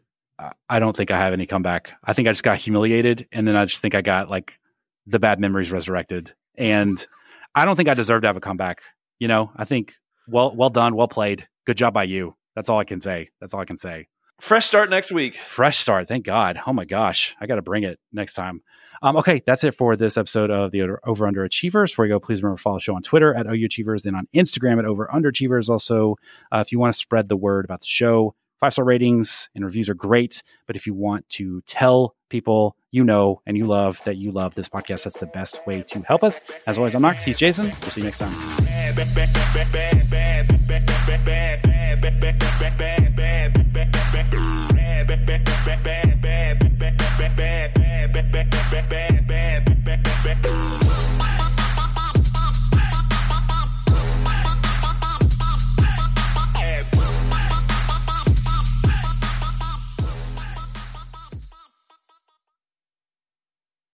I- 0.68 0.78
don't 0.78 0.96
think 0.96 1.10
I 1.10 1.18
have 1.18 1.32
any 1.32 1.46
comeback. 1.46 1.92
I 2.04 2.12
think 2.12 2.28
I 2.28 2.32
just 2.32 2.42
got 2.42 2.56
humiliated, 2.56 3.28
and 3.32 3.46
then 3.46 3.56
I 3.56 3.64
just 3.64 3.82
think 3.82 3.94
I 3.94 4.00
got 4.00 4.30
like 4.30 4.58
the 5.06 5.18
bad 5.18 5.40
memories 5.40 5.72
resurrected, 5.72 6.34
and 6.56 7.04
I 7.54 7.64
don't 7.64 7.76
think 7.76 7.88
I 7.88 7.94
deserve 7.94 8.22
to 8.22 8.28
have 8.28 8.36
a 8.36 8.40
comeback. 8.40 8.80
You 9.18 9.28
know, 9.28 9.50
I 9.56 9.64
think 9.64 9.94
well 10.28 10.54
well 10.54 10.70
done, 10.70 10.94
well 10.96 11.08
played, 11.08 11.48
good 11.66 11.76
job 11.76 11.94
by 11.94 12.04
you. 12.04 12.36
That's 12.54 12.68
all 12.68 12.78
I 12.78 12.84
can 12.84 13.00
say. 13.00 13.30
That's 13.40 13.54
all 13.54 13.60
I 13.60 13.64
can 13.64 13.78
say. 13.78 14.08
Fresh 14.40 14.66
start 14.66 14.88
next 14.88 15.12
week. 15.12 15.36
Fresh 15.36 15.78
start, 15.78 16.08
thank 16.08 16.24
God. 16.24 16.58
Oh 16.66 16.72
my 16.72 16.86
gosh, 16.86 17.36
I 17.40 17.46
got 17.46 17.56
to 17.56 17.62
bring 17.62 17.84
it 17.84 17.98
next 18.10 18.34
time. 18.34 18.62
Um, 19.02 19.16
okay, 19.16 19.42
that's 19.46 19.64
it 19.64 19.74
for 19.74 19.96
this 19.96 20.16
episode 20.16 20.50
of 20.50 20.72
the 20.72 20.82
Over 21.04 21.26
Under 21.26 21.44
Achievers. 21.44 21.92
Before 21.92 22.06
you 22.06 22.12
go, 22.12 22.20
please 22.20 22.42
remember 22.42 22.58
to 22.58 22.62
follow 22.62 22.76
the 22.76 22.82
show 22.82 22.94
on 22.94 23.02
Twitter 23.02 23.34
at 23.34 23.46
OU 23.46 23.64
Achievers 23.66 24.04
and 24.04 24.16
on 24.16 24.28
Instagram 24.34 24.78
at 24.78 24.84
Over 24.84 25.12
Under 25.12 25.30
Underachievers. 25.30 25.68
Also, 25.70 26.16
uh, 26.52 26.58
if 26.58 26.72
you 26.72 26.78
want 26.78 26.92
to 26.94 26.98
spread 26.98 27.28
the 27.28 27.36
word 27.36 27.64
about 27.64 27.80
the 27.80 27.86
show, 27.86 28.34
Five 28.60 28.74
star 28.74 28.84
ratings 28.84 29.48
and 29.54 29.64
reviews 29.64 29.88
are 29.88 29.94
great. 29.94 30.42
But 30.66 30.76
if 30.76 30.86
you 30.86 30.92
want 30.92 31.28
to 31.30 31.62
tell 31.62 32.14
people 32.28 32.76
you 32.90 33.04
know 33.04 33.40
and 33.46 33.56
you 33.56 33.64
love 33.66 34.00
that 34.04 34.18
you 34.18 34.32
love 34.32 34.54
this 34.54 34.68
podcast, 34.68 35.04
that's 35.04 35.18
the 35.18 35.26
best 35.26 35.66
way 35.66 35.82
to 35.82 36.02
help 36.02 36.22
us. 36.22 36.40
As 36.66 36.76
always, 36.76 36.94
I'm 36.94 37.02
Knox. 37.02 37.22
He's 37.22 37.38
Jason. 37.38 37.66
We'll 37.66 37.90
see 37.90 38.02
you 38.02 38.04
next 38.04 38.18
time. 38.18 38.32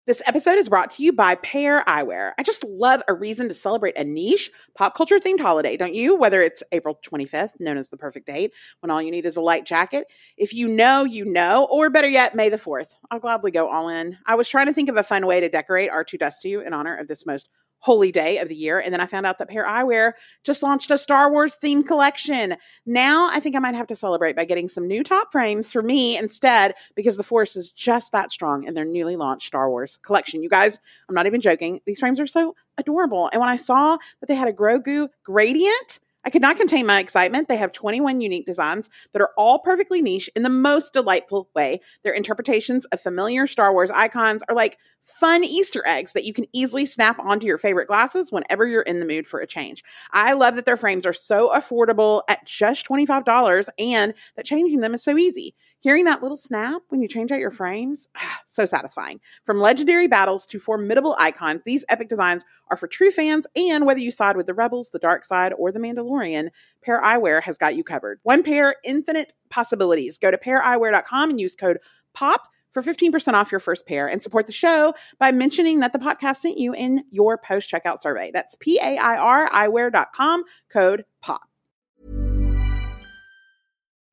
This 0.08 0.22
episode 0.28 0.60
is 0.60 0.70
brought 0.70 0.91
to 0.91 1.03
you 1.03 1.12
by 1.12 1.34
Pair 1.34 1.84
Eyewear. 1.88 2.34
I 2.38 2.43
just 2.43 2.64
love 2.64 3.01
a 3.08 3.14
reason 3.16 3.47
to 3.47 3.56
celebrate 3.56 3.97
a 3.97 4.03
niche 4.03 4.51
pop 4.76 4.95
culture 4.95 5.18
themed 5.18 5.39
holiday, 5.39 5.78
don't 5.78 5.95
you? 5.95 6.16
Whether 6.16 6.43
it's 6.43 6.62
April 6.72 6.99
25th, 7.03 7.60
known 7.60 7.78
as 7.78 7.89
the 7.89 7.97
perfect 7.97 8.28
date, 8.28 8.53
when 8.82 8.91
all 8.91 9.01
you 9.01 9.10
need 9.10 9.26
is 9.26 9.36
a 9.36 9.41
light 9.41 9.66
jacket. 9.66 10.06
If 10.38 10.53
you 10.53 10.68
know, 10.68 11.06
you 11.06 11.26
know, 11.26 11.66
or 11.72 11.89
better 11.89 12.08
yet, 12.08 12.36
May 12.36 12.49
the 12.49 12.58
4th. 12.58 12.91
I'll 13.10 13.18
gladly 13.18 13.49
go 13.49 13.68
all 13.68 13.89
in. 13.89 14.16
I 14.28 14.36
was 14.36 14.47
trying 14.47 14.68
to 14.68 14.74
think 14.74 14.89
of 14.89 14.97
a 14.97 15.01
fun 15.01 15.26
way 15.26 15.39
to 15.39 15.49
decorate 15.49 15.89
R2 15.89 16.20
Dusty 16.20 16.53
in 16.53 16.72
honor 16.72 16.95
of 16.95 17.08
this 17.08 17.26
most 17.26 17.49
holy 17.86 18.12
day 18.12 18.40
of 18.40 18.50
the 18.50 18.56
year. 18.56 18.80
And 18.80 18.92
then 18.92 19.00
I 19.00 19.06
found 19.06 19.28
out 19.28 19.38
that 19.38 19.48
Pair 19.48 19.64
Eyewear 19.64 20.14
just 20.44 20.64
launched 20.64 20.90
a 20.90 20.98
Star 20.98 21.32
Wars 21.32 21.56
themed 21.62 21.86
collection. 21.86 22.58
Now 22.88 23.30
I 23.32 23.40
think 23.40 23.56
I 23.56 23.60
might 23.60 23.76
have 23.76 23.86
to 23.86 23.96
celebrate 23.96 24.36
by 24.36 24.44
getting 24.44 24.68
some 24.68 24.88
new 24.88 25.04
top 25.04 25.32
frames 25.32 25.72
for 25.72 25.84
me 25.84 26.18
instead 26.18 26.74
because 26.96 27.16
the 27.16 27.22
Force 27.22 27.56
is 27.56 27.72
just 27.72 28.12
that 28.12 28.32
strong 28.32 28.64
in 28.64 28.74
their 28.74 28.86
newly 28.86 29.16
launched 29.16 29.46
Star 29.46 29.70
Wars 29.70 30.00
collection. 30.02 30.42
You 30.42 30.50
guys, 30.50 30.80
I'm 31.08 31.14
not 31.14 31.28
even 31.28 31.42
joking. 31.42 31.80
These 31.86 32.00
frames 32.00 32.20
are 32.20 32.26
so 32.26 32.56
adorable. 32.80 33.30
And 33.32 33.40
when 33.40 33.50
I 33.50 33.56
saw 33.56 33.98
that 34.20 34.26
they 34.26 34.36
had 34.36 34.48
a 34.48 34.54
Grogu 34.54 35.10
gradient, 35.24 36.00
I 36.26 36.32
could 36.32 36.42
not 36.42 36.58
contain 36.58 36.88
my 36.88 37.00
excitement. 37.00 37.48
They 37.48 37.58
have 37.58 37.72
21 37.72 38.20
unique 38.20 38.48
designs 38.48 38.90
that 39.14 39.22
are 39.22 39.30
all 39.38 39.60
perfectly 39.60 40.02
niche 40.02 40.30
in 40.36 40.42
the 40.42 40.50
most 40.50 40.92
delightful 40.92 41.50
way. 41.56 41.82
Their 42.04 42.14
interpretations 42.14 42.86
of 42.86 43.00
familiar 43.00 43.46
Star 43.46 43.72
Wars 43.72 43.92
icons 43.94 44.42
are 44.50 44.56
like 44.56 44.80
fun 45.04 45.44
Easter 45.44 45.84
eggs 45.86 46.14
that 46.14 46.26
you 46.26 46.34
can 46.34 46.48
easily 46.52 46.88
snap 46.88 47.20
onto 47.20 47.46
your 47.46 47.60
favorite 47.60 47.88
glasses 47.88 48.32
whenever 48.32 48.66
you're 48.66 48.82
in 48.82 49.00
the 49.00 49.06
mood 49.06 49.28
for 49.28 49.40
a 49.40 49.46
change. 49.46 49.84
I 50.14 50.34
love 50.34 50.56
that 50.56 50.66
their 50.66 50.78
frames 50.78 51.06
are 51.06 51.14
so 51.14 51.52
affordable 51.56 52.24
at 52.28 52.44
just 52.48 52.88
$25 52.88 53.70
and 53.78 54.16
that 54.36 54.46
changing 54.46 54.80
them 54.80 54.96
is 54.96 55.04
so 55.04 55.18
easy. 55.18 55.54
Hearing 55.86 56.06
that 56.06 56.24
little 56.24 56.36
snap 56.36 56.82
when 56.90 57.04
you 57.04 57.08
change 57.08 57.32
out 57.32 57.40
your 57.40 57.52
frames, 57.52 58.10
so 58.48 58.66
satisfying. 58.66 59.20
From 59.44 59.60
legendary 59.60 60.08
battles 60.08 60.48
to 60.48 60.58
formidable 60.58 61.16
icons, 61.20 61.62
these 61.64 61.86
epic 61.90 62.10
designs 62.10 62.44
are 62.72 62.76
for 62.76 62.88
true 62.88 63.12
fans, 63.12 63.46
and 63.56 63.86
whether 63.86 64.00
you 64.00 64.10
side 64.10 64.36
with 64.36 64.48
the 64.48 64.56
Rebels, 64.56 64.90
the 64.90 64.98
Dark 64.98 65.26
Side, 65.26 65.54
or 65.60 65.72
the 65.72 65.78
Mandalorian, 65.78 66.50
Pair 66.82 67.00
Eyewear 67.04 67.44
has 67.44 67.60
got 67.60 67.76
you 67.76 67.84
covered. 67.84 68.20
One 68.24 68.42
pair, 68.42 68.78
infinite 68.84 69.34
possibilities. 69.52 70.18
Go 70.18 70.32
to 70.32 70.40
paireyewear.com 70.40 71.30
and 71.30 71.40
use 71.40 71.54
code 71.54 71.78
POP 72.16 72.42
for 72.72 72.82
15% 72.82 73.34
off 73.34 73.52
your 73.52 73.60
first 73.60 73.86
pair 73.86 74.08
and 74.08 74.24
support 74.24 74.48
the 74.48 74.54
show 74.54 74.96
by 75.20 75.32
mentioning 75.32 75.82
that 75.82 75.94
the 75.94 76.00
podcast 76.00 76.38
sent 76.38 76.58
you 76.58 76.74
in 76.74 77.04
your 77.12 77.38
post 77.38 77.72
checkout 77.72 78.02
survey. 78.02 78.32
That's 78.34 78.56
P 78.60 78.80
A 78.82 78.98
I 78.98 79.18
R 79.18 79.52
eyewear.com, 79.52 80.46
code 80.68 81.06
POP. 81.22 81.44